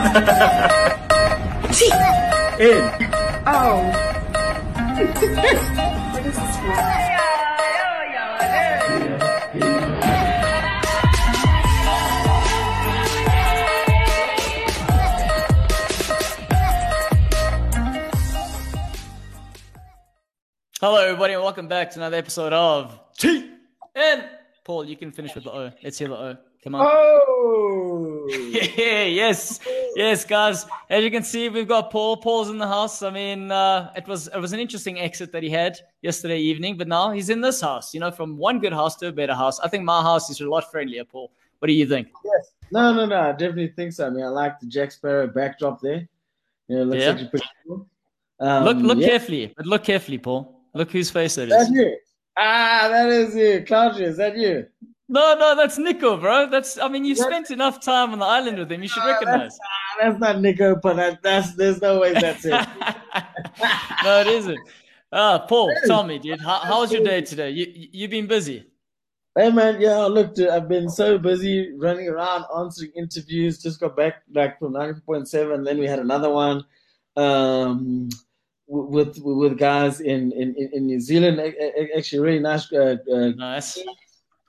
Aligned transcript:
In. 0.00 0.08
Oh. 3.46 3.84
what 6.12 6.24
is 6.24 6.36
this 6.36 6.56
for? 6.56 6.74
Hello, 20.80 21.04
everybody, 21.04 21.34
and 21.34 21.42
welcome 21.42 21.68
back 21.68 21.90
to 21.90 21.98
another 21.98 22.16
episode 22.16 22.54
of 22.54 22.98
T. 23.18 23.50
And 23.94 24.24
Paul, 24.64 24.86
you 24.86 24.96
can 24.96 25.12
finish 25.12 25.34
with 25.34 25.44
the 25.44 25.52
O. 25.52 25.70
Let's 25.82 25.98
hear 25.98 26.08
the 26.08 26.16
O. 26.16 26.36
Come 26.62 26.74
on. 26.74 26.86
Oh. 26.86 28.26
Yeah, 28.76 29.04
yes, 29.04 29.60
yes, 29.94 30.24
guys. 30.24 30.66
As 30.88 31.04
you 31.04 31.10
can 31.10 31.22
see, 31.22 31.48
we've 31.48 31.68
got 31.68 31.90
Paul. 31.90 32.16
Paul's 32.16 32.48
in 32.48 32.58
the 32.58 32.66
house. 32.66 33.02
I 33.02 33.10
mean, 33.10 33.50
uh, 33.50 33.92
it 33.96 34.06
was 34.08 34.28
it 34.28 34.38
was 34.38 34.52
an 34.52 34.60
interesting 34.60 34.98
exit 34.98 35.32
that 35.32 35.42
he 35.42 35.50
had 35.50 35.78
yesterday 36.02 36.38
evening, 36.38 36.76
but 36.78 36.88
now 36.88 37.10
he's 37.10 37.28
in 37.30 37.40
this 37.40 37.60
house. 37.60 37.92
You 37.92 38.00
know, 38.00 38.10
from 38.10 38.36
one 38.36 38.58
good 38.58 38.72
house 38.72 38.96
to 38.96 39.08
a 39.08 39.12
better 39.12 39.34
house. 39.34 39.60
I 39.60 39.68
think 39.68 39.84
my 39.84 40.02
house 40.02 40.30
is 40.30 40.40
a 40.40 40.48
lot 40.48 40.70
friendlier. 40.70 41.04
Paul, 41.04 41.30
what 41.58 41.66
do 41.68 41.74
you 41.74 41.86
think? 41.86 42.08
Yes. 42.24 42.52
No, 42.70 42.94
no, 42.94 43.04
no. 43.06 43.20
I 43.20 43.32
definitely 43.32 43.68
think 43.68 43.92
so. 43.92 44.06
I 44.06 44.10
mean, 44.10 44.24
I 44.24 44.28
like 44.28 44.58
the 44.60 44.66
Jack 44.66 44.92
Sparrow 44.92 45.26
backdrop 45.26 45.80
there. 45.80 46.08
You 46.68 46.76
know, 46.76 46.82
it 46.82 46.84
looks 46.86 47.02
Yeah. 47.02 47.10
actually 47.10 47.28
pretty 47.28 47.46
cool. 47.66 47.86
Um, 48.40 48.64
look, 48.64 48.76
look 48.78 48.98
yeah. 48.98 49.08
carefully, 49.08 49.52
but 49.56 49.66
look 49.66 49.84
carefully, 49.84 50.18
Paul. 50.18 50.60
Look 50.74 50.90
whose 50.92 51.10
face 51.10 51.36
it 51.38 51.48
That's 51.50 51.70
you. 51.70 51.96
Ah, 52.36 52.88
that 52.90 53.08
is 53.08 53.34
you. 53.34 53.64
Claudia, 53.66 54.08
is 54.08 54.16
that 54.16 54.36
you? 54.36 54.66
No, 55.10 55.34
no, 55.34 55.56
that's 55.56 55.76
Nico, 55.76 56.16
bro. 56.16 56.48
That's. 56.48 56.78
I 56.78 56.86
mean, 56.86 57.04
you 57.04 57.16
spent 57.16 57.50
enough 57.50 57.80
time 57.80 58.12
on 58.12 58.20
the 58.20 58.24
island 58.24 58.58
with 58.58 58.70
him. 58.70 58.80
You 58.80 58.88
should 58.88 59.04
recognize. 59.04 59.40
That's, 59.40 59.58
ah, 59.60 59.96
that's 60.00 60.20
not 60.20 60.40
Nico, 60.40 60.76
but 60.76 60.94
that, 60.94 61.20
that's 61.20 61.52
there's 61.56 61.82
no 61.82 61.98
way 61.98 62.12
that's 62.12 62.44
it. 62.44 62.52
no, 64.04 64.20
it 64.20 64.28
isn't. 64.28 64.60
Uh, 65.10 65.40
Paul, 65.40 65.68
tell 65.84 66.04
me, 66.04 66.20
dude, 66.20 66.40
how, 66.40 66.60
how 66.60 66.80
was 66.82 66.92
your 66.92 67.02
day 67.02 67.22
today? 67.22 67.50
You 67.50 67.66
you 67.74 67.88
you 67.90 68.08
been 68.08 68.28
busy? 68.28 68.66
Hey 69.36 69.50
man, 69.50 69.80
yeah, 69.80 69.98
look, 70.04 70.36
dude, 70.36 70.48
I've 70.48 70.68
been 70.68 70.88
so 70.88 71.18
busy 71.18 71.72
running 71.76 72.06
around 72.06 72.44
answering 72.56 72.92
interviews. 72.96 73.60
Just 73.60 73.80
got 73.80 73.96
back 73.96 74.22
like 74.32 74.60
from 74.60 74.74
90.7, 74.74 75.64
then 75.64 75.78
we 75.78 75.88
had 75.88 75.98
another 75.98 76.30
one 76.30 76.64
um, 77.16 78.10
with 78.68 79.18
with 79.18 79.58
guys 79.58 80.00
in 80.00 80.30
in, 80.30 80.54
in 80.72 80.86
New 80.86 81.00
Zealand. 81.00 81.40
Actually, 81.96 82.20
really 82.20 82.38
nice, 82.38 82.72
uh, 82.72 82.96
uh, 83.12 83.30
Nice. 83.30 83.76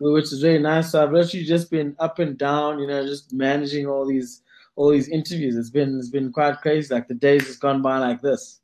Which 0.01 0.25
is 0.25 0.43
really 0.43 0.59
nice. 0.59 0.91
So 0.91 1.03
I've 1.03 1.15
actually 1.15 1.43
just 1.43 1.69
been 1.69 1.95
up 1.99 2.19
and 2.19 2.37
down, 2.37 2.79
you 2.79 2.87
know, 2.87 3.05
just 3.05 3.31
managing 3.33 3.85
all 3.87 4.05
these 4.05 4.41
all 4.75 4.89
these 4.89 5.07
interviews. 5.09 5.55
It's 5.55 5.69
been 5.69 5.97
it's 5.99 6.09
been 6.09 6.31
quite 6.31 6.59
crazy. 6.61 6.93
Like 6.93 7.07
the 7.07 7.13
days 7.13 7.47
has 7.47 7.57
gone 7.57 7.81
by 7.81 7.97
like 7.99 8.21
this. 8.21 8.61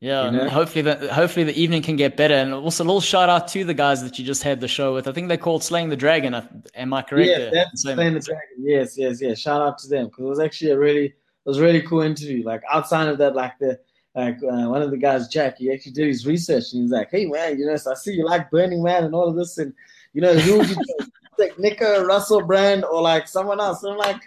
Yeah, 0.00 0.26
You 0.26 0.30
know? 0.30 0.48
hopefully 0.48 0.82
the 0.82 1.12
hopefully 1.12 1.44
the 1.44 1.60
evening 1.60 1.82
can 1.82 1.96
get 1.96 2.16
better. 2.16 2.34
And 2.34 2.54
also 2.54 2.84
a 2.84 2.86
little 2.86 3.00
shout 3.00 3.28
out 3.28 3.48
to 3.48 3.64
the 3.64 3.74
guys 3.74 4.02
that 4.02 4.18
you 4.18 4.24
just 4.24 4.44
had 4.44 4.60
the 4.60 4.68
show 4.68 4.94
with. 4.94 5.08
I 5.08 5.12
think 5.12 5.28
they 5.28 5.36
called 5.36 5.64
Slaying 5.64 5.88
the 5.88 5.96
Dragon. 5.96 6.34
Am 6.74 6.94
I 6.94 7.02
correct? 7.02 7.28
Yeah, 7.28 7.50
that's 7.52 7.82
Slaying 7.82 8.14
the 8.14 8.20
Dragon. 8.20 8.48
Yes, 8.58 8.96
yes, 8.96 9.20
yes. 9.20 9.38
Shout 9.40 9.60
out 9.60 9.78
to 9.78 9.88
them 9.88 10.06
because 10.06 10.24
it 10.24 10.28
was 10.28 10.40
actually 10.40 10.70
a 10.70 10.78
really, 10.78 11.06
it 11.06 11.14
was 11.44 11.58
a 11.58 11.62
really 11.62 11.82
cool 11.82 12.02
interview. 12.02 12.44
Like 12.44 12.62
outside 12.70 13.08
of 13.08 13.18
that, 13.18 13.34
like 13.34 13.58
the, 13.58 13.80
like 14.14 14.36
uh, 14.36 14.68
one 14.68 14.82
of 14.82 14.92
the 14.92 14.96
guys, 14.96 15.26
Jack, 15.26 15.58
he 15.58 15.72
actually 15.72 15.92
did 15.92 16.06
his 16.06 16.26
research 16.26 16.72
and 16.72 16.82
he's 16.82 16.92
like, 16.92 17.10
"Hey 17.10 17.26
man, 17.26 17.58
you 17.58 17.66
know, 17.66 17.76
so 17.76 17.90
I 17.90 17.94
see 17.94 18.14
you 18.14 18.24
like 18.24 18.52
Burning 18.52 18.84
Man 18.84 19.04
and 19.04 19.14
all 19.16 19.28
of 19.28 19.34
this, 19.34 19.58
and 19.58 19.74
you 20.12 20.20
know, 20.20 20.34
who 20.34 20.58
would 20.58 20.68
you 20.68 20.74
take? 20.76 21.08
like 21.38 21.58
Nico, 21.58 22.04
Russell 22.04 22.42
Brand, 22.42 22.84
or 22.84 23.00
like 23.00 23.28
someone 23.28 23.60
else?" 23.60 23.82
And 23.82 23.92
I'm 23.92 23.98
like, 23.98 24.20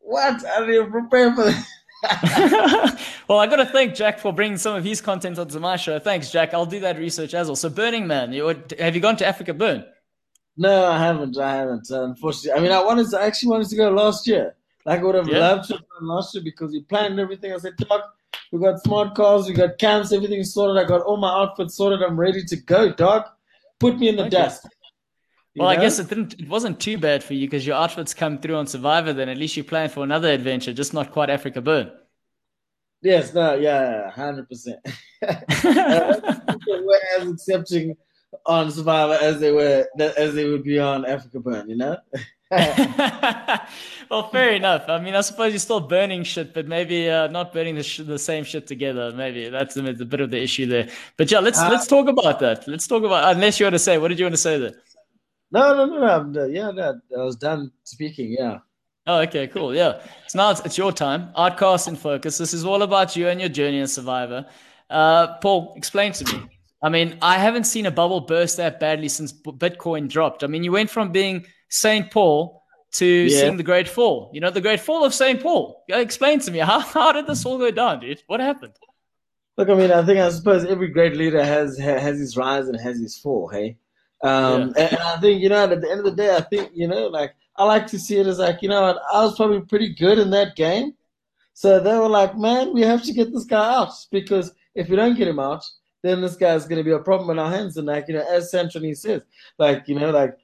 "What? 0.00 0.44
I 0.46 0.64
didn't 0.66 0.90
prepare 0.90 1.34
for 1.34 1.44
this." 1.44 1.66
well, 3.28 3.38
I 3.38 3.46
got 3.46 3.56
to 3.56 3.66
thank 3.66 3.94
Jack 3.94 4.18
for 4.18 4.32
bringing 4.32 4.58
some 4.58 4.76
of 4.76 4.84
his 4.84 5.00
content 5.00 5.38
onto 5.38 5.58
my 5.58 5.76
show. 5.76 5.98
Thanks, 5.98 6.30
Jack. 6.30 6.52
I'll 6.52 6.66
do 6.66 6.80
that 6.80 6.98
research 6.98 7.32
as 7.34 7.46
well. 7.48 7.56
So, 7.56 7.70
Burning 7.70 8.06
Man, 8.06 8.32
you, 8.32 8.46
have 8.78 8.94
you 8.94 9.00
gone 9.00 9.16
to 9.16 9.24
AfrikaBurn? 9.24 9.86
No, 10.56 10.84
I 10.84 10.98
haven't. 10.98 11.36
I 11.38 11.56
haven't. 11.56 11.88
Unfortunately, 11.90 12.52
I 12.60 12.62
mean, 12.62 12.72
I 12.72 12.82
wanted 12.82 13.08
to 13.10 13.18
I 13.18 13.26
actually 13.26 13.50
wanted 13.50 13.68
to 13.70 13.76
go 13.76 13.90
last 13.90 14.26
year. 14.26 14.54
Like, 14.84 15.00
I 15.00 15.02
would 15.02 15.14
have 15.14 15.28
Yeah. 15.28 15.38
loved 15.38 15.68
to 15.68 15.74
have 15.74 15.82
gone 15.98 16.08
last 16.08 16.34
year 16.34 16.44
because 16.44 16.70
we 16.72 16.82
planned 16.82 17.18
everything. 17.18 17.52
I 17.52 17.56
said, 17.58 17.76
"Doc, 17.78 18.14
we 18.52 18.60
got 18.60 18.80
smart 18.82 19.14
cars, 19.14 19.48
we 19.48 19.54
got 19.54 19.78
camps, 19.78 20.12
everything 20.12 20.44
sorted. 20.44 20.84
I 20.84 20.86
got 20.86 21.00
all 21.00 21.16
my 21.16 21.30
outfits 21.30 21.74
sorted. 21.74 22.02
I'm 22.02 22.20
ready 22.20 22.44
to 22.44 22.56
go, 22.56 22.92
dog. 22.92 23.24
Put 23.80 23.98
me 23.98 24.08
in 24.10 24.16
the 24.16 24.22
Okay. 24.22 24.30
dust." 24.30 24.68
Well, 25.56 25.68
I 25.68 25.76
guess 25.76 25.98
it 25.98 26.08
didn't. 26.08 26.34
It 26.40 26.48
wasn't 26.48 26.80
too 26.80 26.98
bad 26.98 27.22
for 27.22 27.34
you 27.34 27.46
because 27.46 27.66
your 27.66 27.76
outfits 27.76 28.12
come 28.12 28.38
through 28.38 28.56
on 28.56 28.66
Survivor. 28.66 29.12
Then 29.12 29.28
at 29.28 29.36
least 29.36 29.56
you 29.56 29.62
planned 29.62 29.92
for 29.92 30.02
another 30.02 30.28
adventure, 30.28 30.72
just 30.72 30.92
not 30.92 31.12
quite 31.12 31.28
AfrikaBurn. 31.28 31.92
Yes, 33.02 33.32
no, 33.34 33.54
yeah, 33.54 34.10
hundred 34.10 34.48
percent. 34.48 34.80
People 35.20 35.44
were 36.86 37.00
as 37.18 37.28
accepting 37.28 37.96
on 38.46 38.70
Survivor 38.70 39.18
as 39.22 39.38
they 39.38 39.52
were 39.52 39.86
as 39.98 40.34
they 40.34 40.48
would 40.48 40.64
be 40.64 40.78
on 40.80 41.04
AfrikaBurn. 41.04 41.68
You 41.68 41.76
know. 41.76 41.96
well, 44.10 44.28
fair 44.30 44.52
enough. 44.54 44.88
I 44.88 45.00
mean, 45.00 45.14
I 45.14 45.22
suppose 45.22 45.52
you're 45.52 45.58
still 45.58 45.80
burning 45.80 46.22
shit, 46.24 46.54
but 46.54 46.66
maybe 46.68 47.08
uh, 47.10 47.26
not 47.28 47.52
burning 47.52 47.74
the, 47.74 47.82
sh- 47.82 48.02
the 48.04 48.18
same 48.18 48.44
shit 48.44 48.66
together. 48.66 49.12
Maybe 49.12 49.48
that's 49.48 49.76
a, 49.76 49.84
a 49.84 49.92
bit 49.92 50.20
of 50.20 50.30
the 50.30 50.40
issue 50.40 50.66
there. 50.66 50.88
But 51.16 51.30
yeah, 51.30 51.40
let's 51.40 51.58
Uh, 51.58 51.68
let's 51.70 51.86
talk 51.86 52.06
about 52.08 52.38
that. 52.40 52.68
Let's 52.68 52.86
talk 52.86 53.02
about. 53.02 53.34
Unless 53.34 53.58
you 53.58 53.66
want 53.66 53.74
to 53.74 53.78
say, 53.80 53.98
what 53.98 54.08
did 54.08 54.18
you 54.18 54.24
want 54.24 54.34
to 54.34 54.40
say 54.40 54.58
there? 54.58 54.74
No, 55.54 55.74
no, 55.76 55.86
no, 55.86 56.00
no. 56.00 56.06
I'm 56.06 56.32
done. 56.32 56.52
Yeah, 56.52 56.70
no, 56.72 57.00
I 57.16 57.22
was 57.22 57.36
done 57.36 57.70
speaking. 57.84 58.34
Yeah. 58.38 58.58
Oh, 59.06 59.20
okay, 59.20 59.46
cool. 59.46 59.74
Yeah. 59.74 60.00
So 60.28 60.38
now 60.38 60.50
it's, 60.50 60.60
it's 60.66 60.76
your 60.76 60.90
time. 60.92 61.30
Outcast 61.36 61.88
in 61.88 61.96
focus. 61.96 62.38
This 62.38 62.52
is 62.52 62.64
all 62.64 62.82
about 62.82 63.14
you 63.16 63.28
and 63.28 63.38
your 63.40 63.48
journey 63.50 63.80
as 63.80 63.92
Survivor. 63.92 64.46
Uh, 64.90 65.36
Paul, 65.38 65.74
explain 65.76 66.12
to 66.12 66.24
me. 66.34 66.42
I 66.82 66.88
mean, 66.88 67.18
I 67.22 67.38
haven't 67.38 67.64
seen 67.64 67.86
a 67.86 67.90
bubble 67.90 68.20
burst 68.20 68.56
that 68.56 68.80
badly 68.80 69.08
since 69.08 69.32
Bitcoin 69.32 70.08
dropped. 70.08 70.42
I 70.42 70.46
mean, 70.48 70.64
you 70.64 70.72
went 70.72 70.90
from 70.90 71.12
being 71.12 71.46
St. 71.70 72.10
Paul 72.10 72.62
to 72.94 73.06
Yeah. 73.06 73.40
seeing 73.40 73.56
the 73.56 73.62
Great 73.62 73.88
Fall. 73.88 74.30
You 74.34 74.40
know, 74.40 74.50
the 74.50 74.60
Great 74.60 74.80
Fall 74.80 75.04
of 75.04 75.14
St. 75.14 75.40
Paul. 75.42 75.84
Explain 75.88 76.40
to 76.40 76.50
me. 76.50 76.58
How, 76.58 76.80
how 76.80 77.12
did 77.12 77.26
this 77.26 77.44
all 77.46 77.58
go 77.58 77.70
down, 77.70 78.00
dude? 78.00 78.22
What 78.26 78.40
happened? 78.40 78.74
Look, 79.56 79.68
I 79.68 79.74
mean, 79.74 79.92
I 79.92 80.04
think 80.04 80.18
I 80.18 80.28
suppose 80.30 80.64
every 80.64 80.88
great 80.88 81.16
leader 81.16 81.44
has 81.44 81.78
has 81.78 82.18
his 82.18 82.36
rise 82.36 82.66
and 82.68 82.78
has 82.80 82.98
his 82.98 83.16
fall. 83.18 83.48
Hey, 83.48 83.76
um, 84.24 84.62
and, 84.62 84.78
and 84.78 84.96
I 84.96 85.16
think 85.20 85.42
you 85.42 85.48
know 85.48 85.64
at 85.64 85.80
the 85.80 85.90
end 85.90 86.00
of 86.00 86.04
the 86.06 86.12
day, 86.22 86.34
I 86.34 86.40
think 86.40 86.70
you 86.74 86.88
know, 86.88 87.06
like 87.08 87.34
I 87.56 87.64
like 87.64 87.86
to 87.88 87.98
see 87.98 88.16
it 88.18 88.26
as 88.26 88.38
like 88.38 88.62
you 88.62 88.68
know, 88.68 88.82
what, 88.82 88.98
I 89.12 89.22
was 89.22 89.36
probably 89.36 89.60
pretty 89.60 89.94
good 89.94 90.18
in 90.18 90.30
that 90.30 90.56
game, 90.56 90.94
so 91.52 91.78
they 91.80 91.96
were 91.96 92.08
like, 92.08 92.36
man, 92.36 92.72
we 92.72 92.80
have 92.82 93.02
to 93.04 93.12
get 93.12 93.32
this 93.32 93.44
guy 93.44 93.74
out 93.74 93.92
because 94.10 94.52
if 94.74 94.88
we 94.88 94.96
don't 94.96 95.16
get 95.16 95.28
him 95.28 95.38
out, 95.38 95.64
then 96.02 96.20
this 96.20 96.36
guy's 96.36 96.66
going 96.66 96.78
to 96.78 96.84
be 96.84 96.90
a 96.90 96.98
problem 96.98 97.30
in 97.30 97.38
our 97.38 97.50
hands. 97.50 97.76
And 97.76 97.86
like 97.86 98.08
you 98.08 98.14
know, 98.14 98.26
as 98.28 98.50
Santoni 98.52 98.96
says, 98.96 99.22
like 99.58 99.84
you 99.86 99.98
know, 99.98 100.10
like. 100.10 100.36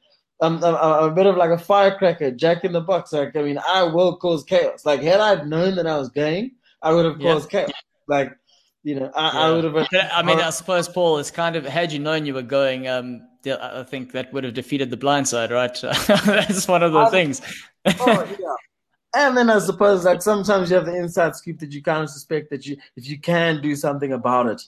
I'm, 0.42 0.56
I'm, 0.64 0.74
I'm 0.74 1.10
a 1.10 1.14
bit 1.14 1.26
of 1.26 1.36
like 1.36 1.50
a 1.50 1.58
firecracker, 1.58 2.30
jack 2.30 2.64
in 2.64 2.72
the 2.72 2.80
box. 2.80 3.12
Like, 3.12 3.36
I 3.36 3.42
mean, 3.42 3.58
I 3.58 3.82
will 3.82 4.16
cause 4.16 4.42
chaos. 4.42 4.86
Like, 4.86 5.02
had 5.02 5.20
I 5.20 5.44
known 5.44 5.74
that 5.74 5.86
I 5.86 5.98
was 5.98 6.08
going, 6.08 6.52
I 6.80 6.94
would 6.94 7.04
have 7.04 7.20
Yeah. 7.20 7.34
caused 7.34 7.50
chaos. 7.50 7.70
Like, 8.08 8.32
you 8.82 8.94
know, 8.98 9.10
I, 9.14 9.48
I 9.48 9.52
would 9.52 9.64
have. 9.64 9.76
I 9.92 10.22
mean, 10.22 10.40
I 10.40 10.48
suppose, 10.48 10.88
Paul, 10.88 11.18
it's 11.18 11.30
kind 11.30 11.56
of, 11.56 11.66
had 11.66 11.92
you 11.92 11.98
known 11.98 12.24
you 12.24 12.32
were 12.32 12.40
going, 12.40 12.88
um, 12.88 13.20
I 13.46 13.82
think 13.84 14.12
that 14.12 14.32
would 14.32 14.44
have 14.44 14.54
defeated 14.54 14.90
the 14.90 14.96
blind 14.96 15.26
side, 15.28 15.50
right? 15.50 15.76
That's 16.06 16.68
one 16.68 16.82
of 16.82 16.92
the 16.92 16.98
I- 17.00 17.10
things. 17.10 17.40
oh, 17.86 18.36
yeah. 18.38 18.54
And 19.12 19.36
then 19.36 19.50
I 19.50 19.58
suppose 19.58 20.04
like 20.04 20.22
sometimes 20.22 20.70
you 20.70 20.76
have 20.76 20.86
the 20.86 20.94
inside 20.94 21.34
scoop 21.34 21.58
that 21.58 21.72
you 21.72 21.82
kind 21.82 22.04
of 22.04 22.10
suspect 22.10 22.48
that 22.50 22.64
you 22.66 22.76
if 22.96 23.08
you 23.08 23.18
can 23.18 23.60
do 23.60 23.74
something 23.74 24.12
about 24.12 24.46
it, 24.46 24.62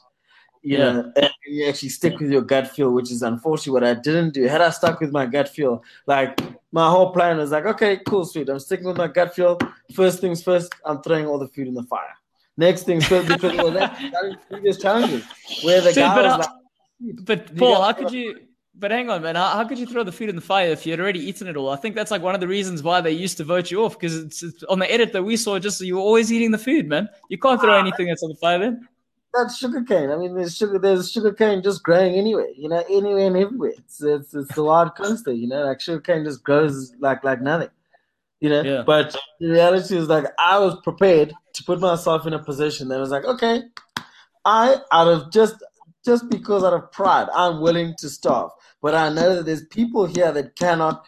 you 0.63 0.79
Yeah. 0.79 0.93
know, 0.93 1.13
and 1.15 1.31
you 1.47 1.69
actually 1.69 1.91
stick 1.91 2.19
with 2.19 2.31
your 2.33 2.43
gut 2.43 2.67
feel, 2.75 2.91
which 2.91 3.13
is 3.13 3.23
unfortunately 3.23 3.73
what 3.75 3.85
I 3.85 3.95
didn't 3.95 4.31
do. 4.35 4.43
Had 4.49 4.61
I 4.61 4.71
stuck 4.71 4.99
with 5.01 5.13
my 5.13 5.27
gut 5.27 5.49
feel, 5.49 5.85
like 6.07 6.41
my 6.73 6.91
whole 6.91 7.13
plan 7.13 7.37
was 7.37 7.53
like, 7.53 7.67
okay, 7.67 7.99
cool, 8.07 8.25
sweet. 8.25 8.49
I'm 8.49 8.59
sticking 8.59 8.87
with 8.87 8.97
my 8.97 9.07
gut 9.07 9.33
feel. 9.33 9.59
First 9.95 10.21
things 10.21 10.43
first, 10.43 10.75
I'm 10.85 11.01
throwing 11.03 11.27
all 11.27 11.39
the 11.39 11.47
food 11.49 11.69
in 11.69 11.75
the 11.75 11.85
fire. 11.85 12.15
Next 12.57 12.83
things 12.83 13.07
first, 13.07 13.29
because 13.29 13.57
well, 13.57 13.71
that's 13.71 14.01
previous 14.51 14.77
challenges 14.79 15.25
where 15.63 15.81
the 15.83 15.91
Dude, 15.91 15.97
guy 15.97 16.21
was 16.23 16.33
how- 16.33 16.39
like, 16.39 17.25
But 17.25 17.57
Paul, 17.57 17.81
how 17.81 17.93
could 17.93 18.11
you? 18.11 18.41
But 18.83 18.91
hang 18.91 19.09
on, 19.11 19.23
man. 19.23 19.37
How, 19.37 19.47
how 19.51 19.65
could 19.65 19.79
you 19.79 19.87
throw 19.87 20.03
the 20.03 20.11
food 20.11 20.29
in 20.29 20.35
the 20.35 20.43
fire 20.43 20.69
if 20.71 20.85
you 20.85 20.93
had 20.93 20.99
already 20.99 21.21
eaten 21.21 21.47
it 21.47 21.57
all? 21.57 21.71
I 21.71 21.77
think 21.77 21.95
that's 21.95 22.11
like 22.11 22.21
one 22.21 22.35
of 22.35 22.41
the 22.41 22.49
reasons 22.49 22.83
why 22.83 23.01
they 23.01 23.13
used 23.13 23.37
to 23.37 23.45
vote 23.45 23.71
you 23.71 23.85
off 23.85 23.99
because 23.99 24.17
it's, 24.19 24.43
it's 24.43 24.65
on 24.65 24.81
the 24.81 24.93
edit 24.93 25.13
that 25.13 25.23
we 25.23 25.37
saw. 25.37 25.59
Just 25.61 25.81
you 25.81 25.95
were 25.95 26.01
always 26.03 26.33
eating 26.33 26.51
the 26.51 26.59
food, 26.59 26.89
man. 26.89 27.09
You 27.29 27.39
can't 27.39 27.61
throw 27.61 27.79
anything 27.79 28.09
that's 28.09 28.25
on 28.25 28.31
the 28.31 28.37
fire 28.37 28.59
then. 28.59 28.89
that's 29.33 29.57
sugarcane. 29.57 30.11
I 30.11 30.17
mean, 30.17 30.35
there's 30.35 30.57
sugar. 30.57 30.81
There's 30.81 31.13
sugarcane 31.13 31.63
just 31.63 31.85
growing 31.85 32.15
anywhere. 32.17 32.49
You 32.57 32.69
know, 32.71 32.85
anywhere 32.91 33.29
and 33.29 33.37
everywhere. 33.37 33.73
It's 33.79 34.03
it's, 34.03 34.35
it's 34.35 34.53
the 34.57 34.65
wild 34.65 34.97
coast 34.97 35.25
there. 35.27 35.33
You 35.35 35.47
know, 35.47 35.65
like 35.65 35.81
sugarcane 35.81 36.25
just 36.25 36.43
grows 36.43 36.93
like 36.99 37.23
like 37.23 37.41
nothing. 37.41 37.71
You 38.41 38.49
know, 38.51 38.63
Yeah. 38.63 38.83
but 38.85 39.17
the 39.39 39.49
reality 39.51 39.97
is 39.97 40.09
like 40.09 40.25
I 40.41 40.59
was 40.59 40.75
prepared 40.83 41.33
to 41.55 41.63
put 41.63 41.79
myself 41.79 42.27
in 42.27 42.33
a 42.33 42.43
position 42.43 42.89
that 42.89 42.99
was 42.99 43.11
like, 43.11 43.25
okay, 43.27 43.63
I 44.45 44.79
out 44.91 45.07
of 45.07 45.31
just 45.33 45.63
just 46.05 46.29
because 46.29 46.65
out 46.65 46.73
of 46.73 46.91
pride, 46.91 47.29
I'm 47.33 47.61
willing 47.61 47.95
to 47.99 48.09
starve. 48.09 48.51
But 48.83 48.95
I 48.95 49.09
know 49.09 49.37
that 49.37 49.47
there's 49.47 49.65
people 49.67 50.05
here 50.07 50.33
that 50.33 50.57
cannot 50.57 51.07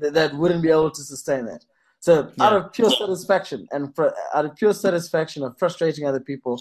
that, 0.00 0.34
wouldn't 0.34 0.62
be 0.62 0.70
able 0.70 0.90
to 0.90 1.02
sustain 1.02 1.46
that. 1.46 1.64
So 2.00 2.30
Yeah. 2.36 2.44
out 2.44 2.52
of 2.56 2.72
pure 2.72 2.90
satisfaction 2.90 3.66
and 3.72 3.94
fr- 3.94 4.14
out 4.34 4.44
of 4.44 4.54
pure 4.56 4.74
satisfaction 4.74 5.42
of 5.42 5.58
frustrating 5.58 6.06
other 6.06 6.20
people, 6.20 6.60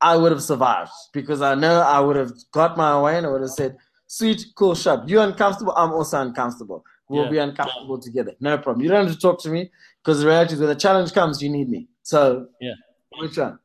I 0.00 0.16
would 0.16 0.32
have 0.32 0.42
survived 0.42 0.92
because 1.12 1.42
I 1.42 1.54
know 1.54 1.80
I 1.80 1.98
would 2.00 2.16
have 2.16 2.32
got 2.52 2.76
my 2.76 3.00
way 3.00 3.16
and 3.18 3.26
I 3.26 3.30
would 3.30 3.40
have 3.42 3.50
said, 3.50 3.76
"Sweet, 4.06 4.46
cool, 4.54 4.74
sharp. 4.74 5.08
You 5.08 5.20
uncomfortable? 5.20 5.72
I'm 5.76 5.92
also 5.92 6.20
uncomfortable. 6.20 6.84
We'll 7.08 7.24
Yeah. 7.24 7.30
be 7.30 7.38
uncomfortable 7.38 7.98
together. 7.98 8.34
No 8.40 8.56
problem. 8.58 8.82
You 8.84 8.90
don't 8.90 9.06
have 9.06 9.14
to 9.14 9.20
talk 9.20 9.42
to 9.42 9.50
me 9.50 9.70
because 10.02 10.20
the 10.20 10.26
reality 10.26 10.54
is 10.54 10.60
when 10.60 10.68
the 10.68 10.74
challenge 10.86 11.12
comes, 11.12 11.42
you 11.42 11.50
need 11.50 11.68
me. 11.68 11.88
So 12.02 12.46
Yeah. 12.60 12.74
which 13.18 13.36
one? 13.36 13.58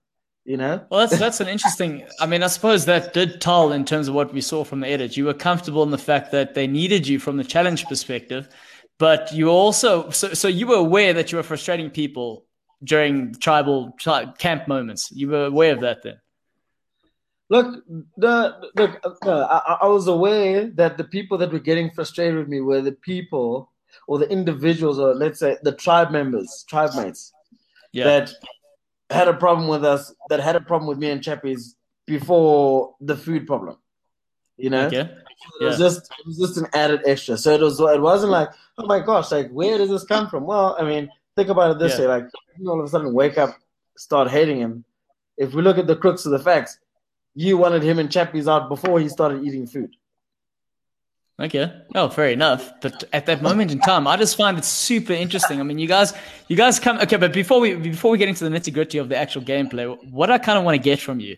You 0.46 0.58
know? 0.58 0.86
Well, 0.92 1.00
that's 1.00 1.18
that's 1.20 1.40
an 1.40 1.48
interesting. 1.48 2.06
I 2.20 2.28
mean, 2.28 2.44
I 2.44 2.48
suppose 2.48 2.86
that 2.86 3.14
did 3.14 3.42
tell 3.42 3.72
in 3.72 3.84
terms 3.84 4.08
of 4.08 4.14
what 4.14 4.32
we 4.32 4.42
saw 4.42 4.64
from 4.64 4.80
the 4.80 4.88
edit. 4.88 5.18
You 5.18 5.26
were 5.26 5.34
comfortable 5.34 5.82
in 5.82 5.90
the 5.90 5.98
fact 5.98 6.32
that 6.32 6.54
they 6.54 6.68
needed 6.68 7.08
you 7.08 7.18
from 7.18 7.38
the 7.38 7.44
challenge 7.44 7.86
perspective, 7.86 8.48
but 9.00 9.34
you 9.34 9.50
also 9.50 10.12
so 10.12 10.34
so 10.36 10.48
you 10.48 10.68
were 10.68 10.76
aware 10.76 11.14
that 11.14 11.32
you 11.32 11.38
were 11.38 11.44
frustrating 11.44 11.90
people 11.90 12.46
during 12.84 13.34
tribal 13.34 13.96
tri- 14.00 14.32
camp 14.38 14.68
moments. 14.68 15.12
You 15.12 15.30
were 15.30 15.46
aware 15.46 15.74
of 15.74 15.82
that 15.82 16.04
then. 16.04 16.20
Look, 17.50 17.84
the 18.18 18.56
look. 18.76 19.00
Uh, 19.26 19.62
I, 19.66 19.78
I 19.82 19.88
was 19.88 20.08
aware 20.08 20.68
that 20.76 20.98
the 20.98 21.06
people 21.06 21.40
that 21.40 21.52
were 21.52 21.60
getting 21.60 21.90
frustrated 21.90 22.38
with 22.38 22.48
me 22.48 22.62
were 22.62 22.82
the 22.82 22.92
people 22.92 23.72
or 24.08 24.20
the 24.20 24.30
individuals, 24.30 25.00
or 25.00 25.16
let's 25.16 25.40
say 25.40 25.58
the 25.64 25.72
tribe 25.72 26.12
members, 26.12 26.66
tribe 26.70 26.92
mates 26.96 27.32
Yeah. 27.94 28.04
that 28.06 28.34
had 29.16 29.28
a 29.28 29.34
problem 29.34 29.68
with 29.68 29.84
us, 29.84 30.14
that 30.30 30.40
had 30.40 30.56
a 30.56 30.62
problem 30.62 30.88
with 30.88 30.98
me 30.98 31.10
and 31.10 31.22
Chappies 31.22 31.76
before 32.06 32.96
the 33.02 33.16
food 33.16 33.48
problem. 33.48 33.78
You 34.58 34.70
know, 34.70 34.88
okay. 34.88 35.10
it 35.60 35.64
was 35.66 35.78
just 35.78 36.10
it 36.20 36.26
was 36.26 36.38
just 36.38 36.58
an 36.58 36.68
added 36.74 37.02
extra. 37.06 37.38
So 37.38 37.54
it 37.54 37.62
was 37.62 37.80
it 37.80 38.02
wasn't 38.02 38.32
like, 38.32 38.50
oh 38.78 38.86
my 38.86 39.00
gosh, 39.00 39.32
like 39.32 39.50
where 39.52 39.78
does 39.78 39.90
this 39.90 40.06
come 40.06 40.30
from? 40.30 40.46
Well, 40.46 40.78
I 40.80 40.84
mean, 40.84 41.10
think 41.36 41.50
about 41.50 41.72
it 41.72 41.80
this 41.80 41.94
Yeah. 41.94 42.06
way: 42.06 42.08
like 42.08 42.26
you 42.58 42.70
all 42.70 42.80
of 42.80 42.86
a 42.86 42.90
sudden 42.90 43.14
wake 43.14 43.38
up, 43.38 43.58
start 43.98 44.30
hating 44.30 44.60
him. 44.60 44.86
If 45.38 45.54
we 45.54 45.62
look 45.62 45.78
at 45.78 45.88
the 45.88 45.96
crux 45.98 46.26
of 46.26 46.32
the 46.32 46.40
facts, 46.40 46.80
you 47.34 47.58
wanted 47.58 47.84
him 47.84 48.00
and 48.00 48.10
Chappies 48.10 48.48
out 48.48 48.70
before 48.70 49.00
he 49.00 49.10
started 49.10 49.44
eating 49.44 49.68
food. 49.68 49.96
Okay. 51.38 51.70
Oh, 51.94 52.08
fair 52.08 52.30
enough. 52.30 52.72
But 52.82 53.04
at 53.12 53.26
that 53.26 53.42
moment 53.42 53.70
in 53.72 53.80
time, 53.80 54.08
I 54.08 54.16
just 54.16 54.38
find 54.38 54.58
it 54.58 54.64
super 54.64 55.12
interesting. 55.12 55.60
I 55.60 55.64
mean, 55.64 55.78
you 55.80 55.88
guys, 55.88 56.14
you 56.48 56.56
guys 56.56 56.80
come. 56.80 56.98
Okay, 57.00 57.18
but 57.18 57.34
before 57.34 57.60
we 57.60 57.76
before 57.76 58.12
we 58.12 58.18
get 58.18 58.30
into 58.30 58.48
the 58.48 58.58
nitty 58.58 58.74
gritty 58.74 59.00
of 59.00 59.10
the 59.10 59.18
actual 59.18 59.42
gameplay, 59.42 59.86
what 60.12 60.30
I 60.32 60.38
kind 60.38 60.58
of 60.58 60.64
want 60.64 60.76
to 60.76 60.82
get 60.82 61.02
from 61.02 61.20
you 61.20 61.36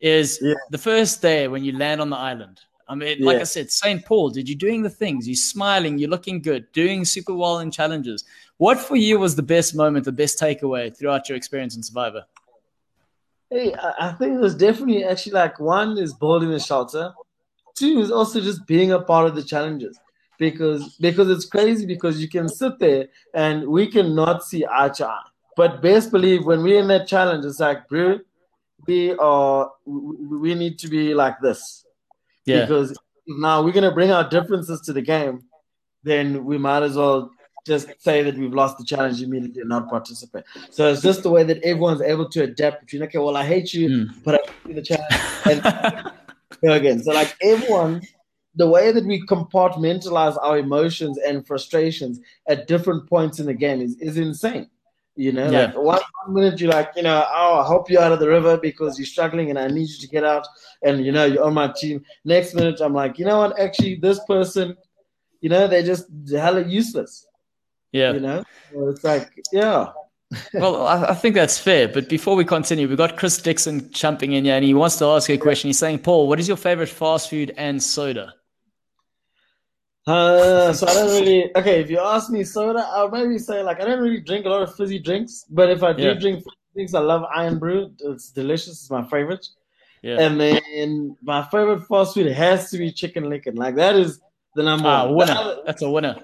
is 0.00 0.38
Yeah. 0.42 0.52
the 0.70 0.76
first 0.78 1.22
day 1.22 1.48
when 1.48 1.64
you 1.64 1.76
land 1.78 2.00
on 2.02 2.10
the 2.10 2.16
island. 2.16 2.60
I 2.90 2.94
mean, 2.94 3.18
like 3.22 3.36
Yeah. 3.36 3.40
I 3.40 3.44
said, 3.44 3.70
St. 3.70 4.04
Paul, 4.04 4.30
did 4.30 4.48
you 4.48 4.54
doing 4.54 4.82
the 4.82 4.90
things? 4.90 5.26
You're 5.26 5.34
smiling, 5.36 5.98
you're 5.98 6.10
looking 6.10 6.40
good, 6.42 6.70
doing 6.72 7.04
super 7.06 7.34
well 7.34 7.58
in 7.60 7.70
challenges. 7.70 8.24
What 8.58 8.78
for 8.78 8.96
you 8.96 9.18
was 9.18 9.34
the 9.34 9.42
best 9.42 9.74
moment, 9.74 10.04
the 10.04 10.12
best 10.12 10.38
takeaway 10.38 10.94
throughout 10.96 11.28
your 11.28 11.36
experience 11.36 11.74
in 11.74 11.82
Survivor? 11.82 12.24
Hey, 13.50 13.72
I 13.74 14.08
I 14.08 14.12
think 14.12 14.34
it 14.34 14.40
was 14.40 14.54
definitely 14.54 15.04
actually 15.04 15.32
like 15.32 15.58
one 15.58 15.96
is 15.96 16.12
building 16.12 16.50
the 16.50 16.60
shelter, 16.60 17.12
two 17.78 18.00
is 18.00 18.10
also 18.10 18.40
just 18.40 18.66
being 18.66 18.92
a 18.92 19.00
part 19.00 19.26
of 19.26 19.34
the 19.34 19.42
challenges 19.42 19.98
because 20.38 20.96
because 21.00 21.28
it's 21.30 21.44
crazy 21.46 21.86
because 21.86 22.20
you 22.20 22.28
can 22.28 22.48
sit 22.48 22.78
there 22.78 23.08
and 23.34 23.66
we 23.66 23.86
cannot 23.86 24.44
see 24.44 24.64
eye 24.70 24.88
to 24.90 25.06
eye. 25.06 25.22
But 25.56 25.82
best 25.82 26.10
believe 26.12 26.44
when 26.44 26.62
we're 26.62 26.78
in 26.80 26.88
that 26.88 27.08
challenge, 27.08 27.44
it's 27.44 27.58
like, 27.60 27.88
bro, 27.88 28.20
we 28.86 29.12
are 29.16 29.70
we, 29.84 30.54
need 30.54 30.78
to 30.80 30.88
be 30.88 31.14
like 31.14 31.40
this 31.40 31.84
Yeah. 32.46 32.60
because 32.60 32.96
now 33.26 33.62
we're 33.62 33.72
gonna 33.72 33.92
bring 33.92 34.12
our 34.12 34.28
differences 34.28 34.80
to 34.82 34.92
the 34.92 35.02
game, 35.02 35.42
then 36.04 36.44
we 36.44 36.58
might 36.58 36.82
as 36.84 36.96
well 36.96 37.30
just 37.66 37.88
say 37.98 38.22
that 38.22 38.36
we've 38.38 38.54
lost 38.54 38.78
the 38.78 38.84
challenge 38.84 39.20
immediately 39.20 39.60
and 39.60 39.68
not 39.68 39.90
participate. 39.90 40.44
So 40.70 40.90
it's 40.90 41.02
just 41.02 41.22
the 41.22 41.30
way 41.30 41.42
that 41.44 41.58
everyone's 41.62 42.00
able 42.00 42.28
to 42.30 42.44
adapt 42.44 42.80
between 42.80 43.02
okay, 43.02 43.18
well 43.18 43.36
I 43.36 43.44
hate 43.44 43.74
you, 43.74 43.88
Mm. 43.88 44.24
but 44.24 44.34
I 44.36 44.72
the 44.72 44.82
challenge 44.82 45.14
and 45.50 46.12
go 46.64 46.72
again. 46.72 47.02
So 47.02 47.12
like 47.12 47.36
everyone, 47.42 48.02
the 48.54 48.68
way 48.68 48.90
that 48.92 49.04
we 49.04 49.24
compartmentalize 49.26 50.36
our 50.42 50.58
emotions 50.58 51.18
and 51.18 51.46
frustrations 51.46 52.20
at 52.48 52.66
different 52.66 53.08
points 53.08 53.38
in 53.38 53.46
the 53.46 53.54
game 53.54 53.80
is, 53.80 53.96
is 54.00 54.16
insane. 54.16 54.68
You 55.16 55.32
know, 55.32 55.50
Yeah. 55.50 55.66
like 55.66 55.76
one, 55.76 56.00
one 56.24 56.34
minute 56.34 56.60
you're 56.60 56.70
like, 56.70 56.90
you 56.96 57.02
know, 57.02 57.24
oh, 57.28 57.60
I 57.60 57.66
help 57.66 57.90
you 57.90 57.98
out 57.98 58.12
of 58.12 58.20
the 58.20 58.28
river 58.28 58.56
because 58.56 58.98
you're 58.98 59.06
struggling 59.06 59.50
and 59.50 59.58
I 59.58 59.66
need 59.66 59.88
you 59.88 59.98
to 59.98 60.08
get 60.08 60.22
out, 60.24 60.46
and 60.82 61.04
you 61.04 61.10
know 61.12 61.24
you're 61.24 61.42
on 61.44 61.54
my 61.54 61.72
team. 61.76 62.04
Next 62.24 62.54
minute 62.54 62.80
I'm 62.80 62.94
like, 62.94 63.18
you 63.18 63.24
know 63.24 63.38
what? 63.40 63.58
Actually, 63.58 63.96
this 63.96 64.20
person, 64.26 64.76
you 65.40 65.48
know, 65.48 65.66
they're 65.66 65.82
just 65.82 66.06
hella 66.30 66.62
useless. 66.64 67.26
yeah. 67.92 68.12
You 68.12 68.20
know, 68.20 68.44
so 68.72 68.88
it's 68.88 69.02
like, 69.02 69.28
yeah. 69.52 69.88
Well, 70.54 70.86
I, 70.86 71.06
I 71.06 71.14
think 71.14 71.34
that's 71.34 71.58
fair. 71.58 71.88
But 71.88 72.08
before 72.08 72.36
we 72.36 72.44
continue, 72.44 72.86
we've 72.88 72.98
got 72.98 73.16
Chris 73.16 73.38
Dixon 73.40 73.90
jumping 73.90 74.32
in 74.32 74.44
here 74.44 74.54
and 74.56 74.64
he 74.64 74.74
wants 74.74 74.96
to 74.98 75.06
ask 75.06 75.28
you 75.28 75.36
a 75.36 75.38
question. 75.38 75.68
He's 75.68 75.78
saying, 75.78 76.00
Paul, 76.00 76.28
what 76.28 76.38
is 76.38 76.46
your 76.48 76.56
favorite 76.56 76.88
fast 76.88 77.30
food 77.30 77.54
and 77.56 77.82
soda? 77.82 78.34
Uh, 80.06 80.72
so 80.72 80.86
I 80.86 80.94
don't 80.94 81.10
really. 81.20 81.50
Okay, 81.54 81.80
if 81.80 81.90
you 81.90 81.98
ask 82.00 82.30
me 82.30 82.42
soda, 82.42 82.86
I'll 82.92 83.10
maybe 83.10 83.38
say 83.38 83.62
like 83.62 83.80
I 83.80 83.84
don't 83.84 84.00
really 84.00 84.20
drink 84.20 84.46
a 84.46 84.48
lot 84.48 84.62
of 84.62 84.74
fizzy 84.74 84.98
drinks, 84.98 85.44
but 85.50 85.68
if 85.70 85.82
I 85.82 85.92
do 85.92 86.02
Yeah. 86.04 86.14
drink 86.14 86.38
fizzy 86.38 86.56
drinks, 86.74 86.94
I 86.94 87.00
love 87.00 87.24
Iron 87.34 87.58
Brew. 87.58 87.92
It's 88.00 88.30
delicious. 88.30 88.80
It's 88.80 88.90
my 88.90 89.06
favorite. 89.08 89.46
Yeah. 90.02 90.16
And 90.20 90.40
then 90.40 91.16
my 91.22 91.42
favorite 91.50 91.80
fast 91.88 92.14
food 92.14 92.32
has 92.32 92.70
to 92.70 92.78
be 92.78 92.90
chicken 92.90 93.28
licken. 93.28 93.56
Like 93.56 93.74
that 93.74 93.96
is 93.96 94.20
the 94.54 94.62
number 94.62 94.88
Ah, 94.88 95.06
one. 95.06 95.16
winner. 95.28 95.56
That's 95.66 95.82
a 95.82 95.90
winner. 95.90 96.16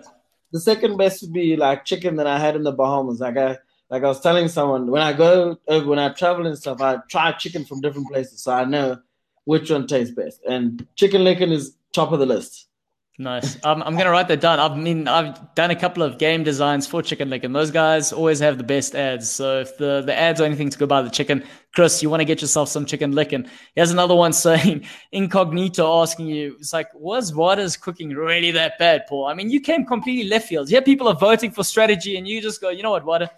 the 0.53 0.61
second 0.61 0.97
best 0.97 1.21
would 1.23 1.33
be 1.35 1.56
like 1.56 1.85
chicken 1.85 2.17
that 2.17 2.27
I 2.27 2.39
had 2.39 2.56
in 2.56 2.62
the 2.62 2.73
Bahamas. 2.73 3.21
Like 3.21 3.37
I 3.37 3.59
like 3.90 4.02
I 4.02 4.06
was 4.06 4.20
telling 4.20 4.48
someone 4.48 4.90
when 4.90 5.02
I 5.02 5.12
go 5.12 5.58
uh, 5.69 5.81
when 5.81 5.98
I 5.98 6.10
travel 6.10 6.46
and 6.46 6.56
stuff, 6.58 6.81
I 6.81 6.98
try 7.08 7.32
chicken 7.32 7.64
from 7.64 7.81
different 7.81 8.08
places 8.08 8.42
so 8.42 8.52
I 8.52 8.64
know 8.64 8.98
which 9.44 9.70
one 9.70 9.86
tastes 9.86 10.14
best. 10.14 10.40
And 10.48 10.86
chicken 10.96 11.25
licken 11.25 11.52
is 11.52 11.76
top 11.92 12.12
of 12.12 12.19
the 12.19 12.26
list. 12.26 12.69
Nice. 13.16 13.56
Um, 13.64 13.81
I'm 13.84 13.92
going 13.92 14.06
to 14.06 14.10
write 14.10 14.26
that 14.26 14.40
down. 14.40 14.58
I 14.58 14.75
mean, 14.75 15.06
I've 15.06 15.54
done 15.54 15.70
a 15.70 15.76
couple 15.76 16.02
of 16.02 16.19
game 16.19 16.42
designs 16.42 16.84
for 16.84 17.00
Chicken 17.00 17.31
Lick, 17.31 17.44
and 17.44 17.54
those 17.54 17.70
guys 17.70 18.12
always 18.12 18.40
have 18.40 18.58
the 18.58 18.64
best 18.64 18.96
ads. 18.96 19.31
So 19.31 19.60
if 19.60 19.78
the, 19.78 20.02
the 20.04 20.12
ads 20.12 20.40
are 20.40 20.44
anything 20.44 20.69
to 20.70 20.76
go 20.76 20.86
by 20.86 21.00
the 21.00 21.10
chicken, 21.10 21.44
Chris, 21.76 22.02
you 22.02 22.10
want 22.10 22.22
to 22.22 22.25
get 22.25 22.40
yourself 22.40 22.70
some 22.70 22.84
Chicken 22.84 23.12
Lick. 23.12 23.31
And 23.31 23.48
here's 23.76 23.92
another 23.92 24.16
one 24.16 24.32
saying, 24.46 24.84
incognito 25.12 26.02
asking 26.02 26.26
you, 26.26 26.56
it's 26.58 26.72
like, 26.72 26.88
was 26.92 27.31
Warda's 27.31 27.76
cooking 27.76 28.10
really 28.10 28.50
that 28.50 28.81
bad, 28.81 29.06
Paul? 29.06 29.26
I 29.26 29.34
mean, 29.34 29.48
you 29.48 29.60
came 29.60 29.86
completely 29.86 30.29
left 30.29 30.48
field. 30.48 30.69
Yeah, 30.69 30.81
people 30.81 31.06
are 31.06 31.14
voting 31.14 31.53
for 31.53 31.62
strategy, 31.62 32.17
and 32.17 32.26
you 32.26 32.43
just 32.43 32.60
go, 32.60 32.70
you 32.70 32.82
know 32.82 32.91
what, 32.91 33.05
Warda? 33.05 33.31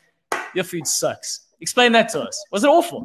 Your 0.56 0.64
food 0.64 0.86
sucks. 0.86 1.46
Explain 1.60 1.92
that 1.92 2.08
to 2.10 2.22
us. 2.22 2.44
Was 2.50 2.64
it 2.64 2.68
awful? 2.68 3.04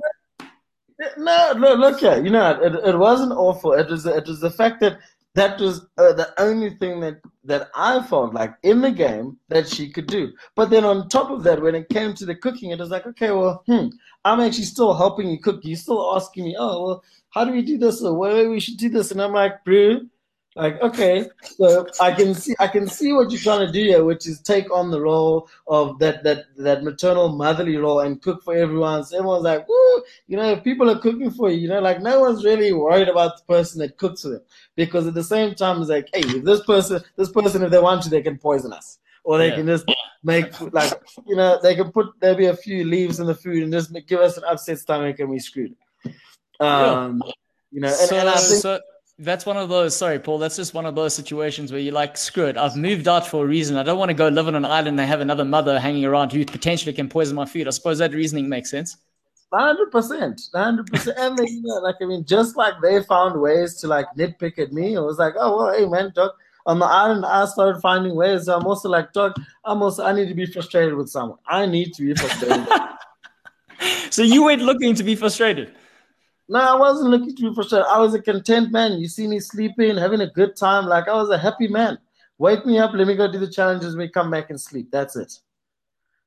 No, 1.18 1.54
look, 1.58 1.80
look 1.80 2.00
here. 2.00 2.24
You 2.24 2.30
know, 2.30 2.60
it, 2.62 2.74
it 2.90 2.98
wasn't 2.98 3.32
awful. 3.34 3.74
It 3.74 3.90
was 3.90 4.06
it 4.06 4.26
was 4.28 4.40
the 4.40 4.52
fact 4.52 4.80
that 4.82 5.00
that 5.34 5.60
was 5.60 5.82
uh, 5.98 6.14
the 6.14 6.34
only 6.38 6.72
thing 6.72 7.00
that 7.02 7.22
that 7.44 7.70
I 7.76 8.02
felt 8.04 8.34
like 8.34 8.54
in 8.64 8.82
the 8.82 8.92
game 8.92 9.38
that 9.50 9.68
she 9.68 9.90
could 9.90 10.08
do. 10.08 10.32
But 10.56 10.70
then 10.70 10.86
on 10.86 11.10
top 11.10 11.32
of 11.32 11.44
that, 11.44 11.62
when 11.62 11.76
it 11.76 11.90
came 11.90 12.14
to 12.14 12.26
the 12.26 12.36
cooking, 12.36 12.72
it 12.72 12.80
was 12.80 12.90
like, 12.90 13.08
okay, 13.08 13.32
well, 13.32 13.64
hmm, 13.66 13.88
I'm 14.26 14.40
actually 14.42 14.66
still 14.66 14.94
helping 14.94 15.30
you 15.30 15.40
cook. 15.40 15.62
You're 15.64 15.78
still 15.78 16.16
asking 16.16 16.46
me, 16.46 16.56
oh, 16.58 16.86
well, 16.86 17.04
how 17.32 17.46
do 17.46 17.52
we 17.52 17.64
do 17.64 17.78
this? 17.78 18.04
Or 18.04 18.14
where 18.14 18.50
we 18.50 18.60
should 18.60 18.78
do 18.78 18.90
this? 18.90 19.12
And 19.12 19.22
I'm 19.22 19.34
like, 19.34 19.64
bro, 19.64 20.02
like, 20.56 20.82
okay, 20.82 21.30
so 21.44 21.88
I 22.02 22.12
can 22.12 22.34
see 22.36 22.54
I 22.60 22.68
can 22.68 22.86
see 22.86 23.14
what 23.14 23.32
you're 23.32 23.40
trying 23.40 23.66
to 23.66 23.72
do 23.72 23.82
here, 23.82 24.04
which 24.04 24.28
is 24.28 24.42
take 24.42 24.70
on 24.70 24.92
the 24.92 25.00
role 25.00 25.48
of 25.66 25.98
that 26.00 26.24
that 26.26 26.46
that 26.58 26.84
maternal 26.84 27.30
motherly 27.30 27.78
role 27.78 28.02
and 28.02 28.22
cook 28.22 28.44
for 28.44 28.54
everyone. 28.54 29.06
So 29.06 29.18
everyone's 29.18 29.46
like, 29.46 29.68
woo, 29.70 30.04
you 30.28 30.36
know, 30.36 30.52
if 30.52 30.62
people 30.62 30.90
are 30.90 31.00
cooking 31.00 31.32
for 31.32 31.50
you, 31.50 31.58
you 31.62 31.68
know, 31.70 31.80
like 31.80 32.02
no 32.02 32.20
one's 32.20 32.44
really 32.44 32.74
worried 32.74 33.08
about 33.08 33.38
the 33.38 33.46
person 33.46 33.80
that 33.80 33.98
cooks 33.98 34.24
for 34.24 34.30
them. 34.30 34.42
Because 34.76 35.08
at 35.08 35.14
the 35.14 35.24
same 35.24 35.56
time 35.56 35.80
it's 35.80 35.90
like, 35.90 36.10
hey, 36.14 36.20
if 36.20 36.44
this 36.44 36.66
person 36.66 37.02
this 37.16 37.32
person 37.32 37.64
if 37.64 37.72
they 37.72 37.80
want 37.80 38.04
to 38.04 38.10
they 38.10 38.22
can 38.22 38.38
poison 38.38 38.74
us. 38.74 39.00
Or 39.24 39.38
they 39.38 39.50
Yeah. 39.50 39.56
can 39.56 39.68
just 39.68 39.86
make 40.22 40.60
like 40.74 40.92
you 41.28 41.38
know, 41.38 41.60
they 41.64 41.76
can 41.76 41.94
put 41.94 42.08
there 42.20 42.36
be 42.36 42.48
a 42.48 42.58
few 42.58 42.84
leaves 42.84 43.22
in 43.22 43.26
the 43.26 43.36
food 43.36 43.64
and 43.64 43.72
just 43.72 43.94
give 44.06 44.20
us 44.20 44.36
an 44.36 44.44
upset 44.44 44.80
stomach 44.80 45.18
and 45.20 45.30
we 45.30 45.40
screwed. 45.40 45.76
Um 46.60 47.24
you 47.72 47.80
know, 47.80 47.88
and, 47.88 48.10
so, 48.10 48.18
and 48.18 48.28
I 48.28 48.42
think 48.42 48.62
so 48.62 48.82
that's 49.22 49.46
one 49.46 49.56
of 49.56 49.70
those. 49.70 49.96
Sorry, 49.96 50.20
Paul. 50.20 50.40
That's 50.40 50.56
just 50.56 50.74
one 50.74 50.86
of 50.86 50.96
those 50.96 51.14
situations 51.14 51.72
where 51.72 51.80
you're 51.80 51.94
like, 51.94 52.18
screw 52.18 52.46
it. 52.46 52.58
I've 52.58 52.76
moved 52.76 53.08
out 53.08 53.28
for 53.28 53.46
a 53.46 53.48
reason. 53.48 53.78
I 53.78 53.84
don't 53.84 54.00
want 54.00 54.10
to 54.10 54.16
go 54.16 54.28
live 54.28 54.48
on 54.48 54.56
an 54.56 54.66
island 54.66 55.00
and 55.00 55.08
have 55.08 55.22
another 55.22 55.46
mother 55.46 55.80
hanging 55.80 56.06
around 56.06 56.32
who 56.32 56.44
potentially 56.44 56.92
can 56.92 57.08
poison 57.08 57.36
my 57.36 57.46
food. 57.46 57.68
I 57.68 57.72
suppose 57.72 58.00
that 58.00 58.14
reasoning 58.14 58.50
makes 58.50 58.72
sense. 58.72 58.98
Hundred 59.54 59.92
percent, 59.92 60.42
hundred 60.54 60.88
percent, 60.88 61.18
and 61.20 61.38
they, 61.38 61.44
you 61.44 61.62
know, 61.62 61.76
like 61.76 61.96
I 62.02 62.06
mean, 62.06 62.24
just 62.24 62.56
like 62.56 62.76
they 62.82 63.04
found 63.04 63.40
ways 63.40 63.76
to 63.82 63.88
like 63.88 64.06
nitpick 64.18 64.58
at 64.58 64.72
me, 64.72 64.94
it 64.94 65.02
was 65.02 65.20
like, 65.20 65.34
oh 65.38 65.58
well, 65.58 65.74
hey 65.74 65.86
man, 65.86 66.12
dog. 66.16 66.32
On 66.66 66.80
the 66.80 66.86
island, 66.86 67.26
I 67.26 67.46
started 67.46 67.82
finding 67.82 68.16
ways. 68.16 68.48
I'm 68.48 68.66
also 68.66 68.88
like, 68.88 69.12
dog. 69.14 69.34
I'm 69.66 69.82
also, 69.82 70.06
I 70.06 70.14
need 70.14 70.30
to 70.30 70.36
be 70.36 70.46
frustrated 70.46 70.94
with 70.94 71.10
someone. 71.10 71.40
I 71.48 71.66
need 71.66 71.94
to 71.96 72.04
be 72.04 72.16
frustrated. 72.16 72.68
So 74.12 74.24
you 74.24 74.44
went 74.44 74.62
looking 74.62 74.94
to 74.96 75.04
be 75.04 75.16
frustrated. 75.16 75.74
No, 76.52 76.60
I 76.60 76.76
wasn't 76.78 77.10
looking 77.10 77.36
to 77.36 77.50
be 77.50 77.56
frustrated. 77.56 77.88
I 77.88 78.00
was 78.00 78.14
a 78.14 78.22
content 78.22 78.72
man. 78.72 79.00
You 79.00 79.08
see 79.08 79.26
me 79.28 79.40
sleeping, 79.40 79.96
having 79.96 80.22
a 80.22 80.28
good 80.30 80.56
time. 80.56 80.86
Like 80.86 81.08
I 81.08 81.14
was 81.14 81.30
a 81.30 81.38
happy 81.38 81.68
man. 81.70 81.98
Wake 82.38 82.66
me 82.66 82.78
up. 82.78 82.92
Let 82.94 83.08
me 83.08 83.16
go 83.16 83.32
do 83.32 83.40
the 83.40 83.50
challenges. 83.50 83.96
We 83.96 84.10
come 84.10 84.30
back 84.30 84.50
and 84.50 84.60
sleep. 84.60 84.90
That's 84.92 85.16
it. 85.16 85.32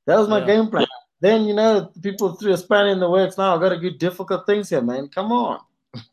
That 0.06 0.18
was 0.18 0.28
my 0.28 0.38
Yeah. 0.40 0.46
game 0.46 0.68
plan. 0.68 0.86
Then 1.20 1.44
you 1.44 1.54
know 1.54 1.90
people 2.02 2.32
threw 2.34 2.52
a 2.52 2.56
spanner 2.56 2.88
in 2.88 3.00
the 3.00 3.10
works. 3.10 3.36
Now 3.36 3.54
I've 3.54 3.60
got 3.60 3.70
to 3.70 3.80
do 3.80 3.90
difficult 3.90 4.46
things 4.46 4.70
here, 4.70 4.82
man. 4.82 5.08
Come 5.08 5.30
on. 5.30 5.60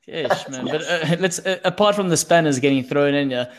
Yes, 0.05 0.47
man. 0.49 0.65
But 0.65 0.81
uh, 0.83 1.15
let's 1.19 1.39
uh, 1.39 1.59
apart 1.63 1.95
from 1.95 2.09
the 2.09 2.17
spanners 2.17 2.59
getting 2.59 2.83
thrown 2.83 3.13
in 3.13 3.29
here, 3.29 3.51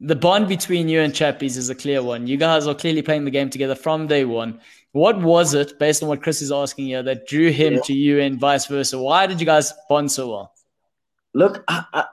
the 0.00 0.16
bond 0.16 0.48
between 0.48 0.88
you 0.88 1.00
and 1.00 1.12
Chappies 1.12 1.56
is 1.56 1.70
a 1.70 1.74
clear 1.74 2.02
one. 2.02 2.26
You 2.26 2.36
guys 2.36 2.66
are 2.66 2.74
clearly 2.74 3.02
playing 3.02 3.24
the 3.24 3.30
game 3.30 3.50
together 3.50 3.74
from 3.76 4.06
day 4.08 4.24
one. 4.24 4.60
What 4.92 5.20
was 5.22 5.54
it, 5.54 5.78
based 5.78 6.02
on 6.02 6.08
what 6.10 6.22
Chris 6.22 6.42
is 6.42 6.52
asking 6.52 6.86
here, 6.86 7.02
that 7.02 7.26
drew 7.26 7.50
him 7.50 7.74
Yeah. 7.74 7.80
to 7.84 7.92
you 7.94 8.20
and 8.20 8.38
vice 8.38 8.66
versa? 8.66 8.98
Why 8.98 9.26
did 9.26 9.40
you 9.40 9.46
guys 9.46 9.72
bond 9.88 10.12
so 10.12 10.30
well? 10.30 10.52
Look, 11.34 11.64
I, 11.66 11.84
I, 11.94 12.04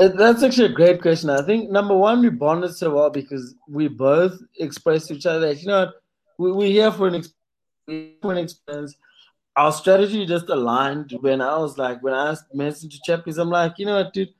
I, 0.00 0.08
that's 0.08 0.42
actually 0.42 0.66
a 0.72 0.74
great 0.74 1.00
question. 1.00 1.30
I 1.30 1.42
think 1.42 1.70
number 1.70 1.96
one, 1.96 2.20
we 2.20 2.30
bonded 2.30 2.74
so 2.74 2.94
well 2.94 3.10
because 3.10 3.54
we 3.68 3.86
both 3.86 4.40
expressed 4.58 5.08
to 5.08 5.14
each 5.14 5.26
other 5.26 5.40
that 5.40 5.60
you 5.62 5.68
know 5.68 5.92
we, 6.36 6.50
we're 6.50 6.70
here 6.72 6.90
for 6.90 7.06
an, 7.06 7.14
ex- 7.14 7.32
for 8.20 8.32
an 8.32 8.38
experience. 8.38 8.96
Our 9.54 9.72
strategy 9.72 10.26
just 10.26 10.48
aligned 10.48 11.16
when 11.20 11.40
I 11.40 11.56
was 11.58 11.78
like, 11.78 12.02
when 12.02 12.14
I 12.14 12.30
asked 12.30 12.52
mentioned 12.54 12.92
to 12.92 12.98
Chappies, 13.08 13.38
I'm 13.38 13.50
like, 13.50 13.74
you 13.78 13.86
know 13.86 13.96
what, 13.96 14.12
dude, 14.12 14.34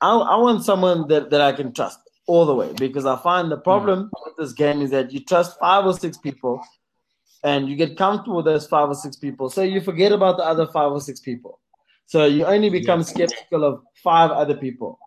I, 0.00 0.14
I 0.16 0.36
want 0.36 0.64
someone 0.64 1.06
that, 1.08 1.30
that 1.30 1.40
I 1.40 1.52
can 1.52 1.72
trust 1.72 2.00
all 2.26 2.46
the 2.46 2.54
way 2.54 2.72
because 2.78 3.06
I 3.06 3.16
find 3.16 3.50
the 3.50 3.56
hmm. 3.56 3.62
problem 3.62 4.10
with 4.24 4.36
this 4.36 4.52
game 4.52 4.82
is 4.82 4.90
that 4.90 5.12
you 5.12 5.20
trust 5.20 5.58
five 5.58 5.84
or 5.84 5.92
six 5.94 6.16
people 6.16 6.62
and 7.42 7.68
you 7.68 7.76
get 7.76 7.96
comfortable 7.96 8.36
with 8.36 8.46
those 8.46 8.66
five 8.66 8.88
or 8.88 8.94
six 8.94 9.16
people. 9.16 9.50
So 9.50 9.62
you 9.62 9.80
forget 9.80 10.12
about 10.12 10.38
the 10.38 10.44
other 10.44 10.66
five 10.66 10.90
or 10.90 11.00
six 11.00 11.20
people. 11.20 11.60
So 12.06 12.24
you 12.24 12.44
only 12.44 12.70
become 12.70 13.02
skeptical 13.02 13.64
of 13.64 13.82
five 14.02 14.30
other 14.30 14.56
people. 14.56 14.98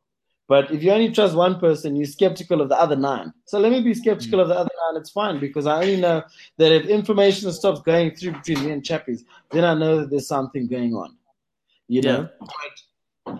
But 0.47 0.71
if 0.71 0.81
you 0.81 0.91
only 0.91 1.11
trust 1.11 1.35
one 1.35 1.59
person, 1.59 1.95
you're 1.95 2.05
skeptical 2.05 2.61
of 2.61 2.69
the 2.69 2.79
other 2.79 2.95
nine. 2.95 3.33
So 3.45 3.59
let 3.59 3.71
me 3.71 3.81
be 3.81 3.93
skeptical 3.93 4.39
hmm. 4.39 4.43
of 4.43 4.47
the 4.49 4.55
other 4.55 4.69
nine. 4.91 5.01
It's 5.01 5.09
fine 5.09 5.39
because 5.39 5.65
I 5.65 5.81
only 5.81 5.97
know 5.97 6.23
that 6.57 6.71
if 6.71 6.85
information 6.85 7.51
stops 7.51 7.81
going 7.81 8.15
through 8.15 8.33
between 8.33 8.65
me 8.65 8.71
and 8.71 8.83
Chappies, 8.83 9.23
then 9.51 9.65
I 9.65 9.73
know 9.73 9.99
that 9.99 10.09
there's 10.09 10.27
something 10.27 10.67
going 10.67 10.93
on. 10.93 11.17
You 11.87 12.01
know? 12.01 12.29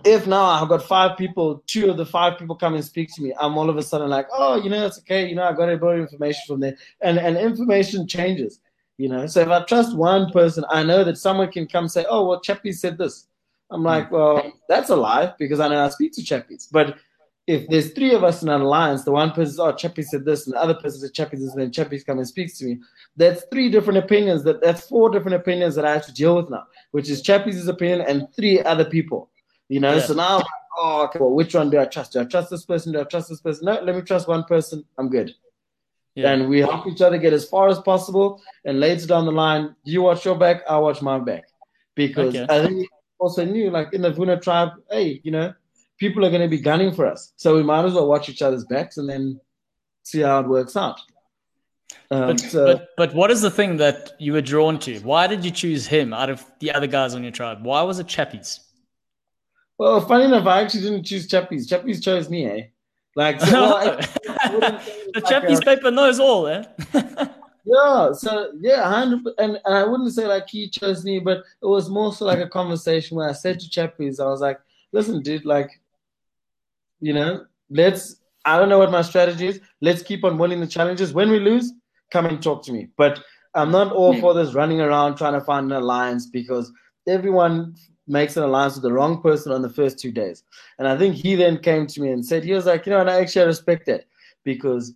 If 0.04 0.28
now 0.28 0.46
I've 0.46 0.70
got 0.70 0.84
five 0.84 1.18
people, 1.18 1.64
two 1.68 1.90
of 1.90 1.98
the 1.98 2.06
five 2.06 2.38
people 2.38 2.56
come 2.56 2.76
and 2.76 2.84
speak 2.84 3.14
to 3.16 3.22
me, 3.22 3.34
I'm 3.40 3.58
all 3.58 3.70
of 3.70 3.78
a 3.78 3.84
sudden 3.84 4.10
like, 4.10 4.28
oh, 4.34 4.62
you 4.62 4.70
know, 4.70 4.86
it's 4.86 5.00
okay. 5.00 5.28
You 5.28 5.36
know, 5.36 5.44
I 5.44 5.54
got 5.54 5.70
a 5.70 5.78
bit 5.78 5.90
of 5.90 6.00
information 6.00 6.42
from 6.48 6.60
there. 6.60 6.78
And, 7.02 7.18
and 7.18 7.38
information 7.38 8.08
changes, 8.08 8.60
you 8.98 9.10
know? 9.10 9.28
So 9.28 9.42
if 9.42 9.48
I 9.48 9.64
trust 9.64 9.96
one 9.96 10.32
person, 10.32 10.66
I 10.70 10.84
know 10.84 11.04
that 11.04 11.18
someone 11.18 11.52
can 11.52 11.68
come 11.68 11.88
say, 11.88 12.06
oh, 12.10 12.28
well, 12.28 12.42
Chappies 12.42 12.76
said 12.76 12.98
this. 12.98 13.28
I'm 13.70 13.82
hmm. 13.82 13.86
like, 13.86 14.12
well, 14.12 14.52
that's 14.70 14.90
a 14.90 14.96
lie 14.96 15.34
because 15.40 15.60
I 15.60 15.68
know 15.68 15.84
I 15.84 15.90
speak 15.90 16.14
to 16.14 16.22
Chappies. 16.22 16.68
But 16.72 16.98
if 17.48 17.66
there's 17.70 17.94
three 17.94 18.14
of 18.14 18.26
us 18.26 18.44
in 18.44 18.50
an 18.50 18.62
alliance, 18.62 19.04
the 19.04 19.12
one 19.12 19.32
person 19.32 19.54
says, 19.54 19.60
oh, 19.60 19.72
Chappies 19.72 20.06
said 20.06 20.26
this, 20.26 20.46
and 20.46 20.56
the 20.56 20.62
other 20.62 20.74
person 20.74 21.00
said 21.00 21.14
Chappies 21.14 21.40
this, 21.40 21.54
and 21.54 21.62
then 21.62 21.72
Chappies 21.72 22.06
come 22.06 22.18
and 22.18 22.28
speaks 22.28 22.58
to 22.58 22.66
me. 22.66 22.80
That's 23.16 23.46
three 23.52 23.70
different 23.70 24.00
opinions. 24.00 24.44
That 24.44 24.62
that's 24.62 24.88
four 24.88 25.10
different 25.10 25.36
opinions 25.36 25.74
that 25.76 25.86
I 25.86 25.94
have 25.94 26.06
to 26.08 26.14
deal 26.14 26.36
with 26.36 26.50
now, 26.50 26.66
which 26.92 27.10
is 27.10 27.24
Chappies' 27.24 27.68
opinion 27.68 28.02
and 28.02 28.28
three 28.36 28.62
other 28.62 28.84
people. 28.84 29.30
You 29.70 29.80
know, 29.80 29.96
Yeah. 29.96 30.02
so 30.02 30.14
now 30.14 30.28
I'm 30.28 30.38
like, 30.38 30.46
oh, 30.80 31.04
okay, 31.06 31.20
well, 31.20 31.32
which 31.32 31.54
one 31.56 31.70
do 31.70 31.80
I 31.80 31.86
trust? 31.86 32.14
Do 32.14 32.22
I 32.22 32.26
trust 32.26 32.50
this 32.50 32.66
person? 32.66 32.94
Do 32.94 33.02
I 33.02 33.04
trust 33.04 33.30
this 33.30 33.42
person? 33.42 33.66
No, 33.66 33.82
let 33.82 33.96
me 33.96 34.02
trust 34.02 34.28
one 34.28 34.44
person. 34.46 34.86
I'm 34.98 35.10
good. 35.10 35.34
Yeah. 36.16 36.32
And 36.32 36.50
we 36.50 36.60
help 36.62 36.88
each 36.88 37.02
other 37.02 37.18
get 37.18 37.34
as 37.34 37.48
far 37.48 37.68
as 37.68 37.80
possible. 37.80 38.42
And 38.66 38.80
later 38.80 39.06
down 39.06 39.26
the 39.26 39.32
line, 39.32 39.76
you 39.84 40.02
watch 40.02 40.26
your 40.26 40.36
back, 40.38 40.64
I 40.68 40.78
watch 40.78 41.02
my 41.02 41.20
back. 41.20 41.46
Because 41.96 42.36
Okay. 42.36 42.46
I 42.50 42.66
think 42.66 42.88
also 43.20 43.46
knew, 43.46 43.70
like 43.70 43.94
in 43.94 44.02
the 44.02 44.12
Vuna 44.12 44.38
tribe, 44.40 44.70
hey, 44.90 45.20
you 45.24 45.32
know, 45.32 45.54
people 46.00 46.26
are 46.26 46.30
going 46.30 46.42
to 46.42 46.48
be 46.48 46.60
gunning 46.62 46.92
for 46.94 47.06
us. 47.06 47.34
So 47.36 47.56
we 47.56 47.64
might 47.64 47.86
as 47.86 47.94
well 47.94 48.08
watch 48.08 48.30
each 48.30 48.42
other's 48.42 48.66
backs 48.66 48.98
and 48.98 49.10
then 49.10 49.40
see 50.04 50.22
how 50.22 50.40
it 50.40 50.48
works 50.48 50.76
out. 50.78 51.00
Um, 52.12 52.28
But, 52.28 52.40
so, 52.40 52.66
but 52.66 52.88
but 52.98 53.14
what 53.16 53.32
is 53.32 53.42
the 53.42 53.52
thing 53.52 53.78
that 53.78 54.14
you 54.20 54.34
were 54.34 54.42
drawn 54.42 54.80
to? 54.80 55.00
Why 55.00 55.28
did 55.28 55.44
you 55.44 55.52
choose 55.52 55.88
him 55.88 56.14
out 56.14 56.30
of 56.30 56.46
the 56.60 56.72
other 56.72 56.88
guys 56.88 57.16
on 57.16 57.24
your 57.24 57.32
tribe? 57.32 57.64
Why 57.64 57.82
was 57.82 58.00
it 58.00 58.08
Chappies? 58.08 58.60
Well, 59.78 60.02
funny 60.02 60.26
enough, 60.26 60.46
I 60.48 60.62
actually 60.62 60.82
didn't 60.82 61.04
choose 61.04 61.28
Chappies. 61.28 61.68
Chappies 61.68 62.02
chose 62.04 62.30
me, 62.30 62.46
eh? 62.46 62.62
Like, 63.16 63.40
so, 63.42 63.52
well, 63.62 63.74
I- 63.76 64.08
I 64.48 64.52
wouldn't 64.54 64.82
say 64.82 64.92
it 64.92 65.14
the 65.14 65.22
like 65.22 65.44
Chappies 65.44 65.62
a- 65.62 65.66
paper 65.66 65.92
knows 65.92 66.20
all, 66.20 66.48
eh? 66.48 66.64
Yeah, 67.70 68.14
so 68.14 68.54
yeah, 68.62 68.88
hundred 68.90 69.34
and, 69.40 69.60
and 69.66 69.76
I 69.76 69.84
wouldn't 69.84 70.14
say 70.14 70.26
like 70.26 70.48
he 70.48 70.70
chose 70.70 71.04
me, 71.04 71.20
but 71.20 71.40
it 71.62 71.66
was 71.66 71.90
more 71.90 72.14
so 72.14 72.24
like 72.24 72.40
a 72.40 72.48
conversation 72.48 73.18
where 73.18 73.28
I 73.28 73.34
said 73.34 73.60
to 73.60 73.68
Chappies, 73.70 74.22
I 74.22 74.26
was 74.28 74.40
like, 74.40 74.58
listen, 74.94 75.22
dude, 75.22 75.44
like, 75.44 75.70
you 77.02 77.12
know, 77.12 77.46
let's 77.70 78.22
I 78.46 78.58
don't 78.58 78.70
know 78.70 78.80
what 78.80 78.90
my 78.92 79.02
strategy 79.02 79.48
is. 79.48 79.60
Let's 79.82 80.02
keep 80.02 80.24
on 80.24 80.38
winning 80.38 80.62
the 80.62 80.68
challenges. 80.68 81.12
When 81.14 81.30
we 81.30 81.40
lose, 81.40 81.74
come 82.10 82.26
and 82.26 82.42
talk 82.42 82.64
to 82.68 82.72
me. 82.72 82.88
But 82.98 83.20
I'm 83.54 83.72
not 83.72 83.92
all 83.92 84.14
for 84.22 84.34
this 84.34 84.54
running 84.54 84.80
around 84.80 85.18
trying 85.18 85.34
to 85.34 85.42
find 85.42 85.70
an 85.70 85.78
alliance 85.78 86.28
because 86.28 86.72
everyone 87.06 87.76
makes 88.08 88.38
an 88.38 88.44
alliance 88.44 88.76
with 88.76 88.84
the 88.84 88.94
wrong 88.94 89.22
person 89.22 89.52
on 89.52 89.62
the 89.62 89.70
first 89.70 90.00
two 90.00 90.12
days. 90.12 90.44
And 90.80 90.88
I 90.88 90.98
think 90.98 91.16
he 91.16 91.36
then 91.36 91.58
came 91.58 91.88
to 91.88 92.02
me 92.02 92.12
and 92.12 92.26
said, 92.26 92.44
he 92.44 92.54
was 92.54 92.66
like, 92.66 92.86
you 92.86 92.92
know, 92.92 93.02
and 93.02 93.10
I 93.10 93.22
actually 93.22 93.46
respect 93.46 93.86
that 93.88 94.06
because 94.44 94.94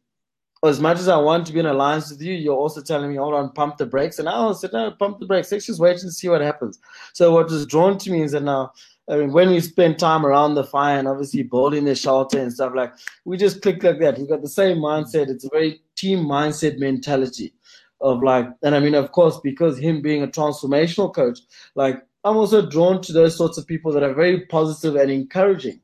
as 0.64 0.80
much 0.80 1.00
as 1.00 1.08
I 1.08 1.18
want 1.18 1.48
to 1.48 1.54
be 1.54 1.60
in 1.60 1.66
alliance 1.66 2.12
with 2.12 2.22
you, 2.22 2.34
you're 2.34 2.56
also 2.56 2.82
telling 2.82 3.10
me, 3.10 3.18
hold 3.18 3.34
on, 3.34 3.52
pump 3.54 3.78
the 3.78 3.86
brakes. 3.86 4.20
And 4.20 4.30
I 4.30 4.54
said, 4.54 4.74
no, 4.74 4.92
pump 4.92 5.20
the 5.20 5.26
brakes. 5.26 5.52
Let's 5.52 5.66
just 5.66 5.80
wait 5.80 6.02
and 6.04 6.14
see 6.14 6.30
what 6.30 6.42
happens. 6.42 6.80
So 7.14 7.34
what 7.34 7.50
was 7.50 7.66
drawn 7.66 7.98
to 7.98 8.12
me 8.12 8.22
is 8.22 8.34
that 8.34 8.44
now, 8.44 8.72
I 9.10 9.18
mean, 9.18 9.34
when 9.34 9.50
we 9.50 9.60
spend 9.60 9.98
time 9.98 10.26
around 10.26 10.54
the 10.54 10.64
fire 10.64 11.00
and 11.00 11.08
obviously 11.08 11.42
building 11.42 11.86
the 11.86 11.96
shelter 11.96 12.40
and 12.40 12.54
stuff 12.54 12.74
like, 12.76 12.94
we 13.26 13.38
just 13.38 13.64
click 13.64 13.82
like 13.84 14.00
that. 14.00 14.20
We've 14.20 14.30
got 14.30 14.44
the 14.44 14.48
same 14.48 14.78
mindset. 14.78 15.30
It's 15.30 15.46
a 15.46 15.50
very 15.52 15.82
team 15.96 16.20
mindset 16.20 16.78
mentality 16.78 17.56
of 18.00 18.22
like, 18.22 18.48
and 18.64 18.76
I 18.76 18.80
mean, 18.80 18.96
of 18.96 19.12
course, 19.12 19.40
because 19.44 19.80
him 19.80 20.02
being 20.02 20.22
a 20.22 20.28
transformational 20.28 21.14
coach, 21.14 21.40
like 21.76 22.06
I'm 22.24 22.38
also 22.38 22.68
drawn 22.70 23.02
to 23.04 23.14
those 23.14 23.36
sorts 23.36 23.58
of 23.58 23.66
people 23.68 23.92
that 23.94 24.04
are 24.04 24.14
very 24.14 24.46
positive 24.46 24.96
and 24.96 25.12
encouraging 25.12 25.82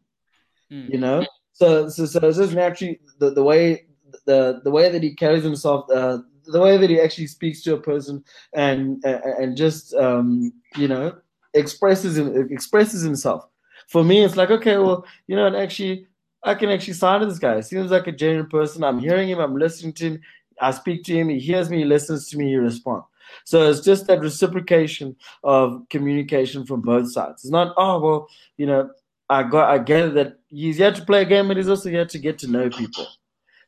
Mm. 0.71 0.89
you 0.91 0.99
know. 0.99 1.25
So, 1.53 1.89
so, 1.89 2.05
so 2.05 2.19
it's 2.27 2.37
just 2.37 2.53
naturally 2.53 2.99
the, 3.19 3.31
the 3.31 3.43
way 3.43 3.85
the 4.25 4.61
the 4.63 4.71
way 4.71 4.89
that 4.89 5.01
he 5.03 5.15
carries 5.15 5.43
himself, 5.43 5.89
uh, 5.89 6.19
the 6.45 6.59
way 6.59 6.77
that 6.77 6.89
he 6.89 6.99
actually 6.99 7.27
speaks 7.27 7.61
to 7.63 7.73
a 7.73 7.79
person, 7.79 8.23
and 8.53 9.03
and, 9.05 9.23
and 9.23 9.57
just 9.57 9.93
um, 9.95 10.51
you 10.75 10.87
know 10.87 11.15
expresses 11.53 12.17
him, 12.17 12.47
expresses 12.51 13.01
himself. 13.01 13.47
For 13.87 14.03
me, 14.03 14.23
it's 14.23 14.35
like 14.35 14.51
okay, 14.51 14.77
well, 14.77 15.05
you 15.27 15.35
know, 15.35 15.47
and 15.47 15.55
actually, 15.55 16.07
I 16.43 16.53
can 16.55 16.69
actually 16.69 16.93
sign 16.93 17.21
to 17.21 17.25
this 17.25 17.39
guy. 17.39 17.59
Seems 17.61 17.91
like 17.91 18.07
a 18.07 18.11
genuine 18.11 18.49
person. 18.49 18.83
I'm 18.83 18.99
hearing 18.99 19.29
him. 19.29 19.39
I'm 19.39 19.55
listening 19.55 19.93
to 19.93 20.05
him. 20.11 20.21
I 20.59 20.71
speak 20.71 21.03
to 21.05 21.13
him. 21.13 21.29
He 21.29 21.39
hears 21.39 21.69
me. 21.69 21.79
He 21.79 21.85
listens 21.85 22.29
to 22.29 22.37
me. 22.37 22.49
He 22.49 22.55
responds. 22.57 23.05
So 23.45 23.69
it's 23.69 23.81
just 23.81 24.07
that 24.07 24.19
reciprocation 24.19 25.15
of 25.43 25.83
communication 25.89 26.65
from 26.65 26.81
both 26.81 27.11
sides. 27.11 27.43
It's 27.43 27.51
not, 27.51 27.73
oh 27.77 27.99
well, 27.99 28.27
you 28.57 28.65
know, 28.65 28.89
I 29.29 29.43
got 29.43 29.69
I 29.69 29.77
get 29.79 30.13
that 30.13 30.39
he's 30.47 30.77
here 30.77 30.91
to 30.91 31.05
play 31.05 31.21
a 31.23 31.25
game, 31.25 31.47
but 31.47 31.57
he's 31.57 31.69
also 31.69 31.89
here 31.89 32.05
to 32.05 32.19
get 32.19 32.39
to 32.39 32.47
know 32.47 32.69
people. 32.69 33.07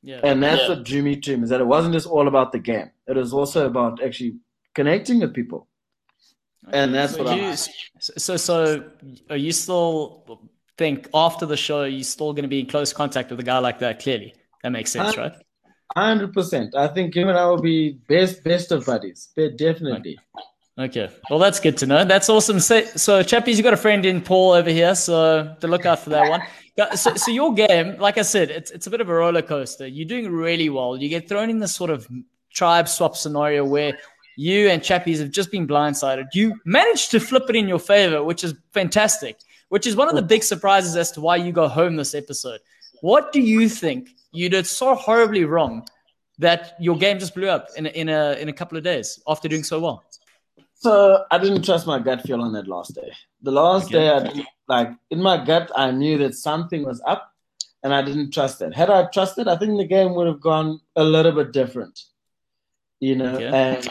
Yeah. 0.01 0.21
And 0.23 0.41
that's 0.41 0.69
what 0.69 0.85
drew 0.85 1.03
me 1.03 1.17
to 1.17 1.33
him 1.33 1.43
is 1.43 1.49
that 1.49 1.59
it 1.59 1.67
wasn't 1.67 1.93
just 1.93 2.07
all 2.07 2.27
about 2.27 2.53
the 2.53 2.59
game. 2.59 2.89
It 3.07 3.17
was 3.17 3.33
also 3.33 3.65
about 3.65 4.01
actually 4.01 4.37
connecting 4.73 5.19
with 5.19 5.33
people. 5.33 5.67
And 6.71 6.93
that's 6.93 7.15
so 7.15 7.23
what 7.23 7.35
you, 7.35 7.43
I 7.43 7.55
so 7.55 8.37
so 8.37 8.91
are 9.29 9.37
you 9.37 9.51
still 9.51 10.39
think 10.77 11.09
after 11.13 11.45
the 11.45 11.57
show 11.57 11.83
you're 11.83 12.03
still 12.03 12.31
going 12.33 12.43
to 12.43 12.49
be 12.49 12.61
in 12.61 12.67
close 12.67 12.93
contact 12.93 13.31
with 13.31 13.39
a 13.39 13.43
guy 13.43 13.59
like 13.59 13.79
that? 13.79 13.99
Clearly, 13.99 14.35
that 14.63 14.69
makes 14.71 14.91
sense, 14.91 15.17
Uh, 15.17 15.21
right? 15.21 15.33
Hundred 15.95 16.33
percent. 16.33 16.75
I 16.75 16.87
think 16.87 17.15
him 17.15 17.29
and 17.29 17.37
I 17.37 17.45
will 17.45 17.61
be 17.61 17.93
best 18.07 18.43
best 18.43 18.71
of 18.71 18.85
buddies. 18.85 19.29
But 19.35 19.57
definitely. 19.57 20.17
Okay, 20.77 21.09
well 21.29 21.39
that's 21.39 21.59
good 21.59 21.77
to 21.77 21.85
know. 21.85 22.05
That's 22.05 22.29
awesome. 22.29 22.59
So, 22.59 22.83
so 22.83 23.21
Chappies, 23.21 23.57
you 23.57 23.63
got 23.63 23.73
a 23.73 23.77
friend 23.77 24.05
in 24.05 24.21
Paul 24.21 24.51
over 24.51 24.69
here, 24.69 24.95
so 24.95 25.55
to 25.59 25.67
look 25.67 25.85
out 25.85 25.99
for 25.99 26.09
that 26.11 26.29
one. 26.29 26.41
So, 26.95 27.13
so 27.15 27.31
your 27.31 27.53
game, 27.53 27.97
like 27.97 28.17
I 28.17 28.21
said, 28.21 28.49
it's 28.49 28.71
it's 28.71 28.87
a 28.87 28.89
bit 28.89 29.01
of 29.01 29.09
a 29.09 29.13
roller 29.13 29.41
coaster. 29.41 29.85
You're 29.85 30.07
doing 30.07 30.31
really 30.31 30.69
well. 30.69 30.95
You 30.95 31.09
get 31.09 31.27
thrown 31.27 31.49
in 31.49 31.59
this 31.59 31.75
sort 31.75 31.89
of 31.89 32.07
tribe 32.53 32.87
swap 32.87 33.17
scenario 33.17 33.65
where 33.65 33.97
you 34.37 34.69
and 34.69 34.81
Chappies 34.81 35.19
have 35.19 35.31
just 35.31 35.51
been 35.51 35.67
blindsided. 35.67 36.27
You 36.33 36.57
managed 36.63 37.11
to 37.11 37.19
flip 37.19 37.49
it 37.49 37.57
in 37.57 37.67
your 37.67 37.79
favor, 37.79 38.23
which 38.23 38.45
is 38.45 38.53
fantastic. 38.71 39.39
Which 39.67 39.85
is 39.85 39.95
one 39.95 40.07
of 40.07 40.15
the 40.15 40.21
big 40.21 40.43
surprises 40.43 40.95
as 40.95 41.11
to 41.11 41.21
why 41.21 41.35
you 41.35 41.51
go 41.51 41.67
home 41.67 41.97
this 41.97 42.15
episode. 42.15 42.61
What 43.01 43.33
do 43.33 43.41
you 43.41 43.67
think 43.67 44.09
you 44.31 44.49
did 44.49 44.67
so 44.67 44.95
horribly 44.95 45.45
wrong 45.45 45.87
that 46.37 46.75
your 46.79 46.97
game 46.97 47.19
just 47.19 47.35
blew 47.35 47.49
up 47.49 47.67
in 47.75 47.85
a, 47.85 47.89
in 47.89 48.09
a 48.09 48.33
in 48.33 48.49
a 48.49 48.53
couple 48.53 48.77
of 48.77 48.83
days 48.83 49.19
after 49.27 49.47
doing 49.47 49.63
so 49.63 49.79
well? 49.79 50.03
So 50.73 51.25
I 51.29 51.37
didn't 51.37 51.63
trust 51.65 51.85
my 51.87 51.99
gut 51.99 52.21
feel 52.21 52.41
on 52.41 52.53
that 52.53 52.67
last 52.67 52.95
day. 52.95 53.11
The 53.41 53.51
last 53.51 53.87
Okay. 53.87 53.99
day, 53.99 54.09
I 54.09 54.19
didn't, 54.19 54.47
like 54.67 54.89
in 55.11 55.21
my 55.21 55.43
gut, 55.43 55.71
I 55.75 55.91
knew 55.91 56.17
that 56.19 56.35
something 56.35 56.85
was 56.85 57.01
up, 57.05 57.31
and 57.83 57.93
I 57.93 58.01
didn't 58.01 58.31
trust 58.31 58.61
it. 58.61 58.73
Had 58.73 58.89
I 58.89 59.07
trusted, 59.07 59.47
I 59.47 59.57
think 59.57 59.77
the 59.77 59.85
game 59.87 60.15
would 60.15 60.27
have 60.27 60.39
gone 60.39 60.79
a 60.95 61.03
little 61.03 61.31
bit 61.33 61.51
different, 61.51 61.99
you 62.99 63.15
know. 63.15 63.35
Okay. 63.35 63.47
And 63.53 63.87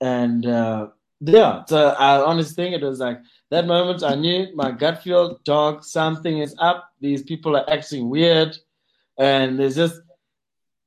and 0.00 0.46
uh, 0.46 0.88
yeah, 1.20 1.64
so 1.66 1.88
I 1.90 2.22
honestly 2.24 2.54
think 2.54 2.74
it 2.74 2.84
was 2.84 2.98
like 2.98 3.18
that 3.50 3.66
moment. 3.66 4.02
I 4.02 4.14
knew 4.14 4.48
my 4.54 4.70
gut 4.72 5.02
feel, 5.02 5.38
dog, 5.44 5.84
something 5.84 6.38
is 6.38 6.54
up. 6.58 6.90
These 7.00 7.22
people 7.24 7.56
are 7.56 7.68
acting 7.70 8.08
weird, 8.08 8.56
and 9.18 9.58
there's 9.58 9.76
just 9.76 10.00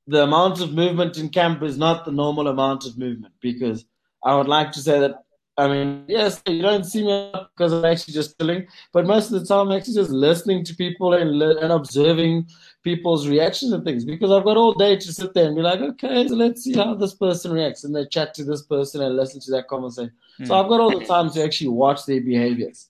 the 0.07 0.23
amount 0.23 0.61
of 0.61 0.73
movement 0.73 1.17
in 1.17 1.29
camp 1.29 1.63
is 1.63 1.77
not 1.77 2.05
the 2.05 2.11
normal 2.11 2.47
amount 2.47 2.85
of 2.85 2.97
movement 2.97 3.33
because 3.41 3.85
I 4.23 4.35
would 4.35 4.47
like 4.47 4.71
to 4.73 4.81
say 4.81 4.99
that 4.99 5.25
I 5.57 5.69
mean, 5.69 6.03
yes, 6.09 6.41
you 6.47 6.61
don't 6.61 6.83
see 6.83 7.05
me 7.05 7.31
because 7.55 7.71
I'm 7.71 7.85
actually 7.85 8.13
just 8.13 8.37
chilling, 8.37 8.67
but 8.91 9.05
most 9.05 9.31
of 9.31 9.39
the 9.39 9.45
time 9.45 9.69
I'm 9.69 9.77
actually 9.77 9.93
just 9.93 10.09
listening 10.09 10.65
to 10.65 10.75
people 10.75 11.13
and 11.13 11.41
and 11.41 11.71
observing 11.71 12.47
people's 12.83 13.27
reactions 13.27 13.71
and 13.71 13.85
things 13.85 14.03
because 14.03 14.31
I've 14.31 14.43
got 14.43 14.57
all 14.57 14.73
day 14.73 14.97
to 14.97 15.13
sit 15.13 15.33
there 15.33 15.47
and 15.47 15.55
be 15.55 15.61
like, 15.61 15.79
okay, 15.79 16.27
so 16.27 16.35
let's 16.35 16.61
see 16.61 16.73
how 16.73 16.93
this 16.93 17.13
person 17.13 17.53
reacts, 17.53 17.85
and 17.85 17.95
they 17.95 18.05
chat 18.05 18.33
to 18.33 18.43
this 18.43 18.63
person 18.63 19.01
and 19.01 19.15
listen 19.15 19.39
to 19.41 19.51
that 19.51 19.69
conversation. 19.69 20.11
Mm. 20.41 20.47
So 20.47 20.53
hmm. 20.53 20.61
I've 20.61 20.69
got 20.69 20.81
all 20.81 20.99
the 20.99 21.05
time 21.05 21.29
to 21.29 21.43
actually 21.43 21.69
watch 21.69 22.05
their 22.05 22.19
behaviors, 22.19 22.89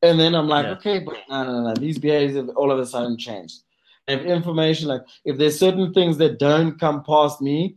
and 0.00 0.18
then 0.18 0.34
I'm 0.34 0.48
like, 0.48 0.64
yeah. 0.64 0.72
okay, 0.72 0.98
but 1.00 1.16
no, 1.28 1.44
no, 1.44 1.62
no, 1.68 1.74
these 1.74 1.98
behaviors 1.98 2.36
have 2.36 2.56
all 2.56 2.72
of 2.72 2.78
a 2.78 2.86
sudden 2.86 3.18
changed. 3.18 3.64
If 4.08 4.22
information 4.22 4.88
like 4.88 5.02
if 5.24 5.38
there's 5.38 5.58
certain 5.58 5.92
things 5.92 6.18
that 6.18 6.38
don't 6.38 6.78
come 6.80 7.04
past 7.04 7.40
me, 7.40 7.76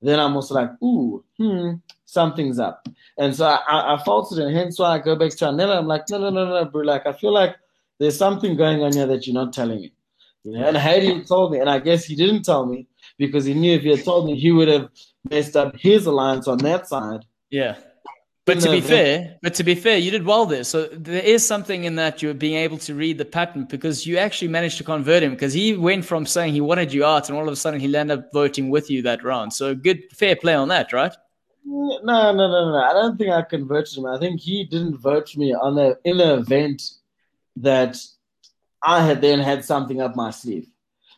then 0.00 0.20
I'm 0.20 0.36
also 0.36 0.54
like, 0.54 0.70
ooh, 0.82 1.24
hmm, 1.38 1.72
something's 2.04 2.58
up. 2.58 2.86
And 3.18 3.34
so 3.34 3.46
I, 3.46 3.94
I 3.94 4.02
faltered, 4.04 4.38
and 4.38 4.54
hence 4.54 4.78
why 4.78 4.90
I 4.90 4.98
go 4.98 5.16
back 5.16 5.30
to 5.36 5.46
Anela. 5.46 5.78
I'm 5.78 5.86
like, 5.86 6.04
no, 6.10 6.18
no, 6.18 6.30
no, 6.30 6.46
no, 6.46 6.64
bro. 6.66 6.82
Like, 6.82 7.06
I 7.06 7.12
feel 7.12 7.32
like 7.32 7.56
there's 7.98 8.18
something 8.18 8.56
going 8.56 8.82
on 8.82 8.92
here 8.92 9.06
that 9.06 9.26
you're 9.26 9.34
not 9.34 9.52
telling 9.52 9.80
me. 9.80 9.92
Know? 10.44 10.66
And 10.68 10.76
Hadi 10.76 11.24
told 11.24 11.52
me, 11.52 11.58
and 11.58 11.70
I 11.70 11.78
guess 11.78 12.04
he 12.04 12.16
didn't 12.16 12.42
tell 12.42 12.66
me 12.66 12.86
because 13.18 13.44
he 13.44 13.54
knew 13.54 13.74
if 13.74 13.82
he 13.82 13.90
had 13.90 14.04
told 14.04 14.26
me, 14.26 14.38
he 14.38 14.52
would 14.52 14.68
have 14.68 14.90
messed 15.30 15.56
up 15.56 15.76
his 15.76 16.06
alliance 16.06 16.48
on 16.48 16.58
that 16.58 16.86
side. 16.86 17.24
Yeah. 17.50 17.76
But 18.46 18.60
to 18.60 18.70
be 18.70 18.82
fair, 18.82 19.38
but 19.42 19.54
to 19.54 19.64
be 19.64 19.74
fair, 19.74 19.96
you 19.96 20.10
did 20.10 20.26
well 20.26 20.44
there. 20.44 20.64
So 20.64 20.86
there 20.88 21.22
is 21.22 21.46
something 21.46 21.84
in 21.84 21.94
that 21.96 22.20
you're 22.20 22.34
being 22.34 22.56
able 22.56 22.76
to 22.78 22.94
read 22.94 23.16
the 23.16 23.24
pattern 23.24 23.64
because 23.64 24.06
you 24.06 24.18
actually 24.18 24.48
managed 24.48 24.76
to 24.78 24.84
convert 24.84 25.22
him 25.22 25.30
because 25.30 25.54
he 25.54 25.74
went 25.74 26.04
from 26.04 26.26
saying 26.26 26.52
he 26.52 26.60
wanted 26.60 26.92
you 26.92 27.06
out 27.06 27.30
and 27.30 27.38
all 27.38 27.46
of 27.46 27.52
a 27.52 27.56
sudden 27.56 27.80
he 27.80 27.96
ended 27.96 28.18
up 28.18 28.30
voting 28.34 28.68
with 28.68 28.90
you 28.90 29.00
that 29.02 29.24
round. 29.24 29.54
So 29.54 29.74
good, 29.74 30.02
fair 30.12 30.36
play 30.36 30.54
on 30.54 30.68
that, 30.68 30.92
right? 30.92 31.14
Mm, 31.66 32.04
no, 32.04 32.32
no, 32.32 32.48
no, 32.48 32.72
no. 32.72 32.84
I 32.84 32.92
don't 32.92 33.16
think 33.16 33.30
I 33.30 33.40
converted 33.40 33.96
him. 33.96 34.04
I 34.04 34.18
think 34.18 34.40
he 34.40 34.64
didn't 34.64 34.98
vote 34.98 35.30
for 35.30 35.38
me 35.38 35.54
on 35.54 35.76
the 35.76 35.98
in 36.04 36.18
the 36.18 36.34
event 36.34 36.82
that 37.56 37.96
I 38.82 39.06
had 39.06 39.22
then 39.22 39.40
had 39.40 39.64
something 39.64 40.02
up 40.02 40.16
my 40.16 40.30
sleeve, 40.30 40.68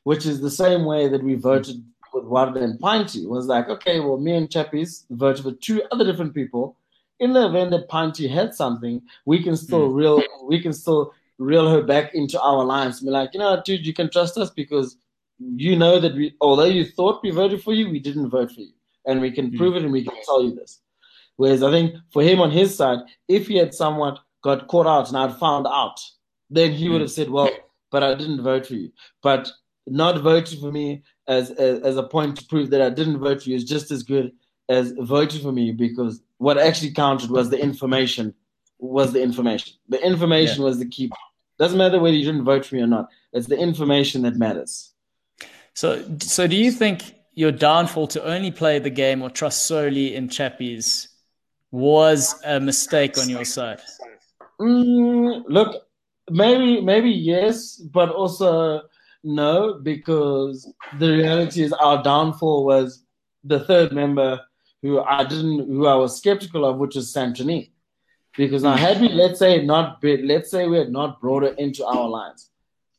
which 0.04 0.26
is 0.26 0.40
the 0.40 0.50
same 0.50 0.84
way 0.84 1.08
that 1.08 1.24
we 1.24 1.34
voted 1.34 1.82
with 2.14 2.24
Warda 2.24 2.62
and 2.62 2.78
Pinty. 2.78 3.24
It 3.24 3.28
was 3.28 3.46
like, 3.46 3.68
okay, 3.68 3.98
well, 3.98 4.16
me 4.16 4.36
and 4.36 4.48
Chappies 4.48 5.04
voted 5.10 5.42
for 5.42 5.52
two 5.52 5.82
other 5.90 6.04
different 6.04 6.32
people. 6.32 6.76
In 7.18 7.32
the 7.32 7.46
event 7.46 7.70
that 7.70 7.88
Pinty 7.88 8.28
had 8.28 8.54
something, 8.54 9.00
we 9.24 9.42
can 9.42 9.56
still 9.56 9.88
mm. 9.88 9.94
reel 9.94 10.22
we 10.44 10.60
can 10.60 10.72
still 10.72 11.14
reel 11.38 11.70
her 11.70 11.82
back 11.82 12.14
into 12.14 12.40
our 12.40 12.62
alliance. 12.62 13.00
Be 13.00 13.10
like, 13.10 13.30
you 13.32 13.40
know, 13.40 13.60
dude, 13.64 13.86
you 13.86 13.94
can 13.94 14.10
trust 14.10 14.36
us 14.38 14.50
because 14.50 14.96
you 15.38 15.76
know 15.76 16.00
that 16.00 16.14
we, 16.14 16.34
although 16.40 16.64
you 16.64 16.84
thought 16.84 17.22
we 17.22 17.30
voted 17.30 17.62
for 17.62 17.74
you, 17.74 17.90
we 17.90 17.98
didn't 17.98 18.30
vote 18.30 18.52
for 18.52 18.60
you 18.60 18.72
and 19.06 19.20
we 19.20 19.30
can 19.30 19.50
hmm. 19.50 19.56
prove 19.56 19.76
it 19.76 19.82
and 19.82 19.92
we 19.92 20.04
can 20.04 20.14
tell 20.24 20.42
you 20.42 20.54
this. 20.54 20.80
Whereas 21.36 21.62
I 21.62 21.70
think 21.70 21.94
for 22.12 22.22
him 22.22 22.40
on 22.40 22.50
his 22.50 22.74
side, 22.74 23.00
if 23.28 23.46
he 23.46 23.56
had 23.56 23.74
somewhat 23.74 24.18
got 24.42 24.68
caught 24.68 24.86
out 24.86 25.08
and 25.08 25.16
I'd 25.16 25.38
found 25.38 25.66
out, 25.66 26.00
then 26.50 26.72
he 26.72 26.88
would 26.88 26.98
hmm. 26.98 27.02
have 27.02 27.10
said, 27.10 27.30
"Well, 27.30 27.50
but 27.90 28.02
I 28.02 28.14
didn't 28.14 28.42
vote 28.42 28.66
for 28.66 28.74
you." 28.74 28.92
But 29.22 29.50
not 29.86 30.22
voting 30.22 30.60
for 30.60 30.72
me 30.72 31.02
as, 31.28 31.50
as 31.52 31.80
as 31.82 31.96
a 31.96 32.02
point 32.02 32.36
to 32.38 32.46
prove 32.46 32.70
that 32.70 32.82
I 32.82 32.90
didn't 32.90 33.18
vote 33.18 33.42
for 33.42 33.50
you 33.50 33.56
is 33.56 33.64
just 33.64 33.90
as 33.90 34.02
good 34.02 34.32
as 34.68 34.92
voted 34.92 35.42
for 35.42 35.52
me 35.52 35.72
because 35.72 36.20
what 36.38 36.58
actually 36.58 36.92
counted 36.92 37.30
was 37.30 37.50
the 37.50 37.60
information. 37.60 38.34
Was 38.78 39.12
the 39.12 39.22
information? 39.22 39.74
The 39.88 40.04
information 40.04 40.60
yeah. 40.60 40.64
was 40.64 40.78
the 40.78 40.86
key. 40.86 41.10
Doesn't 41.58 41.78
matter 41.78 41.98
whether 41.98 42.16
you 42.16 42.24
didn't 42.24 42.44
vote 42.44 42.66
for 42.66 42.74
me 42.74 42.82
or 42.82 42.86
not. 42.86 43.08
It's 43.32 43.46
the 43.46 43.58
information 43.58 44.22
that 44.22 44.36
matters. 44.36 44.92
So, 45.74 46.04
so 46.20 46.46
do 46.46 46.56
you 46.56 46.70
think 46.70 47.14
your 47.34 47.52
downfall 47.52 48.08
to 48.08 48.24
only 48.24 48.50
play 48.50 48.78
the 48.78 48.90
game 48.90 49.22
or 49.22 49.30
trust 49.30 49.64
solely 49.66 50.14
in 50.14 50.28
Chappies 50.28 51.08
was 51.70 52.34
a 52.44 52.60
mistake 52.60 53.16
on 53.18 53.28
your 53.28 53.44
side? 53.44 53.80
Mm, 54.60 55.44
look, 55.48 55.84
maybe 56.30 56.80
maybe 56.80 57.10
yes, 57.10 57.76
but 57.76 58.10
also 58.10 58.82
no, 59.22 59.80
because 59.82 60.72
the 60.98 61.12
reality 61.12 61.62
is 61.62 61.72
our 61.72 62.02
downfall 62.02 62.64
was 62.64 63.04
the 63.44 63.60
third 63.60 63.92
member 63.92 64.40
who 64.82 65.00
I 65.00 65.24
didn't, 65.24 65.66
who 65.66 65.86
I 65.86 65.94
was 65.94 66.16
skeptical 66.16 66.64
of, 66.64 66.78
which 66.78 66.94
was 66.94 67.12
Santini. 67.12 67.72
Because 68.36 68.62
now, 68.62 68.76
had 68.76 69.00
we, 69.00 69.08
let's 69.08 69.38
say, 69.38 69.64
not 69.64 70.00
been, 70.00 70.28
let's 70.28 70.50
say 70.50 70.66
we 70.68 70.76
had 70.76 70.92
not 70.92 71.20
brought 71.20 71.42
her 71.42 71.54
into 71.54 71.84
our 71.86 72.08
lines, 72.08 72.50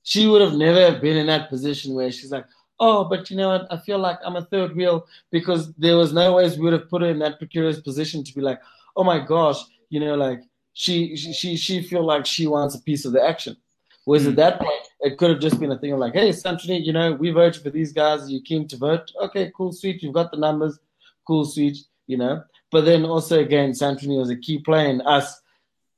she 0.03 0.25
would 0.25 0.41
have 0.41 0.55
never 0.55 0.99
been 0.99 1.17
in 1.17 1.27
that 1.27 1.49
position 1.49 1.93
where 1.93 2.11
she's 2.11 2.31
like, 2.31 2.45
oh, 2.79 3.03
but 3.03 3.29
you 3.29 3.37
know 3.37 3.49
what? 3.49 3.67
I 3.71 3.77
feel 3.77 3.99
like 3.99 4.19
I'm 4.23 4.35
a 4.35 4.45
third 4.45 4.75
wheel 4.75 5.07
because 5.31 5.73
there 5.73 5.97
was 5.97 6.13
no 6.13 6.33
ways 6.33 6.57
we 6.57 6.63
would 6.63 6.73
have 6.73 6.89
put 6.89 7.01
her 7.01 7.09
in 7.09 7.19
that 7.19 7.37
precarious 7.37 7.79
position 7.79 8.23
to 8.23 8.33
be 8.33 8.41
like, 8.41 8.59
oh 8.95 9.03
my 9.03 9.19
gosh, 9.19 9.57
you 9.89 9.99
know, 9.99 10.15
like 10.15 10.41
she 10.73 11.15
she 11.15 11.55
she 11.55 11.81
feel 11.81 12.03
like 12.03 12.25
she 12.25 12.47
wants 12.47 12.75
a 12.75 12.81
piece 12.81 13.05
of 13.05 13.13
the 13.13 13.23
action. 13.23 13.57
Whereas 14.05 14.25
mm. 14.25 14.29
at 14.29 14.35
that 14.37 14.59
point, 14.59 14.87
it 15.01 15.17
could 15.17 15.29
have 15.29 15.39
just 15.39 15.59
been 15.59 15.71
a 15.71 15.77
thing 15.77 15.91
of 15.91 15.99
like, 15.99 16.13
hey, 16.13 16.31
Santini, 16.31 16.79
you 16.79 16.93
know, 16.93 17.13
we 17.13 17.31
voted 17.31 17.61
for 17.61 17.69
these 17.69 17.91
guys. 17.91 18.23
Are 18.23 18.29
you 18.29 18.41
keen 18.41 18.67
to 18.69 18.77
vote? 18.77 19.11
Okay, 19.21 19.51
cool, 19.55 19.71
sweet. 19.71 20.01
You've 20.01 20.13
got 20.13 20.31
the 20.31 20.37
numbers. 20.37 20.79
Cool, 21.27 21.45
sweet. 21.45 21.77
You 22.07 22.17
know. 22.17 22.43
But 22.71 22.85
then 22.85 23.05
also 23.05 23.39
again, 23.39 23.73
Santini 23.73 24.17
was 24.17 24.29
a 24.29 24.35
key 24.35 24.59
player 24.59 24.89
in 24.89 25.01
us 25.01 25.41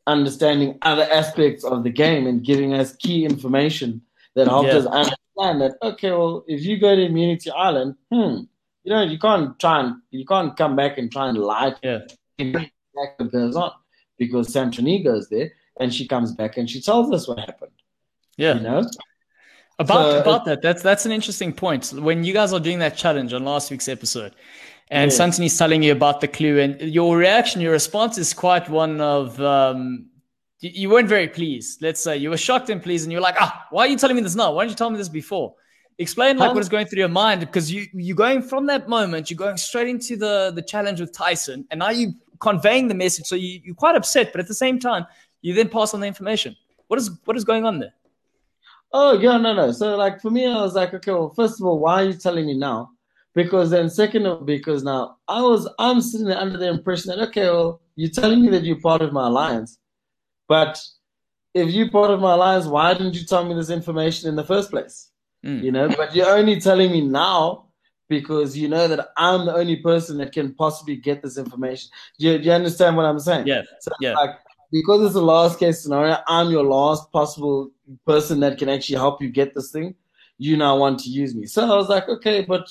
understanding 0.08 0.78
other 0.82 1.04
aspects 1.04 1.64
of 1.64 1.84
the 1.84 1.90
game 1.90 2.28
and 2.28 2.44
giving 2.44 2.74
us 2.74 2.96
key 2.96 3.26
information 3.26 4.02
that 4.36 4.48
helped 4.48 4.70
yeah. 4.70 4.78
us 4.78 4.86
understand 4.86 5.62
that 5.62 5.74
okay, 5.82 6.12
well, 6.12 6.44
if 6.48 6.64
you 6.64 6.80
go 6.80 6.96
to 6.96 7.06
Immunity 7.06 7.52
Island, 7.52 7.96
hmm, 8.12 8.42
you 8.84 8.92
know, 8.92 9.04
you 9.04 9.20
can't 9.20 9.58
try 9.60 9.82
and 9.82 9.96
you 10.12 10.26
can't 10.26 10.56
come 10.58 10.76
back 10.76 10.98
and 10.98 11.12
try 11.12 11.30
and 11.30 11.38
lie. 11.38 11.76
Yeah. 11.84 12.00
What 12.94 13.32
goes 13.32 13.56
on 13.56 13.72
because 14.18 14.52
Santini 14.52 15.04
goes 15.04 15.30
there 15.30 15.52
and 15.80 15.94
she 15.94 16.08
comes 16.08 16.34
back 16.34 16.58
and 16.58 16.70
she 16.70 16.82
tells 16.82 17.12
us 17.12 17.28
what 17.28 17.40
happened. 17.40 17.72
Yeah. 18.38 18.56
You 18.56 18.62
know. 18.62 18.90
About 19.78 20.12
so, 20.12 20.20
about 20.20 20.46
that, 20.46 20.62
that's 20.62 20.82
that's 20.82 21.06
an 21.06 21.14
interesting 21.14 21.54
point. 21.54 21.94
When 21.94 22.26
you 22.26 22.34
guys 22.34 22.52
are 22.52 22.60
doing 22.60 22.80
that 22.80 22.98
challenge 22.98 23.32
on 23.32 23.46
last 23.46 23.72
week's 23.72 23.88
episode, 23.88 24.34
and 24.90 25.12
yeah. 25.12 25.18
Santini's 25.18 25.58
telling 25.58 25.84
you 25.84 25.92
about 25.92 26.22
the 26.22 26.28
clue, 26.28 26.60
and 26.60 26.80
your 26.82 27.18
reaction, 27.18 27.62
your 27.62 27.72
response 27.72 28.18
is 28.18 28.34
quite 28.34 28.70
one 28.70 29.00
of 29.02 29.40
um, 29.42 30.08
you 30.62 30.90
weren't 30.90 31.08
very 31.08 31.28
pleased. 31.28 31.82
Let's 31.82 32.02
say 32.02 32.18
you 32.18 32.30
were 32.30 32.38
shocked 32.38 32.70
and 32.70 32.82
pleased, 32.82 33.06
and 33.06 33.12
you're 33.12 33.22
like, 33.22 33.36
ah, 33.40 33.68
why 33.70 33.86
are 33.86 33.88
you 33.88 33.98
telling 33.98 34.16
me 34.16 34.22
this 34.22 34.36
now? 34.36 34.54
Why 34.54 34.64
didn't 34.64 34.72
you 34.72 34.78
tell 34.78 34.90
me 34.90 34.98
this 34.98 35.10
before? 35.10 35.56
Explain 35.98 36.38
like 36.38 36.54
what 36.54 36.62
is 36.62 36.70
going 36.70 36.88
through 36.88 37.00
your 37.00 37.10
mind 37.10 37.42
because 37.42 37.72
you 37.72 37.86
you're 37.94 38.16
going 38.16 38.42
from 38.42 38.66
that 38.68 38.88
moment, 38.88 39.30
you're 39.30 39.38
going 39.38 39.58
straight 39.58 39.90
into 39.90 40.16
the 40.16 40.52
the 40.56 40.62
challenge 40.62 41.02
with 41.02 41.14
Tyson, 41.14 41.66
and 41.72 41.80
now 41.80 41.90
you 41.90 42.14
conveying 42.40 42.88
the 42.88 42.96
message. 42.96 43.26
So 43.26 43.36
you, 43.36 43.60
you're 43.64 43.76
quite 43.76 43.96
upset, 43.96 44.32
but 44.32 44.40
at 44.40 44.48
the 44.48 44.54
same 44.54 44.80
time, 44.80 45.06
you 45.42 45.54
then 45.54 45.70
pass 45.70 45.94
on 45.94 46.00
the 46.00 46.08
information. 46.08 46.56
What 46.88 47.00
is 47.00 47.12
what 47.26 47.36
is 47.38 47.44
going 47.44 47.66
on 47.66 47.80
there? 47.80 47.94
Oh 48.92 49.20
yeah, 49.20 49.38
no, 49.38 49.54
no. 49.54 49.72
So 49.72 49.96
like 49.98 50.22
for 50.22 50.32
me, 50.32 50.48
I 50.48 50.62
was 50.62 50.74
like, 50.74 50.94
okay, 50.94 51.12
well, 51.12 51.34
first 51.36 51.60
of 51.60 51.68
all, 51.68 51.80
why 51.80 52.04
are 52.04 52.06
you 52.06 52.14
telling 52.14 52.46
me 52.46 52.58
now? 52.58 52.92
Because 53.36 53.70
then, 53.70 53.90
second 53.90 54.26
of 54.26 54.46
because 54.46 54.84
now 54.84 55.18
I 55.28 55.42
was 55.42 55.70
I'm 55.78 56.02
sitting 56.02 56.28
there 56.28 56.38
under 56.38 56.58
the 56.58 56.68
impression 56.68 57.10
that 57.10 57.28
okay, 57.30 57.46
well, 57.46 57.82
you're 57.96 58.10
telling 58.10 58.42
me 58.42 58.50
that 58.50 58.64
you're 58.64 58.82
part 58.82 59.02
of 59.02 59.14
my 59.14 59.28
alliance 59.28 59.80
but 60.50 60.84
if 61.54 61.70
you're 61.70 61.90
part 61.90 62.12
of 62.12 62.20
my 62.20 62.34
alliance, 62.34 62.66
why 62.66 62.94
didn't 62.94 63.14
you 63.14 63.24
tell 63.24 63.46
me 63.46 63.54
this 63.54 63.70
information 63.70 64.28
in 64.28 64.36
the 64.36 64.44
first 64.44 64.72
place? 64.72 65.12
Mm. 65.46 65.64
You 65.64 65.72
know, 65.72 65.88
but 65.88 66.14
you're 66.14 66.36
only 66.36 66.60
telling 66.60 66.92
me 66.92 67.02
now 67.02 67.68
because 68.10 68.58
you 68.58 68.68
know 68.68 68.88
that 68.88 69.10
I'm 69.16 69.46
the 69.46 69.54
only 69.54 69.78
person 69.78 70.18
that 70.18 70.34
can 70.34 70.54
possibly 70.56 70.98
get 70.98 71.22
this 71.22 71.38
information. 71.38 71.92
Do 72.18 72.28
you, 72.28 72.38
do 72.40 72.46
you 72.46 72.52
understand 72.52 72.98
what 72.98 73.06
I'm 73.06 73.20
saying? 73.20 73.48
Yeah. 73.48 73.62
So 73.80 73.92
yeah. 74.02 74.14
Like, 74.14 74.32
because 74.72 75.06
it's 75.06 75.16
a 75.16 75.22
last 75.22 75.60
case 75.60 75.84
scenario, 75.84 76.18
I'm 76.28 76.50
your 76.50 76.64
last 76.64 77.12
possible 77.12 77.70
person 78.06 78.40
that 78.40 78.58
can 78.58 78.70
actually 78.70 78.98
help 78.98 79.22
you 79.22 79.30
get 79.30 79.54
this 79.54 79.72
thing. 79.72 79.96
You 80.40 80.58
now 80.58 80.78
want 80.78 81.00
to 81.02 81.10
use 81.10 81.36
me. 81.36 81.46
So 81.46 81.64
I 81.64 81.76
was 81.76 81.90
like, 81.90 82.10
okay, 82.10 82.44
but 82.44 82.68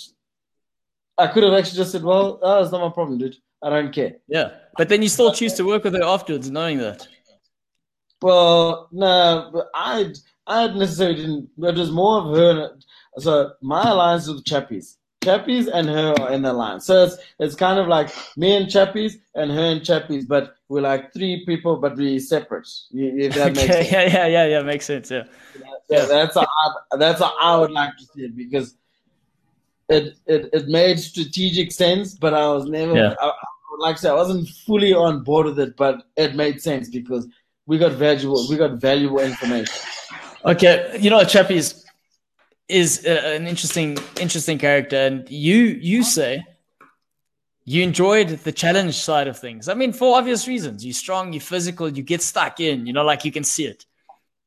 I 1.18 1.26
could 1.26 1.42
have 1.42 1.52
actually 1.52 1.78
just 1.78 1.92
said, 1.92 2.02
well, 2.02 2.38
oh, 2.42 2.62
it's 2.62 2.72
not 2.72 2.80
my 2.80 2.92
problem, 2.92 3.18
dude. 3.18 3.36
I 3.62 3.70
don't 3.70 3.92
care. 3.92 4.16
Yeah. 4.28 4.50
But 4.76 4.88
then 4.88 5.02
you 5.02 5.08
still 5.08 5.32
choose 5.32 5.54
to 5.54 5.64
work 5.64 5.84
with 5.84 5.94
her 5.94 6.04
afterwards, 6.04 6.50
knowing 6.50 6.78
that. 6.78 7.08
Well, 8.22 8.88
no, 8.92 9.50
but 9.52 9.68
I 9.74 10.12
I 10.46 10.68
necessarily 10.68 11.16
didn't. 11.16 11.50
It 11.58 11.74
was 11.76 11.90
more 11.90 12.22
of 12.22 12.36
her. 12.36 12.76
So 13.18 13.52
my 13.62 13.90
alliance 13.90 14.28
with 14.28 14.44
Chappies. 14.44 14.96
Chappies 15.22 15.68
and 15.72 15.88
her 15.88 16.14
are 16.20 16.32
in 16.32 16.42
the 16.42 16.52
line. 16.52 16.80
So 16.80 17.04
it's 17.04 17.16
it's 17.38 17.54
kind 17.54 17.78
of 17.78 17.88
like 17.88 18.10
me 18.36 18.56
and 18.56 18.66
Chappies 18.66 19.14
and 19.34 19.50
her 19.50 19.72
and 19.72 19.80
Chappies, 19.80 20.26
but 20.26 20.54
we're 20.68 20.80
like 20.80 21.12
three 21.12 21.44
people, 21.44 21.76
but 21.76 21.96
we're 21.96 22.20
separate. 22.20 22.68
If 22.92 23.34
that 23.34 23.54
makes 23.54 23.66
sense. 23.72 23.90
Yeah, 23.90 24.04
yeah, 24.04 24.26
yeah, 24.26 24.46
yeah, 24.46 24.62
makes 24.62 24.86
sense. 24.86 25.10
Yeah, 25.10 25.24
yeah, 25.88 26.06
that's 26.06 26.34
how 26.34 26.46
I, 26.46 26.96
that's 26.96 27.20
how 27.20 27.34
I 27.40 27.58
would 27.58 27.72
like 27.72 27.96
to 27.98 28.04
see 28.04 28.22
it 28.22 28.36
because 28.36 28.74
it 29.88 30.16
it, 30.26 30.50
it 30.52 30.68
made 30.68 30.98
strategic 30.98 31.72
sense, 31.72 32.14
but 32.14 32.34
I 32.34 32.46
was 32.48 32.66
never. 32.66 32.94
Yeah. 32.94 33.14
I, 33.20 33.32
like 33.78 33.96
I 33.96 33.98
said, 33.98 34.10
I 34.10 34.14
wasn't 34.14 34.48
fully 34.66 34.92
on 34.92 35.22
board 35.22 35.46
with 35.46 35.58
it, 35.60 35.76
but 35.76 36.02
it 36.16 36.34
made 36.34 36.60
sense 36.60 36.88
because 36.88 37.28
we 37.66 37.78
got 37.78 37.92
valuable 37.92 38.46
we 38.48 38.56
got 38.56 38.72
valuable 38.72 39.20
information. 39.20 39.74
Okay, 40.44 40.98
you 41.00 41.10
know, 41.10 41.18
chappies, 41.20 41.84
is 42.68 43.04
uh, 43.06 43.22
an 43.36 43.46
interesting 43.46 43.96
interesting 44.20 44.58
character, 44.58 44.96
and 44.96 45.28
you 45.30 45.78
you 45.80 46.02
say 46.02 46.44
you 47.64 47.82
enjoyed 47.82 48.28
the 48.28 48.52
challenge 48.52 48.94
side 48.94 49.28
of 49.28 49.38
things. 49.38 49.68
I 49.68 49.74
mean, 49.74 49.92
for 49.92 50.16
obvious 50.16 50.48
reasons. 50.48 50.84
You're 50.84 50.94
strong, 50.94 51.34
you're 51.34 51.40
physical, 51.40 51.88
you 51.88 52.02
get 52.02 52.22
stuck 52.22 52.60
in. 52.60 52.86
You 52.86 52.94
know, 52.94 53.04
like 53.04 53.24
you 53.24 53.32
can 53.32 53.44
see 53.44 53.66
it. 53.66 53.84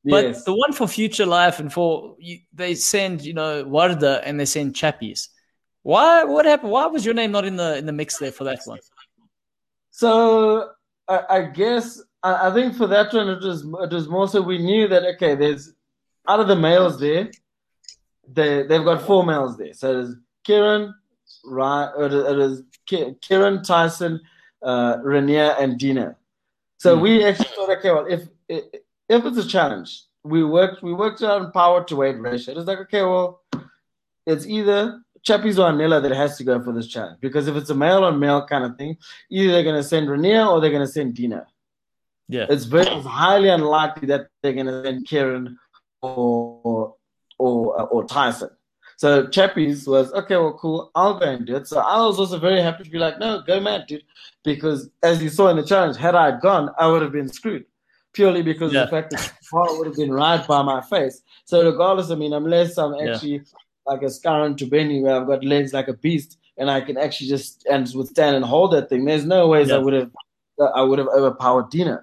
But 0.04 0.26
Yes. 0.26 0.44
the 0.46 0.54
one 0.56 0.74
for 0.74 0.88
future 0.88 1.26
life 1.28 1.60
and 1.60 1.72
for 1.72 2.16
you, 2.20 2.40
they 2.54 2.74
send 2.76 3.22
you 3.22 3.34
know 3.34 3.64
Warda 3.64 4.22
and 4.26 4.40
they 4.40 4.46
send 4.46 4.74
Chappies. 4.74 5.28
Why? 5.84 6.24
What 6.24 6.46
happened? 6.46 6.72
Why 6.72 6.88
was 6.88 7.06
your 7.06 7.14
name 7.14 7.32
not 7.32 7.46
in 7.46 7.56
the 7.56 7.78
in 7.78 7.86
the 7.86 7.92
mix 7.94 8.18
there 8.18 8.32
for 8.32 8.44
that 8.46 8.60
one? 8.66 8.80
So 9.92 10.72
I, 11.08 11.24
I 11.30 11.42
guess 11.44 12.02
I, 12.24 12.50
I 12.50 12.54
think 12.54 12.76
for 12.76 12.88
that 12.88 13.14
one 13.14 13.30
it 13.30 13.44
was 13.44 13.64
it 13.64 13.92
was 13.94 14.08
more 14.08 14.28
so 14.28 14.42
we 14.42 14.58
knew 14.58 14.88
that 14.88 15.04
okay, 15.16 15.36
there's 15.36 15.74
out 16.28 16.40
of 16.40 16.48
the 16.48 16.56
males 16.56 17.00
there, 17.00 17.30
they 18.28 18.64
they've 18.64 18.84
got 18.86 19.02
four 19.06 19.26
males 19.26 19.58
there. 19.58 19.74
So 19.74 19.94
there's 19.94 20.16
Kieran, 20.44 20.94
right? 21.46 21.92
it 21.98 22.40
is- 22.40 22.64
Kieran, 23.22 23.64
Tyson, 23.64 24.20
uh, 24.64 24.98
Rainier, 25.02 25.56
and 25.60 25.80
Dino. 25.80 26.16
So 26.78 26.96
Hmm. 26.96 27.02
we 27.04 27.24
actually 27.24 27.50
thought, 27.56 27.70
okay, 27.78 27.92
well, 27.92 28.06
if 28.10 28.28
if 28.50 28.64
if 29.12 29.26
it's 29.26 29.38
a 29.38 29.48
challenge, 29.48 30.04
we 30.24 30.44
worked 30.44 30.82
we 30.82 30.94
worked 30.94 31.22
out 31.22 31.42
on 31.42 31.52
power 31.52 31.84
to 31.84 31.96
weight 31.96 32.20
ratio. 32.20 32.58
It's 32.58 32.68
like 32.68 32.80
okay, 32.80 33.02
well, 33.02 33.42
it's 34.26 34.46
either 34.46 35.02
Chappies 35.28 35.60
or 35.60 35.70
Anela 35.72 36.02
that 36.02 36.12
has 36.14 36.38
to 36.38 36.44
go 36.44 36.64
for 36.64 36.72
this 36.72 36.88
challenge 36.88 37.20
because 37.20 37.48
if 37.48 37.56
it's 37.56 37.70
a 37.70 37.76
male 37.76 38.04
on 38.06 38.20
male 38.20 38.46
kind 38.48 38.64
of 38.64 38.78
thing, 38.78 38.98
either 39.30 39.52
they're 39.52 39.64
going 39.64 39.76
to 39.76 39.84
send 39.84 40.10
Rainier 40.10 40.46
or 40.46 40.62
they're 40.62 40.72
going 40.72 40.86
to 40.86 40.92
send 40.92 41.14
Dino. 41.16 41.46
Yeah, 42.30 42.46
It's 42.50 42.64
very 42.64 42.88
it's 42.88 43.06
highly 43.06 43.50
unlikely 43.50 44.08
that 44.08 44.28
they're 44.42 44.54
going 44.54 44.68
to 44.68 44.84
send 44.84 45.06
Kieran 45.06 45.60
or 46.02 46.96
or 47.38 47.82
or 47.94 48.06
Tyson. 48.06 48.50
So 48.96 49.28
Chappies 49.28 49.88
was 49.88 50.14
okay. 50.14 50.38
Well, 50.38 50.58
cool. 50.62 50.92
I'll 50.96 51.20
go 51.20 51.26
and 51.26 51.46
do 51.46 51.58
it. 51.58 51.68
So 51.68 51.80
I 51.80 52.06
was 52.06 52.18
also 52.18 52.40
very 52.40 52.62
happy 52.62 52.86
to 52.86 52.90
be 52.90 53.00
like, 53.00 53.20
no, 53.20 53.42
go 53.42 53.60
mad, 53.60 53.88
dude, 53.88 54.04
because 54.46 54.90
as 55.04 55.22
you 55.22 55.30
saw 55.30 55.50
in 55.50 55.58
the 55.58 55.66
challenge, 55.66 55.98
had 55.98 56.16
I 56.16 56.40
gone, 56.40 56.70
I 56.80 56.88
would 56.88 57.02
have 57.02 57.12
been 57.12 57.28
screwed 57.28 57.66
purely 58.14 58.42
because 58.42 58.74
Yeah. 58.74 58.84
of 58.84 58.90
the 58.90 58.96
fact 58.96 59.12
that 59.12 59.20
the 59.20 59.48
bar 59.52 59.78
would 59.78 59.88
have 59.88 59.96
been 59.96 60.12
right 60.12 60.46
by 60.48 60.62
my 60.62 60.82
face. 60.82 61.22
So 61.46 61.64
regardless, 61.66 62.12
I 62.12 62.16
mean, 62.16 62.34
unless 62.34 62.78
I'm 62.78 62.94
Yeah. 62.96 63.14
actually 63.14 63.42
like 63.86 64.02
a 64.04 64.06
Scaran 64.10 64.56
to 64.58 64.66
Benny 64.66 65.02
where 65.02 65.16
I've 65.20 65.28
got 65.28 65.44
legs 65.44 65.74
like 65.74 65.88
a 65.88 65.94
beast 65.94 66.38
and 66.58 66.70
I 66.70 66.82
can 66.82 66.98
actually 66.98 67.28
just 67.30 67.66
and 67.68 67.90
withstand 67.96 68.36
and 68.36 68.46
hold 68.46 68.72
that 68.74 68.90
thing, 68.90 69.06
there's 69.06 69.26
no 69.26 69.48
ways 69.48 69.70
Yeah. 69.70 69.76
I 69.76 69.80
would 69.80 69.94
have 69.94 70.12
I 70.76 70.84
would 70.84 71.00
have 71.00 71.08
overpowered 71.08 71.70
Dino. 71.72 72.00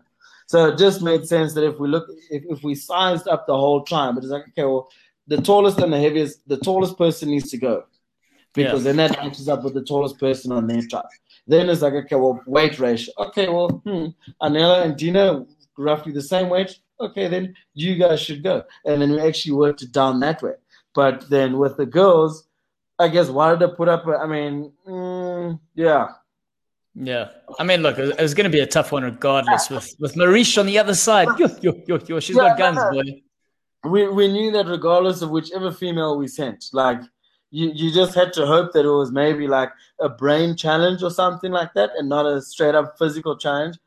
So 0.46 0.66
it 0.68 0.78
just 0.78 1.02
made 1.02 1.26
sense 1.26 1.54
that 1.54 1.64
if 1.64 1.78
we 1.78 1.86
look 1.88 2.06
if, 2.30 2.42
if 2.48 2.62
we 2.64 2.74
sized 2.74 3.28
up 3.28 3.46
the 3.46 3.56
whole 3.56 3.82
tribe, 3.84 4.16
it 4.16 4.22
was 4.22 4.30
like, 4.30 4.48
okay, 4.48 4.64
well, 4.64 4.88
the 5.28 5.40
tallest 5.40 5.78
and 5.78 5.92
the 5.92 6.00
heaviest, 6.00 6.48
the 6.48 6.56
tallest 6.56 6.96
person 6.98 7.28
needs 7.30 7.50
to 7.50 7.58
go. 7.58 7.84
Because 8.54 8.82
then 8.82 8.96
that 8.96 9.10
matches 9.22 9.48
up 9.48 9.62
with 9.62 9.74
the 9.74 9.84
tallest 9.84 10.18
person 10.18 10.50
on 10.52 10.66
their 10.66 10.80
tribe. 10.82 11.04
Then 11.46 11.68
it's 11.68 11.82
like, 11.82 11.92
okay, 11.92 12.16
well, 12.16 12.40
weight 12.46 12.78
ratio. 12.80 13.12
Okay, 13.18 13.48
well, 13.48 13.68
hmm, 13.84 14.06
Anela 14.42 14.84
and 14.84 14.96
Dino 14.96 15.46
roughly 15.78 16.12
the 16.12 16.22
same 16.22 16.48
weight. 16.48 16.78
Okay, 17.00 17.28
then 17.28 17.54
you 17.74 17.94
guys 17.94 18.20
should 18.20 18.42
go. 18.42 18.64
And 18.84 19.00
then 19.00 19.12
we 19.12 19.20
actually 19.20 19.52
worked 19.52 19.82
it 19.82 19.92
down 19.92 20.20
that 20.20 20.42
way. 20.42 20.54
But 20.94 21.30
then 21.30 21.58
with 21.58 21.76
the 21.76 21.86
girls, 21.86 22.48
I 22.98 23.08
guess 23.08 23.28
why 23.28 23.50
did 23.50 23.60
they 23.60 23.74
put 23.74 23.88
up? 23.88 24.06
A, 24.06 24.18
I 24.18 24.26
mean, 24.26 24.72
mm, 24.86 25.60
yeah, 25.74 26.08
yeah. 26.94 27.28
I 27.58 27.64
mean, 27.64 27.82
look, 27.82 27.98
it 27.98 28.20
was 28.20 28.34
going 28.34 28.50
to 28.50 28.50
be 28.50 28.60
a 28.60 28.66
tough 28.66 28.90
one 28.90 29.04
regardless. 29.04 29.70
With 29.70 29.94
with 30.00 30.16
Marish 30.16 30.58
on 30.58 30.66
the 30.66 30.78
other 30.78 30.94
side, 30.94 31.28
yo, 31.38 31.46
yo, 31.60 31.72
yo, 31.86 31.98
yo, 32.06 32.20
she's 32.20 32.36
got 32.36 32.58
guns, 32.58 32.78
boy. 32.92 33.22
we 33.88 34.08
we 34.08 34.26
knew 34.26 34.50
that 34.52 34.66
regardless 34.66 35.22
of 35.22 35.30
whichever 35.30 35.70
female 35.70 36.18
we 36.18 36.26
sent, 36.26 36.64
like 36.72 37.00
you, 37.50 37.70
you 37.72 37.92
just 37.92 38.14
had 38.14 38.32
to 38.34 38.46
hope 38.46 38.72
that 38.72 38.84
it 38.84 38.90
was 38.90 39.12
maybe 39.12 39.46
like 39.46 39.70
a 40.00 40.08
brain 40.08 40.56
challenge 40.56 41.02
or 41.02 41.10
something 41.10 41.52
like 41.52 41.72
that, 41.74 41.90
and 41.96 42.08
not 42.08 42.26
a 42.26 42.42
straight 42.42 42.74
up 42.74 42.98
physical 42.98 43.36
challenge, 43.36 43.78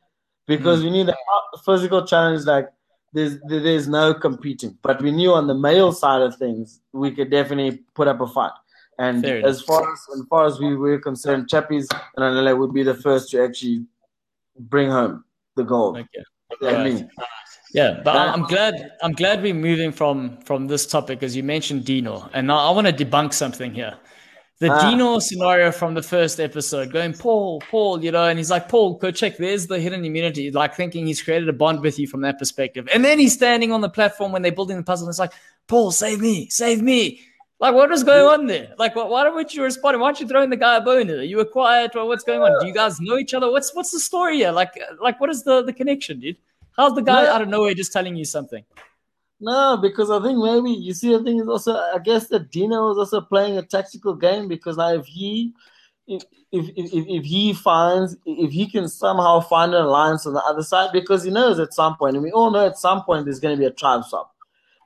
because 0.58 0.84
we 0.84 0.90
knew 0.90 1.04
uh, 1.04 1.58
physical 1.66 2.06
challenge 2.06 2.46
like 2.46 2.68
there's 3.14 3.38
there's 3.48 3.88
no 3.88 4.14
competing, 4.14 4.78
but 4.82 5.02
we 5.02 5.12
knew 5.12 5.34
on 5.34 5.48
the 5.48 5.54
male 5.54 5.92
side 5.92 6.22
of 6.22 6.36
things 6.36 6.82
we 6.94 7.12
could 7.12 7.30
definitely 7.30 7.84
put 7.94 8.08
up 8.08 8.22
a 8.22 8.28
fight. 8.28 8.52
And 9.00 9.24
Fair 9.24 9.46
as 9.46 9.62
far 9.62 9.92
as 9.92 10.00
as 10.16 10.24
far 10.30 10.46
as 10.46 10.60
we 10.60 10.76
were 10.76 11.00
concerned, 11.00 11.50
Chappies 11.50 11.88
and 12.16 12.24
Anela 12.28 12.58
would 12.58 12.74
be 12.74 12.84
the 12.84 12.94
first 12.94 13.32
to 13.32 13.44
actually 13.44 13.86
bring 14.60 14.90
home 14.90 15.24
the 15.56 15.64
gold. 15.64 15.98
Okay. 15.98 16.24
Right. 16.62 17.08
Yeah, 17.74 18.02
but. 18.04 18.16
I'm 18.16 18.44
glad 18.44 18.74
I'm 19.02 19.14
glad 19.14 19.42
we're 19.42 19.54
moving 19.54 19.92
from 19.92 20.38
from 20.42 20.68
this 20.68 20.86
topic 20.86 21.24
as 21.24 21.36
you 21.36 21.44
mentioned 21.44 21.86
Dino, 21.86 22.30
and 22.34 22.48
now 22.48 22.60
I 22.68 22.72
want 22.72 22.88
to 22.88 22.94
debunk 22.94 23.34
something 23.34 23.74
here. 23.74 23.96
The 24.62 24.70
Ah. 24.72 24.90
Dino 24.92 25.18
scenario 25.18 25.72
from 25.72 25.96
the 25.96 26.04
first 26.04 26.40
episode, 26.40 26.92
going 26.94 27.14
Paul, 27.14 27.62
Paul, 27.72 28.04
you 28.04 28.12
know, 28.12 28.26
and 28.26 28.38
he's 28.38 28.52
like, 28.52 28.70
Paul, 28.70 28.94
go 28.94 29.10
check. 29.10 29.38
There's 29.38 29.66
the 29.66 29.80
hidden 29.80 30.06
immunity, 30.06 30.52
like 30.52 30.76
thinking 30.76 31.08
he's 31.08 31.20
created 31.22 31.50
a 31.50 31.54
bond 31.54 31.82
with 31.82 31.98
you 31.98 32.06
from 32.08 32.22
that 32.22 32.38
perspective, 32.38 32.88
and 32.94 33.04
then 33.04 33.18
he's 33.18 33.34
standing 33.34 33.72
on 33.72 33.82
the 33.82 33.90
platform 33.90 34.32
when 34.32 34.44
they're 34.44 34.52
building 34.52 34.78
the 34.78 34.84
puzzle, 34.84 35.08
and 35.08 35.12
it's 35.12 35.18
like, 35.18 35.34
Paul, 35.68 35.90
save 35.92 36.20
me, 36.22 36.48
save 36.50 36.80
me. 36.82 37.22
Like, 37.60 37.74
what 37.74 37.92
is 37.92 38.04
going 38.04 38.26
on 38.26 38.46
there? 38.46 38.74
Like, 38.78 38.96
why, 38.96 39.06
why 39.06 39.24
don't 39.24 39.54
you 39.54 39.64
respond? 39.64 40.00
Why 40.00 40.06
aren't 40.08 40.20
you 40.20 40.28
throwing 40.28 40.52
the 40.52 40.58
guy 40.58 40.78
a 40.78 40.82
bone? 40.82 41.10
Are 41.10 41.24
you 41.24 41.38
were 41.38 41.46
quiet? 41.46 41.96
Or 41.96 42.08
what's 42.08 42.24
going 42.24 42.42
on? 42.42 42.60
Do 42.62 42.68
you 42.68 42.74
guys 42.74 43.00
know 43.02 43.18
each 43.18 43.34
other? 43.34 43.52
What's 43.52 43.74
what's 43.76 43.92
the 43.92 44.00
story 44.00 44.38
here? 44.38 44.52
Like, 44.52 44.74
like 45.02 45.20
what 45.20 45.30
is 45.32 45.44
the 45.44 45.64
the 45.64 45.74
connection, 45.74 46.20
dude? 46.20 46.38
How's 46.78 46.94
the 46.94 47.02
guy 47.04 47.24
No. 47.24 47.32
out 47.34 47.42
of 47.42 47.50
nowhere 47.50 47.74
just 47.74 47.94
telling 47.94 48.16
you 48.16 48.26
something? 48.26 48.64
No, 49.42 49.76
because 49.76 50.12
I 50.12 50.22
think 50.22 50.38
maybe 50.38 50.70
you 50.70 50.94
see 50.94 51.12
the 51.12 51.24
thing 51.24 51.40
is 51.40 51.48
also 51.48 51.76
I 51.76 51.98
guess 51.98 52.28
that 52.28 52.52
Dino 52.52 52.88
was 52.88 52.98
also 53.00 53.22
playing 53.22 53.58
a 53.58 53.64
tactical 53.64 54.14
game 54.14 54.48
because 54.48 54.78
now 54.78 54.94
if 54.94 55.08
he 55.08 55.52
if 56.08 56.24
if, 56.52 56.70
if, 56.76 57.06
if 57.08 57.26
he 57.26 57.54
finds 57.54 58.16
if 58.26 58.52
he 58.52 58.70
can 58.70 58.88
somehow 58.88 59.40
find 59.40 59.74
an 59.74 59.84
alliance 59.84 60.28
on 60.28 60.34
the 60.34 60.44
other 60.44 60.62
side 60.62 60.92
because 60.94 61.24
he 61.24 61.32
knows 61.32 61.58
at 61.60 61.74
some 61.74 61.96
point 61.98 62.16
and 62.16 62.24
we 62.24 62.32
all 62.32 62.52
know 62.52 62.68
at 62.68 62.78
some 62.78 63.04
point 63.04 63.26
there's 63.26 63.40
going 63.40 63.56
to 63.56 63.60
be 63.60 63.66
a 63.66 63.72
tribe 63.72 64.04
swap. 64.06 64.32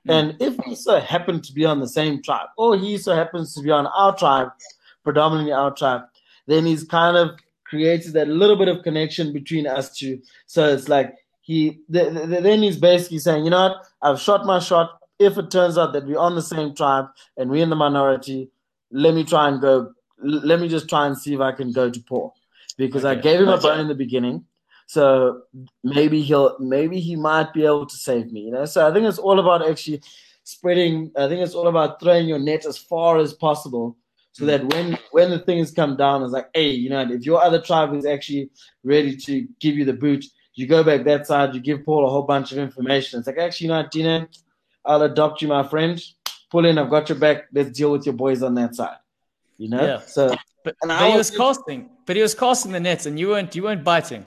Hmm. 0.06 0.12
And 0.12 0.38
if 0.40 0.58
he 0.64 0.74
so 0.74 1.02
happen 1.02 1.42
to 1.42 1.54
be 1.54 1.66
on 1.66 1.82
the 1.82 1.88
same 1.88 2.22
tribe, 2.22 2.48
or 2.58 2.78
he 2.78 2.98
so 2.98 3.14
happens 3.14 3.54
to 3.56 3.62
be 3.62 3.72
on 3.72 3.88
our 3.88 4.16
tribe, 4.16 4.50
predominantly 5.04 5.52
our 5.52 5.74
tribe, 5.74 6.04
then 6.48 6.66
he's 6.66 6.84
kind 6.84 7.18
of 7.18 7.38
created 7.66 8.14
that 8.14 8.28
little 8.28 8.56
bit 8.56 8.68
of 8.68 8.84
connection 8.84 9.34
between 9.34 9.68
us 9.68 9.98
two. 9.98 10.22
So 10.46 10.72
it's 10.72 10.88
like 10.88 11.16
he 11.42 11.80
th- 11.92 12.14
th- 12.14 12.44
then 12.44 12.62
he's 12.62 12.78
basically 12.78 13.20
saying, 13.20 13.44
you 13.44 13.52
know 13.52 13.70
what, 13.70 13.86
I've 14.06 14.22
shot 14.22 14.46
my 14.46 14.60
shot. 14.60 15.00
If 15.18 15.38
it 15.38 15.50
turns 15.50 15.78
out 15.78 15.94
that 15.94 16.06
we're 16.06 16.20
on 16.20 16.36
the 16.36 16.42
same 16.42 16.76
tribe 16.76 17.06
and 17.38 17.50
we're 17.50 17.64
in 17.64 17.70
the 17.70 17.76
minority, 17.76 18.50
let 18.92 19.16
me 19.16 19.24
try 19.24 19.50
and 19.50 19.60
go. 19.60 19.94
Let 20.20 20.60
me 20.60 20.68
just 20.68 20.88
try 20.88 21.08
and 21.08 21.18
see 21.18 21.34
if 21.34 21.42
I 21.42 21.52
can 21.52 21.72
go 21.72 21.90
to 21.90 22.00
Paul 22.02 22.36
because 22.78 23.06
I 23.06 23.16
gave 23.16 23.42
him 23.42 23.50
a 23.50 23.58
bone 23.58 23.80
in 23.80 23.88
the 23.88 23.96
beginning. 23.96 24.46
So 24.88 25.42
maybe 25.84 26.22
he'll 26.22 26.58
maybe 26.60 27.00
he 27.00 27.16
might 27.16 27.54
be 27.54 27.66
able 27.66 27.88
to 27.88 27.96
save 27.96 28.32
me. 28.32 28.42
You 28.42 28.52
know. 28.52 28.66
So 28.66 28.88
I 28.88 28.94
think 28.94 29.06
it's 29.06 29.18
all 29.18 29.40
about 29.40 29.68
actually 29.68 30.02
spreading. 30.44 31.12
I 31.18 31.28
think 31.28 31.42
it's 31.42 31.56
all 31.56 31.68
about 31.68 32.00
throwing 32.00 32.28
your 32.28 32.40
net 32.40 32.66
as 32.66 32.78
far 32.78 33.18
as 33.18 33.34
possible. 33.34 33.98
So 34.34 34.44
mm-hmm. 34.44 34.68
that 34.68 34.76
when 34.76 35.00
when 35.12 35.30
the 35.32 35.40
things 35.40 35.72
come 35.72 35.98
down, 35.98 36.24
it's 36.24 36.34
like, 36.34 36.50
hey, 36.54 36.70
you 36.70 36.90
know, 36.90 37.02
if 37.10 37.26
your 37.26 37.42
other 37.42 37.62
tribe 37.62 37.96
is 37.96 38.06
actually 38.06 38.50
ready 38.84 39.16
to 39.18 39.48
give 39.60 39.76
you 39.76 39.86
the 39.86 39.94
boot, 39.94 40.26
you 40.56 40.68
go 40.68 40.84
back 40.84 41.04
that 41.04 41.28
side, 41.28 41.54
you 41.54 41.62
give 41.62 41.86
Paul 41.86 42.06
a 42.06 42.10
whole 42.10 42.24
bunch 42.24 42.52
of 42.52 42.58
information. 42.58 43.20
It's 43.20 43.28
like, 43.28 43.38
actually, 43.38 43.68
you 43.68 43.74
know, 43.74 43.88
Dino, 43.92 44.28
I'll 44.86 45.02
adopt 45.04 45.42
you, 45.42 45.48
my 45.48 45.68
friend. 45.68 46.02
Pull 46.50 46.66
in, 46.66 46.78
I've 46.78 46.90
got 46.90 47.10
your 47.10 47.18
back. 47.18 47.46
Let's 47.54 47.72
deal 47.72 47.92
with 47.92 48.06
your 48.06 48.14
boys 48.14 48.42
on 48.42 48.56
that 48.56 48.76
side. 48.76 48.98
You 49.58 49.70
know? 49.70 49.86
Yeah. 49.86 50.00
So 50.00 50.36
But, 50.66 50.76
but 50.82 50.92
I 50.92 51.12
he 51.12 51.18
was 51.18 51.30
was 51.32 51.38
casting, 51.38 51.90
but 52.06 52.16
he 52.16 52.22
was 52.22 52.34
casting 52.34 52.72
the 52.72 52.80
nets, 52.80 53.06
and 53.06 53.20
you 53.20 53.30
weren't 53.30 53.56
you 53.56 53.64
weren't 53.64 53.84
biting. 53.84 54.26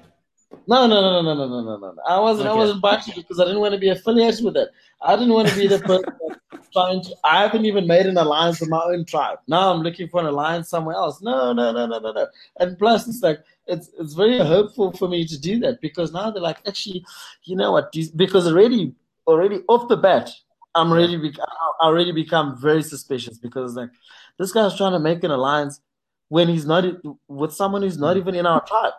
no, 0.66 0.86
no, 0.86 1.00
no, 1.00 1.20
no, 1.20 1.34
no, 1.34 1.34
no, 1.34 1.46
no, 1.48 1.76
no, 1.76 1.92
no. 1.92 2.02
I 2.08 2.18
wasn't 2.20 2.48
I 2.48 2.54
wasn't 2.54 2.80
biting 2.80 3.14
because 3.16 3.40
I 3.40 3.44
didn't 3.44 3.60
want 3.60 3.74
to 3.74 3.80
be 3.80 3.88
affiliated 3.88 4.44
with 4.44 4.56
it. 4.56 4.68
I 5.02 5.16
didn't 5.16 5.34
want 5.34 5.48
to 5.48 5.56
be 5.56 5.66
the 5.66 5.78
person 5.90 6.04
that's 6.52 6.68
trying 6.72 7.02
to 7.02 7.16
I 7.24 7.42
haven't 7.42 7.66
even 7.66 7.88
made 7.88 8.06
an 8.06 8.16
alliance 8.16 8.60
with 8.60 8.68
my 8.68 8.82
own 8.84 9.04
tribe. 9.04 9.38
Now 9.48 9.72
I'm 9.72 9.82
looking 9.82 10.08
for 10.08 10.20
an 10.20 10.26
alliance 10.26 10.68
somewhere 10.68 10.94
else. 10.94 11.20
No, 11.20 11.52
no, 11.52 11.72
no, 11.72 11.86
no, 11.86 11.98
no, 11.98 12.12
no. 12.12 12.26
And 12.60 12.78
plus 12.78 13.08
it's 13.08 13.22
like 13.22 13.40
it's 13.68 13.90
it's 13.98 14.14
very 14.14 14.38
hopeful 14.38 14.92
for 14.92 15.08
me 15.08 15.26
to 15.26 15.38
do 15.38 15.58
that 15.60 15.80
because 15.80 16.12
now 16.12 16.30
they're 16.30 16.42
like, 16.42 16.58
actually, 16.66 17.04
you 17.44 17.54
know 17.56 17.72
what? 17.72 17.92
Because 18.16 18.46
already 18.46 18.94
already 19.26 19.62
off 19.68 19.88
the 19.88 19.96
bat, 19.96 20.30
I'm 20.74 20.90
already 20.90 21.16
bec- 21.16 21.38
I 21.80 21.86
already 21.86 22.12
become 22.12 22.58
very 22.60 22.82
suspicious 22.82 23.38
because 23.38 23.76
like 23.76 23.90
this 24.38 24.52
guy's 24.52 24.76
trying 24.76 24.92
to 24.92 24.98
make 24.98 25.22
an 25.22 25.30
alliance 25.30 25.80
when 26.28 26.48
he's 26.48 26.66
not 26.66 26.84
with 27.28 27.52
someone 27.52 27.82
who's 27.82 27.98
not 27.98 28.16
even 28.16 28.34
in 28.34 28.46
our 28.46 28.64
tribe. 28.66 28.94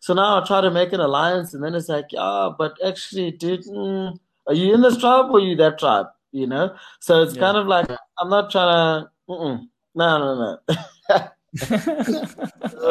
So 0.00 0.14
now 0.14 0.40
I 0.40 0.46
try 0.46 0.60
to 0.60 0.70
make 0.70 0.92
an 0.92 1.00
alliance, 1.00 1.54
and 1.54 1.62
then 1.62 1.74
it's 1.74 1.88
like, 1.88 2.06
ah, 2.16 2.50
but 2.50 2.76
actually, 2.84 3.32
dude, 3.32 3.64
mm, 3.64 4.16
are 4.46 4.54
you 4.54 4.74
in 4.74 4.80
this 4.80 4.96
tribe 4.98 5.26
or 5.30 5.38
are 5.38 5.40
you 5.40 5.56
that 5.56 5.78
tribe? 5.78 6.06
You 6.32 6.46
know. 6.46 6.76
So 7.00 7.22
it's 7.22 7.34
Yeah. 7.34 7.40
kind 7.40 7.56
of 7.56 7.66
like 7.66 7.88
I'm 8.18 8.30
not 8.30 8.50
trying 8.50 9.04
to. 9.04 9.10
Mm-mm. 9.28 9.68
No, 9.94 10.18
no, 10.18 10.58
no. 10.68 10.76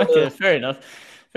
okay, 0.02 0.30
fair 0.30 0.56
enough. 0.56 0.80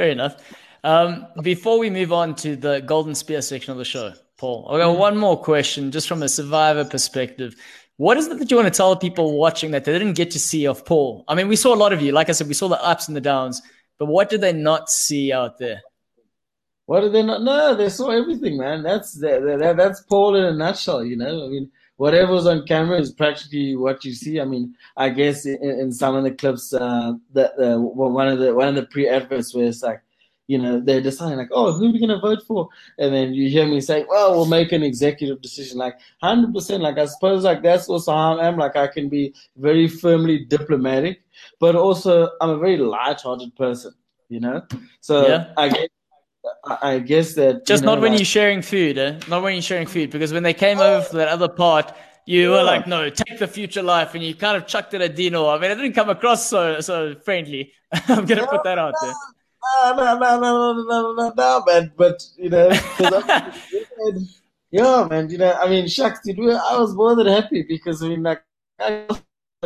Fair 0.00 0.08
enough. 0.08 0.36
Um, 0.82 1.26
before 1.42 1.78
we 1.78 1.90
move 1.90 2.10
on 2.10 2.34
to 2.36 2.56
the 2.56 2.80
golden 2.80 3.14
spear 3.14 3.42
section 3.42 3.72
of 3.72 3.76
the 3.76 3.84
show, 3.84 4.14
Paul, 4.38 4.66
I've 4.70 4.78
got 4.78 4.96
one 4.96 5.18
more 5.18 5.38
question, 5.38 5.90
just 5.90 6.08
from 6.08 6.22
a 6.22 6.28
survivor 6.30 6.86
perspective. 6.86 7.54
What 7.98 8.16
is 8.16 8.26
it 8.26 8.38
that 8.38 8.50
you 8.50 8.56
want 8.56 8.72
to 8.72 8.74
tell 8.74 8.88
the 8.94 8.96
people 8.98 9.38
watching 9.38 9.72
that 9.72 9.84
they 9.84 9.92
didn't 9.92 10.14
get 10.14 10.30
to 10.30 10.38
see 10.38 10.66
of 10.66 10.86
Paul? 10.86 11.22
I 11.28 11.34
mean, 11.34 11.48
we 11.48 11.56
saw 11.56 11.74
a 11.74 11.76
lot 11.76 11.92
of 11.92 12.00
you. 12.00 12.12
Like 12.12 12.30
I 12.30 12.32
said, 12.32 12.48
we 12.48 12.54
saw 12.54 12.68
the 12.68 12.82
ups 12.82 13.08
and 13.08 13.14
the 13.14 13.20
downs, 13.20 13.60
but 13.98 14.06
what 14.06 14.30
did 14.30 14.40
they 14.40 14.54
not 14.54 14.88
see 14.88 15.34
out 15.34 15.58
there? 15.58 15.82
What 16.86 17.02
did 17.02 17.12
they 17.12 17.22
not? 17.22 17.42
No, 17.42 17.74
they 17.74 17.90
saw 17.90 18.08
everything, 18.08 18.56
man. 18.56 18.82
That's 18.82 19.12
that, 19.20 19.42
that, 19.58 19.76
that's 19.76 20.00
Paul 20.04 20.34
in 20.34 20.44
a 20.44 20.54
nutshell. 20.54 21.04
You 21.04 21.18
know, 21.18 21.44
I 21.44 21.48
mean, 21.50 21.70
whatever's 22.00 22.46
on 22.46 22.66
camera 22.66 22.98
is 22.98 23.12
practically 23.12 23.76
what 23.76 24.04
you 24.06 24.12
see. 24.22 24.40
I 24.40 24.46
mean, 24.46 24.74
I 24.96 25.10
guess 25.10 25.44
in, 25.44 25.62
in 25.82 25.92
some 25.92 26.14
of 26.16 26.24
the 26.24 26.30
clips, 26.30 26.72
uh, 26.72 27.12
that 27.34 27.52
uh, 27.60 27.78
one 27.78 28.28
of 28.32 28.38
the 28.38 28.54
one 28.54 28.68
of 28.68 28.74
the 28.74 28.86
pre-adverts 28.86 29.54
where 29.54 29.66
it's 29.66 29.82
like, 29.82 30.00
you 30.46 30.58
know, 30.62 30.80
they're 30.80 31.02
deciding 31.02 31.36
like, 31.36 31.52
oh, 31.52 31.72
who 31.74 31.88
are 31.88 31.92
we 31.92 32.00
gonna 32.00 32.18
vote 32.18 32.42
for? 32.48 32.68
And 32.98 33.14
then 33.14 33.34
you 33.34 33.50
hear 33.50 33.66
me 33.66 33.82
say, 33.82 34.06
well, 34.08 34.28
we'll 34.34 34.46
make 34.58 34.72
an 34.72 34.82
executive 34.82 35.42
decision. 35.42 35.76
Like, 35.76 35.96
hundred 36.22 36.54
percent. 36.54 36.82
Like, 36.82 36.96
I 36.96 37.04
suppose 37.04 37.44
like 37.44 37.62
that's 37.62 37.86
also 37.92 38.12
how 38.12 38.38
I 38.38 38.48
am. 38.48 38.56
Like, 38.56 38.76
I 38.76 38.86
can 38.86 39.10
be 39.10 39.34
very 39.68 39.86
firmly 39.86 40.36
diplomatic, 40.56 41.22
but 41.60 41.76
also 41.76 42.30
I'm 42.40 42.50
a 42.50 42.58
very 42.58 42.78
light-hearted 42.78 43.54
person. 43.56 43.92
You 44.30 44.40
know, 44.40 44.62
so 45.00 45.14
Yeah. 45.28 45.52
I 45.58 45.68
guess 45.68 45.88
I 46.82 46.98
guess 46.98 47.34
that 47.34 47.66
just 47.66 47.82
know, 47.82 47.94
not 47.94 48.00
when 48.00 48.12
like, 48.12 48.20
you're 48.20 48.26
sharing 48.26 48.62
food, 48.62 48.96
eh? 48.98 49.18
not 49.28 49.42
when 49.42 49.54
you're 49.54 49.62
sharing 49.62 49.86
food, 49.86 50.10
because 50.10 50.32
when 50.32 50.42
they 50.42 50.54
came 50.54 50.78
over 50.78 51.02
for 51.04 51.16
that 51.16 51.28
other 51.28 51.48
part, 51.48 51.92
you 52.26 52.50
yeah. 52.50 52.58
were 52.58 52.62
like, 52.62 52.86
"No, 52.86 53.10
take 53.10 53.38
the 53.38 53.46
future 53.48 53.82
life," 53.82 54.14
and 54.14 54.22
you 54.22 54.34
kind 54.34 54.56
of 54.56 54.66
chucked 54.66 54.94
it 54.94 55.00
at 55.00 55.16
Dino. 55.16 55.48
I 55.48 55.58
mean, 55.58 55.70
it 55.70 55.74
didn't 55.74 55.94
come 55.94 56.08
across 56.08 56.48
so 56.48 56.80
so 56.80 57.14
friendly. 57.14 57.72
I'm 57.92 58.24
gonna 58.24 58.42
no, 58.42 58.46
put 58.46 58.64
that 58.64 58.78
out 58.78 58.94
no, 59.02 59.08
there. 59.08 59.14
No, 59.96 60.18
no, 60.18 60.18
no, 60.18 60.40
no, 60.40 60.82
no, 60.82 61.12
no, 61.12 61.32
no, 61.36 61.64
man. 61.66 61.92
But 61.96 62.22
you 62.36 62.48
know, 62.48 62.70
yeah, 64.70 65.06
man. 65.10 65.28
You 65.28 65.38
know, 65.38 65.52
I 65.52 65.68
mean, 65.68 65.88
shucks, 65.88 66.20
dude, 66.24 66.38
I 66.38 66.78
was 66.78 66.94
more 66.94 67.14
than 67.16 67.26
happy 67.26 67.64
because 67.68 68.02
I 68.02 68.08
mean, 68.08 68.22
like, 68.22 68.42
I, 68.78 69.06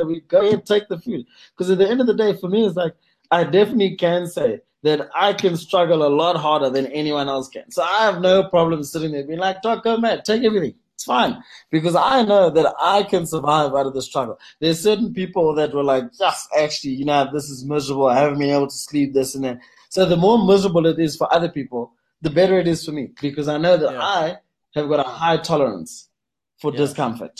we 0.02 0.20
go 0.22 0.48
and 0.48 0.64
take 0.64 0.88
the 0.88 0.98
food 0.98 1.26
because 1.56 1.70
at 1.70 1.78
the 1.78 1.88
end 1.88 2.00
of 2.00 2.06
the 2.06 2.14
day, 2.14 2.34
for 2.34 2.48
me, 2.48 2.66
it's 2.66 2.76
like 2.76 2.94
I 3.36 3.42
definitely 3.44 3.96
can 3.96 4.26
say 4.26 4.60
that 4.84 5.08
I 5.26 5.32
can 5.32 5.56
struggle 5.56 6.06
a 6.06 6.12
lot 6.22 6.36
harder 6.36 6.70
than 6.70 6.86
anyone 6.86 7.28
else 7.28 7.48
can. 7.48 7.70
So 7.76 7.82
I 7.82 8.00
have 8.06 8.20
no 8.20 8.34
problem 8.54 8.82
sitting 8.84 9.12
there 9.12 9.26
being 9.30 9.40
like, 9.40 9.62
"Doc, 9.62 9.82
go 9.84 9.96
mad, 9.96 10.24
take 10.24 10.44
everything." 10.44 10.74
It's 10.94 11.04
fine 11.04 11.32
because 11.70 11.96
I 11.96 12.22
know 12.22 12.50
that 12.50 12.72
I 12.80 13.02
can 13.02 13.26
survive 13.26 13.74
out 13.74 13.86
of 13.86 13.94
the 13.94 14.02
struggle. 14.02 14.38
There's 14.60 14.80
certain 14.88 15.12
people 15.12 15.46
that 15.56 15.74
were 15.74 15.82
like, 15.82 16.04
yes, 16.20 16.46
actually, 16.56 16.94
you 17.00 17.04
know, 17.04 17.22
this 17.32 17.50
is 17.54 17.64
miserable. 17.64 18.06
I 18.06 18.18
haven't 18.20 18.38
been 18.38 18.50
able 18.58 18.68
to 18.68 18.82
sleep, 18.88 19.12
this 19.12 19.34
and 19.34 19.44
that. 19.44 19.58
So 19.88 20.06
the 20.06 20.16
more 20.26 20.38
miserable 20.52 20.86
it 20.86 21.00
is 21.00 21.16
for 21.16 21.26
other 21.34 21.48
people, 21.48 21.82
the 22.22 22.30
better 22.30 22.56
it 22.60 22.68
is 22.68 22.84
for 22.84 22.92
me 22.92 23.04
because 23.20 23.48
I 23.48 23.58
know 23.58 23.76
that 23.76 23.92
Yeah. 23.92 24.00
I 24.22 24.24
have 24.76 24.88
got 24.88 25.00
a 25.00 25.10
high 25.22 25.38
tolerance 25.50 25.92
for 26.60 26.70
Yeah. 26.70 26.78
discomfort. 26.82 27.36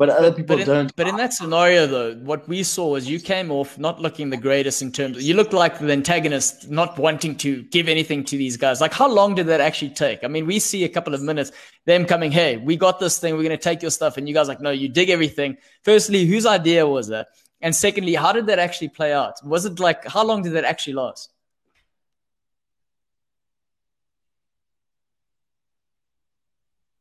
But 0.00 0.08
other 0.08 0.32
people 0.32 0.56
But 0.56 0.62
in, 0.62 0.66
don't. 0.66 0.96
but 0.96 1.08
in 1.08 1.16
that 1.16 1.34
scenario, 1.34 1.86
though, 1.86 2.14
what 2.14 2.48
we 2.48 2.62
saw 2.62 2.88
was 2.92 3.06
you 3.06 3.20
came 3.20 3.50
off 3.50 3.78
not 3.78 4.00
looking 4.00 4.30
the 4.30 4.38
greatest 4.38 4.80
in 4.80 4.92
terms. 4.92 5.22
you 5.28 5.34
looked 5.34 5.52
like 5.52 5.78
the 5.78 5.92
antagonist, 5.92 6.70
not 6.70 6.98
wanting 6.98 7.36
to 7.44 7.64
give 7.64 7.86
anything 7.86 8.24
to 8.24 8.38
these 8.38 8.56
guys. 8.56 8.80
Like, 8.80 8.94
how 8.94 9.06
long 9.10 9.34
did 9.34 9.46
that 9.48 9.60
actually 9.60 9.90
take? 9.90 10.24
I 10.24 10.28
mean, 10.28 10.46
we 10.46 10.58
see 10.58 10.84
a 10.84 10.88
couple 10.88 11.12
of 11.12 11.20
minutes, 11.20 11.52
them 11.84 12.06
coming, 12.06 12.32
"Hey, 12.32 12.56
we 12.56 12.76
got 12.78 12.98
this 12.98 13.18
thing. 13.18 13.34
We're 13.34 13.42
going 13.42 13.58
to 13.58 13.68
take 13.70 13.82
your 13.82 13.90
stuff," 13.90 14.16
and 14.16 14.26
you 14.26 14.32
guys 14.32 14.48
like, 14.48 14.62
"No, 14.62 14.70
you 14.70 14.88
dig 14.88 15.10
everything." 15.10 15.58
Firstly, 15.82 16.24
whose 16.24 16.46
idea 16.46 16.86
was 16.86 17.08
that? 17.08 17.28
And 17.60 17.76
secondly, 17.76 18.14
how 18.14 18.32
did 18.32 18.46
that 18.46 18.58
actually 18.58 18.88
play 18.88 19.12
out? 19.12 19.34
Was 19.44 19.66
it 19.66 19.78
like 19.80 20.06
how 20.06 20.24
long 20.24 20.40
did 20.42 20.54
that 20.54 20.64
actually 20.64 20.94
last? 20.94 21.30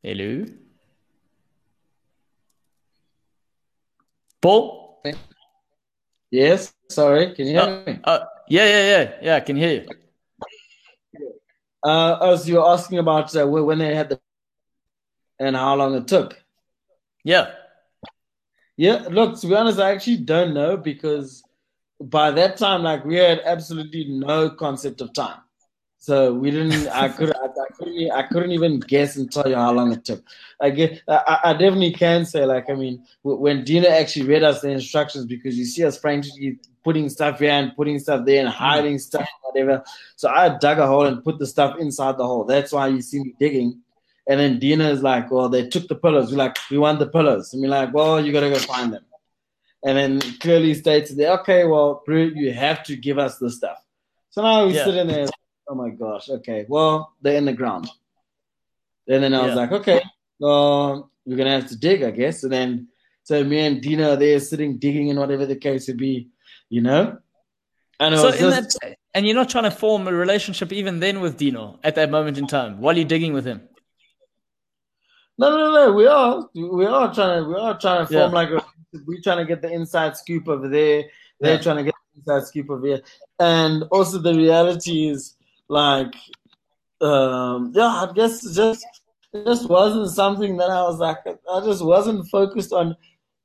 Hello, 0.04 0.46
Paul. 4.42 5.02
yes, 6.32 6.74
sorry, 6.90 7.34
can 7.36 7.48
you 7.48 7.54
hear 7.60 7.84
me? 7.86 8.00
Uh, 8.04 8.20
yeah, 8.48 8.66
yeah, 8.66 8.84
yeah, 8.90 9.12
yeah. 9.22 9.36
I 9.36 9.40
can 9.42 9.56
hear 9.56 9.74
you. 9.74 9.90
Uh, 11.84 12.18
oh, 12.20 12.36
so 12.36 12.48
you're 12.48 12.68
asking 12.68 13.00
about 13.00 13.36
uh, 13.36 13.48
when 13.48 13.80
they 13.80 13.96
had 13.96 14.10
the 14.10 14.20
and 15.40 15.56
how 15.56 15.76
long 15.76 15.96
it 15.96 16.08
took. 16.08 16.38
Yeah, 17.24 17.52
Yeah, 18.80 19.08
look, 19.12 19.38
to 19.42 19.48
be 19.48 19.56
honest, 19.56 19.78
I 19.78 19.92
actually 19.92 20.18
don't 20.18 20.54
know 20.54 20.78
because 20.78 21.44
by 22.00 22.32
that 22.32 22.56
time, 22.56 22.82
like 22.84 23.04
we 23.04 23.16
had 23.16 23.42
absolutely 23.44 24.06
no 24.08 24.50
concept 24.50 25.02
of 25.02 25.14
time. 25.14 25.40
So 26.02 26.34
we 26.34 26.50
didn't. 26.50 26.88
I 26.88 27.10
could. 27.10 27.36
I, 27.36 27.46
I 27.46 27.74
couldn't. 27.78 28.12
I 28.12 28.24
couldn't 28.24 28.52
even 28.52 28.80
guess 28.80 29.18
and 29.18 29.30
tell 29.30 29.48
you 29.48 29.56
how 29.56 29.74
long 29.74 29.92
it 29.92 30.06
took. 30.06 30.24
I 30.62 30.70
get. 30.70 31.02
I, 31.10 31.40
I 31.44 31.52
definitely 31.54 31.92
can 31.92 32.26
say, 32.26 32.46
like, 32.46 32.70
I 32.70 32.74
mean, 32.74 33.06
when 33.24 33.66
Dino 33.66 33.90
actually 33.90 34.26
read 34.26 34.44
us 34.44 34.62
the 34.62 34.70
instructions, 34.70 35.26
because 35.26 35.58
you 35.58 35.66
see 35.66 35.84
us 35.84 36.00
frantically 36.00 36.58
putting 36.86 37.10
stuff 37.10 37.40
here 37.40 37.52
and 37.52 37.76
putting 37.76 38.00
stuff 38.00 38.26
there 38.26 38.40
and 38.40 38.50
hiding 38.50 38.96
mm. 38.96 39.02
stuff, 39.02 39.28
whatever. 39.44 39.84
So 40.16 40.30
I 40.30 40.58
dug 40.58 40.80
a 40.80 40.88
hole 40.88 41.06
and 41.06 41.22
put 41.22 41.38
the 41.38 41.46
stuff 41.46 41.78
inside 41.80 42.18
the 42.18 42.26
hole. 42.26 42.46
That's 42.46 42.72
why 42.72 42.88
you 42.88 43.02
see 43.02 43.20
me 43.20 43.34
digging. 43.38 43.82
And 44.28 44.40
then 44.40 44.58
Dino 44.58 44.90
is 44.90 45.04
like, 45.04 45.30
well, 45.32 45.50
they 45.50 45.68
took 45.68 45.88
the 45.88 45.96
pillows. 45.96 46.32
We're 46.32 46.38
like, 46.38 46.58
we 46.72 46.78
want 46.78 47.00
the 47.00 47.08
pillows. 47.08 47.52
And 47.54 47.62
we're 47.62 47.70
like, 47.70 47.94
well, 47.94 48.24
you 48.24 48.32
got 48.32 48.42
to 48.42 48.50
go 48.50 48.60
find 48.60 48.94
them. 48.94 49.04
And 49.84 49.98
then 49.98 50.22
clearly 50.40 50.74
states 50.76 51.14
there, 51.14 51.34
okay, 51.40 51.66
well, 51.66 52.04
Bru, 52.06 52.32
you 52.36 52.54
have 52.54 52.84
to 52.84 52.96
give 52.96 53.18
us 53.18 53.38
the 53.38 53.50
stuff. 53.50 53.84
So 54.30 54.42
now 54.42 54.68
we 54.68 54.76
Yeah. 54.76 54.86
sit 54.86 54.96
in 54.96 55.08
there, 55.08 55.26
oh 55.70 55.76
my 55.76 55.90
gosh, 55.90 56.30
okay, 56.30 56.66
well, 56.68 57.14
they're 57.22 57.38
in 57.38 57.46
the 57.46 57.54
ground. 57.54 57.88
And 59.08 59.24
then 59.24 59.34
I 59.34 59.44
was 59.46 59.50
Yeah. 59.50 59.56
like, 59.56 59.72
okay, 59.72 60.02
well, 60.40 61.12
we're 61.26 61.38
going 61.38 61.46
to 61.48 61.54
have 61.54 61.68
to 61.70 61.78
dig, 61.78 62.04
I 62.04 62.12
guess. 62.12 62.44
And 62.44 62.52
then, 62.52 62.88
so 63.24 63.44
me 63.44 63.60
and 63.60 63.82
Dino 63.82 64.14
are 64.14 64.16
there 64.16 64.40
sitting, 64.40 64.78
digging, 64.80 65.10
and 65.10 65.20
whatever 65.20 65.46
the 65.46 65.56
case 65.56 65.88
would 65.88 65.98
be, 65.98 66.30
you 66.70 66.82
know? 66.82 67.18
And 68.00 68.16
So 68.18 68.32
just, 68.32 68.80
that, 68.82 68.96
and 69.14 69.26
you're 69.26 69.36
not 69.36 69.50
trying 69.50 69.66
to 69.66 69.72
form 69.72 70.08
a 70.08 70.14
relationship 70.14 70.72
even 70.74 71.00
then 71.00 71.22
with 71.22 71.38
Dino 71.38 71.80
at 71.84 71.96
that 71.96 72.10
moment 72.10 72.38
in 72.38 72.48
time 72.48 72.82
while 72.82 72.96
you're 72.96 73.08
digging 73.08 73.34
with 73.34 73.46
him. 73.46 73.62
No, 75.38 75.56
no, 75.56 75.72
no. 75.74 75.94
We 75.94 76.08
are, 76.08 76.50
we 76.54 76.86
are 76.86 77.14
trying 77.14 77.44
to, 77.44 77.50
we 77.50 77.56
are 77.56 77.78
trying 77.80 78.06
to 78.06 78.12
form 78.12 78.32
Yeah. 78.32 78.38
like 78.38 78.50
a, 78.50 78.66
we're 79.06 79.22
trying 79.22 79.38
to 79.38 79.46
get 79.46 79.62
the 79.62 79.72
inside 79.72 80.18
scoop 80.18 80.48
over 80.48 80.68
there. 80.68 81.04
They're 81.40 81.56
Yeah. 81.56 81.62
trying 81.62 81.78
to 81.78 81.84
get 81.84 81.94
the 82.14 82.20
inside 82.20 82.48
scoop 82.48 82.70
over 82.70 82.86
here, 82.86 83.02
and 83.40 83.84
also 83.92 84.18
the 84.18 84.34
reality 84.34 85.08
is 85.10 85.36
like, 85.70 86.14
um, 87.02 87.72
yeah, 87.76 87.88
I 87.88 88.12
guess 88.14 88.46
it 88.46 88.54
just 88.56 88.86
it 89.34 89.46
just 89.46 89.70
wasn't 89.70 90.10
something 90.10 90.58
that 90.58 90.70
I 90.70 90.82
was 90.84 91.00
like, 91.00 91.18
I 91.28 91.62
just 91.64 91.84
wasn't 91.84 92.28
focused 92.30 92.74
on 92.74 92.96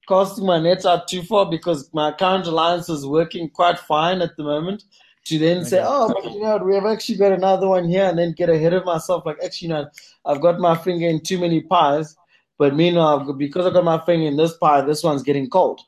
casting 0.08 0.46
my 0.46 0.58
net 0.58 0.84
out 0.86 1.08
too 1.08 1.22
far 1.22 1.48
because 1.50 1.90
my 1.92 2.12
current 2.12 2.46
alliance 2.46 2.88
is 2.88 3.06
working 3.06 3.48
quite 3.50 3.78
fine 3.78 4.22
at 4.22 4.36
the 4.36 4.42
moment. 4.42 4.84
To 5.26 5.38
then 5.38 5.64
say, 5.64 5.80
oh, 5.82 6.12
but 6.12 6.32
you 6.32 6.40
know, 6.42 6.58
we 6.58 6.74
have 6.74 6.84
actually 6.84 7.16
got 7.16 7.32
another 7.32 7.66
one 7.66 7.88
here, 7.88 8.04
and 8.04 8.18
then 8.18 8.32
get 8.32 8.50
ahead 8.50 8.74
of 8.74 8.84
myself. 8.84 9.24
Like, 9.24 9.38
actually, 9.42 9.68
you 9.68 9.74
know, 9.74 9.86
I've 10.26 10.42
got 10.42 10.58
my 10.60 10.76
finger 10.76 11.06
in 11.08 11.22
too 11.22 11.38
many 11.38 11.62
pies, 11.62 12.14
but 12.58 12.74
meanwhile, 12.76 13.18
because 13.18 13.22
I've 13.22 13.26
got- 13.26 13.38
because 13.38 13.66
I 13.66 13.70
got 13.70 13.84
my 13.84 14.04
finger 14.04 14.26
in 14.26 14.36
this 14.36 14.54
pie, 14.58 14.82
this 14.82 15.02
one's 15.02 15.22
getting 15.22 15.48
cold. 15.48 15.80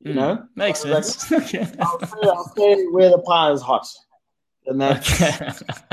You 0.00 0.12
Mm. 0.12 0.16
know, 0.16 0.42
Makes 0.56 0.84
was 0.84 1.06
sense. 1.06 1.32
okay. 1.54 1.66
I'll 1.80 2.04
stay, 2.04 2.28
I'll 2.28 2.48
stay 2.48 2.84
where 2.90 3.10
the 3.10 3.18
pie 3.20 3.52
is 3.52 3.62
hot, 3.62 3.86
and 4.66 4.80
that's 4.80 5.22
Okay. 5.22 5.36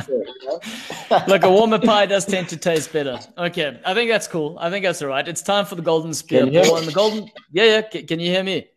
it, 0.08 0.28
know? 1.10 1.24
Look, 1.28 1.44
a 1.44 1.50
warmer 1.50 1.80
pie 1.80 2.06
does 2.06 2.26
tend 2.26 2.50
to 2.50 2.58
taste 2.58 2.92
better. 2.94 3.20
Okay, 3.38 3.80
I 3.86 3.94
think 3.94 4.10
that's 4.10 4.28
cool. 4.28 4.58
I 4.60 4.70
think 4.70 4.86
that's 4.86 5.02
all 5.02 5.10
right. 5.10 5.28
It's 5.28 5.42
time 5.42 5.66
for 5.66 5.76
the 5.76 5.82
golden 5.82 6.14
spear. 6.14 6.46
Can 6.46 6.54
you 6.54 6.62
hear 6.62 6.72
me? 6.72 6.78
and 6.78 6.88
the 6.88 6.92
golden. 6.92 7.30
Yeah, 7.52 7.64
yeah. 7.66 7.82
Can, 7.82 8.08
can 8.08 8.20
you 8.20 8.32
hear 8.32 8.44
me? 8.44 8.68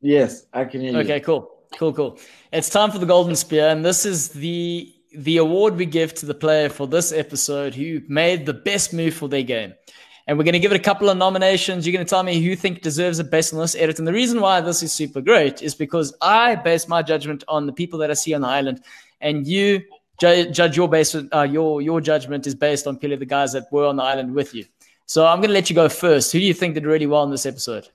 yes, 0.00 0.46
I 0.52 0.64
can 0.64 0.80
hear 0.80 0.92
you. 0.92 0.98
Okay, 0.98 1.20
cool, 1.20 1.50
cool, 1.76 1.92
cool. 1.92 2.18
It's 2.52 2.68
time 2.70 2.90
for 2.90 2.98
the 2.98 3.06
golden 3.06 3.36
spear, 3.36 3.68
and 3.68 3.84
this 3.84 4.04
is 4.06 4.28
the 4.30 4.90
the 5.16 5.36
award 5.36 5.76
we 5.76 5.86
give 5.86 6.12
to 6.14 6.26
the 6.26 6.34
player 6.34 6.68
for 6.68 6.86
this 6.88 7.12
episode 7.12 7.72
who 7.74 8.00
made 8.08 8.46
the 8.46 8.52
best 8.54 8.92
move 8.92 9.14
for 9.14 9.28
their 9.28 9.44
game. 9.44 9.72
And 10.26 10.38
we're 10.38 10.44
going 10.44 10.54
to 10.54 10.58
give 10.58 10.72
it 10.72 10.76
a 10.80 10.82
couple 10.82 11.10
of 11.10 11.18
nominations. 11.18 11.86
You're 11.86 11.92
going 11.92 12.06
to 12.06 12.08
tell 12.08 12.22
me 12.22 12.34
who 12.34 12.40
you 12.40 12.56
think 12.56 12.80
deserves 12.80 13.18
the 13.18 13.24
best 13.24 13.52
on 13.52 13.60
this 13.60 13.74
edit. 13.74 13.98
And 13.98 14.08
the 14.08 14.12
reason 14.12 14.40
why 14.40 14.60
this 14.62 14.82
is 14.82 14.90
super 14.90 15.20
great 15.20 15.60
is 15.62 15.74
because 15.74 16.14
I 16.22 16.54
base 16.54 16.88
my 16.88 17.02
judgment 17.02 17.44
on 17.46 17.66
the 17.66 17.72
people 17.74 17.98
that 17.98 18.10
I 18.10 18.14
see 18.14 18.32
on 18.32 18.40
the 18.40 18.48
island, 18.48 18.80
and 19.20 19.46
you 19.46 19.82
ju- 20.18 20.50
judge 20.50 20.76
your 20.78 20.88
base. 20.88 21.14
Uh, 21.14 21.42
your 21.42 21.82
your 21.82 22.00
judgment 22.00 22.46
is 22.46 22.54
based 22.54 22.86
on 22.86 22.96
purely 22.96 23.16
the 23.16 23.26
guys 23.26 23.52
that 23.52 23.64
were 23.70 23.84
on 23.86 23.96
the 23.96 24.02
island 24.02 24.34
with 24.34 24.54
you. 24.54 24.64
So 25.06 25.26
I'm 25.26 25.40
going 25.40 25.48
to 25.50 25.54
let 25.54 25.68
you 25.68 25.76
go 25.76 25.90
first. 25.90 26.32
Who 26.32 26.38
do 26.38 26.44
you 26.46 26.54
think 26.54 26.72
did 26.74 26.86
really 26.86 27.06
well 27.06 27.24
in 27.24 27.30
this 27.30 27.44
episode? 27.44 27.88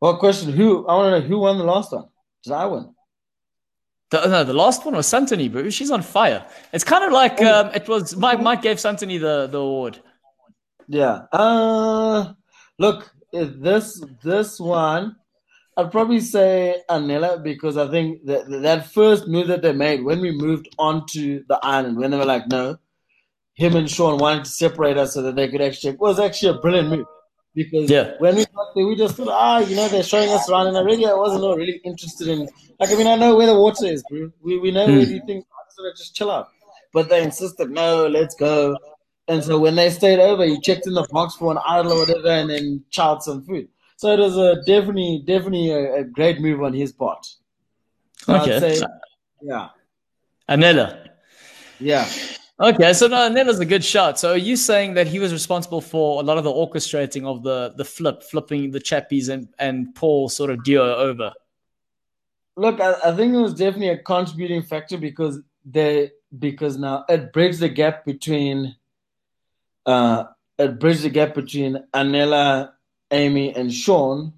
Well, 0.00 0.16
question: 0.18 0.52
Who? 0.52 0.86
I 0.86 0.94
want 0.94 1.14
to 1.14 1.20
know 1.20 1.26
who 1.26 1.38
won 1.40 1.58
the 1.58 1.64
last 1.64 1.92
one. 1.92 2.06
Did 2.44 2.52
I 2.52 2.66
win? 2.66 2.94
The, 4.10 4.26
no, 4.26 4.44
the 4.44 4.52
last 4.52 4.84
one 4.84 4.94
was 4.94 5.06
Santoni, 5.06 5.50
bro. 5.50 5.70
She's 5.70 5.90
on 5.90 6.02
fire. 6.02 6.44
It's 6.72 6.84
kind 6.84 7.02
of 7.04 7.12
like 7.12 7.40
Oh. 7.40 7.60
um, 7.60 7.74
it 7.74 7.88
was. 7.88 8.14
Mike, 8.16 8.40
Mike 8.40 8.62
gave 8.62 8.76
Santoni 8.76 9.18
the, 9.18 9.48
the 9.50 9.58
award. 9.58 9.98
Yeah. 10.88 11.22
Uh, 11.32 12.32
look, 12.78 13.12
this 13.32 14.04
this 14.22 14.60
one, 14.60 15.16
I'd 15.76 15.90
probably 15.92 16.20
say 16.20 16.82
Anela 16.90 17.42
because 17.42 17.76
I 17.76 17.88
think 17.90 18.24
that 18.26 18.48
that 18.62 18.86
first 18.92 19.26
move 19.28 19.48
that 19.48 19.62
they 19.62 19.72
made 19.72 20.04
when 20.04 20.20
we 20.20 20.30
moved 20.32 20.68
onto 20.78 21.44
the 21.48 21.58
island, 21.62 21.96
when 21.96 22.10
they 22.10 22.18
were 22.18 22.24
like, 22.24 22.48
no, 22.48 22.76
him 23.54 23.76
and 23.76 23.90
Sean 23.90 24.18
wanted 24.18 24.44
to 24.44 24.50
separate 24.50 24.96
us 24.98 25.14
so 25.14 25.22
that 25.22 25.36
they 25.36 25.48
could 25.48 25.62
actually. 25.62 25.94
It 25.94 26.00
was 26.00 26.18
actually 26.18 26.56
a 26.56 26.60
brilliant 26.60 26.90
move 26.90 27.06
because 27.54 27.90
Yeah. 27.90 28.12
when 28.18 28.36
we 28.36 28.44
got 28.46 28.74
there, 28.74 28.86
we 28.86 28.96
just 28.96 29.16
thought, 29.16 29.28
ah, 29.28 29.58
you 29.58 29.76
know, 29.76 29.88
they're 29.88 30.02
showing 30.02 30.30
us 30.30 30.48
around, 30.48 30.68
and 30.68 30.76
already 30.76 31.06
I 31.06 31.14
wasn't 31.14 31.42
really 31.56 31.80
interested 31.84 32.28
in. 32.28 32.48
Like, 32.80 32.90
I 32.90 32.94
mean, 32.96 33.06
I 33.06 33.16
know 33.16 33.36
where 33.36 33.46
the 33.46 33.58
water 33.58 33.86
is, 33.86 34.02
bro. 34.10 34.30
We 34.42 34.58
we 34.58 34.70
know 34.70 34.86
where 34.86 35.04
Hmm. 35.06 35.12
you 35.12 35.22
think, 35.26 35.46
so 35.70 35.82
just 35.96 36.14
chill 36.14 36.30
out. 36.30 36.48
But 36.92 37.08
they 37.08 37.22
insisted, 37.22 37.70
no, 37.70 38.06
let's 38.06 38.34
go. 38.34 38.76
And 39.32 39.42
so 39.42 39.58
when 39.58 39.76
they 39.76 39.88
stayed 39.88 40.18
over, 40.18 40.44
he 40.44 40.60
checked 40.60 40.86
in 40.86 40.92
the 40.92 41.06
box 41.10 41.36
for 41.36 41.52
an 41.52 41.58
idol 41.66 41.92
or 41.92 42.00
whatever, 42.00 42.28
and 42.28 42.50
then 42.50 42.84
chowed 42.90 43.22
some 43.22 43.42
food. 43.42 43.66
So 43.96 44.12
it 44.12 44.18
was 44.18 44.36
a 44.36 44.56
definitely, 44.66 45.22
definitely 45.24 45.70
a, 45.70 46.00
a 46.00 46.04
great 46.04 46.38
move 46.38 46.62
on 46.62 46.74
his 46.74 46.92
part. 46.92 47.26
Okay. 48.28 48.60
Say, 48.60 48.80
uh, 48.80 48.88
yeah, 49.40 49.68
Anela. 50.48 51.08
yeah. 51.80 52.06
Okay, 52.60 52.92
so 52.92 53.06
no, 53.06 53.16
Anela's 53.16 53.58
a 53.58 53.64
good 53.64 53.82
shot. 53.82 54.18
So 54.18 54.32
are 54.32 54.36
you 54.36 54.54
saying 54.54 54.94
that 54.94 55.06
he 55.06 55.18
was 55.18 55.32
responsible 55.32 55.80
for 55.80 56.20
a 56.20 56.24
lot 56.24 56.36
of 56.36 56.44
the 56.44 56.52
orchestrating 56.52 57.24
of 57.24 57.42
the 57.42 57.72
the 57.76 57.86
flip, 57.86 58.22
flipping 58.22 58.70
the 58.70 58.80
chappies 58.80 59.30
and 59.30 59.48
and 59.58 59.94
Paul 59.94 60.28
sort 60.28 60.50
of 60.50 60.62
duo 60.62 60.94
over? 60.94 61.32
Look, 62.56 62.80
I, 62.80 62.96
I 63.02 63.16
think 63.16 63.32
it 63.32 63.38
was 63.38 63.54
definitely 63.54 63.88
a 63.88 63.98
contributing 63.98 64.62
factor 64.62 64.98
because 64.98 65.40
they 65.64 66.10
because 66.38 66.76
now 66.76 67.06
it 67.08 67.32
bridged 67.32 67.60
the 67.60 67.70
gap 67.70 68.04
between 68.04 68.76
uh 69.86 70.24
it 70.58 70.78
bridged 70.78 71.02
the 71.02 71.10
gap 71.10 71.34
between 71.34 71.82
Anela, 71.94 72.72
Amy, 73.10 73.54
and 73.54 73.72
Sean 73.72 74.32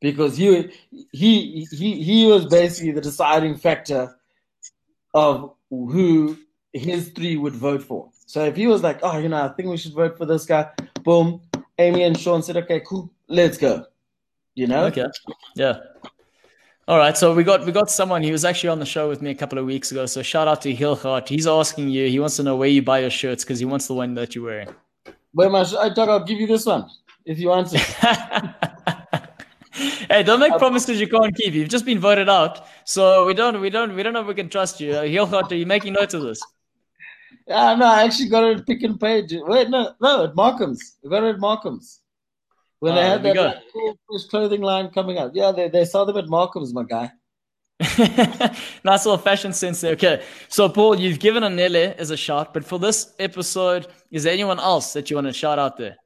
because 0.00 0.36
he 0.36 0.70
he 1.12 1.66
he 1.70 2.02
he 2.02 2.26
was 2.26 2.46
basically 2.46 2.92
the 2.92 3.00
deciding 3.00 3.56
factor 3.56 4.18
of 5.14 5.54
who 5.70 6.36
his 6.72 7.10
three 7.10 7.36
would 7.36 7.54
vote 7.54 7.82
for. 7.82 8.10
So 8.26 8.44
if 8.44 8.56
he 8.56 8.66
was 8.66 8.82
like, 8.82 8.98
oh, 9.02 9.18
you 9.18 9.28
know, 9.28 9.44
I 9.44 9.48
think 9.48 9.68
we 9.68 9.76
should 9.76 9.94
vote 9.94 10.18
for 10.18 10.26
this 10.26 10.44
guy, 10.44 10.70
boom, 11.02 11.40
Amy 11.78 12.02
and 12.02 12.18
Sean 12.18 12.42
said, 12.42 12.56
okay, 12.58 12.80
cool, 12.80 13.10
let's 13.28 13.56
go. 13.56 13.86
You 14.54 14.66
know? 14.66 14.84
Okay. 14.86 15.06
Yeah. 15.54 15.78
All 16.86 16.98
right. 16.98 17.16
So 17.16 17.34
we 17.34 17.44
got 17.44 17.64
we 17.64 17.72
got 17.72 17.90
someone. 17.90 18.22
He 18.22 18.30
was 18.30 18.44
actually 18.44 18.68
on 18.68 18.78
the 18.78 18.86
show 18.86 19.08
with 19.08 19.22
me 19.22 19.30
a 19.30 19.34
couple 19.34 19.58
of 19.58 19.64
weeks 19.64 19.90
ago. 19.90 20.06
So 20.06 20.22
shout 20.22 20.48
out 20.48 20.60
to 20.62 20.74
Hilgard. 20.74 21.28
He's 21.28 21.46
asking 21.46 21.88
you. 21.88 22.08
He 22.08 22.20
wants 22.20 22.36
to 22.36 22.42
know 22.42 22.56
where 22.56 22.68
you 22.68 22.82
buy 22.82 23.00
your 23.00 23.10
shirts 23.10 23.44
because 23.44 23.58
he 23.58 23.64
wants 23.64 23.86
the 23.86 23.94
one 23.94 24.14
that 24.14 24.34
you're 24.34 24.44
wearing. 24.44 24.68
Where 25.32 25.48
my 25.48 25.60
I 25.60 25.92
thought 25.94 26.08
I'll 26.08 26.24
give 26.24 26.38
you 26.38 26.46
this 26.46 26.66
one 26.66 26.88
if 27.24 27.38
you 27.38 27.48
want 27.48 27.70
to. 27.70 27.78
hey, 30.10 30.22
don't 30.22 30.40
make 30.40 30.56
promises 30.58 31.00
you 31.00 31.08
can't 31.08 31.34
keep. 31.34 31.54
You've 31.54 31.70
just 31.70 31.86
been 31.86 31.98
voted 31.98 32.28
out, 32.28 32.66
so 32.84 33.26
we 33.26 33.32
don't 33.32 33.60
we 33.60 33.70
don't 33.70 33.94
we 33.94 34.02
don't 34.02 34.12
know 34.12 34.20
if 34.20 34.26
we 34.26 34.34
can 34.34 34.50
trust 34.50 34.80
you. 34.80 34.92
Uh, 34.92 35.04
Hilgard, 35.04 35.50
are 35.50 35.54
you 35.54 35.66
making 35.66 35.94
notes 35.94 36.12
of 36.12 36.22
this? 36.22 36.40
Yeah, 37.46 37.74
no, 37.74 37.86
I 37.86 38.04
actually 38.04 38.28
got 38.28 38.44
it 38.44 38.58
at 38.58 38.66
Pick 38.66 38.84
n 38.84 38.98
Pay. 38.98 39.26
Wait, 39.32 39.70
no, 39.70 39.94
no, 40.00 40.24
at 40.24 40.34
Markham's. 40.34 40.96
I 41.04 41.08
got 41.08 41.24
it 41.24 41.34
at 41.34 41.40
Markham's. 41.40 42.00
When 42.84 42.96
they 42.96 43.00
had 43.00 43.22
that 43.22 43.34
like, 43.34 43.56
cool 43.72 43.98
fresh 44.06 44.24
clothing 44.24 44.60
line 44.60 44.90
coming 44.90 45.16
out. 45.16 45.34
Yeah, 45.34 45.52
they, 45.52 45.70
they 45.70 45.86
sell 45.86 46.04
them 46.04 46.18
at 46.18 46.28
Markham's, 46.28 46.74
my 46.74 46.82
guy. 46.82 47.10
nice 47.80 49.06
little 49.06 49.16
fashion 49.16 49.54
sense 49.54 49.80
there. 49.80 49.92
Okay, 49.92 50.22
so 50.48 50.68
Paul, 50.68 51.00
you've 51.00 51.18
given 51.18 51.44
Anela 51.44 51.96
as 51.96 52.10
a 52.10 52.16
shout, 52.18 52.52
but 52.52 52.62
for 52.62 52.78
this 52.78 53.14
episode, 53.18 53.86
is 54.10 54.24
there 54.24 54.34
anyone 54.34 54.60
else 54.60 54.92
that 54.92 55.08
you 55.08 55.16
want 55.16 55.28
to 55.28 55.32
shout 55.32 55.58
out 55.58 55.78
there? 55.78 55.96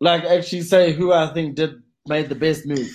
Like 0.00 0.24
actually 0.24 0.62
say 0.62 0.92
who 0.92 1.12
I 1.12 1.32
think 1.32 1.54
did 1.54 1.80
made 2.08 2.28
the 2.28 2.34
best 2.34 2.66
move. 2.66 2.90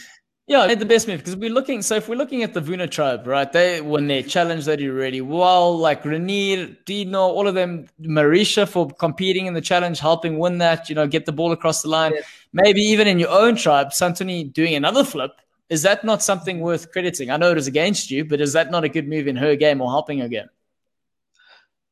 Yeah, 0.53 0.67
made 0.67 0.77
the 0.77 0.85
best 0.85 1.07
move 1.07 1.17
because 1.17 1.35
we're 1.35 1.49
looking. 1.49 1.81
So 1.81 1.95
if 1.95 2.07
we're 2.07 2.13
looking 2.13 2.43
at 2.43 2.53
the 2.53 2.61
Vuna 2.61 2.87
tribe, 2.87 3.25
right? 3.25 3.51
They 3.51 3.81
when 3.81 4.05
they 4.05 4.21
challenge, 4.21 4.65
they 4.65 4.75
do 4.75 4.93
really 4.93 5.19
well. 5.19 5.75
Like 5.75 6.05
Renier, 6.05 6.67
Dino, 6.85 7.21
all 7.21 7.47
of 7.47 7.55
them. 7.55 7.87
Marisha 7.99 8.69
for 8.69 8.87
competing 8.87 9.47
in 9.47 9.55
the 9.55 9.61
challenge, 9.61 9.99
helping 9.99 10.37
win 10.37 10.59
that. 10.59 10.89
You 10.89 10.95
know, 10.95 11.07
get 11.07 11.25
the 11.25 11.31
ball 11.31 11.53
across 11.53 11.81
the 11.81 11.89
line. 11.89 12.13
Yeah. 12.13 12.21
Maybe 12.53 12.81
even 12.81 13.07
in 13.07 13.17
your 13.17 13.31
own 13.31 13.55
tribe, 13.55 13.89
Santoni 13.89 14.53
doing 14.53 14.75
another 14.75 15.03
flip. 15.03 15.31
Is 15.69 15.81
that 15.81 16.03
not 16.03 16.21
something 16.21 16.59
worth 16.59 16.91
crediting? 16.91 17.31
I 17.31 17.37
know 17.37 17.49
it 17.49 17.55
was 17.55 17.65
against 17.65 18.11
you, 18.11 18.23
but 18.23 18.39
is 18.39 18.53
that 18.53 18.69
not 18.69 18.83
a 18.83 18.89
good 18.89 19.07
move 19.07 19.25
in 19.25 19.35
her 19.37 19.55
game 19.55 19.81
or 19.81 19.89
helping 19.89 20.19
her 20.19 20.27
game? 20.27 20.51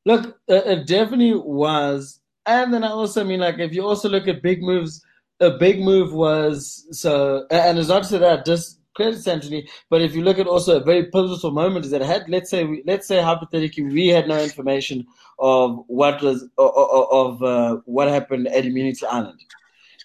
Look, 0.05 0.37
it, 0.47 0.67
it 0.67 0.85
definitely 0.85 1.33
was. 1.33 2.19
And 2.45 2.71
then 2.71 2.83
I 2.83 2.89
also 2.89 3.23
mean, 3.23 3.39
like, 3.39 3.57
if 3.57 3.73
you 3.73 3.83
also 3.87 4.07
look 4.07 4.27
at 4.27 4.43
big 4.43 4.61
moves, 4.61 5.03
a 5.41 5.51
big 5.51 5.81
move 5.81 6.13
was 6.13 6.87
so, 6.91 7.45
and 7.51 7.77
it's 7.77 7.89
not 7.89 8.03
to 8.03 8.09
say 8.09 8.17
that 8.19 8.45
just 8.45 8.79
credit 8.93 9.27
Anthony, 9.27 9.67
but 9.89 10.01
if 10.01 10.15
you 10.15 10.21
look 10.23 10.39
at 10.39 10.47
also 10.47 10.79
a 10.79 10.83
very 10.83 11.05
pivotal 11.05 11.51
moment 11.51 11.85
is 11.85 11.91
that 11.91 12.01
had 12.01 12.29
let's 12.29 12.49
say 12.49 12.63
we, 12.65 12.83
let's 12.85 13.07
say 13.07 13.21
hypothetically 13.21 13.83
we 13.83 14.07
had 14.07 14.27
no 14.27 14.41
information 14.41 15.05
of 15.39 15.83
what 15.87 16.21
was 16.21 16.43
of, 16.57 16.71
of 17.11 17.43
uh, 17.43 17.77
what 17.85 18.07
happened 18.07 18.47
at 18.47 18.65
Immunity 18.65 19.05
Island 19.05 19.39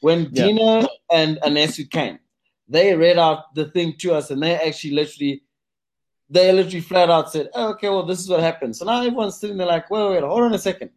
when 0.01 0.29
Yeah. 0.33 0.47
Dino 0.47 0.89
and 1.11 1.39
Anesu 1.43 1.91
came, 1.91 2.19
they 2.69 2.95
read 2.95 3.19
out 3.19 3.55
the 3.55 3.67
thing 3.67 3.95
to 3.99 4.15
us, 4.15 4.31
and 4.31 4.43
they 4.43 4.55
actually 4.57 4.95
literally 4.95 5.43
they 6.29 6.53
literally 6.53 6.81
flat 6.81 7.11
out 7.11 7.31
said, 7.31 7.49
oh, 7.55 7.71
okay, 7.71 7.89
well, 7.89 8.05
this 8.05 8.21
is 8.21 8.29
what 8.29 8.41
happened. 8.41 8.75
So 8.77 8.85
now 8.85 8.99
everyone's 8.99 9.39
sitting 9.39 9.57
there 9.57 9.67
like, 9.67 9.91
wait, 9.91 10.11
wait, 10.11 10.23
hold 10.23 10.43
on 10.43 10.55
a 10.55 10.59
second. 10.59 10.91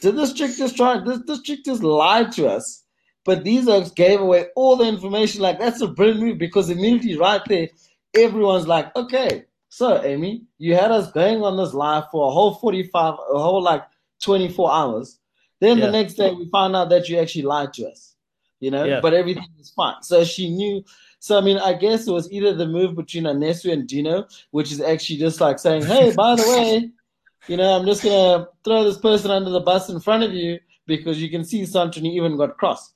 Did 0.00 0.16
this 0.16 0.32
chick 0.32 0.50
just 0.56 0.76
try, 0.76 0.98
this, 0.98 1.20
this 1.26 1.42
chick 1.42 1.64
just 1.64 1.82
lied 1.82 2.32
to 2.32 2.48
us? 2.48 2.83
But 3.24 3.42
these 3.44 3.68
oaks 3.68 3.90
gave 3.90 4.20
away 4.20 4.46
all 4.54 4.76
the 4.76 4.84
information. 4.84 5.40
Like, 5.40 5.58
that's 5.58 5.80
a 5.80 5.88
brilliant 5.88 6.20
move 6.20 6.38
because 6.38 6.70
immediately 6.70 7.16
right 7.16 7.40
there, 7.48 7.68
everyone's 8.14 8.66
like, 8.66 8.94
okay, 8.96 9.44
so 9.68 10.02
Amy, 10.04 10.44
you 10.58 10.74
had 10.74 10.92
us 10.92 11.10
going 11.10 11.42
on 11.42 11.56
this 11.56 11.74
live 11.74 12.04
for 12.12 12.28
a 12.28 12.30
whole 12.30 12.54
45, 12.54 13.14
a 13.14 13.38
whole 13.38 13.62
like 13.62 13.82
24 14.22 14.70
hours. 14.72 15.18
Then 15.60 15.78
Yeah. 15.78 15.86
the 15.86 15.92
next 15.92 16.14
day, 16.14 16.32
we 16.32 16.48
found 16.50 16.76
out 16.76 16.90
that 16.90 17.08
you 17.08 17.18
actually 17.18 17.42
lied 17.42 17.72
to 17.74 17.88
us, 17.88 18.14
you 18.60 18.70
know, 18.70 18.84
Yeah. 18.84 19.00
but 19.00 19.14
everything 19.14 19.46
was 19.58 19.70
fine. 19.70 20.02
So 20.02 20.22
she 20.22 20.50
knew. 20.50 20.84
So, 21.18 21.38
I 21.38 21.40
mean, 21.40 21.56
I 21.56 21.72
guess 21.72 22.06
it 22.06 22.12
was 22.12 22.30
either 22.30 22.54
the 22.54 22.66
move 22.66 22.94
between 22.94 23.24
Anesu 23.24 23.72
and 23.72 23.88
Dino, 23.88 24.26
which 24.50 24.70
is 24.70 24.80
actually 24.82 25.16
just 25.18 25.40
like 25.40 25.58
saying, 25.58 25.86
hey, 25.86 26.12
by 26.14 26.36
the 26.36 26.46
way, 26.46 26.90
you 27.48 27.56
know, 27.56 27.74
I'm 27.76 27.86
just 27.86 28.02
going 28.02 28.40
to 28.40 28.48
throw 28.62 28.84
this 28.84 28.98
person 28.98 29.30
under 29.30 29.50
the 29.50 29.60
bus 29.60 29.88
in 29.88 29.98
front 30.00 30.22
of 30.22 30.34
you 30.34 30.60
because 30.86 31.20
you 31.22 31.30
can 31.30 31.42
see 31.42 31.62
Santoni 31.62 32.12
even 32.12 32.36
got 32.36 32.58
cross. 32.58 32.92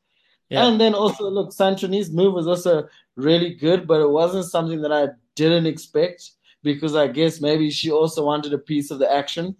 Yeah. 0.50 0.66
And 0.66 0.80
then 0.80 0.94
also, 0.94 1.28
look, 1.28 1.50
Santoni's 1.50 2.10
move 2.10 2.34
was 2.34 2.46
also 2.46 2.88
really 3.16 3.54
good, 3.54 3.86
but 3.86 4.00
it 4.00 4.08
wasn't 4.08 4.46
something 4.46 4.80
that 4.82 4.92
I 4.92 5.08
didn't 5.34 5.66
expect 5.66 6.30
because 6.62 6.96
I 6.96 7.06
guess 7.08 7.40
maybe 7.40 7.70
she 7.70 7.90
also 7.90 8.24
wanted 8.24 8.52
a 8.52 8.58
piece 8.58 8.90
of 8.90 8.98
the 8.98 9.10
action. 9.10 9.56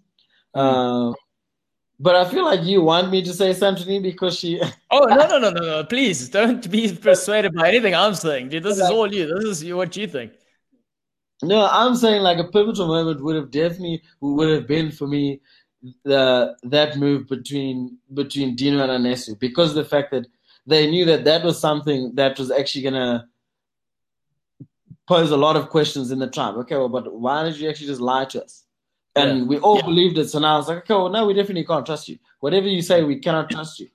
Hmm. 0.53 0.59
Uh, 0.59 1.13
but 2.01 2.15
I 2.15 2.29
feel 2.29 2.45
like 2.45 2.63
you 2.63 2.81
want 2.81 3.11
me 3.11 3.21
to 3.23 3.33
say 3.33 3.51
Santoni 3.51 4.01
because 4.01 4.39
she. 4.39 4.61
Oh 4.91 5.05
no 5.05 5.27
no 5.27 5.37
no 5.37 5.51
no 5.51 5.61
no! 5.61 5.83
Please 5.83 6.29
don't 6.29 6.67
be 6.71 6.91
persuaded 6.95 7.53
by 7.53 7.67
anything 7.67 7.93
I'm 7.93 8.15
saying, 8.15 8.49
dude. 8.49 8.63
This 8.63 8.77
is 8.77 8.89
all 8.89 9.13
you. 9.13 9.27
This 9.27 9.43
is 9.43 9.63
you, 9.63 9.77
what 9.77 9.95
you 9.95 10.07
think. 10.07 10.31
No, 11.43 11.69
I'm 11.71 11.95
saying 11.95 12.23
like 12.23 12.39
a 12.39 12.45
pivotal 12.45 12.87
moment 12.87 13.21
would 13.21 13.35
have 13.35 13.51
definitely 13.51 14.01
would 14.19 14.49
have 14.49 14.67
been 14.67 14.91
for 14.91 15.07
me 15.07 15.41
the 16.03 16.55
that 16.63 16.97
move 16.97 17.27
between 17.27 17.97
between 18.13 18.55
Dino 18.55 18.81
and 18.81 19.05
Anesu 19.05 19.39
because 19.39 19.73
the 19.73 19.85
fact 19.85 20.11
that 20.11 20.25
they 20.65 20.89
knew 20.89 21.05
that 21.05 21.23
that 21.25 21.43
was 21.43 21.59
something 21.59 22.13
that 22.15 22.37
was 22.37 22.51
actually 22.51 22.83
gonna 22.83 23.27
pose 25.07 25.31
a 25.31 25.37
lot 25.37 25.55
of 25.55 25.69
questions 25.69 26.11
in 26.11 26.19
the 26.19 26.29
tribe. 26.29 26.55
Okay, 26.57 26.75
well, 26.75 26.89
but 26.89 27.13
why 27.13 27.43
did 27.43 27.57
you 27.57 27.69
actually 27.69 27.87
just 27.87 28.01
lie 28.01 28.25
to 28.25 28.43
us? 28.43 28.65
And 29.15 29.39
Yeah. 29.39 29.45
we 29.45 29.57
all 29.57 29.77
Yeah. 29.77 29.85
believed 29.85 30.17
it. 30.17 30.29
So 30.29 30.39
now 30.39 30.59
it's 30.59 30.67
like, 30.67 30.79
okay, 30.79 30.93
well, 30.93 31.09
no, 31.09 31.25
we 31.25 31.33
definitely 31.33 31.65
can't 31.65 31.85
trust 31.85 32.07
you. 32.07 32.19
Whatever 32.39 32.67
you 32.67 32.81
say, 32.81 33.03
we 33.03 33.19
cannot 33.19 33.49
trust 33.49 33.79
you. 33.79 33.89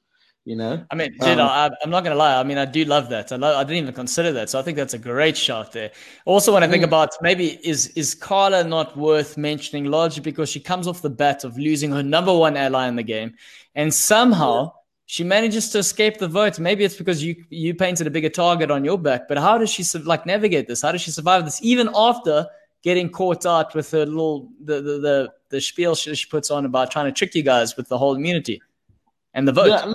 You 0.44 0.57
know? 0.57 0.85
I 0.90 0.94
mean, 0.94 1.12
dude, 1.12 1.38
Um, 1.38 1.48
I, 1.48 1.70
I'm 1.83 1.88
not 1.88 2.05
gonna 2.05 2.16
lie. 2.16 2.38
I 2.38 2.42
mean, 2.42 2.59
I 2.59 2.66
do 2.66 2.85
love 2.85 3.09
that. 3.09 3.33
I, 3.33 3.37
love, 3.37 3.57
I 3.57 3.64
didn't 3.64 3.79
even 3.85 3.94
consider 3.94 4.31
that, 4.33 4.50
so 4.50 4.59
I 4.59 4.62
think 4.62 4.77
that's 4.77 4.92
a 4.92 4.98
great 4.98 5.38
shot 5.38 5.72
there. 5.72 5.92
Also, 6.27 6.53
when 6.53 6.62
I 6.62 6.68
think 6.68 6.83
Mm. 6.83 6.88
about 6.88 7.11
maybe 7.22 7.59
is 7.66 7.87
is 7.96 8.14
Carla 8.14 8.62
not 8.62 8.94
worth 8.94 9.38
mentioning 9.38 9.87
largely 9.87 10.21
because 10.21 10.50
she 10.50 10.60
comes 10.60 10.87
off 10.87 11.00
the 11.00 11.08
bat 11.08 11.44
of 11.44 11.56
losing 11.56 11.92
her 11.92 12.02
number 12.02 12.37
one 12.37 12.58
ally 12.58 12.87
in 12.88 12.96
the 12.96 13.02
game, 13.02 13.35
and 13.75 13.94
somehow 13.94 14.73
she 15.07 15.23
manages 15.23 15.71
to 15.71 15.79
escape 15.79 16.19
the 16.19 16.29
vote. 16.29 16.59
Maybe 16.59 16.85
it's 16.85 16.96
because 16.96 17.23
you 17.23 17.44
you 17.50 17.75
painted 17.75 18.07
a 18.07 18.11
bigger 18.11 18.31
target 18.31 18.71
on 18.71 18.85
your 18.85 18.98
back, 18.98 19.29
but 19.29 19.38
how 19.38 19.59
does 19.59 19.71
she 19.71 19.85
like 20.00 20.27
navigate 20.27 20.69
this? 20.69 20.83
How 20.83 20.92
does 20.92 21.02
she 21.02 21.11
survive 21.11 21.44
this 21.44 21.61
even 21.63 21.90
after 21.94 22.46
getting 22.83 23.11
caught 23.11 23.46
out 23.46 23.75
with 23.75 23.90
her 23.90 24.07
little 24.07 24.48
the 24.63 24.81
the 24.81 24.98
the, 24.98 25.33
the 25.50 25.61
spiel 25.61 25.94
she, 25.94 26.15
she 26.15 26.29
puts 26.29 26.50
on 26.50 26.65
about 26.65 26.90
trying 26.90 27.07
to 27.07 27.13
trick 27.13 27.35
you 27.35 27.42
guys 27.42 27.77
with 27.77 27.88
the 27.88 27.98
whole 27.98 28.15
immunity 28.15 28.61
and 29.35 29.46
the 29.46 29.52
vote? 29.52 29.69
Yeah, 29.69 29.85
no, 29.85 29.94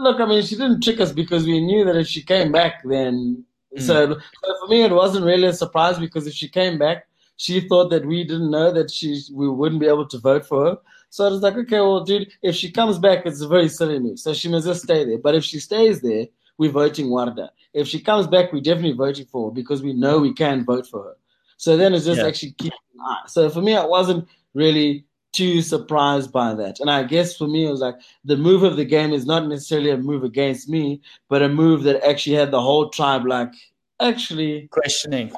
look, 0.00 0.20
I 0.20 0.26
mean, 0.26 0.42
she 0.42 0.56
didn't 0.56 0.82
trick 0.82 1.00
us 1.00 1.12
because 1.12 1.44
we 1.44 1.60
knew 1.60 1.84
that 1.84 1.96
if 1.96 2.08
she 2.08 2.22
came 2.22 2.50
back, 2.50 2.82
then. 2.84 3.44
Hmm. 3.74 3.80
So, 3.80 4.14
so 4.14 4.54
for 4.60 4.68
me, 4.68 4.82
it 4.82 4.92
wasn't 4.92 5.24
really 5.24 5.48
a 5.48 5.52
surprise 5.52 5.98
because 5.98 6.26
if 6.26 6.34
she 6.34 6.48
came 6.48 6.78
back, 6.78 7.06
she 7.36 7.60
thought 7.60 7.90
that 7.90 8.04
we 8.04 8.24
didn't 8.24 8.50
know 8.50 8.72
that 8.72 8.90
she 8.90 9.20
we 9.32 9.48
wouldn't 9.48 9.80
be 9.80 9.86
able 9.86 10.06
to 10.08 10.18
vote 10.18 10.46
for 10.46 10.64
her. 10.64 10.78
So 11.12 11.26
I 11.26 11.28
was 11.28 11.42
like, 11.42 11.56
okay, 11.56 11.78
well, 11.78 12.02
dude, 12.04 12.32
if 12.40 12.54
she 12.54 12.70
comes 12.70 12.98
back, 12.98 13.26
it's 13.26 13.42
a 13.42 13.46
very 13.46 13.68
silly 13.68 13.98
move. 13.98 14.18
So 14.18 14.32
she 14.32 14.48
must 14.48 14.66
just 14.66 14.84
stay 14.84 15.04
there. 15.04 15.18
But 15.18 15.34
if 15.34 15.44
she 15.44 15.60
stays 15.60 16.00
there, 16.00 16.24
we're 16.56 16.70
voting 16.70 17.08
Warda. 17.08 17.50
If 17.74 17.86
she 17.86 18.00
comes 18.00 18.26
back, 18.26 18.50
we're 18.50 18.62
definitely 18.62 18.94
voting 18.94 19.26
for 19.26 19.50
her 19.50 19.54
because 19.54 19.82
we 19.82 19.92
know 19.92 20.20
we 20.20 20.32
can 20.32 20.64
vote 20.64 20.86
for 20.86 21.02
her. 21.04 21.16
So 21.58 21.76
then 21.76 21.92
it's 21.92 22.06
just 22.06 22.22
Yeah. 22.22 22.28
actually 22.28 22.52
keeping 22.52 22.78
an 22.94 23.00
eye. 23.02 23.26
So 23.26 23.50
for 23.50 23.60
me, 23.60 23.76
I 23.76 23.84
wasn't 23.84 24.26
really 24.54 25.04
too 25.32 25.60
surprised 25.60 26.32
by 26.32 26.54
that. 26.54 26.80
And 26.80 26.90
I 26.90 27.02
guess 27.02 27.36
for 27.36 27.46
me, 27.46 27.66
it 27.66 27.70
was 27.70 27.80
like 27.80 27.96
the 28.24 28.38
move 28.38 28.62
of 28.62 28.76
the 28.76 28.84
game 28.86 29.12
is 29.12 29.26
not 29.26 29.46
necessarily 29.46 29.90
a 29.90 29.98
move 29.98 30.24
against 30.24 30.66
me, 30.66 31.02
but 31.28 31.42
a 31.42 31.48
move 31.48 31.82
that 31.82 32.02
actually 32.08 32.36
had 32.36 32.50
the 32.50 32.60
whole 32.62 32.88
tribe 32.88 33.26
like 33.26 33.52
actually 34.00 34.68
questioning. 34.68 35.30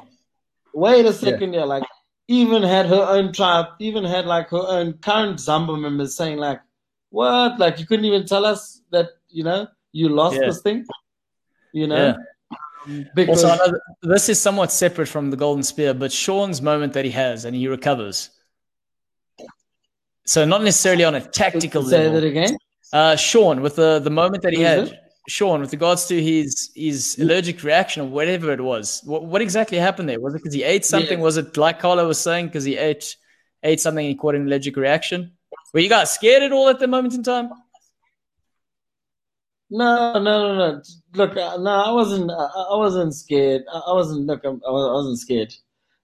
Wait 0.73 1.05
a 1.05 1.11
second, 1.11 1.51
yeah, 1.51 1.65
like 1.65 1.83
even 2.27 2.63
had 2.63 2.87
her 2.87 3.05
own 3.07 3.31
tribe, 3.31 3.67
even 3.79 4.03
had 4.03 4.25
like 4.25 4.49
her 4.49 4.65
own 4.67 4.93
current 4.93 5.37
Zamba 5.37 5.79
members 5.79 6.15
saying 6.15 6.37
like, 6.37 6.59
"What? 7.09 7.59
Like 7.59 7.79
you 7.79 7.85
couldn't 7.85 8.05
even 8.05 8.25
tell 8.25 8.45
us 8.45 8.81
that 8.91 9.09
you 9.29 9.43
know 9.43 9.67
you 9.91 10.09
lost 10.09 10.35
Yeah. 10.35 10.47
this 10.47 10.61
thing." 10.61 10.85
You 11.73 11.87
know, 11.87 12.15
Yeah. 12.87 13.03
because 13.13 13.43
Also, 13.43 13.73
this 14.01 14.29
is 14.29 14.39
somewhat 14.39 14.71
separate 14.71 15.07
from 15.07 15.29
the 15.29 15.37
golden 15.37 15.63
spear, 15.63 15.93
but 15.93 16.11
Sean's 16.11 16.61
moment 16.61 16.93
that 16.93 17.05
he 17.05 17.11
has 17.11 17.45
and 17.45 17.55
he 17.55 17.67
recovers. 17.67 18.29
So 20.25 20.45
not 20.45 20.63
necessarily 20.63 21.03
on 21.03 21.15
a 21.15 21.21
tactical 21.21 21.83
say 21.83 21.97
level. 21.97 22.13
Say 22.13 22.21
that 22.21 22.27
again. 22.27 22.57
Uh, 22.93 23.15
Sean, 23.15 23.61
with 23.61 23.75
the 23.75 23.99
the 23.99 24.09
moment 24.09 24.41
that 24.43 24.53
he 24.53 24.63
is 24.63 24.89
had, 24.89 24.99
Sean, 25.27 25.61
with 25.61 25.71
regards 25.71 26.05
to 26.05 26.21
his 26.21 26.71
his 26.75 27.17
allergic 27.19 27.63
reaction 27.63 28.03
or 28.03 28.09
whatever 28.09 28.51
it 28.51 28.61
was, 28.61 29.01
what, 29.05 29.25
what 29.25 29.41
exactly 29.41 29.77
happened 29.77 30.07
there? 30.07 30.19
Was 30.19 30.35
it 30.35 30.37
because 30.37 30.53
he 30.53 30.63
ate 30.63 30.85
something? 30.85 31.17
Yeah. 31.17 31.23
Was 31.23 31.37
it 31.37 31.57
like 31.57 31.79
Carlo 31.79 32.07
was 32.07 32.19
saying 32.19 32.47
because 32.47 32.63
he 32.63 32.77
ate 32.77 33.15
ate 33.63 33.79
something 33.79 34.05
and 34.05 34.09
he 34.09 34.15
caught 34.15 34.35
an 34.35 34.45
allergic 34.45 34.75
reaction? 34.77 35.31
Were 35.73 35.79
you 35.79 35.89
guys 35.89 36.13
scared 36.13 36.43
at 36.43 36.51
all 36.51 36.69
at 36.69 36.79
the 36.79 36.87
moment 36.87 37.15
in 37.15 37.23
time? 37.23 37.49
No, 39.69 40.13
no, 40.13 40.21
no, 40.21 40.55
no. 40.55 40.81
Look, 41.15 41.31
uh, 41.31 41.57
no, 41.57 41.71
I 41.71 41.91
wasn't. 41.91 42.29
I, 42.29 42.45
I 42.73 42.77
wasn't 42.77 43.13
scared. 43.15 43.63
I, 43.73 43.93
wasn't. 43.93 44.27
Look, 44.27 44.43
wa- 44.43 44.59
I 44.63 44.93
wasn't 44.93 45.19
scared. 45.19 45.53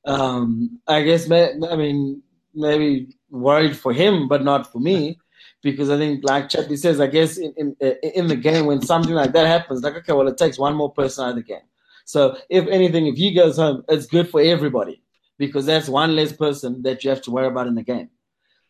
Um, 0.06 0.80
I 0.88 1.04
guess. 1.04 1.30
I 1.32 1.76
mean, 1.76 2.24
maybe 2.56 3.16
worried 3.30 3.78
for 3.78 3.94
him, 3.94 4.28
but 4.28 4.44
not 4.44 4.72
for 4.72 4.80
me, 4.80 5.20
because 5.62 5.90
I 5.90 5.98
think, 5.98 6.24
like 6.24 6.50
Chappie 6.50 6.78
says, 6.78 7.00
I 7.00 7.08
guess 7.08 7.38
in 7.38 7.54
in 7.58 7.76
in 8.20 8.28
the 8.28 8.36
game 8.36 8.66
when 8.66 8.82
something 8.82 9.14
like 9.14 9.32
that 9.34 9.48
happens, 9.48 9.84
like 9.84 9.96
okay, 9.98 10.14
well, 10.14 10.28
it 10.28 10.38
takes 10.38 10.58
one 10.58 10.76
more 10.76 10.92
person 10.92 11.26
out 11.26 11.30
of 11.32 11.36
the 11.36 11.44
game. 11.44 11.68
So 12.06 12.38
if 12.50 12.68
anything, 12.68 13.08
if 13.08 13.16
he 13.16 13.34
goes 13.34 13.58
home, 13.58 13.84
it's 13.88 14.06
good 14.08 14.30
for 14.30 14.42
everybody 14.42 15.02
because 15.38 15.66
that's 15.66 15.88
one 15.88 16.16
less 16.16 16.34
person 16.34 16.82
that 16.84 17.04
you 17.04 17.10
have 17.10 17.22
to 17.24 17.32
worry 17.32 17.48
about 17.48 17.68
in 17.68 17.76
the 17.76 17.84
game. 17.84 18.10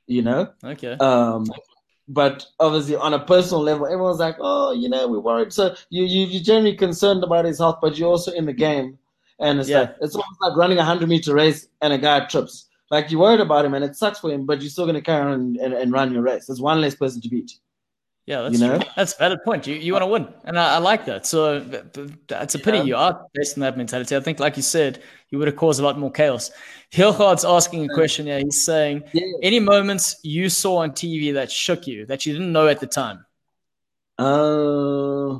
You 0.07 0.21
know. 0.21 0.49
Okay. 0.63 0.93
Um, 0.93 1.45
but 2.07 2.45
obviously, 2.59 2.95
on 2.95 3.13
a 3.13 3.19
personal 3.19 3.61
level, 3.61 3.85
everyone's 3.85 4.19
like, 4.19 4.35
"Oh, 4.39 4.73
you 4.73 4.89
know, 4.89 5.07
we're 5.07 5.19
worried." 5.19 5.53
So 5.53 5.75
you 5.89 6.03
you 6.03 6.25
you're 6.25 6.43
generally 6.43 6.75
concerned 6.75 7.23
about 7.23 7.45
his 7.45 7.59
health, 7.59 7.79
but 7.81 7.97
you're 7.97 8.09
also 8.09 8.31
in 8.33 8.45
the 8.45 8.53
game, 8.53 8.97
and 9.39 9.59
it's 9.59 9.69
Yeah. 9.69 9.81
like 9.81 9.95
it's 10.01 10.15
almost 10.15 10.41
like 10.41 10.57
running 10.57 10.77
a 10.79 10.83
hundred 10.83 11.07
meter 11.09 11.33
race 11.33 11.67
and 11.81 11.93
a 11.93 11.97
guy 11.97 12.25
trips. 12.25 12.67
Like 12.91 13.09
you're 13.09 13.21
worried 13.21 13.39
about 13.39 13.63
him, 13.65 13.73
and 13.73 13.83
it 13.85 13.95
sucks 13.95 14.19
for 14.19 14.29
him, 14.31 14.45
but 14.45 14.61
you're 14.61 14.69
still 14.69 14.85
going 14.85 14.95
to 14.95 15.01
carry 15.01 15.23
on 15.23 15.31
and, 15.33 15.57
and, 15.57 15.73
and 15.73 15.91
run 15.91 16.13
your 16.13 16.21
race. 16.21 16.45
There's 16.45 16.61
one 16.61 16.81
less 16.81 16.93
person 16.93 17.21
to 17.21 17.29
beat. 17.29 17.53
Yeah, 18.27 18.41
that's 18.43 18.59
You 18.59 18.67
know? 18.67 18.79
that's 18.95 19.13
a 19.15 19.17
valid 19.17 19.39
point. 19.43 19.65
You 19.65 19.75
you 19.75 19.93
want 19.93 20.03
to 20.03 20.07
win, 20.07 20.27
and 20.43 20.59
I, 20.59 20.75
I 20.75 20.77
like 20.77 21.05
that. 21.05 21.25
So 21.25 21.59
that's 22.27 22.53
a 22.53 22.59
pity 22.59 22.77
Yeah. 22.79 22.83
you 22.83 22.95
are 22.97 23.25
based 23.33 23.57
on 23.57 23.61
that 23.61 23.77
mentality. 23.77 24.15
I 24.15 24.19
think, 24.19 24.39
like 24.39 24.57
you 24.57 24.61
said, 24.63 25.01
you 25.29 25.39
would 25.39 25.47
have 25.47 25.55
caused 25.55 25.79
a 25.79 25.83
lot 25.83 25.97
more 25.97 26.11
chaos. 26.11 26.51
Hilgard's 26.91 27.45
asking 27.45 27.89
a 27.89 27.93
question 27.93 28.25
here. 28.27 28.39
He's 28.39 28.61
saying, 28.61 29.03
Yeah. 29.13 29.25
any 29.41 29.59
moments 29.59 30.19
you 30.23 30.49
saw 30.49 30.77
on 30.83 30.91
TV 30.91 31.33
that 31.33 31.49
shook 31.49 31.87
you 31.87 32.05
that 32.07 32.25
you 32.25 32.33
didn't 32.33 32.51
know 32.51 32.67
at 32.67 32.79
the 32.79 32.87
time? 32.87 33.25
Uh, 34.19 35.39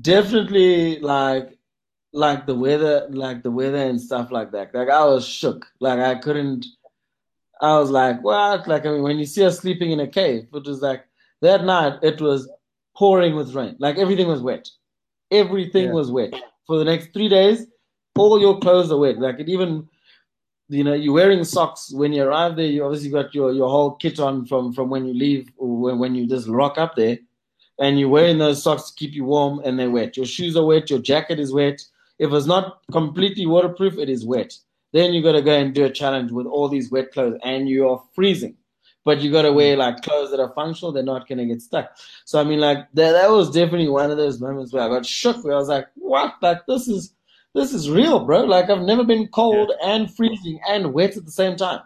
definitely 0.00 1.00
like 1.00 1.58
like 2.12 2.46
the 2.46 2.54
weather, 2.54 3.06
like 3.10 3.42
the 3.42 3.50
weather 3.50 3.76
and 3.78 4.00
stuff 4.00 4.30
like 4.30 4.50
that. 4.52 4.74
Like 4.74 4.88
I 4.88 5.04
was 5.04 5.26
shook. 5.26 5.66
Like 5.80 5.98
I 5.98 6.16
couldn't. 6.16 6.66
I 7.60 7.78
was 7.78 7.90
like, 7.90 8.22
what? 8.22 8.66
Like 8.66 8.86
I 8.86 8.90
mean, 8.90 9.02
when 9.02 9.18
you 9.18 9.26
see 9.26 9.44
us 9.44 9.58
sleeping 9.58 9.90
in 9.92 10.00
a 10.00 10.08
cave, 10.08 10.48
it 10.52 10.64
was 10.66 10.82
like 10.82 11.04
that 11.42 11.64
night. 11.64 11.98
It 12.02 12.20
was 12.20 12.48
pouring 12.96 13.36
with 13.36 13.54
rain. 13.54 13.76
Like 13.78 13.96
everything 13.98 14.28
was 14.28 14.42
wet. 14.42 14.68
Everything 15.30 15.86
Yeah. 15.86 15.92
was 15.92 16.10
wet 16.10 16.34
for 16.66 16.78
the 16.78 16.84
next 16.84 17.12
three 17.12 17.28
days. 17.28 17.66
All 18.16 18.40
your 18.40 18.58
clothes 18.58 18.90
are 18.90 18.98
wet. 18.98 19.18
Like 19.18 19.38
it 19.40 19.48
even. 19.48 19.88
You 20.72 20.84
know, 20.84 20.92
you're 20.94 21.12
wearing 21.14 21.42
socks 21.42 21.92
when 21.92 22.12
you 22.12 22.22
arrive 22.22 22.54
there. 22.54 22.64
You 22.66 22.84
obviously 22.84 23.10
got 23.10 23.34
your, 23.34 23.50
your 23.52 23.68
whole 23.68 23.96
kit 23.96 24.20
on 24.20 24.46
from, 24.46 24.72
from 24.72 24.88
when 24.88 25.04
you 25.04 25.12
leave 25.12 25.50
or 25.56 25.76
when, 25.76 25.98
when 25.98 26.14
you 26.14 26.28
just 26.28 26.46
rock 26.46 26.78
up 26.78 26.94
there 26.94 27.18
and 27.80 27.98
you're 27.98 28.08
wearing 28.08 28.38
those 28.38 28.62
socks 28.62 28.88
to 28.88 28.94
keep 28.94 29.12
you 29.12 29.24
warm 29.24 29.60
and 29.64 29.76
they're 29.76 29.90
wet. 29.90 30.16
Your 30.16 30.26
shoes 30.26 30.56
are 30.56 30.64
wet, 30.64 30.88
your 30.88 31.00
jacket 31.00 31.40
is 31.40 31.52
wet. 31.52 31.82
If 32.20 32.32
it's 32.32 32.46
not 32.46 32.82
completely 32.92 33.46
waterproof, 33.46 33.98
it 33.98 34.08
is 34.08 34.24
wet. 34.24 34.54
Then 34.92 35.12
you 35.12 35.22
got 35.22 35.32
to 35.32 35.42
go 35.42 35.56
and 35.58 35.74
do 35.74 35.86
a 35.86 35.90
challenge 35.90 36.30
with 36.30 36.46
all 36.46 36.68
these 36.68 36.90
wet 36.92 37.10
clothes 37.12 37.38
and 37.42 37.68
you 37.68 37.88
are 37.88 38.02
freezing. 38.14 38.56
But 39.04 39.20
you 39.20 39.32
got 39.32 39.42
to 39.42 39.52
wear 39.52 39.76
like 39.76 40.02
clothes 40.02 40.30
that 40.30 40.38
are 40.38 40.52
functional, 40.54 40.92
they're 40.92 41.02
not 41.02 41.26
going 41.26 41.38
to 41.38 41.46
get 41.46 41.62
stuck. 41.62 41.96
So, 42.26 42.38
I 42.40 42.44
mean, 42.44 42.60
like, 42.60 42.86
that, 42.94 43.12
that 43.12 43.30
was 43.30 43.50
definitely 43.50 43.88
one 43.88 44.10
of 44.12 44.18
those 44.18 44.40
moments 44.40 44.72
where 44.72 44.84
I 44.84 44.88
got 44.88 45.06
shook, 45.06 45.42
where 45.42 45.54
I 45.54 45.56
was 45.56 45.68
like, 45.68 45.88
what? 45.96 46.34
Like, 46.40 46.66
this 46.66 46.86
is. 46.86 47.14
This 47.52 47.74
is 47.74 47.90
real, 47.90 48.24
bro. 48.24 48.44
Like 48.44 48.70
I've 48.70 48.82
never 48.82 49.02
been 49.02 49.26
cold 49.26 49.72
and 49.82 50.08
freezing 50.14 50.60
and 50.68 50.94
wet 50.94 51.16
at 51.16 51.24
the 51.24 51.32
same 51.32 51.56
time. 51.56 51.80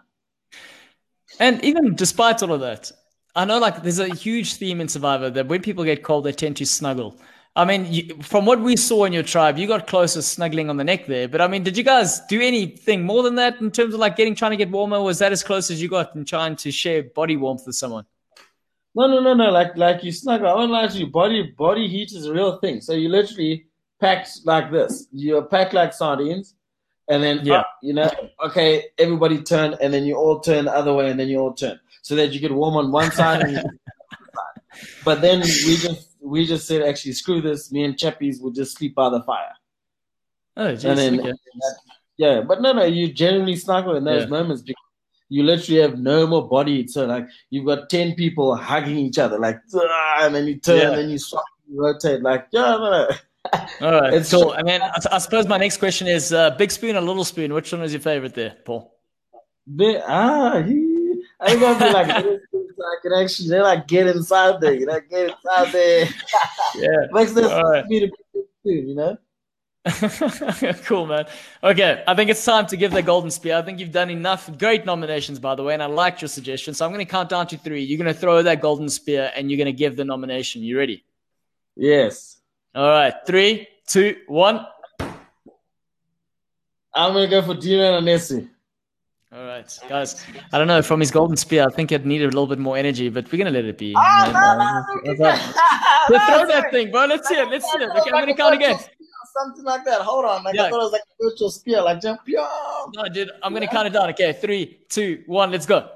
And 1.39 1.63
even 1.63 1.95
despite 1.95 2.43
all 2.43 2.53
of 2.53 2.61
that, 2.61 2.91
I 3.35 3.45
know 3.45 3.57
like 3.57 3.81
there's 3.81 3.97
a 3.97 4.13
huge 4.13 4.53
theme 4.57 4.79
in 4.79 4.87
Survivor 4.87 5.31
that 5.31 5.47
when 5.47 5.63
people 5.63 5.83
get 5.83 6.03
cold, 6.03 6.25
they 6.25 6.33
tend 6.33 6.57
to 6.57 6.67
snuggle. 6.67 7.17
I 7.57 7.63
mean, 7.63 7.91
you, 7.91 8.21
from 8.21 8.45
what 8.45 8.59
we 8.59 8.75
saw 8.75 9.05
in 9.05 9.13
your 9.13 9.23
tribe, 9.23 9.57
you 9.57 9.65
got 9.65 9.87
closer 9.87 10.21
snuggling 10.21 10.69
on 10.69 10.75
the 10.75 10.83
neck 10.83 11.05
there. 11.05 11.29
But 11.29 11.39
I 11.39 11.47
mean, 11.47 11.63
did 11.63 11.77
you 11.77 11.83
guys 11.83 12.19
do 12.21 12.41
anything 12.41 13.03
more 13.03 13.23
than 13.23 13.35
that 13.35 13.61
in 13.61 13.71
terms 13.71 13.93
of 13.93 13.99
like 13.99 14.17
getting 14.17 14.35
trying 14.35 14.51
to 14.51 14.57
get 14.57 14.69
warmer? 14.69 15.01
Was 15.01 15.19
that 15.19 15.31
as 15.31 15.41
close 15.41 15.71
as 15.71 15.81
you 15.81 15.87
got 15.87 16.15
in 16.15 16.25
trying 16.25 16.57
to 16.57 16.71
share 16.71 17.03
body 17.03 17.37
warmth 17.37 17.63
with 17.65 17.75
someone? 17.75 18.05
No, 18.93 19.07
no, 19.07 19.21
no, 19.21 19.33
no. 19.33 19.51
Like, 19.51 19.77
like 19.77 20.03
you 20.03 20.11
snuggle. 20.11 20.47
I 20.47 20.53
won't 20.53 20.71
lie 20.71 20.87
to 20.87 20.97
you. 20.97 21.07
Body, 21.07 21.53
body 21.57 21.87
heat 21.87 22.11
is 22.11 22.25
a 22.25 22.33
real 22.33 22.57
thing. 22.59 22.81
So 22.81 22.93
you 22.93 23.07
literally 23.07 23.67
packed 24.01 24.29
like 24.43 24.69
this. 24.71 25.07
You're 25.11 25.43
packed 25.43 25.73
like 25.73 25.93
sardines, 25.93 26.55
and 27.09 27.23
then 27.23 27.39
Yeah. 27.43 27.59
up, 27.59 27.67
you 27.81 27.93
know, 27.93 28.09
okay, 28.45 28.85
everybody 28.97 29.41
turn, 29.41 29.75
and 29.81 29.93
then 29.93 30.03
you 30.03 30.15
all 30.15 30.39
turn 30.39 30.65
the 30.65 30.73
other 30.75 30.93
way, 30.93 31.09
and 31.09 31.19
then 31.19 31.29
you 31.29 31.39
all 31.39 31.53
turn, 31.53 31.79
so 32.01 32.15
that 32.15 32.31
you 32.33 32.39
get 32.39 32.51
warm 32.51 32.75
on 32.75 32.91
one 32.91 33.11
side. 33.11 33.41
And 33.41 33.51
you 33.51 33.63
but 35.05 35.21
then 35.21 35.39
we 35.41 35.77
just 35.77 36.14
we 36.25 36.45
just 36.45 36.67
said, 36.67 36.81
actually, 36.81 37.13
screw 37.13 37.41
this. 37.41 37.71
Me 37.71 37.83
and 37.83 37.95
Chappies 37.95 38.41
will 38.41 38.51
just 38.51 38.77
sleep 38.77 38.95
by 38.95 39.09
the 39.09 39.21
fire. 39.23 39.53
Oh, 40.57 40.67
And 40.67 40.79
then, 40.79 41.19
okay. 41.19 41.33
yeah, 42.17 42.41
but 42.41 42.61
no, 42.61 42.73
no, 42.73 42.83
you 42.85 43.13
generally 43.13 43.55
snuggle 43.55 43.95
in 43.95 44.03
those 44.05 44.23
Yeah. 44.23 44.29
moments 44.29 44.61
because 44.61 44.81
you 45.29 45.43
literally 45.43 45.81
have 45.81 45.99
no 45.99 46.25
more 46.27 46.47
body. 46.47 46.87
So 46.87 47.05
like 47.05 47.25
you've 47.49 47.65
got 47.65 47.89
ten 47.89 48.15
people 48.15 48.55
hugging 48.55 48.97
each 48.97 49.17
other, 49.19 49.37
like, 49.37 49.59
"Ah," 49.75 50.19
and 50.21 50.33
then 50.33 50.47
you 50.47 50.57
turn, 50.59 50.77
Yeah. 50.77 50.87
and 50.89 50.97
then 50.97 51.09
you 51.09 51.17
swap, 51.17 51.43
you 51.67 51.81
rotate, 51.81 52.21
like, 52.21 52.47
yeah, 52.51 52.61
no, 52.61 52.77
no. 52.89 53.09
All 53.81 53.91
right, 54.01 54.13
It's 54.13 54.31
cool. 54.31 54.53
And 54.53 54.67
then 54.67 54.81
I, 54.81 54.91
I 55.11 55.17
suppose 55.17 55.47
my 55.47 55.57
next 55.57 55.77
question 55.77 56.07
is 56.07 56.31
uh, 56.31 56.51
big 56.51 56.71
spoon 56.71 56.95
or 56.95 57.01
little 57.01 57.25
spoon? 57.25 57.53
Which 57.53 57.71
one 57.71 57.83
is 57.83 57.91
your 57.93 58.01
favorite 58.01 58.33
there, 58.33 58.55
Paul? 58.65 58.95
They, 59.67 59.99
ah, 60.01 60.61
he, 60.63 61.21
I 61.39 61.49
think 61.51 61.63
I'd 61.63 61.79
be 61.79 61.93
like, 61.93 62.39
I 62.79 62.95
can 63.01 63.13
actually, 63.13 63.49
they 63.49 63.61
like 63.61 63.87
get 63.87 64.07
inside 64.07 64.61
there, 64.61 64.73
you 64.73 64.85
know, 64.85 64.99
get 65.09 65.29
inside 65.29 65.71
there. 65.71 66.07
Yeah. 66.75 66.89
Makes 67.11 67.37
All 67.37 67.71
right. 67.71 67.85
me 67.87 68.01
to 68.01 68.07
be 68.07 68.41
too, 68.63 68.71
you 68.73 68.95
know. 68.95 69.17
cool, 70.85 71.05
man. 71.05 71.25
Okay, 71.63 72.03
I 72.07 72.15
think 72.15 72.29
it's 72.29 72.43
time 72.43 72.65
to 72.67 72.75
give 72.75 72.91
the 72.91 73.03
golden 73.03 73.29
spear. 73.31 73.55
I 73.55 73.61
think 73.61 73.79
you've 73.79 73.91
done 73.91 74.09
enough. 74.09 74.49
Great 74.57 74.83
nominations, 74.85 75.39
by 75.39 75.55
the 75.55 75.63
way, 75.63 75.73
and 75.73 75.81
I 75.83 75.85
liked 75.85 76.21
your 76.21 76.27
suggestion. 76.27 76.73
So 76.73 76.85
I'm 76.85 76.91
going 76.91 77.05
to 77.05 77.09
count 77.09 77.29
down 77.29 77.47
to 77.47 77.57
three. 77.57 77.83
You're 77.83 77.99
going 77.99 78.13
to 78.13 78.19
throw 78.19 78.41
that 78.41 78.61
golden 78.61 78.89
spear 78.89 79.31
and 79.35 79.49
you're 79.49 79.57
going 79.57 79.73
to 79.73 79.77
give 79.77 79.95
the 79.95 80.03
nomination. 80.03 80.63
You 80.63 80.77
ready? 80.77 81.05
Yes, 81.75 82.37
All 82.73 82.87
right, 82.87 83.13
three, 83.27 83.67
two, 83.87 84.17
one. 84.27 84.65
I'm 86.97 87.11
gonna 87.13 87.27
go 87.27 87.41
for 87.41 87.53
Dino 87.53 87.97
and 87.97 88.05
Nessie. 88.05 88.47
All 89.35 89.45
right, 89.45 89.79
guys. 89.89 90.23
I 90.53 90.57
don't 90.57 90.67
know. 90.67 90.81
From 90.81 91.01
his 91.01 91.11
golden 91.11 91.35
spear, 91.35 91.65
I 91.67 91.73
think 91.73 91.91
it 91.91 92.05
needed 92.05 92.25
a 92.25 92.27
little 92.27 92.47
bit 92.47 92.57
more 92.57 92.77
energy, 92.77 93.09
but 93.09 93.29
we're 93.29 93.43
to 93.43 93.51
let 93.51 93.65
it 93.65 93.77
be. 93.77 93.93
Uh, 93.97 94.83
Let's 95.05 96.25
throw 96.25 96.47
that 96.47 96.67
thing, 96.71 96.89
bro. 96.89 97.05
Let's 97.05 97.27
see 97.27 97.35
it. 97.35 97.49
Let's 97.49 97.69
see 97.69 97.79
it. 97.79 97.89
Okay, 97.89 98.11
I'm 98.13 98.25
to 98.27 98.33
count 98.33 98.55
again. 98.55 98.77
Something 99.33 99.65
like 99.65 99.83
that. 99.83 100.01
Hold 100.01 100.23
on, 100.23 100.45
like 100.45 100.55
Yeah. 100.55 100.63
I 100.63 100.69
thought 100.69 100.79
it 100.79 100.83
was 100.83 100.91
like 100.93 101.01
a 101.01 101.29
virtual 101.29 101.49
spear, 101.51 101.81
like 101.81 102.01
jump. 102.01 102.21
No, 102.25 103.09
dude, 103.11 103.31
I'm 103.43 103.53
to 103.53 103.67
count 103.67 103.87
it 103.87 103.91
down. 103.91 104.09
Okay, 104.11 104.31
three, 104.31 104.79
two, 104.87 105.23
one. 105.25 105.51
Let's 105.51 105.65
go. 105.65 105.89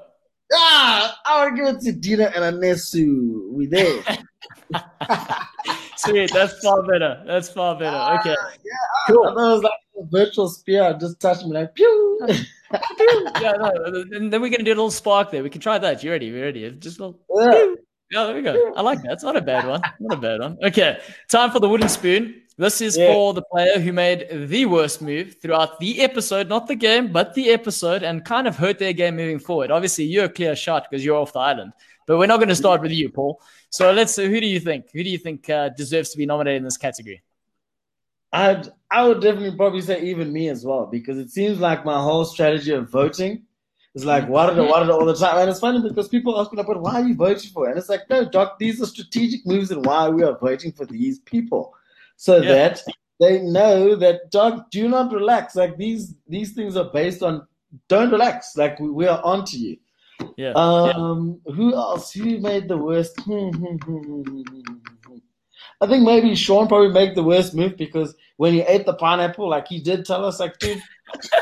Ah, 0.52 1.18
I 1.24 1.44
would 1.44 1.56
give 1.56 1.66
it 1.66 1.80
to 1.80 1.92
Dino 1.92 2.24
and 2.24 2.60
Anesu. 2.60 3.50
We 3.52 3.66
there. 3.66 4.02
Sweet. 5.96 6.30
That's 6.32 6.58
far 6.60 6.82
better. 6.82 7.22
That's 7.26 7.48
far 7.50 7.78
better. 7.78 7.96
Ah, 7.96 8.18
okay. 8.20 8.30
I 8.30 8.34
ah, 8.34 9.04
Cool. 9.08 9.24
thought 9.24 9.30
it 9.32 9.54
was 9.54 9.62
like 9.62 9.72
a 9.98 10.06
virtual 10.10 10.48
spear. 10.48 10.96
Just 10.98 11.20
touched 11.20 11.44
me 11.44 11.52
like 11.52 11.74
pew. 11.76 12.18
yeah, 12.28 13.52
no, 13.58 13.70
and 14.12 14.32
then 14.32 14.40
we're 14.40 14.50
gonna 14.50 14.64
do 14.64 14.70
a 14.70 14.74
little 14.78 14.90
spark 14.90 15.30
there. 15.30 15.42
We 15.42 15.50
can 15.50 15.60
try 15.60 15.78
that. 15.78 16.02
You 16.02 16.10
ready? 16.10 16.26
You 16.26 16.40
ready? 16.40 16.70
Just 16.72 17.00
a 17.00 17.06
little. 17.06 17.20
Yeah. 17.36 17.74
Yeah, 18.12 18.22
oh, 18.22 18.26
there 18.26 18.34
we 18.34 18.42
go. 18.42 18.72
I 18.74 18.82
like 18.82 19.02
that. 19.02 19.12
It's 19.12 19.22
not 19.22 19.36
a 19.36 19.40
bad 19.40 19.68
one. 19.68 19.80
Not 20.00 20.18
a 20.18 20.20
bad 20.20 20.40
one. 20.40 20.58
Okay, 20.64 20.98
time 21.28 21.52
for 21.52 21.60
the 21.60 21.68
wooden 21.68 21.88
spoon. 21.88 22.42
This 22.58 22.80
is 22.80 22.96
Yeah. 22.96 23.12
for 23.12 23.34
the 23.34 23.42
player 23.42 23.78
who 23.78 23.92
made 23.92 24.26
the 24.32 24.66
worst 24.66 25.00
move 25.00 25.36
throughout 25.40 25.78
the 25.78 26.00
episode, 26.00 26.48
not 26.48 26.66
the 26.66 26.74
game, 26.74 27.12
but 27.12 27.34
the 27.34 27.50
episode, 27.50 28.02
and 28.02 28.24
kind 28.24 28.48
of 28.48 28.56
hurt 28.56 28.80
their 28.80 28.92
game 28.92 29.14
moving 29.14 29.38
forward. 29.38 29.70
Obviously, 29.70 30.04
you're 30.06 30.24
a 30.24 30.28
clear 30.28 30.56
shot 30.56 30.88
because 30.90 31.04
you're 31.04 31.16
off 31.16 31.32
the 31.32 31.38
island, 31.38 31.72
but 32.08 32.18
we're 32.18 32.26
not 32.26 32.38
going 32.38 32.48
to 32.48 32.56
start 32.56 32.82
with 32.82 32.90
you, 32.90 33.10
Paul. 33.10 33.40
So 33.70 33.92
let's. 33.92 34.16
Who 34.16 34.40
do 34.40 34.46
you 34.46 34.60
think? 34.60 34.86
Who 34.92 35.02
do 35.02 35.10
you 35.10 35.18
think 35.18 35.48
uh, 35.48 35.70
deserves 35.70 36.10
to 36.10 36.18
be 36.18 36.26
nominated 36.26 36.58
in 36.58 36.64
this 36.64 36.76
category? 36.76 37.22
I'd 38.32 38.68
I 38.90 39.06
would 39.06 39.20
definitely 39.20 39.56
probably 39.56 39.80
say 39.80 40.02
even 40.02 40.32
me 40.32 40.48
as 40.48 40.64
well 40.64 40.86
because 40.86 41.18
it 41.18 41.30
seems 41.30 41.60
like 41.60 41.84
my 41.84 42.00
whole 42.00 42.24
strategy 42.24 42.72
of 42.72 42.90
voting 42.90 43.44
is 43.94 44.04
like 44.04 44.28
what 44.28 44.56
it 44.56 44.60
what 44.60 44.82
it 44.82 44.90
all 44.90 45.04
the 45.04 45.14
time, 45.14 45.38
and 45.38 45.50
it's 45.50 45.60
funny 45.60 45.80
because 45.80 46.08
people 46.08 46.38
ask 46.40 46.52
me 46.52 46.58
like, 46.58 46.66
"But 46.66 46.80
why 46.80 47.00
are 47.00 47.06
you 47.06 47.14
voting 47.14 47.50
for?" 47.50 47.66
it?" 47.66 47.70
And 47.70 47.78
it's 47.78 47.88
like, 47.88 48.08
no, 48.08 48.24
doc, 48.24 48.58
these 48.58 48.80
are 48.80 48.86
strategic 48.86 49.44
moves 49.46 49.70
and 49.72 49.84
why 49.84 50.08
we 50.08 50.22
are 50.22 50.38
voting 50.38 50.72
for 50.72 50.86
these 50.86 51.18
people, 51.20 51.74
so 52.16 52.40
Yeah. 52.40 52.52
that 52.54 52.82
they 53.18 53.42
know 53.42 53.96
that 53.96 54.30
doc, 54.30 54.70
do 54.70 54.88
not 54.88 55.12
relax. 55.12 55.56
Like 55.56 55.76
these 55.76 56.14
these 56.28 56.52
things 56.52 56.76
are 56.76 56.90
based 56.92 57.22
on 57.22 57.46
don't 57.88 58.10
relax. 58.10 58.56
Like 58.56 58.78
we, 58.78 58.90
we 58.90 59.06
are 59.06 59.20
onto 59.24 59.56
you. 59.56 59.76
Yeah. 60.36 60.52
Um, 60.54 61.40
who 61.54 61.74
else? 61.74 62.12
Who 62.12 62.38
made 62.38 62.68
the 62.68 62.76
worst? 62.76 63.18
Hmm, 63.20 63.50
hmm, 63.50 63.76
hmm. 63.76 64.42
I 65.82 65.86
think 65.86 66.04
maybe 66.04 66.34
Sean 66.34 66.68
probably 66.68 66.92
made 66.92 67.14
the 67.14 67.22
worst 67.22 67.54
move 67.54 67.76
because 67.76 68.14
when 68.36 68.52
he 68.52 68.60
ate 68.62 68.84
the 68.84 68.94
pineapple, 68.94 69.48
like 69.48 69.66
he 69.68 69.80
did 69.80 70.04
tell 70.04 70.24
us, 70.26 70.38
like, 70.38 70.58
dude, 70.58 70.82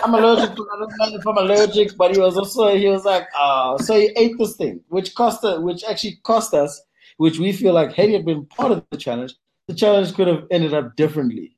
I'm 0.05 0.15
allergic 0.15 0.55
to 0.55 0.69
I 0.73 0.79
don't 0.79 1.13
know 1.13 1.19
if 1.19 1.27
I'm 1.27 1.39
allergic, 1.39 1.97
but 1.97 2.13
he 2.13 2.21
was 2.21 2.37
also 2.37 2.77
he 2.77 2.89
was 2.89 3.05
like, 3.05 3.27
oh, 3.37 3.77
so 3.79 3.99
he 3.99 4.11
ate 4.17 4.39
this 4.39 4.57
thing, 4.57 4.81
which 4.89 5.15
cost 5.15 5.45
us, 5.45 5.59
which 5.61 5.83
actually 5.85 6.21
cost 6.23 6.55
us, 6.55 6.81
which 7.17 7.39
we 7.39 7.53
feel 7.53 7.73
like 7.73 7.93
had 7.93 8.11
he 8.11 8.19
been 8.23 8.47
part 8.47 8.73
of 8.73 8.85
the 8.91 8.97
challenge, 8.97 9.35
the 9.67 9.75
challenge 9.75 10.15
could 10.15 10.29
have 10.29 10.45
ended 10.51 10.73
up 10.73 10.95
differently. 10.97 11.57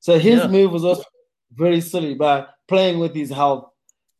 So 0.00 0.18
his 0.18 0.40
Yeah. 0.40 0.48
move 0.48 0.72
was 0.72 0.84
also 0.84 1.04
very 1.52 1.80
silly 1.80 2.14
by 2.14 2.46
playing 2.68 2.98
with 2.98 3.14
his 3.14 3.30
health 3.30 3.70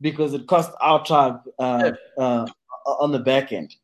because 0.01 0.35
it 0.35 0.47
cost 0.47 0.73
our 0.81 1.05
tribe 1.05 1.41
uh, 1.59 1.93
uh, 2.19 2.47
on 2.87 3.13
the 3.13 3.19
back 3.19 3.53
end. 3.53 3.75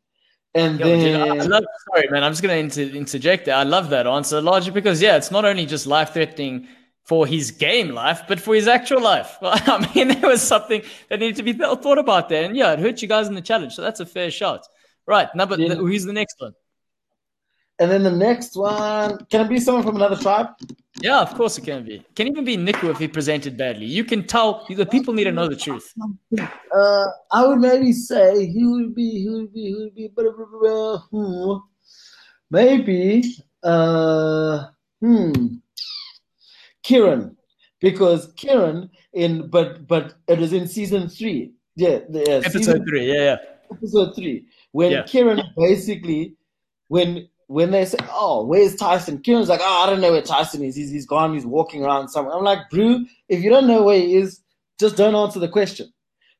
And 0.54 0.80
Yo, 0.80 0.86
dude, 0.86 1.14
then 1.14 1.48
love, 1.50 1.64
sorry, 1.92 2.08
man. 2.10 2.24
I'm 2.24 2.32
just 2.32 2.42
going 2.42 2.68
to 2.68 2.82
inter- 2.82 2.96
interject 2.96 3.44
there. 3.44 3.54
I 3.54 3.62
love 3.62 3.90
that 3.90 4.06
answer, 4.06 4.40
largely 4.40 4.72
because, 4.72 5.00
yeah, 5.00 5.16
it's 5.16 5.30
not 5.30 5.44
only 5.44 5.64
just 5.64 5.86
life 5.86 6.12
threatening 6.12 6.66
for 7.04 7.26
his 7.26 7.52
game 7.52 7.90
life, 7.90 8.22
but 8.26 8.40
for 8.40 8.54
his 8.54 8.66
actual 8.66 9.00
life. 9.00 9.36
I 9.42 9.88
mean, 9.94 10.08
there 10.08 10.28
was 10.28 10.42
something 10.42 10.82
that 11.08 11.20
needed 11.20 11.36
to 11.36 11.42
be 11.44 11.52
thought 11.52 11.98
about 11.98 12.28
there. 12.28 12.44
And 12.44 12.56
yeah, 12.56 12.72
it 12.72 12.80
hurt 12.80 13.00
you 13.00 13.06
guys 13.08 13.28
in 13.28 13.34
the 13.34 13.40
challenge. 13.40 13.74
So 13.74 13.82
that's 13.82 14.00
a 14.00 14.06
fair 14.06 14.30
shot. 14.30 14.66
Right. 15.06 15.32
Number, 15.34 15.56
Yeah. 15.56 15.74
who's 15.74 16.04
the 16.04 16.12
next 16.12 16.36
one? 16.38 16.52
and 17.80 17.90
then 17.90 18.02
the 18.02 18.10
next 18.10 18.56
one 18.56 19.24
can 19.30 19.40
it 19.40 19.48
be 19.48 19.58
someone 19.58 19.82
from 19.82 19.96
another 19.96 20.16
tribe? 20.16 20.48
Yeah, 21.02 21.20
of 21.20 21.34
course 21.34 21.56
it 21.58 21.64
can 21.64 21.84
be. 21.84 21.96
It 21.96 22.14
Can 22.14 22.28
even 22.28 22.44
be 22.44 22.56
Nico 22.56 22.90
if 22.90 22.98
he 22.98 23.08
presented 23.08 23.56
badly. 23.56 23.86
You 23.86 24.04
can 24.04 24.26
tell 24.26 24.66
the 24.68 24.84
people 24.86 25.14
need 25.14 25.24
to 25.24 25.32
know 25.32 25.48
the 25.48 25.56
truth. 25.56 25.92
Uh, 26.74 27.06
I 27.32 27.46
would 27.46 27.58
maybe 27.58 27.92
say 27.92 28.46
he 28.46 28.66
would 28.66 28.94
be 28.94 29.22
he 29.22 29.28
would 29.28 29.52
be 29.52 29.62
he 29.68 29.74
would 29.74 29.94
be 29.94 30.08
blah, 30.08 30.30
blah, 30.30 30.46
blah, 30.60 31.02
blah, 31.10 31.60
maybe 32.50 33.36
uh 33.62 34.66
hmm 35.00 35.32
Kieran 36.82 37.36
because 37.80 38.32
Kieran 38.36 38.90
in 39.12 39.48
but 39.48 39.86
but 39.86 40.14
it 40.28 40.38
was 40.38 40.52
in 40.52 40.66
season 40.66 41.08
three 41.08 41.52
yeah 41.76 42.00
the 42.08 42.22
uh, 42.22 42.42
Episode 42.44 42.82
three. 42.88 43.12
Yeah, 43.12 43.22
yeah. 43.22 43.36
episode 43.72 44.14
three 44.14 44.46
when 44.72 44.92
Yeah. 44.92 45.02
Kieran 45.02 45.40
basically 45.56 46.36
when 46.88 47.28
when 47.50 47.72
they 47.72 47.84
say 47.84 47.98
oh 48.12 48.44
where's 48.44 48.76
Tyson 48.76 49.18
Kieran's 49.20 49.48
like 49.48 49.58
oh 49.60 49.82
I 49.84 49.90
don't 49.90 50.00
know 50.00 50.12
where 50.12 50.22
Tyson 50.22 50.62
is. 50.62 50.76
He's, 50.76 50.90
he's 50.90 51.04
gone. 51.04 51.34
He's 51.34 51.44
walking 51.44 51.84
around 51.84 52.08
somewhere. 52.08 52.36
I'm 52.36 52.44
like 52.44 52.70
Brew 52.70 53.04
if 53.28 53.42
you 53.42 53.50
don't 53.50 53.66
know 53.66 53.82
where 53.82 53.98
he 53.98 54.14
is 54.14 54.40
just 54.78 54.96
don't 54.96 55.16
answer 55.16 55.40
the 55.40 55.48
question. 55.48 55.92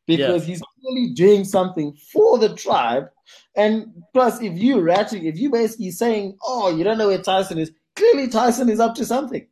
Because 0.06 0.44
he's 0.46 0.62
clearly 0.80 1.10
doing 1.14 1.44
something 1.44 1.92
for 2.12 2.38
the 2.38 2.54
tribe. 2.54 3.08
And 3.56 3.86
plus 4.12 4.40
if 4.40 4.56
you 4.56 4.80
ratting 4.80 5.24
if 5.26 5.36
you 5.36 5.50
basically 5.50 5.90
saying 5.90 6.38
oh 6.44 6.74
you 6.76 6.84
don't 6.84 6.96
know 6.96 7.08
where 7.08 7.20
Tyson 7.20 7.58
is 7.58 7.72
clearly 7.96 8.28
Tyson 8.28 8.68
is 8.68 8.78
up 8.78 8.94
to 8.94 9.04
something. 9.04 9.44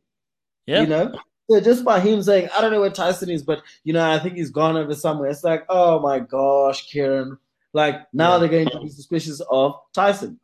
Yeah. 0.65 0.81
you 0.81 0.87
know? 0.87 1.13
So 1.49 1.59
just 1.59 1.83
by 1.83 1.99
him 1.99 2.23
saying 2.23 2.47
I 2.55 2.61
don't 2.61 2.71
know 2.71 2.79
where 2.79 2.89
Tyson 2.89 3.29
is 3.29 3.43
but 3.43 3.63
you 3.83 3.91
know 3.91 4.09
I 4.09 4.17
think 4.19 4.35
he's 4.35 4.49
gone 4.49 4.77
over 4.77 4.95
somewhere 4.95 5.29
it's 5.29 5.43
like 5.43 5.65
oh 5.67 5.99
my 5.99 6.19
gosh 6.19 6.89
Kieran. 6.89 7.37
Like 7.73 7.95
now 8.13 8.33
Yeah. 8.33 8.37
they're 8.39 8.47
going 8.47 8.69
to 8.69 8.79
be 8.79 8.87
suspicious 8.87 9.41
of 9.51 9.75
Tyson. 9.93 10.39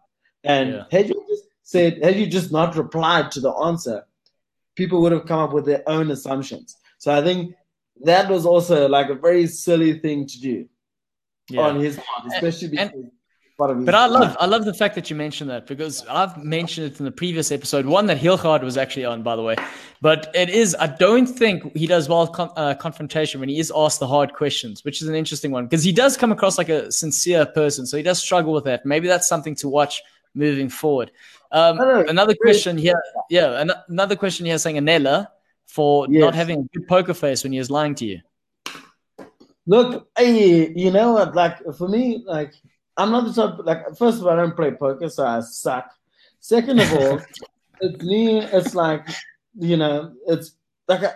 And 0.46 0.70
Yeah. 0.74 0.84
had 0.92 1.10
you 1.10 1.24
just 1.28 1.44
said, 1.64 2.04
had 2.04 2.16
you 2.16 2.28
just 2.28 2.52
not 2.52 2.76
replied 2.76 3.32
to 3.32 3.40
the 3.40 3.52
answer, 3.52 4.06
people 4.76 5.02
would 5.02 5.12
have 5.12 5.26
come 5.26 5.40
up 5.40 5.54
with 5.54 5.66
their 5.66 5.84
own 5.88 6.12
assumptions. 6.12 6.78
So 7.00 7.12
I 7.12 7.22
think 7.24 7.56
that 8.04 8.30
was 8.30 8.46
also 8.46 8.88
like 8.88 9.10
a 9.10 9.16
very 9.16 9.48
silly 9.48 10.00
thing 10.00 10.28
to 10.28 10.40
do 10.40 10.66
yeah. 11.50 11.62
on 11.62 11.80
his 11.80 11.96
part, 11.98 12.32
especially 12.34 12.78
and- 12.78 12.92
because 12.92 13.12
part 13.58 13.72
of 13.72 13.78
his 13.78 13.86
But 13.86 13.96
I 13.96 14.06
love 14.08 14.36
I 14.40 14.46
love 14.48 14.66
the 14.66 14.74
fact 14.74 14.96
that 14.96 15.10
you 15.10 15.16
mentioned 15.16 15.50
that 15.50 15.66
because 15.66 16.06
I've 16.10 16.36
mentioned 16.44 16.88
it 16.92 17.00
in 17.00 17.06
the 17.06 17.12
previous 17.12 17.52
episode, 17.52 17.86
one 17.86 18.06
that 18.08 18.18
Hilgard 18.18 18.62
was 18.64 18.78
actually 18.78 19.06
on, 19.06 19.24
by 19.24 19.36
the 19.38 19.42
way. 19.42 19.56
But 20.02 20.30
it 20.36 20.50
is 20.50 20.76
I 20.78 20.88
don't 20.88 21.26
think 21.26 21.76
he 21.76 21.88
does 21.88 22.10
well 22.10 22.28
con- 22.28 22.52
uh, 22.58 22.76
confrontation 22.76 23.40
when 23.40 23.48
he 23.50 23.60
is 23.60 23.72
asked 23.74 24.00
the 24.02 24.08
hard 24.08 24.34
questions, 24.34 24.84
which 24.84 25.02
is 25.02 25.08
an 25.08 25.16
interesting 25.16 25.52
one 25.52 25.66
because 25.66 25.84
he 25.86 25.94
does 25.94 26.18
come 26.18 26.32
across 26.34 26.58
like 26.58 26.68
a 26.70 26.92
sincere 26.92 27.46
person, 27.46 27.86
so 27.86 27.96
he 27.98 28.04
does 28.04 28.20
struggle 28.20 28.52
with 28.54 28.66
that. 28.66 28.86
Maybe 28.86 29.08
that's 29.08 29.28
something 29.28 29.56
to 29.56 29.70
watch 29.70 30.04
moving 30.36 30.70
forward. 30.70 31.12
Um, 31.52 31.80
another 31.80 32.36
question 32.40 32.78
here, 32.78 33.02
yeah, 33.30 33.60
an- 33.62 33.72
another 33.88 34.16
question 34.16 34.46
here 34.46 34.58
saying 34.58 34.76
Anela 34.76 35.28
for 35.66 36.06
Yes. 36.10 36.22
not 36.22 36.36
having 36.36 36.60
a 36.60 36.78
good 36.78 36.88
poker 36.88 37.14
face 37.14 37.44
when 37.44 37.54
he 37.54 37.60
was 37.60 37.72
lying 37.72 37.96
to 37.96 38.06
you. 38.06 38.20
Look, 39.68 40.08
hey, 40.18 40.72
you 40.76 40.92
know 40.92 41.14
what? 41.14 41.34
Like 41.36 41.58
for 41.78 41.88
me, 41.88 42.24
like 42.26 42.54
I'm 42.98 43.12
not 43.12 43.26
the 43.26 43.34
type. 43.34 43.60
Like 43.66 43.98
first 43.98 44.20
of 44.20 44.26
all, 44.28 44.34
I 44.34 44.36
don't 44.36 44.56
play 44.56 44.72
poker, 44.72 45.10
so 45.10 45.26
I 45.26 45.40
suck. 45.40 45.90
Second 46.40 46.80
of 46.82 46.94
all, 46.94 47.20
it's 47.82 48.04
me. 48.04 48.40
It's 48.42 48.76
like 48.76 49.08
you 49.58 49.78
know, 49.78 50.14
it's 50.28 50.56
like 50.88 51.04
I, 51.04 51.14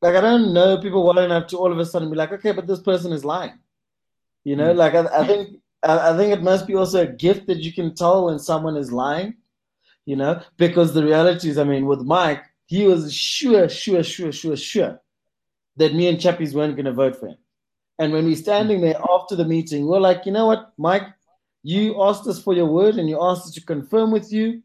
like 0.00 0.14
I 0.16 0.20
don't 0.22 0.54
know 0.54 0.78
people 0.80 1.04
well 1.04 1.18
enough 1.18 1.48
to 1.48 1.58
all 1.58 1.70
of 1.70 1.78
a 1.78 1.84
sudden 1.84 2.08
be 2.10 2.16
like, 2.16 2.32
okay, 2.32 2.52
but 2.52 2.66
this 2.66 2.80
person 2.80 3.12
is 3.12 3.24
lying. 3.24 3.58
You 4.44 4.56
know, 4.56 4.72
Mm. 4.72 4.76
like 4.76 4.94
I, 4.94 5.20
I 5.20 5.26
think 5.26 5.58
I, 5.82 6.16
think 6.16 6.32
it 6.32 6.42
must 6.42 6.66
be 6.66 6.74
also 6.74 7.02
a 7.02 7.06
gift 7.06 7.46
that 7.46 7.58
you 7.58 7.72
can 7.72 7.94
tell 7.94 8.26
when 8.26 8.38
someone 8.38 8.76
is 8.76 8.92
lying. 8.92 9.36
You 10.06 10.16
know, 10.16 10.42
because 10.56 10.92
the 10.92 11.04
reality 11.04 11.50
is, 11.50 11.58
I 11.58 11.64
mean, 11.64 11.86
with 11.86 12.00
Mike, 12.00 12.42
he 12.66 12.86
was 12.86 13.12
sure, 13.12 13.68
sure, 13.68 14.02
sure, 14.02 14.32
sure, 14.32 14.56
sure 14.56 15.00
that 15.76 15.94
me 15.94 16.08
and 16.08 16.18
Chappies 16.18 16.54
weren't 16.54 16.74
going 16.74 16.86
to 16.86 16.92
vote 16.92 17.16
for 17.16 17.28
him. 17.28 17.36
And 17.98 18.12
when 18.12 18.24
we're 18.24 18.36
standing 18.36 18.80
there 18.80 19.00
after 19.10 19.36
the 19.36 19.44
meeting, 19.44 19.86
we're 19.86 20.00
like, 20.00 20.24
you 20.24 20.32
know 20.32 20.46
what, 20.46 20.72
Mike, 20.78 21.02
you 21.62 22.02
asked 22.02 22.26
us 22.26 22.42
for 22.42 22.54
your 22.54 22.66
word 22.66 22.96
and 22.96 23.08
you 23.08 23.22
asked 23.22 23.46
us 23.46 23.52
to 23.52 23.60
confirm 23.60 24.10
with 24.10 24.32
you 24.32 24.62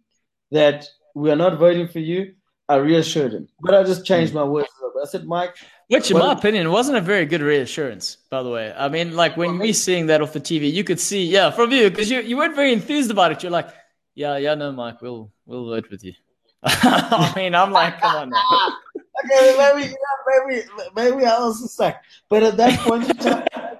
that 0.51 0.87
we 1.13 1.29
are 1.31 1.35
not 1.35 1.59
voting 1.59 1.87
for 1.87 1.99
you. 1.99 2.33
I 2.67 2.77
reassured 2.77 3.33
him, 3.33 3.47
but 3.59 3.75
I 3.75 3.83
just 3.83 4.05
changed 4.05 4.33
my 4.33 4.43
words. 4.43 4.69
I 5.01 5.05
said, 5.07 5.25
Mike, 5.25 5.55
Which, 5.87 6.09
in 6.09 6.17
my 6.17 6.33
opinion, 6.33 6.71
wasn't 6.71 6.97
a 6.97 7.01
very 7.01 7.25
good 7.25 7.41
reassurance, 7.41 8.17
by 8.31 8.41
the 8.41 8.49
way. 8.49 8.73
I 8.75 8.89
mean, 8.89 9.15
like 9.15 9.37
when 9.37 9.59
we 9.59 9.71
seeing 9.71 10.07
that 10.07 10.21
off 10.21 10.33
the 10.33 10.39
TV, 10.39 10.71
you 10.71 10.83
could 10.83 10.99
see, 10.99 11.23
yeah, 11.25 11.51
from 11.51 11.71
you, 11.71 11.89
because 11.91 12.09
you, 12.09 12.21
you 12.21 12.37
weren't 12.37 12.55
very 12.55 12.73
enthused 12.73 13.11
about 13.11 13.31
it. 13.31 13.43
You're 13.43 13.51
like, 13.51 13.69
yeah, 14.15 14.37
yeah, 14.37 14.55
no, 14.55 14.71
Mike, 14.71 15.01
we'll 15.01 15.31
we'll 15.45 15.65
vote 15.65 15.89
with 15.91 16.03
you. 16.03 16.13
I 16.63 17.31
mean, 17.35 17.53
I'm 17.53 17.71
like, 17.71 17.99
come 18.01 18.15
on, 18.15 18.29
now. 18.29 18.73
okay, 19.25 19.55
maybe, 19.57 19.89
yeah, 19.89 20.47
maybe, 20.47 20.63
maybe 20.95 21.25
I 21.25 21.35
also 21.35 21.67
suck. 21.67 22.01
But 22.29 22.41
at 22.41 22.57
that 22.57 22.79
point 22.79 23.07
in 23.09 23.17
time, 23.17 23.45
I 23.55 23.77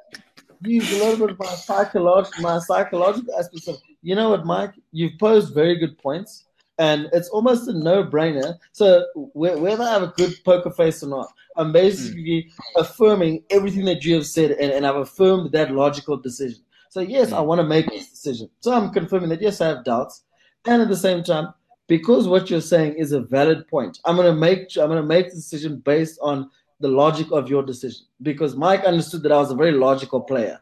used 0.61 0.93
a 0.93 0.97
little 0.97 1.27
bit 1.27 1.31
of 1.31 1.39
my 1.39 1.45
psychological, 1.47 2.43
my 2.43 2.59
psychological 2.59 3.33
aspects 3.39 3.67
of, 3.67 3.77
you 4.03 4.13
know 4.13 4.29
what, 4.29 4.45
Mike, 4.45 4.73
you've 4.91 5.17
posed 5.17 5.55
very 5.55 5.77
good 5.77 5.97
points, 5.97 6.44
and 6.77 7.07
it's 7.13 7.29
almost 7.29 7.67
a 7.67 7.73
no-brainer. 7.73 8.57
So 8.71 9.05
wh- 9.13 9.59
whether 9.61 9.83
I 9.83 9.91
have 9.91 10.03
a 10.03 10.13
good 10.17 10.33
poker 10.43 10.71
face 10.71 11.03
or 11.03 11.07
not, 11.07 11.27
I'm 11.55 11.71
basically 11.71 12.51
affirming 12.75 13.43
everything 13.49 13.85
that 13.85 14.03
you 14.03 14.15
have 14.15 14.25
said, 14.25 14.51
and, 14.51 14.71
and 14.71 14.85
I've 14.85 14.95
affirmed 14.97 15.51
that 15.53 15.71
logical 15.71 16.17
decision. 16.17 16.61
So 16.89 16.99
yes, 17.01 17.31
I 17.31 17.41
want 17.41 17.59
to 17.59 17.67
make 17.67 17.87
this 17.89 18.09
decision. 18.09 18.49
So 18.61 18.73
I'm 18.73 18.91
confirming 18.91 19.29
that 19.29 19.41
yes, 19.41 19.61
I 19.61 19.67
have 19.67 19.83
doubts, 19.83 20.23
and 20.65 20.81
at 20.81 20.87
the 20.89 20.97
same 20.97 21.23
time, 21.23 21.53
because 21.87 22.27
what 22.27 22.49
you're 22.49 22.61
saying 22.61 22.95
is 22.95 23.11
a 23.11 23.21
valid 23.21 23.67
point, 23.67 23.99
I'm 24.05 24.15
gonna 24.15 24.35
make 24.35 24.75
I'm 24.77 24.89
gonna 24.89 25.03
make 25.03 25.29
the 25.29 25.35
decision 25.35 25.77
based 25.77 26.19
on 26.21 26.49
the 26.79 26.87
logic 26.87 27.27
of 27.31 27.49
your 27.49 27.63
decision. 27.63 28.05
Because 28.21 28.55
Mike 28.55 28.83
understood 28.83 29.23
that 29.23 29.31
I 29.31 29.37
was 29.37 29.51
a 29.51 29.55
very 29.55 29.71
logical 29.71 30.21
player. 30.21 30.59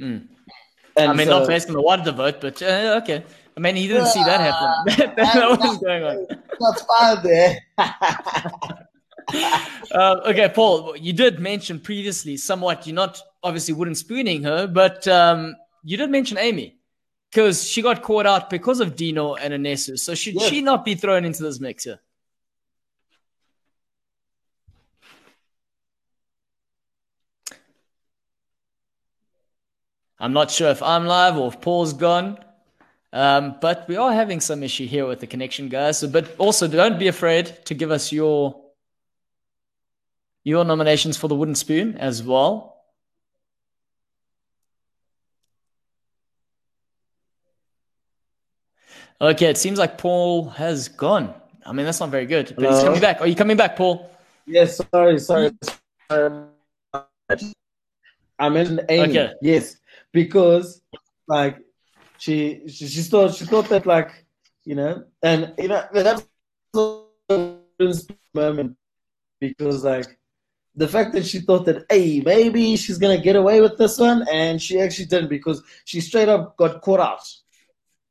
Mm. 0.00 0.28
And 0.96 1.10
I 1.10 1.12
mean, 1.14 1.26
so- 1.26 1.38
not 1.40 1.48
based 1.48 1.68
on 1.68 1.74
the 1.74 2.02
the 2.04 2.12
vote, 2.12 2.40
but 2.40 2.62
uh, 2.62 3.00
okay. 3.02 3.24
I 3.56 3.60
mean, 3.60 3.76
he 3.76 3.86
didn't 3.86 4.02
uh, 4.02 4.06
see 4.06 4.24
that 4.24 4.40
happen. 4.40 5.14
that, 5.16 5.34
that 5.34 5.58
was 5.58 5.78
going 5.78 6.02
on. 6.02 6.26
That's 6.60 6.82
fine 6.82 7.22
there. 7.22 7.58
uh, 9.92 10.20
okay, 10.26 10.48
Paul, 10.48 10.96
you 10.96 11.12
did 11.12 11.38
mention 11.38 11.78
previously 11.78 12.36
somewhat, 12.36 12.86
you're 12.86 12.94
not 12.94 13.20
obviously 13.42 13.74
wooden 13.74 13.94
spooning 13.94 14.42
her, 14.42 14.66
but 14.66 15.06
um, 15.06 15.54
you 15.84 15.96
did 15.96 16.10
mention 16.10 16.38
Amy 16.38 16.76
because 17.30 17.68
she 17.68 17.82
got 17.82 18.02
caught 18.02 18.26
out 18.26 18.50
because 18.50 18.80
of 18.80 18.96
Dino 18.96 19.34
and 19.34 19.54
Anesu. 19.54 19.98
So 19.98 20.14
should 20.14 20.40
she 20.42 20.60
not 20.60 20.84
be 20.84 20.94
thrown 20.94 21.24
into 21.24 21.42
this 21.42 21.60
mix 21.60 21.84
here? 21.84 22.00
I'm 30.18 30.32
not 30.32 30.50
sure 30.50 30.70
if 30.70 30.82
I'm 30.82 31.06
live 31.06 31.36
or 31.36 31.48
if 31.48 31.60
Paul's 31.60 31.92
gone. 31.92 32.38
Um, 33.14 33.54
but 33.60 33.86
we 33.86 33.94
are 33.94 34.12
having 34.12 34.40
some 34.40 34.64
issue 34.64 34.88
here 34.88 35.06
with 35.06 35.20
the 35.20 35.28
connection, 35.28 35.68
guys. 35.68 36.00
So, 36.00 36.08
but 36.08 36.34
also 36.36 36.66
don't 36.66 36.98
be 36.98 37.06
afraid 37.06 37.64
to 37.66 37.72
give 37.72 37.92
us 37.92 38.10
your 38.10 38.60
your 40.42 40.64
nominations 40.64 41.16
for 41.16 41.28
the 41.28 41.36
wooden 41.36 41.54
spoon 41.54 41.96
as 41.96 42.24
well. 42.24 42.82
Okay, 49.20 49.46
it 49.46 49.58
seems 49.58 49.78
like 49.78 49.96
Paul 49.96 50.48
has 50.50 50.88
gone. 50.88 51.32
I 51.64 51.72
mean, 51.72 51.86
that's 51.86 52.00
not 52.00 52.10
very 52.10 52.26
good. 52.26 52.52
But 52.56 52.68
he's 52.68 52.82
coming 52.82 53.00
back. 53.00 53.20
Are 53.20 53.28
you 53.28 53.36
coming 53.36 53.56
back, 53.56 53.76
Paul? 53.76 54.10
Yes, 54.44 54.80
sorry, 54.92 55.20
sorry. 55.20 55.52
sorry. 56.10 56.48
I 58.40 58.48
mentioned 58.48 58.82
Amy. 58.88 59.18
Okay. 59.18 59.32
Yes, 59.40 59.76
because 60.12 60.82
like 61.28 61.63
she, 62.24 62.36
she 62.74 62.84
she 62.94 63.02
thought 63.10 63.34
she 63.34 63.44
thought 63.44 63.68
that 63.68 63.84
like 63.94 64.10
you 64.64 64.74
know, 64.80 65.04
and 65.22 65.40
you 65.58 65.68
know 65.68 65.82
that's 65.92 66.24
a 67.28 67.54
moment 68.32 68.76
because 69.40 69.84
like 69.84 70.10
the 70.74 70.88
fact 70.88 71.12
that 71.14 71.24
she 71.26 71.38
thought 71.40 71.64
that 71.66 71.84
hey 71.90 72.22
maybe 72.24 72.76
she's 72.76 72.96
gonna 73.02 73.20
get 73.28 73.36
away 73.36 73.60
with 73.60 73.76
this 73.76 73.98
one 73.98 74.20
and 74.32 74.60
she 74.64 74.80
actually 74.80 75.04
didn't 75.12 75.28
because 75.28 75.62
she 75.84 76.00
straight 76.00 76.30
up 76.30 76.56
got 76.56 76.80
caught 76.80 77.00
out 77.00 77.24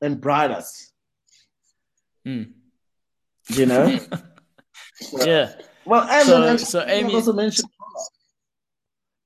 and 0.01 0.21
bribed 0.21 0.53
us. 0.53 0.91
Hmm. 2.25 2.43
You 3.49 3.65
know. 3.65 3.99
Yeah. 5.25 5.51
Well, 5.85 6.03
and 6.07 6.25
So- 6.27 6.43
and 6.43 6.59
so 6.61 6.79
Amy- 6.87 7.15
also 7.15 7.33
mentioned. 7.33 7.69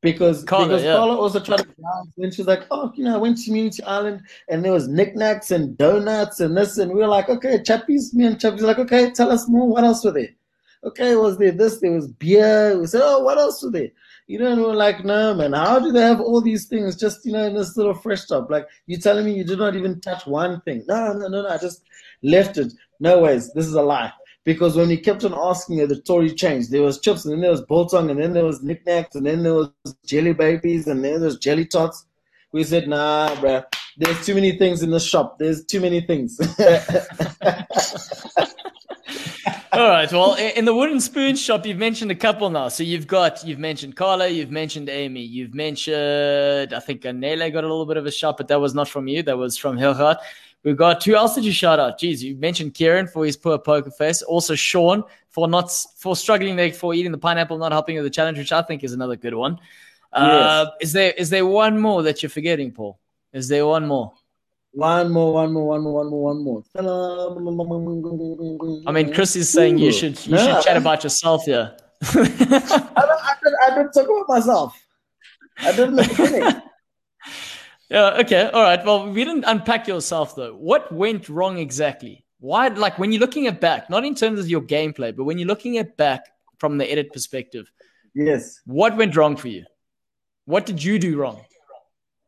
Because 0.01 0.43
Carla, 0.43 0.67
because 0.67 0.83
yeah. 0.83 0.95
Carla 0.95 1.17
also 1.17 1.39
tried 1.39 1.57
to 1.57 1.65
dance 1.65 2.13
and 2.17 2.33
she's 2.33 2.45
like, 2.45 2.67
oh, 2.69 2.91
you 2.95 3.03
know, 3.03 3.15
I 3.15 3.17
went 3.17 3.37
to 3.39 3.49
Immunity 3.49 3.81
Island 3.83 4.21
and 4.47 4.63
there 4.63 4.71
was 4.71 4.87
knickknacks 4.87 5.49
and 5.49 5.75
donuts 5.75 6.39
and 6.39 6.55
this 6.55 6.77
and 6.77 6.91
we 6.91 6.99
were 6.99 7.07
like, 7.07 7.29
okay, 7.29 7.57
Chappies, 7.57 8.13
me 8.13 8.25
and 8.25 8.37
Chappies 8.37 8.61
like, 8.61 8.77
okay, 8.77 9.09
tell 9.09 9.31
us 9.31 9.49
more. 9.49 9.67
What 9.67 9.83
else 9.83 10.05
were 10.05 10.11
there? 10.11 10.29
Okay, 10.83 11.15
was 11.15 11.39
there 11.39 11.51
this? 11.51 11.79
There 11.79 11.91
was 11.91 12.07
beer. 12.07 12.79
We 12.79 12.85
said, 12.85 13.01
oh, 13.03 13.19
what 13.19 13.39
else 13.39 13.63
were 13.63 13.71
there? 13.71 13.89
You 14.27 14.37
know, 14.37 14.51
and 14.51 14.61
we 14.61 14.67
were 14.67 14.75
like, 14.75 15.03
no, 15.03 15.33
man, 15.33 15.53
how 15.53 15.79
do 15.79 15.91
they 15.91 16.01
have 16.01 16.21
all 16.21 16.41
these 16.41 16.67
things 16.67 16.95
just, 16.95 17.25
you 17.25 17.31
know, 17.31 17.45
in 17.45 17.55
this 17.55 17.75
little 17.75 17.95
fresh 17.95 18.27
shop? 18.27 18.51
Like, 18.51 18.67
you 18.85 18.97
telling 18.97 19.25
me 19.25 19.33
you 19.33 19.43
did 19.43 19.57
not 19.57 19.75
even 19.75 19.99
touch 19.99 20.27
one 20.27 20.61
thing? 20.61 20.83
No, 20.87 21.13
no, 21.13 21.27
no, 21.27 21.41
no, 21.41 21.49
I 21.49 21.57
just 21.57 21.81
left 22.21 22.57
it. 22.57 22.71
No 22.99 23.19
ways, 23.19 23.51
this 23.53 23.65
is 23.65 23.73
a 23.73 23.81
lie. 23.81 24.11
Because 24.47 24.77
when 24.77 24.89
he 24.89 24.95
kept 24.95 25.25
on 25.25 25.33
asking 25.33 25.79
her, 25.79 25.87
the 25.87 25.97
story 25.97 26.33
changed. 26.33 26.71
There 26.71 26.81
was 26.81 27.01
chips, 27.01 27.25
and 27.25 27.33
then 27.33 27.41
there 27.41 27.51
was 27.51 27.65
biltong, 27.65 28.09
and 28.09 28.17
then 28.17 28.31
there 28.31 28.45
was 28.45 28.63
knickknacks, 28.63 29.13
and 29.15 29.25
then 29.25 29.43
there 29.43 29.53
was 29.53 29.69
jelly 30.05 30.31
babies, 30.31 30.87
and 30.87 31.03
then 31.03 31.19
there 31.19 31.27
was 31.27 31.37
jelly 31.37 31.65
tots. 31.65 32.05
We 32.53 32.63
said, 32.63 32.87
nah, 32.87 33.35
bruh, 33.35 33.65
there's 33.97 34.25
too 34.25 34.35
many 34.35 34.57
things 34.57 34.83
in 34.83 34.91
the 34.91 35.01
shop. 35.01 35.37
There's 35.37 35.65
too 35.65 35.81
many 35.81 35.99
things. 35.99 36.39
All 39.73 39.89
right. 39.89 40.09
Well, 40.13 40.35
in 40.35 40.63
the 40.63 40.73
wooden 40.73 41.01
spoon 41.01 41.35
shop, 41.35 41.65
you've 41.65 41.77
mentioned 41.77 42.11
a 42.11 42.15
couple 42.15 42.49
now. 42.49 42.69
So 42.69 42.83
you've 42.83 43.05
got 43.05 43.45
you've 43.45 43.59
mentioned 43.59 43.97
Carla, 43.97 44.29
you've 44.29 44.49
mentioned 44.49 44.87
Amy, 44.87 45.21
you've 45.21 45.53
mentioned 45.53 46.73
I 46.73 46.79
think 46.79 47.01
Anela 47.01 47.51
got 47.51 47.65
a 47.65 47.67
little 47.67 47.85
bit 47.85 47.97
of 47.97 48.05
a 48.05 48.11
shot, 48.11 48.37
but 48.37 48.47
that 48.47 48.61
was 48.61 48.73
not 48.73 48.87
from 48.87 49.09
you. 49.09 49.23
That 49.23 49.37
was 49.37 49.57
from 49.57 49.77
Hilgard. 49.77 50.17
We've 50.63 50.77
got 50.77 51.03
who 51.03 51.15
else 51.15 51.35
did 51.35 51.45
you 51.45 51.51
shout 51.51 51.79
out? 51.79 51.99
Jeez, 51.99 52.21
you 52.21 52.35
mentioned 52.35 52.73
Kieran 52.73 53.07
for 53.07 53.25
his 53.25 53.37
poor 53.37 53.57
poker 53.57 53.91
face. 53.91 54.21
Also 54.21 54.55
Sean 54.55 55.03
for 55.29 55.47
not 55.47 55.71
for 55.97 56.15
struggling 56.15 56.55
there 56.55 56.73
for 56.73 56.93
eating 56.93 57.11
the 57.11 57.17
pineapple, 57.17 57.57
not 57.57 57.71
helping 57.71 57.95
with 57.95 58.05
the 58.05 58.09
challenge, 58.09 58.37
which 58.37 58.51
I 58.51 58.61
think 58.61 58.83
is 58.83 58.93
another 58.93 59.15
good 59.15 59.33
one. 59.33 59.59
Uh, 60.11 60.67
is 60.81 60.93
there 60.93 61.11
is 61.11 61.29
there 61.29 61.45
one 61.45 61.79
more 61.79 62.03
that 62.03 62.23
you're 62.23 62.29
forgetting, 62.29 62.71
Paul? 62.71 62.99
Is 63.33 63.47
there 63.47 63.65
one 63.65 63.87
more? 63.87 64.13
one 64.77 65.11
more, 65.11 65.33
one 65.33 65.51
more, 65.53 65.65
one 65.65 65.81
more, 65.81 65.93
one 65.93 66.09
more, 66.09 66.33
one 66.33 66.63
more. 68.63 68.81
I 68.85 68.91
mean, 68.91 69.11
Chris 69.11 69.35
is 69.35 69.49
saying 69.49 69.79
you 69.79 69.91
should 69.91 70.23
you 70.25 70.35
No, 70.35 70.45
should 70.45 70.63
chat 70.63 70.77
about 70.77 71.03
yourself 71.03 71.45
here. 71.45 71.75
I 72.03 72.13
don't, 72.13 72.31
I 72.31 73.35
don't, 73.41 73.55
I 73.65 73.75
don't 73.75 73.91
talk 73.91 74.05
about 74.05 74.25
myself. 74.27 74.79
I 75.59 75.71
did 75.71 75.89
in 75.89 75.95
the 75.95 76.03
beginning. 76.03 76.61
Yeah. 77.89 78.17
Okay. 78.19 78.49
All 78.49 78.63
right. 78.63 78.83
Well, 78.85 79.09
we 79.09 79.23
didn't 79.23 79.45
unpack 79.45 79.87
yourself 79.87 80.35
though. 80.35 80.53
What 80.53 80.91
went 80.91 81.29
wrong 81.29 81.57
exactly? 81.57 82.25
Why? 82.39 82.67
Like 82.67 82.99
when 82.99 83.11
you're 83.11 83.21
looking 83.21 83.47
at 83.47 83.61
back, 83.61 83.89
not 83.89 84.05
in 84.05 84.15
terms 84.15 84.39
of 84.39 84.49
your 84.49 84.61
gameplay, 84.61 85.15
but 85.15 85.23
when 85.23 85.37
you're 85.37 85.47
looking 85.47 85.77
at 85.77 85.97
back 85.97 86.25
from 86.57 86.77
the 86.77 86.91
edit 86.91 87.13
perspective, 87.13 87.71
yes. 88.13 88.61
what 88.65 88.97
went 88.97 89.15
wrong 89.15 89.35
for 89.35 89.47
you? 89.47 89.65
What 90.45 90.65
did 90.65 90.83
you 90.83 90.99
do 90.99 91.17
wrong? 91.17 91.41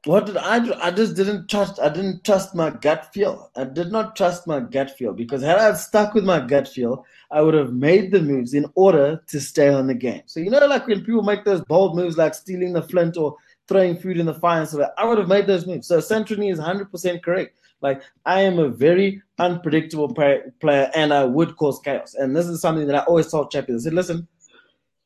What 0.05 0.25
did 0.25 0.37
I 0.37 0.59
do? 0.59 0.73
I 0.75 0.91
just 0.91 1.17
didn't 1.17 1.49
trust. 1.49 1.77
I 1.79 1.89
didn't 1.89 2.23
trust 2.23 2.55
my 2.55 2.69
gut 2.69 3.13
feel. 3.13 3.51
I 3.57 3.65
did 3.65 3.91
not 3.91 4.15
trust 4.15 4.47
my 4.47 4.61
gut 4.61 4.97
feel 4.97 5.11
because 5.11 5.41
had 5.41 5.57
I 5.57 5.73
stuck 5.73 6.13
with 6.13 6.23
my 6.23 6.39
gut 6.39 6.69
feel, 6.69 7.05
I 7.31 7.41
would 7.41 7.53
have 7.53 7.73
made 7.73 8.11
the 8.11 8.21
moves 8.21 8.53
in 8.53 8.65
order 8.75 9.21
to 9.27 9.41
stay 9.41 9.67
on 9.67 9.87
the 9.87 9.93
game. 9.93 10.21
So 10.25 10.39
you 10.39 10.51
know, 10.51 10.65
like 10.67 10.87
when 10.87 11.03
people 11.03 11.21
make 11.21 11.43
those 11.43 11.61
bold 11.65 11.97
moves, 11.97 12.17
like 12.17 12.33
stealing 12.33 12.71
the 12.71 12.81
flint 12.81 13.17
or 13.17 13.35
throwing 13.69 13.95
food 13.95 14.17
in 14.17 14.25
the 14.25 14.33
fire, 14.33 14.59
and 14.59 14.67
so 14.69 14.77
that 14.79 14.93
I 14.97 15.05
would 15.05 15.19
have 15.19 15.29
made 15.29 15.47
those 15.47 15.65
moves. 15.65 15.87
So 15.87 15.99
Santoni 15.99 16.51
is 16.51 16.59
hundred 16.59 16.91
percent 16.91 17.23
correct. 17.23 17.57
Like 17.81 18.01
I 18.25 18.41
am 18.41 18.59
a 18.59 18.67
very 18.67 19.21
unpredictable 19.37 20.13
player, 20.13 20.91
and 20.93 21.13
I 21.13 21.23
would 21.23 21.55
cause 21.55 21.79
chaos. 21.79 22.15
And 22.15 22.35
this 22.35 22.47
is 22.47 22.59
something 22.59 22.87
that 22.87 22.95
I 22.97 23.05
always 23.05 23.31
told 23.31 23.51
champions. 23.51 23.85
I 23.85 23.89
said, 23.89 23.93
listen, 23.93 24.27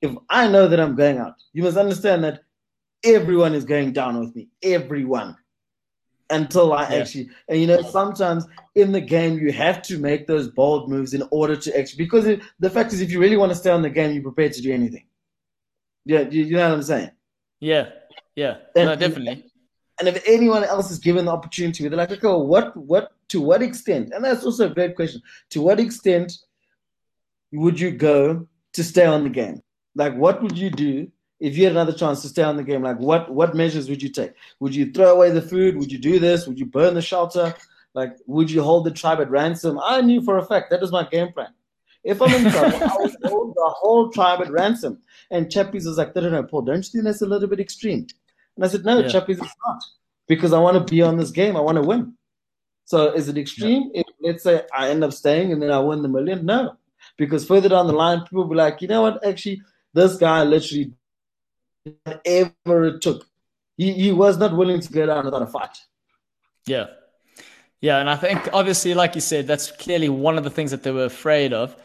if 0.01 0.11
I 0.29 0.47
know 0.47 0.67
that 0.67 0.79
I'm 0.79 0.95
going 0.95 1.19
out, 1.19 1.35
you 1.53 1.61
must 1.61 1.77
understand 1.77 2.23
that 2.23 2.41
everyone 3.03 3.53
is 3.53 3.65
going 3.65 3.93
down 3.93 4.19
with 4.19 4.35
me. 4.35 4.47
Everyone. 4.63 5.37
Until 6.29 6.73
I 6.73 6.89
Yeah. 6.89 7.01
actually, 7.01 7.29
and 7.49 7.59
you 7.61 7.67
know, 7.67 7.81
sometimes 7.83 8.47
in 8.75 8.91
the 8.91 9.01
game 9.01 9.37
you 9.37 9.51
have 9.51 9.83
to 9.83 9.99
make 9.99 10.25
those 10.25 10.47
bold 10.47 10.89
moves 10.89 11.13
in 11.13 11.23
order 11.29 11.55
to 11.55 11.77
actually. 11.77 12.03
Because 12.05 12.25
it, 12.25 12.41
the 12.59 12.69
fact 12.69 12.91
is, 12.93 13.01
if 13.01 13.11
you 13.11 13.19
really 13.19 13.37
want 13.37 13.51
to 13.51 13.55
stay 13.55 13.69
on 13.69 13.83
the 13.83 13.89
game, 13.89 14.13
you're 14.13 14.23
prepared 14.23 14.53
to 14.53 14.61
do 14.61 14.73
anything. 14.73 15.05
Yeah, 16.05 16.21
you, 16.21 16.43
you 16.45 16.55
know 16.55 16.69
what 16.69 16.75
I'm 16.75 16.81
saying. 16.81 17.11
Yeah. 17.59 17.89
Yeah. 18.35 18.57
And- 18.75 18.87
No, 18.87 18.95
definitely. 18.95 19.45
And 19.99 20.07
if 20.07 20.23
anyone 20.27 20.63
else 20.63 20.89
is 20.89 20.97
given 20.97 21.25
the 21.25 21.31
opportunity, 21.31 21.87
they're 21.87 21.95
like, 21.97 22.11
okay, 22.11 22.25
well, 22.25 22.47
what, 22.47 22.75
what, 22.75 23.11
to 23.29 23.39
what 23.39 23.61
extent? 23.61 24.11
And 24.13 24.25
that's 24.25 24.43
also 24.43 24.65
a 24.65 24.73
great 24.73 24.95
question. 24.95 25.21
To 25.51 25.61
what 25.61 25.79
extent 25.79 26.33
would 27.51 27.79
you 27.79 27.91
go 27.91 28.47
to 28.73 28.83
stay 28.83 29.05
on 29.05 29.23
the 29.23 29.29
game? 29.29 29.61
Like, 29.95 30.15
what 30.15 30.41
would 30.41 30.57
you 30.57 30.71
do 30.71 31.11
if 31.39 31.55
you 31.55 31.65
had 31.65 31.73
another 31.73 31.93
chance 31.93 32.23
to 32.23 32.27
stay 32.27 32.41
on 32.41 32.57
the 32.57 32.63
game? 32.63 32.81
Like, 32.81 32.97
what, 32.99 33.31
what 33.31 33.53
measures 33.55 33.87
would 33.87 34.01
you 34.01 34.09
take? 34.09 34.33
Would 34.59 34.73
you 34.73 34.91
throw 34.91 35.11
away 35.13 35.29
the 35.29 35.43
food? 35.43 35.77
Would 35.77 35.91
you 35.91 35.99
do 35.99 36.17
this? 36.17 36.47
Would 36.47 36.59
you 36.59 36.65
burn 36.65 36.95
the 36.95 37.01
shelter? 37.01 37.53
Like, 37.93 38.15
would 38.25 38.49
you 38.49 38.63
hold 38.63 38.85
the 38.85 38.91
tribe 38.91 39.19
at 39.19 39.29
ransom? 39.29 39.79
I 39.83 40.01
knew 40.01 40.23
for 40.23 40.39
a 40.39 40.45
fact 40.45 40.71
that 40.71 40.81
was 40.81 40.91
my 40.91 41.07
game 41.07 41.31
plan. 41.31 41.53
If 42.03 42.19
I'm 42.19 42.33
in 42.33 42.51
trouble, 42.51 42.83
I 42.83 42.95
would 42.97 43.15
hold 43.25 43.53
the 43.55 43.69
whole 43.77 44.09
tribe 44.09 44.41
at 44.41 44.51
ransom. 44.51 44.97
And 45.29 45.45
Chappies 45.45 45.85
was 45.85 45.99
like, 45.99 46.15
no, 46.15 46.21
no, 46.23 46.29
no, 46.31 46.43
Paul, 46.43 46.63
don't 46.63 46.77
you 46.77 46.91
think 46.91 47.03
that's 47.03 47.21
a 47.21 47.27
little 47.27 47.47
bit 47.47 47.59
extreme? 47.59 48.07
And 48.55 48.65
I 48.65 48.67
said, 48.67 48.85
no, 48.85 48.99
Yeah. 48.99 49.07
Chappies, 49.07 49.41
it's 49.43 49.55
not. 49.65 49.81
Because 50.27 50.53
I 50.53 50.59
want 50.59 50.77
to 50.77 50.91
be 50.91 51.01
on 51.01 51.17
this 51.17 51.31
game. 51.31 51.57
I 51.57 51.61
want 51.61 51.75
to 51.77 51.81
win. 51.81 52.13
So 52.85 53.13
is 53.13 53.27
it 53.29 53.37
extreme 53.37 53.91
if, 53.93 54.05
let's 54.21 54.43
say, 54.43 54.63
I 54.73 54.89
end 54.89 55.03
up 55.03 55.13
staying 55.13 55.51
and 55.51 55.61
then 55.61 55.71
I 55.71 55.79
win 55.79 56.01
the 56.01 56.09
million? 56.09 56.45
No. 56.45 56.75
Because 57.17 57.45
further 57.45 57.69
down 57.69 57.87
the 57.87 57.93
line, 57.93 58.21
people 58.21 58.43
will 58.43 58.49
be 58.49 58.55
like, 58.55 58.81
you 58.81 58.87
know 58.87 59.01
what, 59.01 59.25
actually, 59.25 59.61
this 59.93 60.15
guy 60.17 60.43
literally 60.43 60.93
whatever 62.03 62.85
it 62.85 63.01
took. 63.01 63.25
He, 63.77 63.93
he 63.93 64.11
was 64.11 64.37
not 64.37 64.55
willing 64.55 64.79
to 64.81 64.91
go 64.93 65.05
down 65.05 65.25
without 65.25 65.41
a 65.41 65.47
fight. 65.47 65.77
Yeah. 66.65 66.87
Yeah. 67.81 67.97
And 67.99 68.09
I 68.09 68.15
think, 68.15 68.49
obviously, 68.53 68.93
like 68.93 69.15
you 69.15 69.21
said, 69.21 69.47
that's 69.47 69.71
clearly 69.71 70.09
one 70.09 70.37
of 70.37 70.43
the 70.43 70.49
things 70.49 70.71
that 70.71 70.83
they 70.83 70.91
were 70.91 71.05
afraid 71.05 71.53
of. 71.53 71.75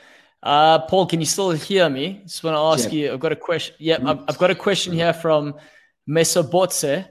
Uh, 0.42 0.78
Paul, 0.80 1.06
can 1.06 1.18
you 1.20 1.26
still 1.26 1.50
hear 1.50 1.88
me? 1.88 2.20
Just 2.24 2.44
want 2.44 2.54
to 2.54 2.60
ask 2.60 2.92
Yeah. 2.92 3.06
you. 3.06 3.12
I've 3.12 3.20
got 3.20 3.32
a 3.32 3.36
question. 3.36 3.74
Yeah, 3.78 3.98
I've, 4.04 4.20
I've 4.28 4.38
got 4.38 4.50
a 4.50 4.54
question 4.54 4.92
here 4.92 5.12
from 5.12 5.54
Mesobotse, 6.08 7.06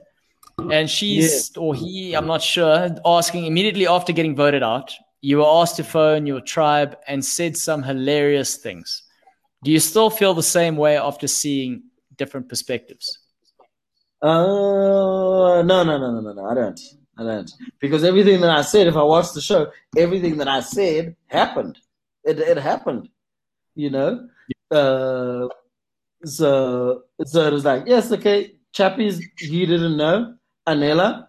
and 0.71 0.89
she's 0.89 1.55
or 1.55 1.75
he, 1.75 2.13
I'm 2.13 2.25
not 2.27 2.41
sure, 2.41 2.89
asking 3.05 3.45
immediately 3.45 3.87
after 3.87 4.11
getting 4.11 4.35
voted 4.35 4.63
out. 4.63 4.93
You 5.21 5.37
were 5.37 5.47
asked 5.47 5.75
to 5.77 5.83
phone 5.83 6.25
your 6.25 6.41
tribe 6.41 6.97
and 7.07 7.23
said 7.23 7.57
some 7.57 7.83
hilarious 7.83 8.55
things. 8.57 9.03
Do 9.63 9.71
you 9.71 9.79
still 9.79 10.09
feel 10.09 10.33
the 10.33 10.43
same 10.43 10.77
way 10.77 10.97
after 10.97 11.27
seeing 11.27 11.83
different 12.15 12.49
perspectives? 12.49 13.19
Uh, 14.21 15.61
no, 15.63 15.83
no, 15.83 15.83
no, 15.83 15.97
no, 15.97 16.21
no, 16.21 16.33
no. 16.33 16.45
I 16.45 16.53
don't. 16.53 16.79
I 17.17 17.23
don't. 17.23 17.51
Because 17.79 18.03
everything 18.03 18.41
that 18.41 18.51
I 18.51 18.61
said, 18.61 18.87
if 18.87 18.95
I 18.95 19.03
watched 19.03 19.33
the 19.33 19.41
show, 19.41 19.71
everything 19.95 20.37
that 20.37 20.47
I 20.47 20.61
said 20.61 21.15
happened. 21.27 21.79
It, 22.23 22.39
it 22.39 22.57
happened. 22.57 23.09
You 23.75 23.89
know? 23.89 24.27
Uh, 24.69 25.47
so, 26.23 27.03
so 27.25 27.47
it 27.47 27.53
was 27.53 27.65
like, 27.65 27.83
yes, 27.85 28.11
okay, 28.11 28.56
Chappies, 28.77 29.21
he 29.37 29.65
didn't 29.65 29.97
know. 29.97 30.35
Anela, 30.67 31.27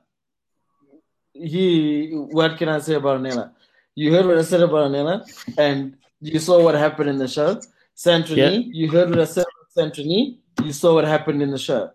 he, 1.32 2.10
what 2.12 2.58
can 2.58 2.68
I 2.68 2.78
say 2.80 2.94
about 2.94 3.20
Anela? 3.20 3.52
You 3.94 4.12
heard 4.12 4.26
what 4.26 4.38
I 4.38 4.42
said 4.42 4.60
about 4.60 4.90
Anela, 4.90 5.14
and 5.56 5.96
you 6.20 6.38
saw 6.38 6.62
what 6.62 6.74
happened 6.74 7.08
in 7.10 7.18
the 7.18 7.28
show. 7.28 7.60
Santoni, 7.96 8.36
Yeah. 8.36 8.50
you 8.80 8.90
heard 8.90 9.10
what 9.10 9.20
I 9.20 9.24
said 9.24 9.44
about 9.52 9.68
Santoni, 9.76 10.38
you 10.64 10.72
saw 10.72 10.94
what 10.94 11.04
happened 11.04 11.42
in 11.42 11.50
the 11.50 11.58
show. 11.58 11.90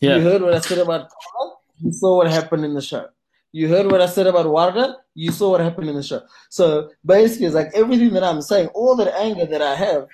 Yeah. 0.00 0.16
You 0.16 0.22
heard 0.22 0.42
what 0.42 0.54
I 0.54 0.60
said 0.60 0.78
about 0.78 1.08
Carla. 1.10 1.54
you 1.78 1.92
saw 1.92 2.16
what 2.16 2.28
happened 2.30 2.64
in 2.64 2.74
the 2.74 2.80
show. 2.82 3.06
You 3.52 3.68
heard 3.68 3.86
what 3.90 4.00
I 4.00 4.06
said 4.06 4.26
about 4.26 4.46
Warda, 4.46 4.94
you 5.14 5.30
saw 5.32 5.50
what 5.50 5.60
happened 5.60 5.88
in 5.88 5.96
the 5.96 6.02
show. 6.02 6.22
So 6.50 6.90
basically, 7.04 7.46
it's 7.46 7.54
like 7.54 7.70
everything 7.74 8.12
that 8.14 8.24
I'm 8.24 8.40
saying, 8.42 8.68
all 8.68 8.96
that 8.96 9.12
anger 9.18 9.46
that 9.46 9.62
I 9.62 9.74
have 9.74 10.06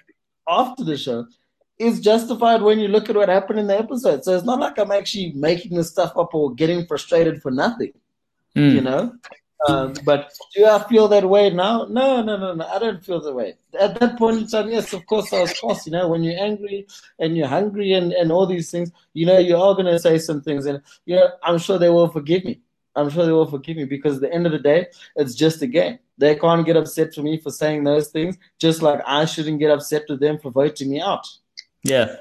after 0.48 0.84
the 0.84 0.96
show 0.96 1.26
is 1.78 2.00
justified 2.00 2.62
when 2.62 2.78
you 2.78 2.88
look 2.88 3.10
at 3.10 3.16
what 3.16 3.28
happened 3.28 3.58
in 3.58 3.66
the 3.66 3.78
episode. 3.78 4.24
So 4.24 4.34
it's 4.34 4.46
not 4.46 4.60
like 4.60 4.78
I'm 4.78 4.90
actually 4.92 5.32
making 5.32 5.76
this 5.76 5.90
stuff 5.90 6.16
up 6.16 6.34
or 6.34 6.54
getting 6.54 6.86
frustrated 6.86 7.42
for 7.42 7.50
nothing, 7.50 7.92
Mm. 8.54 8.72
you 8.72 8.80
know? 8.80 9.12
Um, 9.68 9.94
but 10.04 10.32
do 10.54 10.66
I 10.66 10.82
feel 10.88 11.08
that 11.08 11.28
way 11.28 11.50
now? 11.50 11.86
No, 11.88 12.22
no, 12.22 12.36
no, 12.36 12.54
no. 12.54 12.66
I 12.66 12.78
don't 12.78 13.02
feel 13.04 13.20
that 13.20 13.34
way. 13.34 13.54
At 13.78 13.98
that 14.00 14.18
point 14.18 14.38
in 14.38 14.46
time, 14.46 14.70
yes, 14.70 14.92
of 14.92 15.04
course, 15.06 15.32
I 15.32 15.40
was 15.40 15.58
cross. 15.58 15.86
You 15.86 15.92
know, 15.92 16.08
when 16.08 16.22
you're 16.22 16.38
angry 16.38 16.86
and 17.18 17.36
you're 17.36 17.48
hungry 17.48 17.92
and, 17.94 18.12
and 18.12 18.30
all 18.30 18.46
these 18.46 18.70
things, 18.70 18.92
you 19.14 19.26
know, 19.26 19.38
you 19.38 19.56
are 19.56 19.74
going 19.74 19.86
to 19.86 19.98
say 19.98 20.18
some 20.18 20.42
things. 20.42 20.66
And, 20.66 20.82
you 21.06 21.16
know, 21.16 21.28
I'm 21.42 21.58
sure 21.58 21.78
they 21.78 21.88
will 21.88 22.08
forgive 22.08 22.44
me. 22.44 22.60
I'm 22.94 23.10
sure 23.10 23.26
they 23.26 23.32
will 23.32 23.50
forgive 23.50 23.76
me 23.76 23.84
because 23.84 24.16
at 24.16 24.20
the 24.22 24.32
end 24.32 24.46
of 24.46 24.52
the 24.52 24.58
day, 24.58 24.86
it's 25.16 25.34
just 25.34 25.60
a 25.62 25.66
game. 25.66 25.98
They 26.18 26.34
can't 26.34 26.64
get 26.64 26.76
upset 26.76 27.14
for 27.14 27.22
me 27.22 27.38
for 27.38 27.50
saying 27.50 27.84
those 27.84 28.08
things, 28.08 28.36
just 28.58 28.80
like 28.82 29.00
I 29.06 29.24
shouldn't 29.26 29.58
get 29.58 29.70
upset 29.70 30.04
with 30.08 30.20
them 30.20 30.38
for 30.38 30.50
voting 30.50 30.90
me 30.90 31.00
out. 31.00 31.26
Yeah. 31.90 32.16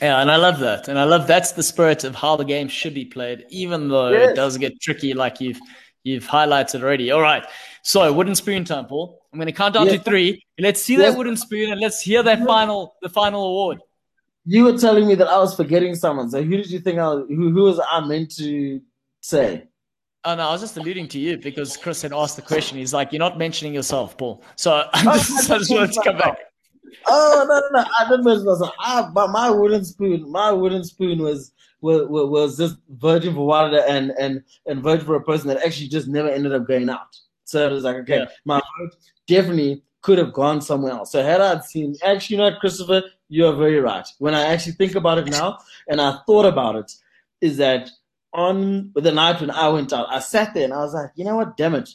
Yeah, 0.00 0.20
and 0.20 0.30
I 0.30 0.36
love 0.36 0.58
that. 0.60 0.88
And 0.88 0.98
I 0.98 1.04
love 1.04 1.26
that's 1.26 1.52
the 1.52 1.62
spirit 1.62 2.04
of 2.04 2.14
how 2.14 2.36
the 2.36 2.44
game 2.44 2.68
should 2.68 2.94
be 2.94 3.04
played, 3.04 3.44
even 3.50 3.88
though 3.88 4.10
Yes. 4.10 4.30
it 4.30 4.34
does 4.36 4.56
get 4.58 4.80
tricky 4.80 5.12
like 5.14 5.40
you've 5.40 5.60
you've 6.04 6.26
highlighted 6.26 6.82
already. 6.82 7.10
All 7.12 7.20
right. 7.20 7.44
So 7.82 8.12
wooden 8.12 8.34
spoon 8.34 8.64
time, 8.64 8.86
Paul. 8.86 9.20
I'm 9.32 9.38
gonna 9.38 9.52
count 9.52 9.74
down 9.74 9.86
Yeah. 9.86 9.98
to 9.98 9.98
three. 10.02 10.44
Let's 10.58 10.82
see 10.82 10.94
Yes. 10.96 11.12
that 11.12 11.18
wooden 11.18 11.36
spoon 11.36 11.70
and 11.72 11.80
let's 11.80 12.00
hear 12.00 12.22
that 12.22 12.44
final 12.44 12.96
the 13.02 13.08
final 13.08 13.44
award. 13.44 13.78
You 14.44 14.64
were 14.64 14.76
telling 14.78 15.06
me 15.06 15.14
that 15.16 15.28
I 15.28 15.38
was 15.38 15.54
forgetting 15.54 15.94
someone. 15.94 16.28
So 16.30 16.42
who 16.42 16.56
did 16.56 16.70
you 16.70 16.80
think 16.80 16.98
I 16.98 17.06
was, 17.14 17.26
who, 17.28 17.50
who 17.50 17.62
was 17.62 17.78
I 17.88 18.00
meant 18.04 18.34
to 18.36 18.80
say? 19.20 19.68
Oh 20.24 20.34
no, 20.34 20.48
I 20.48 20.52
was 20.52 20.60
just 20.60 20.76
alluding 20.76 21.08
to 21.08 21.18
you 21.18 21.36
because 21.36 21.76
Chris 21.76 22.02
had 22.02 22.12
asked 22.12 22.36
the 22.36 22.42
question. 22.42 22.78
He's 22.78 22.94
like, 22.94 23.12
You're 23.12 23.20
not 23.20 23.38
mentioning 23.38 23.74
yourself, 23.74 24.16
Paul. 24.16 24.42
So 24.56 24.70
Oh, 24.72 24.88
I 24.94 25.18
just, 25.18 25.50
I 25.50 25.58
just 25.58 25.70
wanted 25.70 25.92
to 25.92 26.02
come 26.02 26.16
back. 26.18 26.38
Oh 27.06 27.46
no, 27.48 27.60
no, 27.60 27.82
no! 27.82 27.88
I 27.98 28.08
didn't 28.08 28.24
mention 28.24 28.44
myself. 28.46 28.72
I, 28.78 29.08
but 29.12 29.28
my 29.30 29.50
wooden 29.50 29.84
spoon, 29.84 30.30
my 30.30 30.50
wooden 30.52 30.84
spoon 30.84 31.18
was 31.20 31.52
was, 31.80 32.06
was 32.08 32.56
just 32.58 32.76
virgin 32.90 33.34
for 33.34 33.48
Warda 33.48 33.84
and 33.88 34.12
and 34.18 34.42
and 34.66 34.82
virgin 34.82 35.06
for 35.06 35.16
a 35.16 35.22
person 35.22 35.48
that 35.48 35.64
actually 35.64 35.88
just 35.88 36.08
never 36.08 36.28
ended 36.28 36.52
up 36.54 36.66
going 36.66 36.88
out. 36.88 37.16
So 37.44 37.66
it 37.66 37.72
was 37.72 37.84
like, 37.84 37.96
okay, 37.96 38.18
Yeah. 38.18 38.26
my 38.44 38.60
vote 38.78 38.94
definitely 39.26 39.82
could 40.02 40.18
have 40.18 40.32
gone 40.32 40.60
somewhere 40.60 40.92
else. 40.92 41.12
So 41.12 41.22
had 41.22 41.40
I 41.40 41.60
seen, 41.60 41.94
actually, 42.02 42.36
you 42.36 42.42
know, 42.42 42.56
Christopher, 42.58 43.02
you 43.28 43.46
are 43.46 43.54
very 43.54 43.78
right. 43.80 44.06
When 44.18 44.34
I 44.34 44.46
actually 44.46 44.72
think 44.72 44.94
about 44.94 45.18
it 45.18 45.28
now, 45.30 45.58
and 45.88 46.00
I 46.00 46.18
thought 46.26 46.44
about 46.46 46.76
it, 46.76 46.90
is 47.40 47.56
that 47.58 47.88
on 48.32 48.90
the 48.94 49.12
night 49.12 49.40
when 49.40 49.50
I 49.50 49.68
went 49.68 49.92
out, 49.92 50.06
I 50.10 50.18
sat 50.20 50.54
there 50.54 50.64
and 50.64 50.72
I 50.72 50.78
was 50.78 50.94
like, 50.94 51.10
you 51.14 51.24
know 51.24 51.36
what, 51.36 51.56
damn 51.56 51.74
it. 51.74 51.88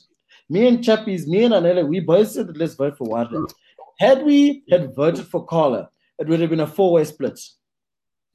Me 0.49 0.67
and 0.67 0.79
Chappies, 0.79 1.27
me 1.27 1.43
and 1.43 1.53
Anela, 1.53 1.85
we 1.85 1.99
both 1.99 2.29
said 2.29 2.47
that 2.47 2.57
let's 2.57 2.75
vote 2.75 2.97
for 2.97 3.07
Warda. 3.07 3.49
Had 3.97 4.23
we 4.23 4.63
had 4.69 4.95
voted 4.95 5.25
for 5.25 5.45
Carla, 5.45 5.89
it 6.19 6.27
would 6.27 6.39
have 6.39 6.49
been 6.49 6.59
a 6.59 6.67
four-way 6.67 7.03
split. 7.03 7.39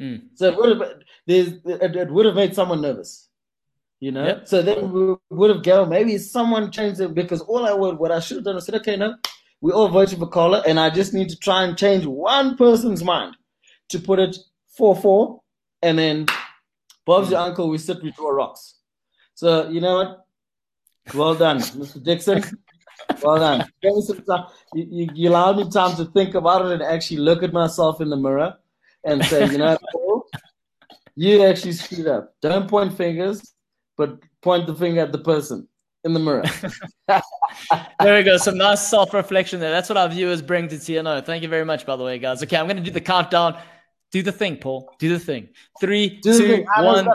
Hmm. 0.01 0.17
So 0.35 0.49
it 0.49 0.57
would 0.57 0.69
have 0.71 0.93
it, 1.27 1.97
it 1.97 2.11
would 2.11 2.27
have 2.27 2.35
made 2.35 2.55
someone 2.55 2.81
nervous. 2.81 3.29
You 4.01 4.11
know? 4.11 4.27
Yep. 4.27 4.49
So 4.49 4.63
then 4.63 4.93
we 4.93 5.15
would 5.31 5.51
have 5.51 5.63
gone, 5.63 5.89
maybe 5.89 6.19
someone 6.19 6.73
changed 6.73 7.01
it 7.01 7.15
because 7.15 7.41
all 7.43 7.65
I 7.65 7.73
would 7.73 7.99
what 7.99 8.11
I 8.11 8.19
should 8.19 8.39
have 8.39 8.45
done 8.45 8.57
was 8.57 8.67
said, 8.67 8.75
okay, 8.77 8.97
no, 8.97 9.15
we 9.61 9.71
all 9.71 9.89
voted 9.89 10.19
for 10.19 10.27
Carla, 10.27 10.65
and 10.67 10.81
I 10.81 10.91
just 10.91 11.15
need 11.15 11.29
to 11.29 11.39
try 11.39 11.63
and 11.63 11.79
change 11.79 12.05
one 12.05 12.57
person's 12.57 13.05
mind 13.05 13.37
to 13.91 14.01
put 14.01 14.19
it 14.19 14.37
four 14.77 14.97
four, 14.97 15.43
and 15.83 15.97
then 15.97 16.27
Bob's 17.07 17.31
your 17.31 17.41
uncle, 17.41 17.69
we 17.69 17.79
sit, 17.79 18.03
we 18.03 18.11
draw 18.11 18.31
rocks. 18.31 18.75
So 19.35 19.69
you 19.69 19.81
know 19.81 19.97
what? 19.97 20.27
Well 21.15 21.37
done, 21.37 21.59
Mr. 21.61 22.03
Dixon. 22.03 22.43
Well 23.23 23.39
done. 23.39 23.65
Me 23.83 24.01
some 24.03 24.23
time. 24.25 24.47
You, 24.75 24.87
you, 24.91 25.09
you 25.15 25.31
allowed 25.31 25.57
me 25.57 25.71
time 25.71 25.97
to 25.97 26.07
think 26.07 26.35
about 26.35 26.67
it 26.67 26.73
and 26.73 26.83
actually 26.83 27.19
look 27.19 27.43
at 27.43 27.53
myself 27.53 28.01
in 28.01 28.11
the 28.11 28.17
mirror 28.17 28.55
and 29.05 29.25
say, 29.25 29.51
you 29.51 29.59
know, 29.59 29.77
Paul, 29.93 30.27
you 31.15 31.45
actually 31.45 31.73
screwed 31.73 32.07
up. 32.07 32.35
Don't 32.41 32.69
point 32.69 32.97
fingers, 32.97 33.55
but 33.97 34.19
point 34.41 34.67
the 34.67 34.75
finger 34.75 35.01
at 35.01 35.13
the 35.13 35.19
person 35.19 35.69
in 36.05 36.13
the 36.13 36.21
mirror. 36.21 36.45
There 38.01 38.17
we 38.17 38.23
go. 38.23 38.39
Some 38.39 38.57
nice 38.57 38.87
self 38.87 39.13
reflection 39.15 39.61
there. 39.61 39.71
That's 39.71 39.89
what 39.89 39.99
our 39.99 40.09
viewers 40.09 40.43
bring 40.43 40.69
to 40.69 40.77
TNO. 40.77 41.25
Thank 41.25 41.43
you 41.43 41.49
very 41.49 41.65
much, 41.65 41.87
by 41.87 41.97
the 41.97 42.03
way, 42.03 42.19
guys. 42.19 42.43
Okay, 42.43 42.57
I'm 42.57 42.67
going 42.67 42.79
to 42.79 42.83
do 42.83 42.91
the 42.91 43.01
countdown. 43.01 43.59
Do 44.11 44.23
the 44.23 44.33
thing, 44.33 44.57
Paul. 44.57 44.95
Do 44.99 45.11
the 45.11 45.19
thing. 45.19 45.49
Three, 45.81 46.21
Do 46.21 46.39
two, 46.39 46.47
thing. 46.47 46.67
I 46.75 46.83
know 46.83 47.05
one. 47.05 47.09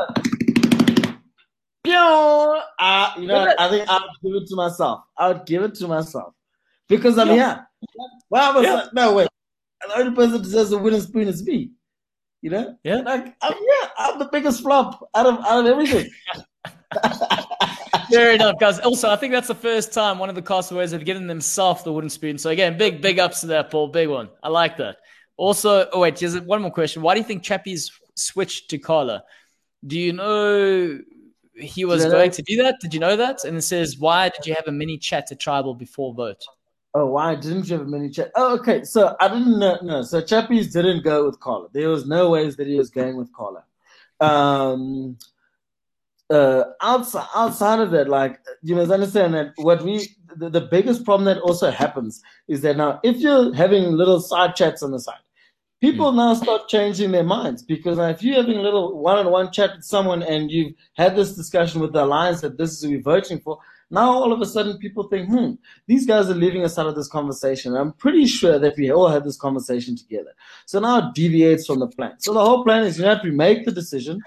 Better. 1.88 2.62
Pew! 2.62 2.62
Uh, 2.80 3.14
you 3.18 3.28
know, 3.28 3.40
what? 3.40 3.60
I 3.60 3.70
think 3.70 3.90
I 3.90 4.00
would 4.00 4.34
give 4.34 4.42
it 4.44 4.48
to 4.50 4.56
myself. 4.56 5.02
I 5.18 5.28
would 5.30 5.46
give 5.46 5.64
it 5.64 5.76
to 5.76 5.88
myself 5.88 6.34
because 6.88 7.18
I'm 7.18 7.30
Yeah. 7.30 7.36
here. 7.36 7.68
Well, 8.30 8.52
I 8.52 8.56
was 8.56 8.66
Yeah. 8.66 8.74
like, 8.74 8.94
no 8.94 9.14
wait. 9.14 9.30
The 9.88 10.00
only 10.00 10.16
person 10.16 10.32
that 10.34 10.44
deserves 10.44 10.72
a 10.72 10.78
wooden 10.78 11.02
spoon 11.02 11.28
is 11.28 11.44
me. 11.44 11.72
You 12.42 12.50
know? 12.52 12.78
Yeah. 12.84 12.98
Like, 12.98 13.36
I'm, 13.42 13.54
yeah, 13.54 13.90
I'm 13.98 14.20
the 14.20 14.30
biggest 14.32 14.62
flop 14.62 15.08
out 15.16 15.26
of 15.26 15.40
out 15.46 15.60
of 15.60 15.66
everything. 15.66 16.10
Fair 18.12 18.32
enough, 18.34 18.56
guys. 18.60 18.80
Also, 18.80 19.10
I 19.10 19.16
think 19.18 19.34
that's 19.34 19.48
the 19.48 19.56
first 19.56 19.94
time 19.94 20.18
one 20.18 20.30
of 20.30 20.36
the 20.36 20.42
castaways 20.42 20.92
have 20.92 21.04
given 21.04 21.28
themselves 21.28 21.84
the 21.84 21.92
wooden 21.92 22.10
spoon. 22.10 22.38
So 22.38 22.50
again, 22.50 22.78
big, 22.78 23.02
big 23.02 23.20
ups 23.20 23.42
to 23.42 23.48
that, 23.48 23.70
Paul. 23.70 23.90
Big 23.90 24.08
one. 24.08 24.30
I 24.42 24.50
like 24.50 24.78
that. 24.78 24.98
Also, 25.36 25.88
oh 25.92 26.00
wait, 26.00 26.16
just 26.16 26.40
one 26.44 26.62
more 26.62 26.72
question. 26.72 27.02
Why 27.02 27.14
do 27.14 27.20
you 27.20 27.26
think 27.26 27.44
Chappie's 27.44 27.92
switched 28.16 28.70
to 28.70 28.78
Carla? 28.78 29.24
Do 29.86 30.00
you 30.00 30.14
know 30.14 31.00
he 31.60 31.86
was 31.86 32.06
going 32.06 32.32
to 32.32 32.42
do 32.42 32.62
that? 32.64 32.80
Did 32.80 32.94
you 32.94 33.00
know 33.00 33.16
that? 33.16 33.44
And 33.44 33.58
it 33.58 33.62
says, 33.62 33.98
why 33.98 34.30
did 34.30 34.46
you 34.46 34.54
have 34.54 34.68
a 34.68 34.72
mini 34.72 34.98
chat 34.98 35.28
to 35.28 35.36
tribal 35.36 35.74
before 35.74 36.14
vote? 36.14 36.44
Oh, 36.94 37.06
why 37.06 37.36
didn't 37.36 37.70
you 37.70 37.78
have 37.78 37.86
a 37.86 37.90
mini 37.90 38.10
chat? 38.10 38.32
Oh, 38.36 38.58
okay. 38.58 38.84
So 38.84 39.16
I 39.20 39.28
didn't 39.28 39.60
know. 39.60 39.78
No, 39.84 40.02
so 40.02 40.22
Chappies 40.22 40.72
didn't 40.72 41.04
go 41.04 41.26
with 41.26 41.40
Carla. 41.40 41.68
There 41.72 41.90
was 41.90 42.08
no 42.08 42.30
ways 42.30 42.56
that 42.56 42.68
he 42.68 42.76
was 42.76 42.90
going 42.90 43.18
with 43.18 43.32
Carla. 43.34 43.64
Um, 44.20 45.18
uh, 46.30 46.64
outside 46.82 47.28
outside 47.36 47.80
of 47.80 47.92
that, 47.92 48.10
like 48.10 48.40
you 48.64 48.76
must 48.76 48.92
understand 48.92 49.34
that 49.34 49.54
what 49.58 49.84
we 49.84 50.10
the, 50.36 50.50
the 50.50 50.62
biggest 50.62 51.06
problem 51.06 51.26
that 51.26 51.42
also 51.42 51.72
happens 51.72 52.22
is 52.48 52.62
that 52.62 52.78
now 52.78 53.00
if 53.04 53.18
you're 53.18 53.54
having 53.54 53.92
little 53.92 54.20
side 54.20 54.56
chats 54.56 54.84
on 54.84 54.92
the 54.92 55.00
side, 55.00 55.20
people 55.82 56.12
now 56.12 56.34
start 56.34 56.68
changing 56.68 57.12
their 57.12 57.24
minds 57.24 57.62
because 57.64 57.98
now 57.98 58.10
if 58.10 58.24
you're 58.24 58.36
having 58.36 58.58
a 58.58 58.62
little 58.62 58.98
one-on-one 59.00 59.52
chat 59.52 59.76
with 59.76 59.86
someone 59.86 60.24
and 60.24 60.50
you've 60.52 60.74
had 60.94 61.16
this 61.16 61.36
discussion 61.36 61.82
with 61.82 61.94
the 61.94 62.04
alliance 62.04 62.42
that 62.42 62.58
this 62.58 62.72
is 62.72 62.82
who 62.82 62.90
we're 62.92 63.02
voting 63.02 63.40
for, 63.40 63.58
now 63.90 64.10
all 64.12 64.34
of 64.34 64.42
a 64.42 64.46
sudden 64.46 64.78
people 64.80 65.04
think, 65.04 65.30
hmm, 65.30 65.52
these 65.88 66.06
guys 66.06 66.30
are 66.30 66.36
leaving 66.36 66.64
us 66.66 66.78
out 66.78 66.88
of 66.88 66.96
this 66.96 67.08
conversation. 67.08 67.76
I'm 67.76 67.94
pretty 67.94 68.26
sure 68.26 68.60
that 68.60 68.76
we 68.78 68.92
all 68.92 69.08
had 69.08 69.24
this 69.24 69.38
conversation 69.38 69.96
together. 69.96 70.34
So 70.66 70.80
now 70.80 71.08
it 71.10 71.16
deviates 71.16 71.66
from 71.68 71.80
the 71.80 71.88
plan. 71.88 72.14
So 72.20 72.34
the 72.34 72.44
whole 72.44 72.64
plan 72.64 72.84
is 72.84 72.98
you 72.98 73.06
know, 73.06 73.20
we 73.24 73.32
make 73.32 73.64
the 73.66 73.72
decision, 73.72 74.20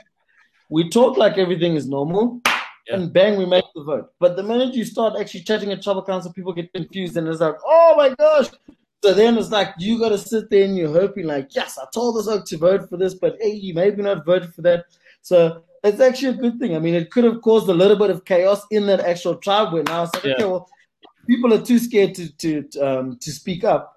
we 0.71 0.89
talk 0.89 1.17
like 1.19 1.37
everything 1.37 1.75
is 1.75 1.87
normal, 1.89 2.41
Yeah. 2.87 2.95
and 2.95 3.13
bang, 3.13 3.37
we 3.39 3.45
make 3.45 3.65
the 3.75 3.83
vote. 3.83 4.13
But 4.19 4.37
the 4.37 4.43
minute 4.43 4.75
you 4.75 4.85
start 4.85 5.21
actually 5.21 5.43
chatting 5.43 5.73
at 5.73 5.83
tribal 5.83 6.05
council, 6.05 6.33
people 6.33 6.53
get 6.55 6.73
confused 6.73 7.17
and 7.17 7.29
it's 7.29 7.41
like, 7.41 7.57
oh 7.67 7.95
my 7.97 8.15
gosh. 8.15 8.47
So 9.03 9.15
then 9.15 9.39
it's 9.39 9.51
like 9.51 9.75
you 9.79 9.99
got 9.99 10.11
to 10.11 10.19
sit 10.19 10.51
there 10.51 10.65
and 10.65 10.77
you're 10.77 10.93
hoping, 10.93 11.27
like, 11.27 11.55
yes, 11.55 11.79
I 11.79 11.87
told 11.93 12.17
this 12.17 12.29
oak 12.29 12.45
to 12.47 12.59
vote 12.59 12.89
for 12.89 12.97
this, 12.99 13.15
but 13.15 13.37
hey, 13.41 13.53
you 13.53 13.73
maybe 13.73 14.03
not 14.03 14.27
voted 14.27 14.55
for 14.55 14.63
that. 14.63 14.85
So 15.23 15.63
it's 15.83 16.01
actually 16.01 16.29
a 16.29 16.41
good 16.41 16.59
thing. 16.59 16.77
I 16.77 16.79
mean, 16.79 16.95
it 16.95 17.11
could 17.11 17.25
have 17.25 17.41
caused 17.41 17.69
a 17.69 17.75
little 17.75 17.97
bit 17.97 18.11
of 18.11 18.25
chaos 18.25 18.63
in 18.71 18.87
that 18.87 19.01
actual 19.01 19.37
tribe 19.37 19.73
where 19.73 19.83
now 19.85 20.05
it's 20.05 20.15
like, 20.15 20.25
Yeah. 20.25 20.33
okay, 20.35 20.45
well, 20.45 20.69
people 21.27 21.55
are 21.55 21.63
too 21.63 21.79
scared 21.79 22.15
to 22.17 22.31
to 22.37 22.81
um, 22.81 23.17
to 23.19 23.31
speak 23.31 23.65
up. 23.65 23.97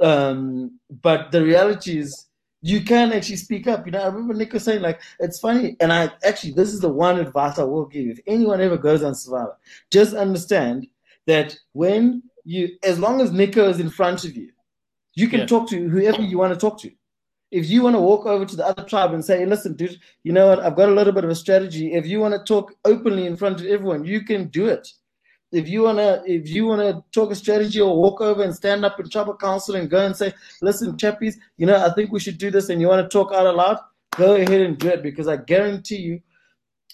Um, 0.00 0.78
but 1.02 1.32
the 1.32 1.42
reality 1.42 1.98
is, 1.98 2.26
you 2.60 2.82
can 2.82 3.12
actually 3.12 3.36
speak 3.36 3.66
up. 3.66 3.86
You 3.86 3.92
know, 3.92 4.02
I 4.02 4.06
remember 4.06 4.34
Nick 4.34 4.52
was 4.52 4.64
saying 4.64 4.82
like 4.82 5.00
it's 5.20 5.38
funny, 5.38 5.76
and 5.80 5.92
I 5.92 6.10
actually 6.24 6.52
this 6.52 6.74
is 6.74 6.80
the 6.80 6.88
one 6.88 7.18
advice 7.18 7.58
I 7.58 7.64
will 7.64 7.86
give. 7.86 8.08
If 8.08 8.20
anyone 8.26 8.60
ever 8.60 8.76
goes 8.76 9.02
on 9.02 9.14
Survivor, 9.14 9.56
just 9.90 10.14
understand 10.14 10.88
that 11.26 11.56
when 11.72 12.22
you, 12.46 12.76
as 12.82 12.98
long 12.98 13.20
as 13.20 13.32
Nico 13.32 13.68
is 13.68 13.80
in 13.80 13.90
front 13.90 14.24
of 14.24 14.36
you, 14.36 14.50
you 15.14 15.28
can 15.28 15.40
Yeah. 15.40 15.46
talk 15.46 15.68
to 15.70 15.88
whoever 15.88 16.22
you 16.22 16.38
want 16.38 16.54
to 16.54 16.58
talk 16.58 16.78
to. 16.80 16.90
If 17.50 17.68
you 17.70 17.82
want 17.82 17.96
to 17.96 18.00
walk 18.00 18.26
over 18.26 18.44
to 18.44 18.56
the 18.56 18.66
other 18.66 18.84
tribe 18.84 19.12
and 19.14 19.24
say, 19.24 19.44
"Listen, 19.46 19.74
dude, 19.74 19.98
you 20.24 20.32
know 20.32 20.46
what? 20.48 20.60
I've 20.60 20.76
got 20.76 20.88
a 20.88 20.92
little 20.98 21.12
bit 21.12 21.24
of 21.24 21.30
a 21.30 21.34
strategy." 21.34 21.92
If 21.92 22.06
you 22.06 22.18
want 22.20 22.34
to 22.34 22.42
talk 22.52 22.74
openly 22.84 23.26
in 23.26 23.36
front 23.36 23.60
of 23.60 23.66
everyone, 23.66 24.04
you 24.04 24.20
can 24.22 24.48
do 24.48 24.66
it 24.66 24.86
if 25.52 25.68
you 25.68 25.82
wanna 25.82 26.22
if 26.26 26.48
you 26.48 26.66
wanna 26.66 27.02
talk 27.12 27.30
a 27.30 27.34
strategy 27.34 27.80
or 27.80 27.96
walk 27.96 28.20
over 28.20 28.42
and 28.42 28.54
stand 28.54 28.84
up 28.84 28.98
in 29.00 29.08
tribal 29.08 29.36
council 29.36 29.76
and 29.76 29.88
go 29.88 30.04
and 30.04 30.16
say, 30.16 30.34
listen, 30.60 30.96
chappies, 30.96 31.36
you 31.56 31.66
know, 31.66 31.76
I 31.76 31.90
think 31.94 32.12
we 32.12 32.20
should 32.20 32.38
do 32.38 32.50
this, 32.50 32.68
and 32.68 32.80
you 32.80 32.88
want 32.88 33.02
to 33.08 33.08
talk 33.08 33.32
out 33.32 33.46
aloud, 33.46 33.78
go 34.16 34.34
ahead 34.34 34.60
and 34.60 34.76
do 34.78 34.88
it 34.88 35.02
because 35.02 35.28
I 35.28 35.36
guarantee 35.36 35.96
you, 36.08 36.20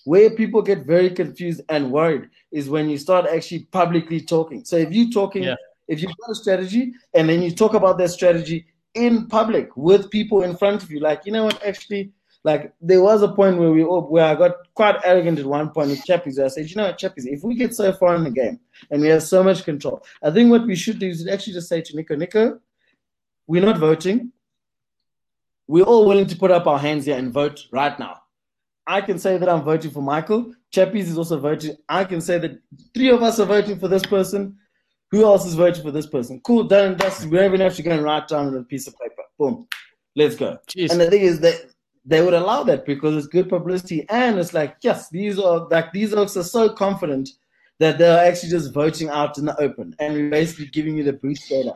where 0.04 0.30
people 0.30 0.62
get 0.62 0.84
very 0.86 1.10
confused 1.10 1.60
and 1.68 1.90
worried 1.92 2.28
is 2.50 2.68
when 2.68 2.88
you 2.90 2.98
start 2.98 3.26
actually 3.26 3.64
publicly 3.70 4.20
talking. 4.20 4.64
So 4.64 4.76
if 4.76 4.92
you're 4.92 5.10
talking, 5.10 5.44
Yeah. 5.44 5.54
if 5.88 6.00
you've 6.00 6.16
got 6.20 6.30
a 6.30 6.34
strategy 6.34 6.92
and 7.14 7.28
then 7.28 7.42
you 7.42 7.50
talk 7.50 7.74
about 7.74 7.98
that 7.98 8.10
strategy 8.10 8.66
in 8.94 9.26
public 9.26 9.76
with 9.76 10.10
people 10.10 10.42
in 10.42 10.56
front 10.56 10.82
of 10.82 10.90
you, 10.90 11.00
like 11.00 11.24
you 11.26 11.32
know 11.32 11.44
what, 11.44 11.62
actually. 11.64 12.12
like 12.44 12.72
there 12.80 13.00
was 13.00 13.22
a 13.22 13.28
point 13.28 13.56
where 13.56 13.70
we 13.70 13.84
all, 13.84 14.02
where 14.02 14.24
I 14.24 14.34
got 14.34 14.54
quite 14.74 14.96
arrogant 15.04 15.38
at 15.38 15.46
one 15.46 15.70
point 15.70 15.90
with 15.90 16.04
Chappies. 16.04 16.40
I 16.44 16.48
said, 16.48 16.68
you 16.68 16.74
know 16.74 16.86
what, 16.88 16.98
Chappies, 16.98 17.24
if 17.36 17.44
we 17.44 17.54
get 17.54 17.72
so 17.72 17.92
far 17.92 18.16
in 18.16 18.24
the 18.24 18.32
game 18.32 18.58
and 18.90 19.00
we 19.00 19.06
have 19.14 19.22
so 19.22 19.44
much 19.44 19.62
control, 19.62 20.02
I 20.24 20.32
think 20.32 20.50
what 20.50 20.66
we 20.66 20.74
should 20.74 20.98
do 20.98 21.06
is 21.06 21.24
actually 21.28 21.52
just 21.52 21.68
say 21.68 21.80
to 21.82 21.94
Nico, 21.96 22.16
Nico, 22.16 22.58
we're 23.46 23.62
not 23.64 23.78
voting. 23.78 24.32
We're 25.68 25.84
all 25.84 26.04
willing 26.08 26.26
to 26.26 26.36
put 26.36 26.50
up 26.50 26.66
our 26.66 26.80
hands 26.80 27.04
here 27.06 27.16
and 27.16 27.32
vote 27.32 27.68
right 27.70 27.96
now. 27.96 28.21
I 28.86 29.00
can 29.00 29.18
say 29.18 29.38
that 29.38 29.48
I'm 29.48 29.62
voting 29.62 29.90
for 29.90 30.02
Michael. 30.02 30.52
Chappies 30.74 31.04
is 31.04 31.18
also 31.18 31.38
voting. 31.38 31.76
I 31.88 32.04
can 32.04 32.20
say 32.20 32.38
that 32.38 32.58
three 32.94 33.10
of 33.10 33.22
us 33.22 33.38
are 33.38 33.46
voting 33.46 33.78
for 33.78 33.88
this 33.88 34.04
person. 34.04 34.56
Who 35.10 35.24
else 35.24 35.46
is 35.46 35.54
voting 35.54 35.82
for 35.82 35.90
this 35.90 36.06
person? 36.06 36.40
Cool, 36.40 36.64
done 36.64 36.92
and 36.92 36.98
dusted. 36.98 37.30
We 37.30 37.36
don't 37.36 37.46
even 37.46 37.60
have 37.60 37.76
to 37.76 37.82
go 37.82 37.90
and 37.90 38.02
write 38.02 38.28
down 38.28 38.46
on 38.48 38.56
a 38.56 38.64
piece 38.64 38.86
of 38.86 38.94
paper. 38.98 39.22
Boom. 39.38 39.68
Let's 40.16 40.36
go. 40.36 40.58
Jeez. 40.68 40.90
And 40.90 41.00
the 41.00 41.10
thing 41.10 41.22
is 41.22 41.40
that 41.40 41.70
they 42.04 42.22
would 42.22 42.34
allow 42.34 42.64
that 42.64 42.84
because 42.84 43.16
it's 43.16 43.26
good 43.26 43.48
publicity. 43.48 44.06
And 44.08 44.38
it's 44.38 44.54
like, 44.54 44.76
yes, 44.82 45.08
these 45.10 45.38
are 45.38 45.68
like 45.70 45.92
these 45.92 46.12
folks 46.12 46.36
are 46.36 46.42
so 46.42 46.68
confident 46.70 47.28
that 47.78 47.98
they're 47.98 48.26
actually 48.26 48.50
just 48.50 48.72
voting 48.72 49.08
out 49.08 49.38
in 49.38 49.44
the 49.44 49.60
open. 49.60 49.94
And 49.98 50.14
we're 50.14 50.30
basically 50.30 50.66
giving 50.66 50.96
you 50.96 51.04
the 51.04 51.12
boost 51.12 51.48
data. 51.48 51.74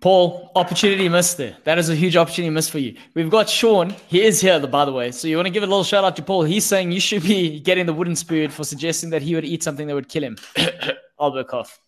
Paul, 0.00 0.50
opportunity 0.54 1.08
missed 1.08 1.38
there. 1.38 1.56
That 1.64 1.78
is 1.78 1.88
a 1.88 1.94
huge 1.94 2.16
opportunity 2.16 2.50
missed 2.50 2.70
for 2.70 2.78
you. 2.78 2.96
We've 3.14 3.30
got 3.30 3.48
Sean. 3.48 3.90
He 4.08 4.22
is 4.22 4.40
here, 4.40 4.64
by 4.66 4.84
the 4.84 4.92
way. 4.92 5.10
So 5.10 5.26
you 5.28 5.36
want 5.36 5.46
to 5.46 5.50
give 5.50 5.62
a 5.62 5.66
little 5.66 5.84
shout 5.84 6.04
out 6.04 6.16
to 6.16 6.22
Paul. 6.22 6.42
He's 6.42 6.64
saying 6.64 6.92
you 6.92 7.00
should 7.00 7.22
be 7.22 7.60
getting 7.60 7.86
the 7.86 7.92
wooden 7.92 8.16
spoon 8.16 8.50
for 8.50 8.64
suggesting 8.64 9.10
that 9.10 9.22
he 9.22 9.34
would 9.34 9.44
eat 9.44 9.62
something 9.62 9.86
that 9.86 9.94
would 9.94 10.08
kill 10.08 10.24
him. 10.24 10.36
Albert 11.20 11.48
cough. 11.48 11.80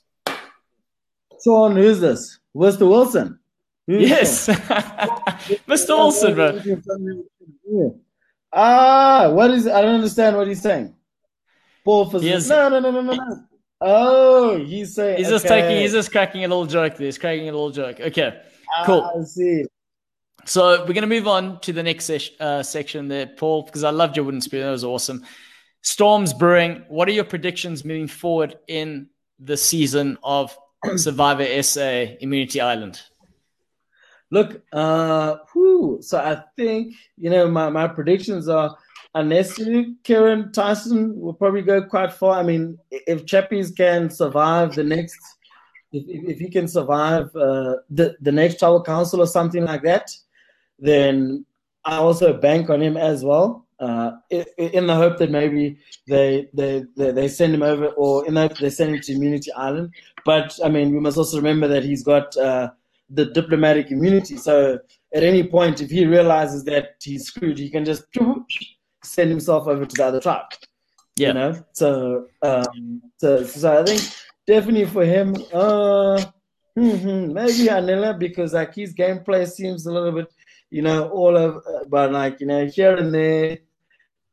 Sean, 1.44 1.76
who's 1.76 2.01
this? 2.01 2.38
Mr. 2.57 2.88
Wilson. 2.88 3.38
Who's 3.86 4.09
Yes. 4.09 4.46
Mr. 5.66 5.96
Wilson, 5.96 6.34
bro. 6.34 7.92
Ah, 8.53 9.30
what 9.30 9.51
is? 9.51 9.66
I 9.66 9.82
don't 9.82 9.96
understand 9.96 10.36
what 10.36 10.49
he's 10.49 10.62
saying. 10.62 10.94
Paul 11.84 12.11
for 12.11 12.20
no, 12.20 12.68
no, 12.68 12.80
no, 12.80 12.90
no, 12.90 13.01
no. 13.01 13.47
Oh, 13.81 14.59
he's 14.59 14.95
saying 14.95 15.18
He's 15.18 15.29
just 15.29 15.47
taking, 15.47 15.81
he's 15.81 15.93
just 15.93 16.11
cracking 16.11 16.45
a 16.45 16.49
little 16.49 16.66
joke 16.66 16.97
there. 16.97 17.07
He's 17.07 17.18
cracking 17.18 17.49
a 17.49 17.53
little 17.53 17.70
joke. 17.70 18.01
Okay. 18.01 18.41
Cool. 18.85 19.03
Ah, 19.05 19.20
I 19.20 19.24
see. 19.24 19.64
So 20.45 20.85
we're 20.87 20.95
to 20.95 21.07
move 21.07 21.29
on 21.29 21.61
to 21.61 21.72
the 21.72 21.83
next 21.83 22.11
uh, 22.41 22.62
section 22.62 23.09
there, 23.09 23.26
Paul, 23.26 23.62
because 23.62 23.85
I 23.85 23.91
loved 23.91 24.16
your 24.16 24.24
wooden 24.24 24.41
spoon. 24.41 24.62
That 24.62 24.70
was 24.70 24.85
awesome. 24.85 25.24
Storms 25.83 26.33
brewing. 26.33 26.85
What 26.89 27.09
are 27.09 27.12
your 27.12 27.24
predictions 27.24 27.85
moving 27.85 28.09
forward 28.09 28.57
in 28.66 29.09
the 29.39 29.57
season 29.57 30.18
of 30.22 30.57
Survivor 30.97 31.62
SA 31.62 32.16
Immunity 32.20 32.61
Island? 32.61 33.01
Look, 34.31 34.62
uh, 34.72 35.37
whew, 35.53 35.99
so 36.03 36.18
I 36.18 36.43
think 36.57 36.95
you 37.16 37.31
know 37.31 37.49
my, 37.49 37.70
my 37.70 37.89
predictions 37.89 38.49
are 38.49 38.76
Anesu, 39.16 39.94
Kieran 40.04 40.52
Tyson 40.52 41.18
will 41.18 41.32
probably 41.32 41.62
go 41.62 41.82
quite 41.82 42.12
far. 42.12 42.38
I 42.38 42.42
mean, 42.42 42.78
if 42.90 43.24
Chappies 43.24 43.74
can 43.74 44.11
survive 44.11 44.74
the 44.74 44.84
next, 44.84 45.18
if, 45.92 46.04
if, 46.06 46.38
he 46.38 46.50
can 46.50 46.68
survive 46.68 47.34
uh, 47.34 47.76
the 47.90 48.16
the 48.20 48.32
next 48.32 48.59
Tribal 48.59 48.82
Council 48.82 49.20
or 49.22 49.26
something 49.26 49.64
like 49.64 49.82
that, 49.82 50.11
then 50.78 51.44
I 51.84 51.96
also 51.96 52.32
bank 52.34 52.70
on 52.70 52.82
him 52.82 52.96
as 52.96 53.24
well. 53.24 53.66
Uh, 53.80 54.11
in 54.28 54.88
the 54.88 54.94
hope 54.94 55.18
that 55.18 55.30
maybe 55.30 55.78
they, 56.09 56.48
they 56.52 56.84
they 56.96 57.12
they 57.12 57.28
send 57.28 57.54
him 57.54 57.62
over, 57.62 57.86
or 57.96 58.26
in 58.26 58.34
the 58.34 58.42
hope 58.42 58.59
they 58.59 58.70
send 58.70 58.94
him 58.94 59.00
to 59.00 59.12
Immunity 59.12 59.52
Island. 59.52 59.94
But 60.24 60.59
I 60.62 60.68
mean, 60.68 60.92
we 60.92 61.00
must 61.00 61.16
also 61.16 61.38
remember 61.38 61.68
that 61.68 61.84
he's 61.84 62.02
got 62.02 62.36
uh, 62.36 62.70
the 63.09 63.26
diplomatic 63.26 63.90
immunity. 63.90 64.36
So 64.36 64.78
at 65.14 65.22
any 65.22 65.44
point, 65.44 65.80
if 65.80 65.90
he 65.90 66.04
realizes 66.06 66.64
that 66.64 66.96
he's 67.02 67.26
screwed, 67.26 67.59
he 67.59 67.70
can 67.70 67.84
just 67.84 68.04
send 69.03 69.30
himself 69.30 69.66
over 69.66 69.86
to 69.86 69.94
the 69.96 70.05
other 70.05 70.20
track. 70.20 70.59
Yeah. 71.16 71.28
You 71.28 71.34
know. 71.34 71.64
So 71.72 72.26
um, 72.42 73.03
so 73.16 73.44
so 73.44 73.80
I 73.80 73.84
think 73.84 74.03
definitely 74.46 74.86
for 74.86 75.05
him, 75.05 75.34
uh, 75.53 76.22
hmm, 76.74 77.32
maybe 77.32 77.68
Anela 77.68 78.18
because 78.18 78.53
like 78.53 78.74
his 78.74 78.94
gameplay 78.94 79.49
seems 79.49 79.86
a 79.86 79.92
little 79.92 80.12
bit, 80.12 80.32
you 80.70 80.82
know, 80.82 81.09
all 81.11 81.36
of, 81.36 81.62
but 81.88 82.12
like 82.12 82.40
you 82.40 82.46
know 82.46 82.66
here 82.66 82.96
and 82.96 83.14
there. 83.14 83.59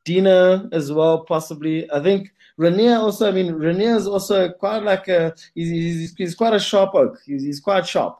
Dino 0.05 0.69
as 0.71 0.91
well, 0.91 1.25
possibly. 1.25 1.91
I 1.91 1.99
think 1.99 2.31
Renier 2.57 2.97
also. 2.97 3.27
I 3.27 3.31
mean, 3.31 3.51
Renier 3.53 3.95
is 3.95 4.07
also 4.07 4.49
quite 4.49 4.83
like 4.83 5.07
a. 5.07 5.33
He's, 5.55 5.69
he's, 5.69 6.13
he's 6.15 6.35
quite 6.35 6.53
a 6.53 6.59
sharp 6.59 6.93
oak. 6.93 7.17
He's, 7.25 7.43
he's 7.43 7.59
quite 7.59 7.87
sharp. 7.87 8.19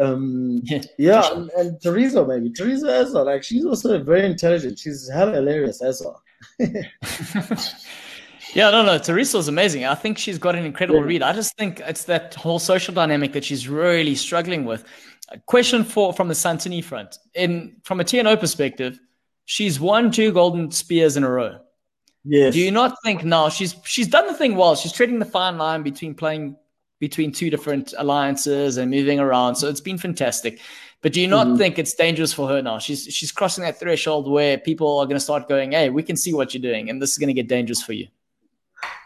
Um, 0.00 0.60
Yeah, 0.64 0.82
yeah, 0.98 1.20
for 1.22 1.28
sure. 1.28 1.36
and, 1.38 1.50
and 1.56 1.82
Teresa 1.82 2.26
maybe 2.26 2.50
Teresa 2.50 2.92
as 2.92 3.12
well. 3.12 3.24
Like 3.26 3.42
she's 3.44 3.64
also 3.64 4.02
very 4.02 4.26
intelligent. 4.26 4.78
She's 4.78 5.08
hella 5.08 5.32
hilarious 5.34 5.82
as 5.82 6.02
well. 6.04 6.20
Yeah, 8.54 8.70
no, 8.70 8.84
no. 8.84 8.98
Teresa's 8.98 9.48
amazing. 9.48 9.84
I 9.84 9.94
think 9.96 10.16
she's 10.16 10.38
got 10.38 10.54
an 10.54 10.64
incredible 10.64 11.00
Yeah. 11.00 11.06
read. 11.06 11.22
I 11.22 11.32
just 11.32 11.56
think 11.56 11.80
it's 11.80 12.04
that 12.04 12.34
whole 12.34 12.58
social 12.60 12.94
dynamic 12.94 13.32
that 13.32 13.44
she's 13.44 13.68
really 13.68 14.14
struggling 14.14 14.64
with. 14.64 14.84
A 15.30 15.38
question 15.40 15.82
for 15.82 16.12
from 16.12 16.28
the 16.28 16.34
Santoni 16.34 16.84
front. 16.84 17.18
In 17.34 17.76
from 17.84 18.00
a 18.00 18.04
TNO 18.04 18.38
perspective, 18.38 19.00
she's 19.46 19.80
won 19.80 20.10
two 20.12 20.32
golden 20.32 20.70
spears 20.70 21.16
in 21.16 21.24
a 21.24 21.30
row. 21.30 21.58
Yes. 22.24 22.52
Do 22.54 22.60
you 22.60 22.70
not 22.70 22.94
think 23.02 23.24
now 23.24 23.48
she's 23.48 23.74
she's 23.84 24.06
done 24.06 24.26
the 24.26 24.34
thing 24.34 24.54
well? 24.54 24.76
She's 24.76 24.92
treading 24.92 25.18
the 25.18 25.24
fine 25.24 25.58
line 25.58 25.82
between 25.82 26.14
playing 26.14 26.56
between 27.08 27.30
two 27.40 27.50
different 27.54 27.86
alliances 28.02 28.70
and 28.78 28.86
moving 28.98 29.18
around. 29.20 29.52
So 29.56 29.64
it's 29.68 29.84
been 29.90 29.98
fantastic. 29.98 30.54
But 31.02 31.12
do 31.14 31.20
you 31.20 31.28
not 31.36 31.46
Mhm. 31.46 31.58
think 31.60 31.72
it's 31.82 31.94
dangerous 32.04 32.32
for 32.38 32.46
her 32.52 32.60
now? 32.70 32.76
She's 32.86 33.00
she's 33.16 33.32
crossing 33.38 33.62
that 33.66 33.76
threshold 33.82 34.24
where 34.36 34.56
people 34.70 34.88
are 34.98 35.06
going 35.10 35.20
to 35.22 35.26
start 35.30 35.42
going, 35.52 35.68
"Hey, 35.78 35.86
we 35.98 36.02
can 36.08 36.16
see 36.24 36.32
what 36.38 36.46
you're 36.54 36.66
doing, 36.70 36.84
and 36.88 36.96
this 37.02 37.10
is 37.14 37.18
going 37.18 37.32
to 37.34 37.38
get 37.40 37.48
dangerous 37.56 37.82
for 37.88 37.92
you." 38.00 38.06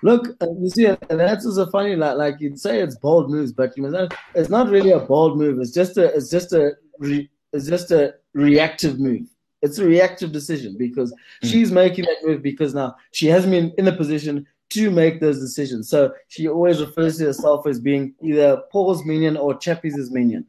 Look, 0.09 0.22
uh, 0.42 0.46
you 0.62 0.70
see, 0.76 0.86
and 1.11 1.18
that's 1.26 1.44
also 1.49 1.66
funny. 1.76 1.94
Like, 2.05 2.16
like 2.24 2.36
you'd 2.42 2.61
say 2.66 2.74
it's 2.84 2.96
bold 3.07 3.26
moves, 3.34 3.53
but 3.61 3.70
you 3.76 3.82
know, 3.88 4.09
it's 4.38 4.49
not 4.57 4.64
really 4.74 4.92
a 4.92 5.01
bold 5.12 5.32
move. 5.42 5.55
It's 5.62 5.74
just 5.80 5.99
a, 5.99 6.05
it's 6.16 6.30
just 6.36 6.53
a, 6.53 6.62
re, 6.99 7.28
it's 7.53 7.66
just 7.74 7.90
a 7.90 8.03
reactive 8.32 8.94
move. 9.09 9.26
It's 9.64 9.78
a 9.78 9.84
reactive 9.94 10.30
decision 10.38 10.76
because 10.84 11.11
Mm. 11.42 11.51
she's 11.51 11.70
making 11.82 12.05
that 12.11 12.20
move 12.28 12.40
because 12.51 12.72
now 12.80 12.90
she 13.11 13.26
hasn't 13.34 13.53
been 13.57 13.68
in 13.80 13.88
a 13.88 13.96
position 14.03 14.46
to 14.71 14.91
make 14.91 15.21
those 15.21 15.41
decisions. 15.41 15.89
So 15.89 16.12
she 16.29 16.49
always 16.49 16.81
refers 16.81 17.19
to 17.19 17.27
herself 17.27 17.66
as 17.66 17.81
being 17.81 18.14
either 18.23 18.62
Paul's 18.71 19.05
minion 19.05 19.37
or 19.37 19.57
Chappie's 19.57 20.11
minion. 20.11 20.47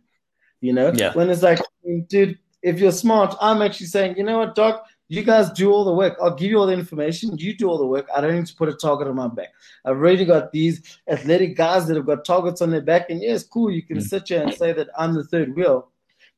You 0.61 0.74
know, 0.74 0.91
Yeah. 0.93 1.13
when 1.13 1.30
it's 1.30 1.41
like, 1.43 1.59
dude, 2.07 2.38
if 2.61 2.80
you're 2.80 2.91
smart, 2.91 3.36
I'm 3.39 3.61
actually 3.61 3.86
saying, 3.86 4.17
you 4.17 4.24
know 4.24 4.39
what, 4.39 4.55
Doc, 4.55 4.86
you 5.07 5.24
guys 5.24 5.49
do 5.51 5.72
all 5.72 5.86
the 5.86 5.93
work. 5.93 6.17
I'll 6.22 6.36
give 6.36 6.51
you 6.51 6.59
all 6.59 6.67
the 6.67 6.74
information. 6.74 7.38
You 7.38 7.55
do 7.55 7.70
all 7.70 7.78
the 7.78 7.86
work. 7.88 8.07
I 8.13 8.20
don't 8.22 8.36
need 8.36 8.45
to 8.45 8.55
put 8.55 8.70
a 8.70 8.74
target 8.74 9.07
on 9.07 9.15
my 9.15 9.28
back. 9.30 9.53
I've 9.86 9.95
already 9.95 10.26
got 10.26 10.51
these 10.51 10.99
athletic 11.07 11.55
guys 11.55 11.88
that 11.88 11.95
have 11.95 12.05
got 12.05 12.26
targets 12.26 12.61
on 12.61 12.70
their 12.70 12.82
back. 12.82 13.09
And 13.09 13.22
yes, 13.22 13.43
cool. 13.43 13.72
You 13.72 13.82
can 13.82 13.97
Mm. 13.97 14.03
sit 14.07 14.28
here 14.28 14.43
and 14.43 14.53
say 14.53 14.74
that 14.74 14.89
I'm 14.97 15.13
the 15.15 15.24
third 15.24 15.55
wheel. 15.55 15.89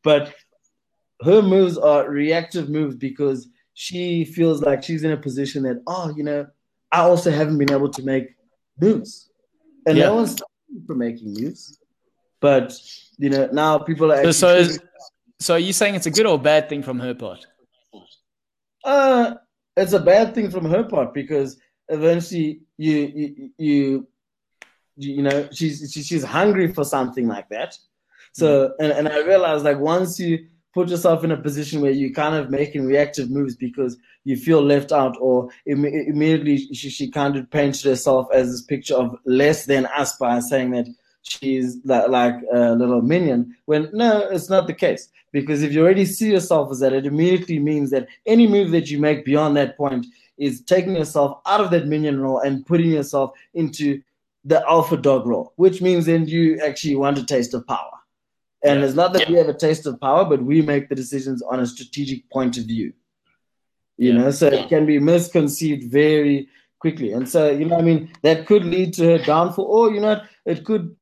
But 0.03 0.33
her 1.23 1.41
moves 1.41 1.77
are 1.77 2.09
reactive 2.09 2.69
moves 2.69 2.95
because 2.95 3.47
she 3.73 4.23
feels 4.23 4.61
like 4.61 4.83
she's 4.83 5.03
in 5.03 5.11
a 5.11 5.17
position 5.17 5.63
that, 5.63 5.81
oh, 5.87 6.13
you 6.15 6.23
know, 6.23 6.47
I 6.91 7.01
also 7.01 7.31
haven't 7.31 7.57
been 7.57 7.71
able 7.71 7.89
to 7.89 8.03
make 8.03 8.35
moves. 8.79 9.29
And 9.85 9.97
Yeah. 9.97 10.05
no 10.05 10.15
one's 10.15 10.31
stopping 10.31 10.55
me 10.69 10.81
from 10.85 10.97
making 10.97 11.33
moves. 11.33 11.79
But, 12.39 12.73
you 13.17 13.29
know, 13.29 13.47
now 13.51 13.77
people 13.79 14.11
are 14.11 14.15
So, 14.15 14.29
actually. 14.29 14.33
so, 14.33 14.55
is, 14.57 14.79
so 15.39 15.53
are 15.55 15.59
you 15.59 15.73
saying 15.73 15.95
it's 15.95 16.05
a 16.07 16.11
good 16.11 16.25
or 16.25 16.39
bad 16.39 16.69
thing 16.69 16.83
from 16.83 16.99
her 16.99 17.13
part? 17.13 17.45
Uh, 18.83 19.35
it's 19.77 19.93
a 19.93 19.99
bad 19.99 20.33
thing 20.33 20.49
from 20.49 20.65
her 20.65 20.83
part 20.83 21.13
because 21.13 21.57
eventually 21.87 22.61
you 22.77 22.97
you 23.15 23.51
you, 23.57 24.07
you 24.97 25.21
know 25.21 25.47
she's 25.51 25.91
she's 25.91 26.23
hungry 26.23 26.71
for 26.73 26.83
something 26.83 27.27
like 27.27 27.47
that. 27.49 27.77
So 28.33 28.73
and, 28.79 28.91
and 28.91 29.07
I 29.07 29.19
realized 29.19 29.63
like 29.63 29.77
once 29.77 30.19
you 30.19 30.47
put 30.73 30.89
yourself 30.89 31.23
in 31.23 31.31
a 31.31 31.37
position 31.37 31.81
where 31.81 31.91
you're 31.91 32.11
kind 32.11 32.35
of 32.35 32.49
making 32.49 32.85
reactive 32.85 33.29
moves 33.29 33.55
because 33.55 33.97
you 34.23 34.37
feel 34.37 34.61
left 34.61 34.91
out 34.91 35.17
or 35.19 35.49
Im- 35.65 35.85
immediately 35.85 36.57
she, 36.57 36.89
she 36.89 37.09
kind 37.09 37.35
of 37.35 37.49
painted 37.51 37.83
herself 37.83 38.27
as 38.33 38.51
this 38.51 38.61
picture 38.61 38.95
of 38.95 39.15
less 39.25 39.65
than 39.65 39.85
us 39.87 40.17
by 40.17 40.39
saying 40.39 40.71
that 40.71 40.87
she's 41.23 41.77
like, 41.83 42.09
like 42.09 42.35
a 42.53 42.75
little 42.75 43.01
minion. 43.01 43.55
When 43.65 43.89
no 43.93 44.27
it's 44.29 44.49
not 44.49 44.67
the 44.67 44.73
case. 44.73 45.09
Because 45.31 45.63
if 45.63 45.71
you 45.71 45.81
already 45.81 46.05
see 46.05 46.29
yourself 46.31 46.71
as 46.71 46.79
that 46.79 46.93
it 46.93 47.05
immediately 47.05 47.59
means 47.59 47.89
that 47.91 48.07
any 48.25 48.47
move 48.47 48.71
that 48.71 48.91
you 48.91 48.99
make 48.99 49.23
beyond 49.23 49.55
that 49.55 49.77
point 49.77 50.05
is 50.37 50.61
taking 50.61 50.95
yourself 50.95 51.39
out 51.45 51.61
of 51.61 51.71
that 51.71 51.87
minion 51.87 52.19
role 52.19 52.39
and 52.39 52.65
putting 52.65 52.91
yourself 52.91 53.31
into 53.53 54.01
the 54.43 54.67
alpha 54.67 54.97
dog 54.97 55.25
role 55.27 55.53
which 55.55 55.81
means 55.81 56.07
then 56.07 56.27
you 56.27 56.59
actually 56.61 56.95
want 56.95 57.17
a 57.17 57.25
taste 57.25 57.53
of 57.53 57.65
power 57.67 58.00
and 58.63 58.79
Yeah. 58.79 58.85
it's 58.85 58.95
not 58.95 59.13
that 59.13 59.27
we 59.29 59.35
have 59.35 59.49
a 59.49 59.53
taste 59.53 59.85
of 59.85 59.99
power 59.99 60.23
but 60.25 60.43
we 60.43 60.61
make 60.61 60.89
the 60.89 60.95
decisions 60.95 61.41
on 61.41 61.59
a 61.59 61.65
strategic 61.65 62.29
point 62.29 62.57
of 62.57 62.65
view 62.65 62.93
you 63.97 64.11
Yeah. 64.13 64.17
know 64.19 64.31
so 64.31 64.47
it 64.47 64.69
can 64.69 64.85
be 64.85 64.99
misconceived 64.99 65.83
very 65.91 66.47
quickly 66.79 67.11
and 67.13 67.27
so 67.27 67.49
you 67.51 67.65
know 67.65 67.77
i 67.77 67.81
mean 67.81 68.09
that 68.23 68.45
could 68.47 68.65
lead 68.65 68.93
to 68.95 69.03
her 69.05 69.17
downfall 69.19 69.65
or 69.65 69.91
you 69.93 70.01
know 70.01 70.21
it 70.45 70.63
could 70.65 70.95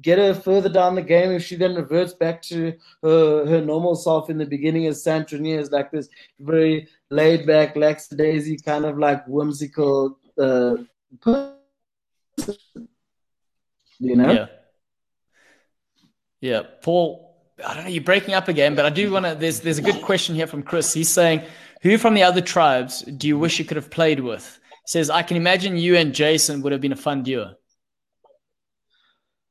get 0.00 0.18
her 0.18 0.32
further 0.32 0.68
down 0.68 0.94
the 0.94 1.02
game 1.02 1.30
if 1.32 1.42
she 1.44 1.56
then 1.56 1.74
reverts 1.74 2.14
back 2.14 2.40
to 2.40 2.72
her, 3.02 3.44
her 3.46 3.60
normal 3.60 3.94
self 3.96 4.30
in 4.30 4.38
the 4.38 4.46
beginning 4.46 4.86
as 4.86 5.02
Sandrine 5.04 5.58
is 5.58 5.70
like 5.72 5.90
this 5.90 6.08
very 6.38 6.88
laid 7.10 7.46
back, 7.46 7.74
lackadaisy, 7.74 8.58
kind 8.64 8.84
of 8.84 8.96
like 8.98 9.26
whimsical 9.26 10.18
uh, 10.40 10.76
person. 11.20 11.56
You 13.98 14.16
know? 14.16 14.48
Yeah. 16.40 16.62
Paul, 16.82 17.36
I 17.64 17.74
don't 17.74 17.84
know, 17.84 17.90
you're 17.90 18.04
breaking 18.04 18.34
up 18.34 18.48
again, 18.48 18.74
but 18.74 18.84
I 18.86 18.90
do 18.90 19.10
want 19.10 19.26
to. 19.26 19.34
There's, 19.34 19.60
there's 19.60 19.78
a 19.78 19.82
good 19.82 20.02
question 20.02 20.34
here 20.34 20.46
from 20.46 20.62
Chris. 20.62 20.92
He's 20.92 21.08
saying, 21.08 21.42
Who 21.82 21.98
from 21.98 22.14
the 22.14 22.22
other 22.22 22.40
tribes 22.40 23.02
do 23.02 23.26
you 23.26 23.38
wish 23.38 23.58
you 23.58 23.64
could 23.64 23.76
have 23.76 23.90
played 23.90 24.20
with? 24.20 24.58
He 24.70 24.90
says, 24.90 25.10
I 25.10 25.22
can 25.22 25.36
imagine 25.36 25.76
you 25.76 25.96
and 25.96 26.14
Jason 26.14 26.62
would 26.62 26.72
have 26.72 26.80
been 26.80 26.92
a 26.92 26.96
fun 26.96 27.22
duo. 27.22 27.54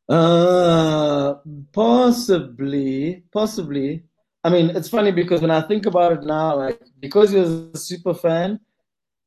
Uh, 0.09 1.35
possibly, 1.73 3.23
possibly. 3.33 4.03
I 4.43 4.49
mean, 4.49 4.69
it's 4.69 4.87
funny 4.87 5.11
because 5.11 5.41
when 5.41 5.51
I 5.51 5.61
think 5.61 5.85
about 5.85 6.13
it 6.13 6.23
now, 6.23 6.55
like 6.55 6.81
because 7.01 7.31
he 7.31 7.37
was 7.37 7.51
a 7.51 7.77
super 7.77 8.13
fan, 8.13 8.61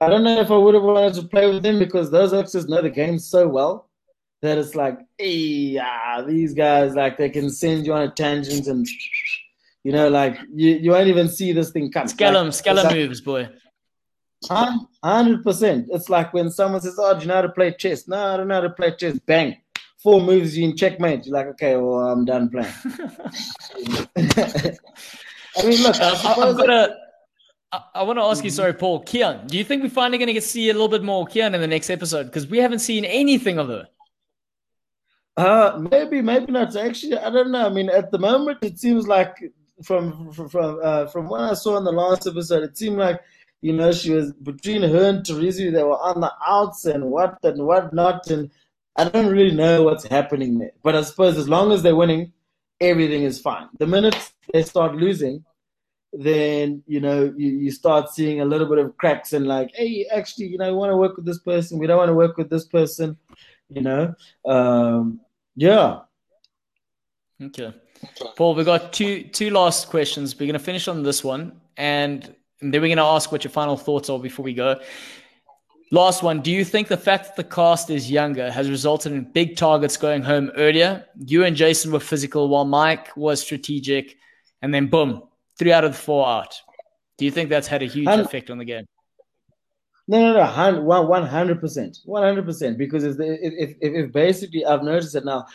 I 0.01 0.09
don't 0.09 0.25
know 0.25 0.41
if 0.41 0.51
I 0.51 0.57
would 0.57 0.75
have 0.75 0.83
wanted 0.83 1.15
to 1.15 1.29
play 1.29 1.53
with 1.53 1.65
him 1.65 1.79
because 1.79 2.11
those 2.11 2.33
actors 2.33 2.67
know 2.67 2.81
the 2.81 2.89
game 2.89 3.19
so 3.19 3.47
well 3.47 3.90
that 4.43 4.59
it's 4.59 4.75
like, 4.75 4.99
yeah, 5.19 6.23
these 6.27 6.55
guys 6.55 6.95
like 6.95 7.19
they 7.19 7.31
can 7.31 7.51
send 7.51 7.87
you 7.87 7.93
on 7.93 8.03
a 8.03 8.11
tangent 8.11 8.67
and 8.67 8.87
you 9.85 9.93
know, 9.93 10.09
like 10.09 10.39
you, 10.55 10.77
you 10.77 10.91
won't 10.91 11.09
even 11.09 11.29
see 11.29 11.53
this 11.53 11.71
thing 11.71 11.91
come. 11.91 12.07
Skellum, 12.07 12.45
like, 12.45 12.53
Skellum 12.53 12.85
like, 12.85 12.95
moves, 12.95 13.21
boy. 13.21 13.49
Hundred 14.49 15.43
percent. 15.43 15.89
It's 15.91 16.09
like 16.09 16.33
when 16.33 16.51
someone 16.51 16.81
says, 16.81 16.97
"Oh, 16.99 17.15
do 17.15 17.21
you 17.21 17.29
know 17.29 17.37
how 17.37 17.43
to 17.43 17.51
play 17.51 17.73
chess?" 17.73 18.09
No, 18.09 18.17
I 18.17 18.37
don't 18.37 18.49
know 18.49 18.55
how 18.55 18.61
to 18.63 18.71
play 18.71 18.95
chess. 18.97 19.19
Bang, 19.21 19.57
four 20.03 20.21
moves, 20.21 20.57
you 20.57 20.69
in 20.69 20.77
checkmate. 20.77 21.27
You're 21.27 21.35
like, 21.35 21.47
okay, 21.49 21.77
well, 21.77 22.09
I'm 22.09 22.25
done 22.25 22.49
playing. 22.49 22.73
I 25.57 25.67
mean, 25.67 25.83
look, 25.83 25.97
uh, 25.97 26.21
I, 26.25 26.33
I, 26.33 26.49
I'm 26.49 26.57
gonna. 26.57 26.97
I, 27.73 27.83
I 27.97 28.03
want 28.03 28.19
to 28.19 28.23
ask 28.23 28.43
you, 28.43 28.51
sorry, 28.51 28.73
Paul, 28.73 29.05
Kian. 29.05 29.47
Do 29.47 29.59
you 29.59 29.65
think 29.65 29.83
we're 29.83 29.91
finally 29.91 30.19
going 30.19 30.29
to 30.29 30.33
get 30.33 30.43
to 30.43 30.49
see 30.49 30.71
a 30.71 30.73
little 30.73 30.89
bit 30.89 31.03
more 31.03 31.27
Kian 31.27 31.55
in 31.55 31.61
the 31.61 31.67
next 31.67 31.91
episode? 31.91 32.25
Because 32.25 32.47
we 32.47 32.59
haven't 32.59 32.81
seen 32.81 33.05
anything 33.05 33.59
of 33.59 33.69
her. 33.69 33.89
Uh, 35.37 35.79
maybe, 35.91 36.21
maybe 36.21 36.53
not. 36.53 36.75
Actually, 36.77 37.17
I 37.19 37.31
don't 37.31 37.51
know. 37.51 37.67
I 37.67 37.71
mean, 37.71 37.89
at 37.89 38.11
the 38.11 38.19
moment, 38.19 38.59
it 38.63 38.79
seems 38.79 39.07
like 39.07 39.37
from 39.83 40.33
from 40.33 40.49
from, 40.49 40.81
uh, 40.83 41.07
from 41.07 41.29
what 41.29 41.41
I 41.41 41.55
saw 41.55 41.77
in 41.77 41.85
the 41.85 41.93
last 41.93 42.27
episode, 42.27 42.63
it 42.65 42.77
seemed 42.77 42.99
like 42.99 43.21
you 43.63 43.73
know 43.73 43.93
she 43.93 44.11
was 44.11 44.33
between 44.33 44.83
her 44.83 45.09
and 45.09 45.25
Teresa. 45.25 45.71
They 45.71 45.83
were 45.83 45.99
on 45.99 46.21
the 46.21 46.33
outs 46.47 46.85
and 46.85 47.05
what 47.05 47.39
and 47.43 47.65
what 47.65 47.93
not, 47.95 48.27
and 48.29 48.51
I 48.97 49.09
don't 49.09 49.33
really 49.33 49.55
know 49.55 49.83
what's 49.83 50.05
happening 50.05 50.59
there. 50.59 50.73
But 50.83 50.97
I 50.97 51.03
suppose 51.03 51.39
as 51.39 51.49
long 51.49 51.73
as 51.73 51.83
they're 51.83 51.97
winning, 51.97 52.33
everything 52.81 53.23
is 53.23 53.41
fine. 53.41 53.69
The 53.79 53.87
minute 53.87 54.33
they 54.53 54.63
start 54.63 54.97
losing, 54.97 55.45
then 56.13 56.83
you 56.87 57.01
know 57.01 57.33
you, 57.37 57.49
you 57.51 57.71
start 57.71 58.11
seeing 58.11 58.41
a 58.41 58.45
little 58.45 58.69
bit 58.69 58.79
of 58.79 58.97
cracks 58.99 59.33
and 59.33 59.47
like, 59.47 59.71
hey, 59.75 60.07
actually, 60.13 60.47
you 60.47 60.59
know, 60.59 60.71
we 60.73 60.79
want 60.79 60.91
to 60.91 60.97
work 60.97 61.17
with 61.17 61.25
this 61.25 61.39
person. 61.39 61.79
We 61.79 61.87
don't 61.87 61.99
want 61.99 62.11
to 62.11 62.15
work 62.15 62.37
with 62.37 62.51
this 62.51 62.67
person. 62.67 63.17
You 63.73 63.83
know, 63.83 64.15
um, 64.45 65.21
yeah. 65.55 66.01
Okay. 67.43 67.73
Paul, 68.37 68.55
we 68.55 68.65
got 68.65 68.93
two 68.93 69.25
two 69.25 69.51
last 69.51 69.89
questions. 69.89 70.35
We're 70.35 70.47
going 70.47 70.55
to 70.55 70.59
finish 70.59 70.89
on 70.89 71.03
this 71.03 71.23
one, 71.23 71.61
and, 71.77 72.35
then 72.61 72.73
we're 72.73 72.89
going 72.89 72.97
to 72.97 73.03
ask 73.03 73.33
what 73.33 73.43
your 73.45 73.51
final 73.51 73.77
thoughts 73.77 74.11
are 74.11 74.19
before 74.19 74.45
we 74.45 74.53
go. 74.53 74.81
Last 75.93 76.23
one. 76.23 76.41
Do 76.41 76.51
you 76.51 76.65
think 76.65 76.89
the 76.89 76.97
fact 76.97 77.25
that 77.25 77.37
the 77.37 77.45
cast 77.45 77.91
is 77.91 78.11
younger 78.11 78.51
has 78.51 78.69
resulted 78.69 79.13
in 79.13 79.33
big 79.33 79.57
targets 79.57 79.97
going 79.97 80.23
home 80.23 80.51
earlier? 80.57 81.07
You 81.17 81.45
and 81.45 81.57
Jason 81.57 81.91
were 81.91 82.01
physical, 82.01 82.49
while 82.49 82.65
Mike 82.65 83.17
was 83.17 83.41
strategic, 83.41 84.17
and 84.63 84.75
then 84.75 84.89
boom, 84.89 85.23
three 85.59 85.73
out 85.73 85.85
of 85.85 85.93
the 85.93 85.99
four 85.99 86.27
out. 86.29 86.55
Do 87.19 87.25
you 87.25 87.31
think 87.31 87.51
that's 87.51 87.67
had 87.67 87.83
a 87.83 87.87
huge 87.87 88.09
Um, 88.09 88.21
effect 88.21 88.51
on 88.51 88.59
the 88.59 88.65
game? 88.65 88.87
No, 90.11 90.19
no, 90.33 90.73
no, 90.73 91.03
one 91.03 91.27
hundred 91.27 91.61
percent, 91.61 91.99
one 92.05 92.25
hundred 92.25 92.45
percent. 92.45 92.77
Because 92.77 93.05
if, 93.05 93.17
if 93.21 93.71
if 93.81 94.13
basically 94.13 94.65
I've 94.65 94.83
noticed 94.83 95.15
it 95.15 95.25
now, 95.25 95.47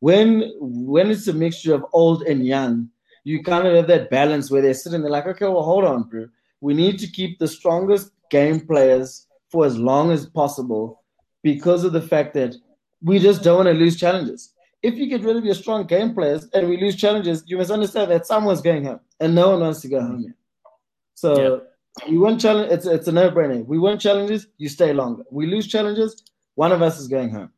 when 0.00 0.52
when 0.60 1.10
it's 1.10 1.28
a 1.28 1.32
mixture 1.32 1.74
of 1.74 1.86
old 1.94 2.20
and 2.30 2.46
young, 2.46 2.90
you 3.24 3.42
kind 3.42 3.66
of 3.66 3.74
have 3.74 3.86
that 3.86 4.10
balance 4.10 4.50
where 4.50 4.60
they're 4.60 4.74
sitting 4.74 5.00
there 5.00 5.10
like, 5.10 5.26
okay, 5.26 5.46
well, 5.46 5.62
hold 5.62 5.84
on, 5.84 6.02
bro. 6.10 6.26
We 6.60 6.74
need 6.74 6.98
to 6.98 7.06
keep 7.18 7.38
the 7.38 7.48
strongest 7.48 8.12
game 8.28 8.60
players 8.60 9.26
for 9.50 9.64
as 9.64 9.78
long 9.78 10.10
as 10.10 10.26
possible 10.26 11.02
because 11.42 11.82
of 11.82 11.92
the 11.94 12.06
fact 12.12 12.34
that 12.34 12.54
we 13.02 13.18
just 13.18 13.42
don't 13.42 13.64
want 13.64 13.68
to 13.68 13.82
lose 13.84 13.96
challenges. 13.98 14.52
If 14.82 14.94
you 14.98 15.06
get 15.06 15.24
rid 15.24 15.36
of 15.36 15.44
your 15.44 15.54
strong 15.54 15.86
game 15.86 16.14
players 16.14 16.48
and 16.52 16.68
we 16.68 16.76
lose 16.76 16.96
challenges, 16.96 17.44
you 17.46 17.56
must 17.56 17.70
understand 17.70 18.10
that 18.10 18.26
someone's 18.26 18.60
going 18.60 18.84
home 18.84 19.00
and 19.20 19.34
no 19.34 19.50
one 19.52 19.60
wants 19.60 19.80
to 19.82 19.88
go 19.88 20.00
home 20.02 20.20
yet. 20.26 20.36
So 21.14 21.62
we 22.08 22.18
win 22.18 22.38
challenge. 22.38 22.72
It's 22.72 22.86
it's 22.86 23.08
a 23.08 23.12
no 23.12 23.30
brainer. 23.30 23.64
We 23.66 23.78
win 23.78 23.98
challenges, 23.98 24.46
you 24.58 24.68
stay 24.68 24.92
longer. 24.92 25.24
We 25.30 25.46
lose 25.46 25.66
challenges, 25.66 26.22
one 26.54 26.72
of 26.72 26.82
us 26.82 26.98
is 26.98 27.08
going 27.08 27.30
home. 27.30 27.50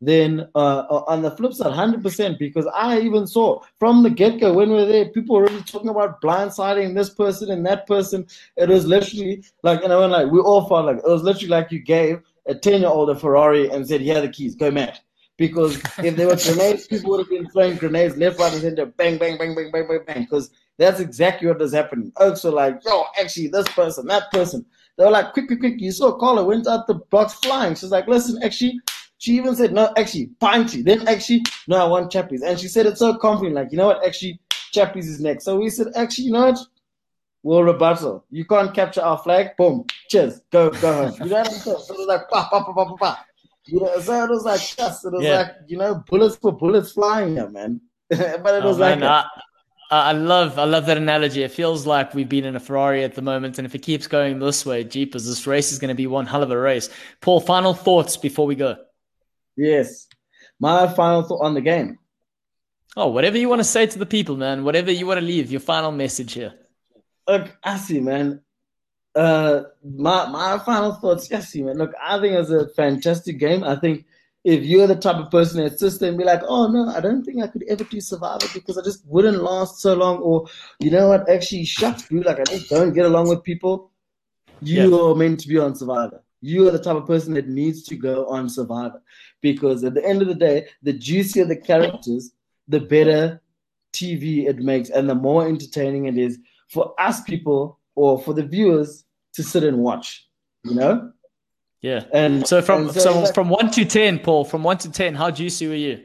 Then 0.00 0.48
uh, 0.54 1.02
on 1.06 1.22
the 1.22 1.30
flip 1.30 1.54
side, 1.54 1.72
hundred 1.72 2.02
percent, 2.02 2.38
because 2.38 2.66
I 2.74 3.00
even 3.00 3.26
saw 3.26 3.60
from 3.78 4.02
the 4.02 4.10
get 4.10 4.38
go 4.40 4.52
when 4.52 4.68
we 4.68 4.76
were 4.76 4.84
there, 4.84 5.06
people 5.06 5.36
were 5.36 5.42
already 5.42 5.62
talking 5.62 5.88
about 5.88 6.20
blindsiding 6.20 6.94
this 6.94 7.10
person 7.10 7.50
and 7.50 7.64
that 7.66 7.86
person. 7.86 8.26
It 8.56 8.68
was 8.68 8.86
literally 8.86 9.44
like, 9.62 9.82
and 9.82 9.92
I 9.92 9.98
went 9.98 10.12
like, 10.12 10.30
we 10.30 10.40
all 10.40 10.68
felt 10.68 10.86
like 10.86 10.98
it 10.98 11.08
was 11.08 11.22
literally 11.22 11.48
like 11.48 11.72
you 11.72 11.78
gave 11.78 12.20
a 12.46 12.54
ten 12.54 12.80
year 12.80 12.90
old 12.90 13.08
a 13.10 13.14
Ferrari 13.14 13.70
and 13.70 13.86
said, 13.86 14.00
"Here 14.02 14.18
are 14.18 14.20
the 14.20 14.28
keys, 14.28 14.54
go 14.54 14.70
mad." 14.70 14.98
Because 15.36 15.76
if 15.98 16.16
there 16.16 16.28
were 16.28 16.36
grenades, 16.36 16.86
people 16.86 17.10
would 17.10 17.20
have 17.20 17.30
been 17.30 17.50
throwing 17.50 17.76
grenades 17.76 18.16
left, 18.16 18.38
right, 18.38 18.52
and 18.52 18.62
center, 18.62 18.86
bang, 18.86 19.18
bang, 19.18 19.36
bang, 19.36 19.54
bang, 19.54 19.70
bang, 19.72 19.88
bang, 19.88 20.00
bang. 20.06 20.22
Because 20.22 20.50
that's 20.78 21.00
exactly 21.00 21.48
what 21.48 21.58
was 21.58 21.72
happening. 21.72 22.12
Oaks 22.16 22.44
were 22.44 22.50
like, 22.50 22.80
yo, 22.84 23.04
actually, 23.20 23.48
this 23.48 23.68
person, 23.68 24.06
that 24.08 24.30
person. 24.32 24.64
They 24.96 25.04
were 25.04 25.10
like, 25.10 25.32
quick, 25.32 25.46
quick, 25.48 25.60
quick. 25.60 25.80
You 25.80 25.90
saw 25.92 26.12
Carla 26.12 26.44
went 26.44 26.66
out 26.66 26.86
the 26.86 26.94
box 26.94 27.34
flying. 27.34 27.74
She's 27.74 27.90
like, 27.90 28.06
listen, 28.06 28.40
actually, 28.42 28.80
she 29.18 29.36
even 29.36 29.56
said, 29.56 29.72
no, 29.72 29.92
actually, 29.96 30.30
Pinty. 30.40 30.84
Then 30.84 31.06
actually, 31.08 31.42
no, 31.68 31.76
I 31.76 31.88
want 31.88 32.12
Chappies. 32.12 32.42
And 32.44 32.58
she 32.58 32.68
said 32.68 32.86
it 32.86 32.98
so 32.98 33.16
confident, 33.16 33.54
like, 33.56 33.72
you 33.72 33.78
know 33.78 33.86
what, 33.86 34.04
actually, 34.04 34.38
Chappies 34.74 35.04
is 35.06 35.20
next. 35.20 35.44
So 35.44 35.58
we 35.58 35.68
said, 35.70 35.88
actually, 35.96 36.24
you 36.24 36.32
know 36.32 36.46
what? 36.46 36.58
We'll 37.42 37.62
rebuttal. 37.62 38.24
You 38.30 38.44
can't 38.46 38.72
capture 38.72 39.02
our 39.02 39.18
flag. 39.18 39.56
Boom. 39.58 39.84
Cheers. 40.08 40.40
Go, 40.50 40.70
go 40.70 41.10
home. 41.10 41.14
You 41.22 41.30
know 41.30 41.36
what 41.38 41.48
I'm 41.48 41.52
saying? 41.52 41.78
So 41.78 41.94
it 41.94 41.98
was 41.98 42.06
like, 42.06 42.28
pa, 42.30 42.48
pa, 42.48 42.64
pa, 42.64 42.72
pa, 42.72 42.84
pa, 42.86 42.96
pa. 42.96 43.26
You 43.66 43.80
know, 43.80 44.00
so 44.00 44.24
it 44.24 44.30
was 44.30 44.44
like, 44.44 44.60
yes, 44.78 45.04
it 45.04 45.12
was 45.12 45.22
Yeah. 45.24 45.36
like, 45.38 45.48
you 45.66 45.76
know, 45.76 46.02
bullets 46.08 46.36
for 46.36 46.52
bullets 46.52 46.92
flying 46.92 47.34
here, 47.36 47.48
man. 47.50 47.80
but 48.08 48.18
it 48.20 48.62
Oh, 48.62 48.68
was 48.68 48.78
man, 48.78 49.00
like, 49.00 49.10
I, 49.10 49.26
I 49.90 50.12
love 50.12 50.58
I 50.58 50.64
love 50.64 50.86
that 50.86 50.96
analogy. 50.96 51.42
It 51.42 51.52
feels 51.52 51.86
like 51.86 52.14
we've 52.14 52.28
been 52.28 52.44
in 52.44 52.56
a 52.56 52.60
Ferrari 52.60 53.04
at 53.04 53.14
the 53.14 53.22
moment, 53.22 53.58
and 53.58 53.66
if 53.66 53.74
it 53.74 53.82
keeps 53.82 54.06
going 54.06 54.38
this 54.38 54.64
way, 54.66 54.82
jeepers, 54.84 55.26
this 55.26 55.46
race 55.46 55.72
is 55.72 55.78
going 55.78 55.88
to 55.90 55.94
be 55.94 56.06
one 56.06 56.26
hell 56.26 56.42
of 56.42 56.50
a 56.50 56.58
race. 56.58 56.88
Paul, 57.20 57.40
final 57.40 57.74
thoughts 57.74 58.16
before 58.16 58.46
we 58.46 58.54
go. 58.54 58.76
yes. 59.56 60.06
My 60.60 60.86
final 60.86 61.22
thought 61.24 61.42
on 61.44 61.54
the 61.54 61.60
game. 61.60 61.98
Oh, 62.96 63.08
whatever 63.08 63.36
you 63.36 63.48
want 63.48 63.58
to 63.58 63.64
say 63.64 63.86
to 63.86 63.98
the 63.98 64.06
people, 64.06 64.36
man. 64.36 64.62
Whatever 64.64 64.92
you 64.92 65.04
want 65.06 65.18
to 65.18 65.26
leave, 65.26 65.50
your 65.50 65.60
final 65.60 65.90
message 65.90 66.32
here. 66.34 66.54
Look, 67.28 67.56
I 67.62 67.76
see, 67.76 68.00
man. 68.00 68.40
Uh, 69.14 69.62
my 69.84 70.26
my 70.26 70.58
final 70.64 70.92
thoughts, 70.94 71.28
yes, 71.30 71.54
man. 71.56 71.76
Look, 71.76 71.92
I 72.00 72.20
think 72.20 72.34
it's 72.34 72.50
a 72.50 72.68
fantastic 72.68 73.38
game. 73.38 73.64
I 73.64 73.76
think 73.76 74.06
if 74.44 74.62
you're 74.62 74.86
the 74.86 74.94
type 74.94 75.16
of 75.16 75.30
person 75.30 75.64
that 75.64 75.78
sits 75.78 75.98
there 75.98 76.10
and 76.10 76.18
be 76.18 76.24
like, 76.24 76.42
oh 76.46 76.68
no, 76.68 76.88
I 76.88 77.00
don't 77.00 77.24
think 77.24 77.42
I 77.42 77.46
could 77.46 77.64
ever 77.68 77.82
do 77.84 78.00
Survivor 78.00 78.46
because 78.52 78.76
I 78.76 78.82
just 78.82 79.04
wouldn't 79.06 79.42
last 79.42 79.80
so 79.80 79.94
long, 79.94 80.18
or 80.18 80.46
you 80.80 80.90
know 80.90 81.08
what, 81.08 81.28
actually, 81.30 81.64
shucks, 81.64 82.02
bro, 82.02 82.20
like 82.20 82.38
I 82.40 82.44
just 82.44 82.68
don't 82.68 82.92
get 82.92 83.06
along 83.06 83.28
with 83.28 83.42
people. 83.42 83.90
You 84.60 84.90
Yeah. 84.90 84.96
are 85.02 85.14
meant 85.14 85.40
to 85.40 85.48
be 85.48 85.58
on 85.58 85.74
Survivor. 85.74 86.22
You 86.42 86.68
are 86.68 86.70
the 86.70 86.78
type 86.78 86.96
of 86.96 87.06
person 87.06 87.32
that 87.34 87.48
needs 87.48 87.84
to 87.84 87.96
go 87.96 88.26
on 88.26 88.50
Survivor 88.50 89.02
because 89.40 89.82
at 89.82 89.94
the 89.94 90.04
end 90.04 90.20
of 90.20 90.28
the 90.28 90.34
day, 90.34 90.68
the 90.82 90.92
juicier 90.92 91.46
the 91.46 91.56
characters, 91.56 92.32
the 92.68 92.80
better 92.80 93.40
TV 93.94 94.46
it 94.46 94.58
makes, 94.58 94.90
and 94.90 95.08
the 95.08 95.14
more 95.14 95.46
entertaining 95.48 96.04
it 96.06 96.18
is 96.18 96.38
for 96.68 96.94
us 96.98 97.22
people 97.22 97.78
or 97.94 98.20
for 98.20 98.34
the 98.34 98.42
viewers 98.42 99.04
to 99.32 99.42
sit 99.42 99.64
and 99.64 99.78
watch. 99.78 100.28
You 100.64 100.74
know, 100.74 101.12
Yeah. 101.84 102.04
and 102.14 102.48
So 102.48 102.62
from 102.62 102.88
and 102.88 102.92
so 102.92 103.20
like, 103.20 103.34
from 103.34 103.50
one 103.50 103.70
to 103.72 103.84
ten, 103.84 104.18
Paul, 104.18 104.46
from 104.46 104.62
one 104.62 104.78
to 104.78 104.90
ten, 104.90 105.14
how 105.14 105.30
juicy 105.30 105.68
were 105.68 105.74
you? 105.74 106.02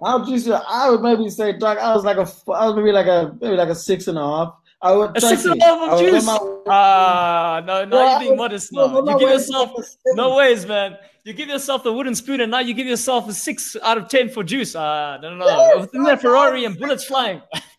how 0.00 0.24
juicy? 0.24 0.52
I 0.52 0.88
would 0.88 1.00
maybe 1.00 1.28
say, 1.30 1.58
Doc, 1.58 1.78
I 1.78 1.92
was 1.96 2.04
like 2.04 2.18
a, 2.18 2.28
I 2.52 2.66
was 2.66 2.76
maybe 2.76 2.92
like 2.92 3.08
a 3.08 3.36
maybe 3.40 3.56
like 3.56 3.70
a 3.70 3.74
six 3.74 4.06
and 4.06 4.16
a 4.16 4.20
half. 4.20 4.54
I 4.80 4.92
would 4.92 5.16
A 5.16 5.20
six 5.20 5.44
and 5.46 5.60
a 5.60 5.64
half 5.64 5.94
of 5.94 5.98
juice. 5.98 6.28
Ah, 6.68 7.60
no, 7.66 7.84
now 7.84 7.96
Yeah, 7.96 8.10
you're 8.10 8.20
being 8.20 8.36
modest 8.36 8.72
no, 8.72 8.86
now. 8.86 8.98
I'm 9.00 9.06
You 9.08 9.18
give 9.18 9.30
yourself 9.30 9.70
no 10.12 10.36
ways, 10.36 10.64
man. 10.64 10.96
You 11.24 11.32
give 11.32 11.48
yourself 11.48 11.82
the 11.82 11.92
wooden 11.92 12.14
spoon, 12.14 12.40
and 12.40 12.52
now 12.52 12.60
you 12.60 12.72
give 12.72 12.86
yourself 12.86 13.28
a 13.28 13.32
six 13.32 13.76
out 13.82 13.98
of 13.98 14.08
ten 14.08 14.28
for 14.28 14.44
juice. 14.44 14.76
Ah, 14.76 15.18
no, 15.20 15.30
no, 15.30 15.38
no. 15.38 15.46
Yes, 15.46 15.80
Within 15.80 16.04
that 16.04 16.20
Ferrari 16.20 16.64
and 16.66 16.78
bullets 16.78 17.04
flying. 17.04 17.42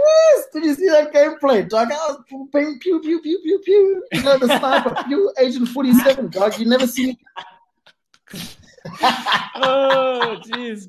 Yes, 0.00 0.46
did 0.52 0.64
you 0.64 0.74
see 0.74 0.88
that 0.88 1.12
gameplay, 1.12 1.68
Doc? 1.68 1.88
I 1.92 2.12
was 2.12 2.48
bang, 2.52 2.78
pew, 2.80 3.00
pew, 3.00 3.20
pew, 3.20 3.38
pew, 3.42 3.58
pew. 3.64 4.04
You 4.12 4.22
know, 4.22 4.38
the 4.38 4.46
sniper, 4.46 4.94
pew, 5.06 5.32
Agent 5.38 5.68
47, 5.68 6.28
Doc. 6.28 6.58
You 6.58 6.66
never 6.66 6.86
seen 6.86 7.16
oh, 9.56 10.40
jeez. 10.46 10.88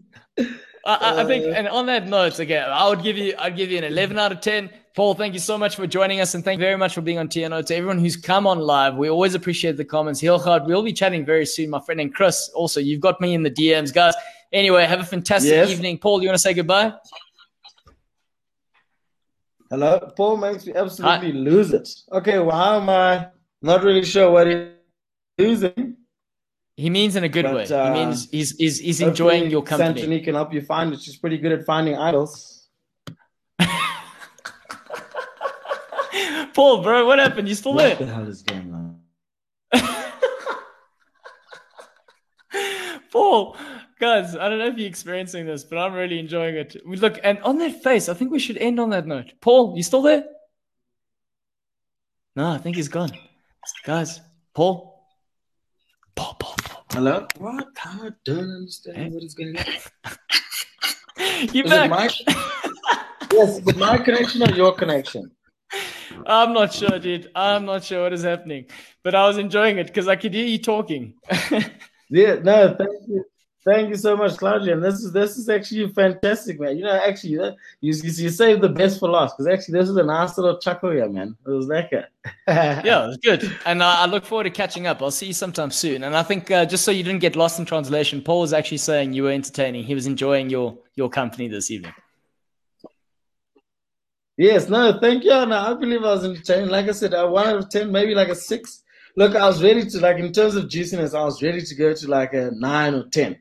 I, 0.86 1.22
I, 1.22 1.26
think, 1.26 1.46
uh. 1.46 1.50
and 1.50 1.68
on 1.68 1.86
that 1.88 2.08
note, 2.08 2.40
again, 2.40 2.70
I 2.70 2.88
would 2.88 3.04
give 3.04 3.18
you, 3.18 3.34
I'd 3.38 3.56
give 3.56 3.70
you 3.70 3.78
an 3.78 3.84
11 3.84 4.18
out 4.18 4.32
of 4.32 4.42
10. 4.42 4.70
Paul, 4.96 5.14
thank 5.14 5.34
you 5.34 5.40
so 5.40 5.58
much 5.58 5.76
for 5.76 5.88
joining 5.88 6.20
us, 6.20 6.34
and 6.34 6.44
thank 6.44 6.60
you 6.60 6.66
very 6.66 6.78
much 6.78 6.94
for 6.94 7.02
being 7.02 7.18
on 7.18 7.28
TNO. 7.28 7.66
To 7.66 7.76
everyone 7.76 8.00
who's 8.00 8.16
come 8.16 8.46
on 8.48 8.60
live, 8.60 8.96
we 8.96 9.10
always 9.10 9.36
appreciate 9.36 9.78
the 9.78 9.86
comments. 9.86 10.22
Hilgard, 10.22 10.66
we'll 10.66 10.84
be 10.84 10.94
chatting 10.94 11.26
very 11.26 11.46
soon, 11.46 11.70
my 11.70 11.80
friend, 11.80 12.02
and 12.02 12.14
Chris. 12.14 12.50
Also, 12.54 12.80
you've 12.80 13.02
got 13.02 13.22
me 13.22 13.34
in 13.34 13.44
the 13.44 13.52
DMs, 13.52 13.94
guys. 13.94 14.14
Anyway, 14.52 14.86
have 14.86 15.00
a 15.00 15.06
fantastic 15.06 15.52
yes. 15.52 15.70
evening. 15.70 15.98
Paul, 15.98 16.22
you 16.22 16.28
want 16.28 16.36
to 16.36 16.42
say 16.42 16.54
goodbye? 16.54 16.94
Hello, 19.72 19.98
Paul 20.18 20.36
makes 20.36 20.66
me 20.66 20.74
absolutely 20.74 21.32
Hi. 21.32 21.38
lose 21.38 21.72
it. 21.72 21.88
Okay, 22.12 22.40
well, 22.40 22.58
how 22.58 22.82
am 22.82 22.90
I? 22.90 23.28
Not 23.62 23.84
really 23.84 24.04
sure 24.04 24.30
what 24.30 24.46
he's 24.48 24.68
losing. 25.38 25.96
He 26.76 26.90
means 26.90 27.16
in 27.16 27.24
a 27.24 27.30
good 27.30 27.46
but, 27.46 27.56
way. 27.56 27.64
Uh, 27.64 27.94
he 27.94 28.00
means 28.02 28.30
he's 28.30 28.52
he's, 28.58 28.80
he's 28.80 29.00
enjoying 29.00 29.50
your 29.50 29.64
company. 29.64 30.02
Santoni 30.02 30.22
can 30.26 30.36
help 30.36 30.54
you 30.54 30.60
find 30.60 30.92
it. 30.92 31.00
She's 31.00 31.16
pretty 31.16 31.38
good 31.38 31.54
at 31.54 31.66
finding 31.66 31.96
idols. 31.96 32.68
Paul, 36.54 36.84
bro, 36.84 37.06
what 37.06 37.20
happened? 37.20 37.48
You 37.48 37.56
still 37.56 37.74
what 37.74 37.84
there? 37.84 37.96
What 37.96 38.08
the 38.08 38.14
hell 38.14 38.28
is 38.28 38.42
going 38.42 38.74
on? 38.74 39.00
Paul, 43.10 43.56
guys, 44.02 44.36
I 44.36 44.50
don't 44.50 44.58
know 44.58 44.66
if 44.66 44.78
you're 44.78 44.88
experiencing 44.88 45.46
this, 45.46 45.64
but 45.64 45.78
I'm 45.78 45.94
really 45.94 46.20
enjoying 46.20 46.56
it. 46.56 46.76
Look, 46.86 47.20
and 47.24 47.40
on 47.44 47.60
that 47.60 47.84
face, 47.84 48.10
I 48.10 48.16
think 48.16 48.32
we 48.32 48.40
should 48.40 48.58
end 48.58 48.80
on 48.80 48.90
that 48.90 49.06
note. 49.06 49.32
Paul, 49.40 49.78
you 49.78 49.84
still 49.84 50.02
there? 50.02 50.26
No, 52.36 52.50
I 52.50 52.58
think 52.58 52.76
he's 52.76 52.88
gone. 52.88 53.12
Guys, 53.86 54.20
Paul. 54.56 55.08
Paul, 56.16 56.36
Paul, 56.40 56.56
Paul. 56.64 56.86
Hello? 56.92 57.28
What? 57.38 57.68
I 57.86 58.10
don't 58.26 58.50
understand 58.50 58.98
hey. 58.98 59.10
what 59.10 59.24
is 59.24 59.36
going 59.36 59.56
on. 59.56 59.66
you 61.54 61.64
back? 61.64 61.90
My... 61.92 62.10
yes, 63.32 63.60
is 63.60 63.76
my 63.76 63.98
connection 64.00 64.42
or 64.42 64.56
your 64.56 64.74
connection? 64.74 65.30
I'm 66.26 66.54
not 66.54 66.74
sure, 66.74 66.98
dude. 66.98 67.30
I'm 67.36 67.66
not 67.66 67.84
sure 67.84 68.04
what 68.04 68.14
is 68.14 68.24
happening, 68.24 68.66
but 69.04 69.14
I 69.14 69.28
was 69.28 69.38
enjoying 69.38 69.78
it 69.78 69.88
because 69.88 70.08
I 70.08 70.16
could 70.16 70.34
hear 70.34 70.46
you 70.46 70.58
talking. 70.58 71.14
yeah, 72.10 72.36
no, 72.44 72.76
thank 72.78 73.08
you. 73.08 73.26
Thank 73.64 73.90
you 73.90 73.96
so 73.96 74.18
much, 74.18 74.38
Claudia. 74.38 74.74
And 74.74 74.84
this 74.84 74.96
is 75.04 75.12
this 75.12 75.38
is 75.38 75.48
actually 75.48 75.88
fantastic, 75.94 76.60
man. 76.60 76.78
You 76.78 76.86
know, 76.86 77.00
actually, 77.00 77.32
you 77.32 77.44
you, 77.80 77.94
you 77.94 78.30
saved 78.30 78.62
the 78.62 78.70
best 78.70 79.00
for 79.00 79.08
last 79.08 79.38
because 79.38 79.54
actually 79.54 79.80
this 79.80 79.88
is 79.88 79.96
a 79.98 80.04
nice 80.04 80.36
little 80.36 80.58
chuckle 80.58 80.90
here, 80.90 81.08
man. 81.08 81.36
It 81.46 81.50
was 81.50 81.68
lekker. 81.68 82.06
yeah, 82.48 83.04
it 83.04 83.08
was 83.08 83.18
good, 83.18 83.56
and 83.68 83.84
uh, 83.84 83.96
I 84.00 84.08
look 84.08 84.26
forward 84.26 84.46
to 84.46 84.50
catching 84.50 84.88
up. 84.88 85.00
I'll 85.04 85.12
see 85.12 85.28
you 85.28 85.34
sometime 85.34 85.70
soon. 85.70 86.04
And 86.04 86.18
I 86.18 86.24
think 86.24 86.50
uh, 86.50 86.66
just 86.66 86.84
so 86.84 86.90
you 86.90 87.04
didn't 87.04 87.20
get 87.20 87.36
lost 87.36 87.60
in 87.60 87.66
translation, 87.66 88.24
Paul 88.24 88.42
was 88.42 88.52
actually 88.52 88.80
saying 88.80 89.14
you 89.14 89.24
were 89.24 89.32
entertaining. 89.32 89.84
He 89.84 89.94
was 89.94 90.08
enjoying 90.08 90.50
your 90.50 90.76
your 90.96 91.10
company 91.10 91.48
this 91.48 91.70
evening. 91.70 91.94
Yes, 94.38 94.70
no, 94.70 94.98
thank 95.00 95.24
you. 95.24 95.30
No, 95.30 95.56
I 95.56 95.76
believe 95.76 96.02
I 96.02 96.14
was 96.14 96.26
entertaining. 96.26 96.70
Like 96.70 96.90
I 96.90 96.94
said, 96.94 97.14
a 97.14 97.30
one 97.30 97.46
out 97.46 97.58
of 97.58 97.70
ten, 97.70 97.92
maybe 97.92 98.16
like 98.16 98.30
a 98.30 98.36
six. 98.36 98.82
Look, 99.16 99.36
I 99.36 99.46
was 99.46 99.62
ready 99.62 99.86
to 99.88 100.00
like 100.00 100.18
in 100.18 100.34
terms 100.34 100.56
of 100.56 100.68
juiciness, 100.68 101.14
I 101.14 101.24
was 101.24 101.44
ready 101.44 101.62
to 101.62 101.76
go 101.76 101.94
to 101.94 102.08
like 102.08 102.34
a 102.34 102.50
nine 102.56 102.96
or 102.96 103.04
ten 103.04 103.38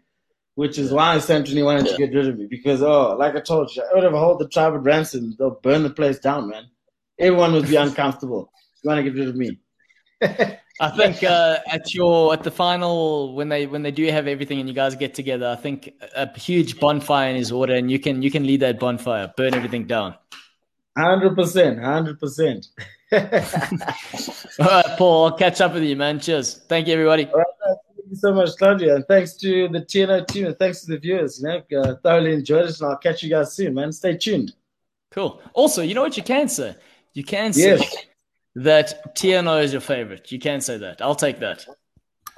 which 0.60 0.76
is 0.76 0.92
why 0.92 1.16
Santoni 1.16 1.64
wanted 1.64 1.86
yeah. 1.86 1.92
to 1.92 1.98
get 2.06 2.14
rid 2.14 2.28
of 2.28 2.38
me 2.38 2.44
because, 2.44 2.82
oh, 2.82 3.16
like 3.16 3.34
I 3.34 3.40
told 3.40 3.74
you, 3.74 3.82
I 3.82 3.94
would 3.94 4.04
have 4.04 4.12
held 4.12 4.40
the 4.40 4.46
tribe 4.46 4.74
at 4.74 4.82
ransom. 4.82 5.34
They'll 5.38 5.58
burn 5.62 5.82
the 5.82 5.88
place 5.88 6.18
down, 6.18 6.50
man. 6.50 6.64
Everyone 7.18 7.54
would 7.54 7.66
be 7.66 7.76
uncomfortable. 7.86 8.52
You 8.82 8.88
want 8.88 8.98
to 8.98 9.04
get 9.04 9.18
rid 9.18 9.28
of 9.28 9.36
me? 9.36 9.58
I 10.78 10.90
think 10.98 11.22
uh, 11.22 11.60
at 11.66 11.94
your 11.94 12.34
at 12.34 12.42
the 12.42 12.50
final 12.50 13.34
when 13.34 13.48
they 13.48 13.64
when 13.64 13.82
they 13.82 13.90
do 13.90 14.04
have 14.10 14.26
everything 14.26 14.60
and 14.60 14.68
you 14.68 14.74
guys 14.74 14.94
get 14.96 15.14
together, 15.14 15.48
I 15.48 15.56
think 15.56 15.94
a 16.14 16.38
huge 16.38 16.78
bonfire 16.78 17.30
in 17.30 17.36
his 17.36 17.50
order, 17.50 17.74
and 17.74 17.90
you 17.90 17.98
can 17.98 18.20
you 18.20 18.30
can 18.30 18.46
lead 18.46 18.60
that 18.60 18.78
bonfire, 18.78 19.32
burn 19.38 19.54
everything 19.54 19.86
down. 19.86 20.14
Hundred 20.94 21.36
percent, 21.36 21.82
hundred 21.82 22.20
percent. 22.20 22.66
All 23.12 23.20
right, 24.60 24.98
Paul. 24.98 25.24
I'll 25.24 25.38
catch 25.38 25.62
up 25.62 25.72
with 25.72 25.84
you, 25.84 25.96
man. 25.96 26.20
Cheers. 26.20 26.54
Thank 26.68 26.86
you, 26.86 26.92
everybody 26.92 27.30
you 28.10 28.16
so 28.16 28.34
much, 28.34 28.56
Claudia. 28.56 28.96
And 28.96 29.06
thanks 29.06 29.34
to 29.34 29.68
the 29.68 29.80
TNO 29.80 30.26
team 30.26 30.46
and 30.46 30.58
thanks 30.58 30.82
to 30.82 30.92
the 30.92 30.98
viewers. 30.98 31.40
You 31.40 31.62
know, 31.70 31.80
uh, 31.80 31.94
thoroughly 32.02 32.32
enjoyed 32.32 32.66
it. 32.66 32.80
And 32.80 32.90
I'll 32.90 32.98
catch 32.98 33.22
you 33.22 33.30
guys 33.30 33.54
soon, 33.54 33.74
man. 33.74 33.92
Stay 33.92 34.16
tuned. 34.16 34.54
Cool. 35.10 35.40
Also, 35.54 35.82
you 35.82 35.94
know 35.94 36.02
what 36.02 36.16
you 36.16 36.22
can 36.22 36.48
say? 36.48 36.76
You 37.14 37.24
can 37.24 37.52
say 37.52 37.78
yes. 37.78 37.96
that 38.56 39.16
TNO 39.16 39.62
is 39.64 39.72
your 39.72 39.80
favorite. 39.80 40.30
You 40.30 40.38
can 40.38 40.60
say 40.60 40.78
that. 40.78 41.02
I'll 41.02 41.14
take 41.14 41.40
that. 41.40 41.66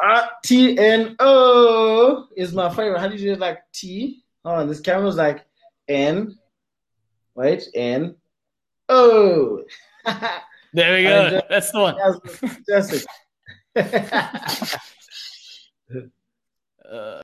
Uh, 0.02 0.26
TNO 0.44 2.26
is 2.36 2.52
my 2.52 2.68
favorite. 2.70 2.98
How 2.98 3.08
do 3.08 3.14
you 3.14 3.20
do 3.20 3.32
it 3.32 3.38
like 3.38 3.60
T? 3.72 4.24
Oh, 4.44 4.66
this 4.66 4.80
camera's 4.80 5.16
like 5.16 5.44
N. 5.88 6.36
Wait, 7.34 7.68
N. 7.74 8.16
Oh. 8.88 9.62
there 10.72 10.96
we 10.96 11.02
go. 11.04 11.40
That's 11.48 11.70
the 11.70 11.80
one. 11.80 11.96
Fantastic. 12.26 13.04
uh, 16.90 17.20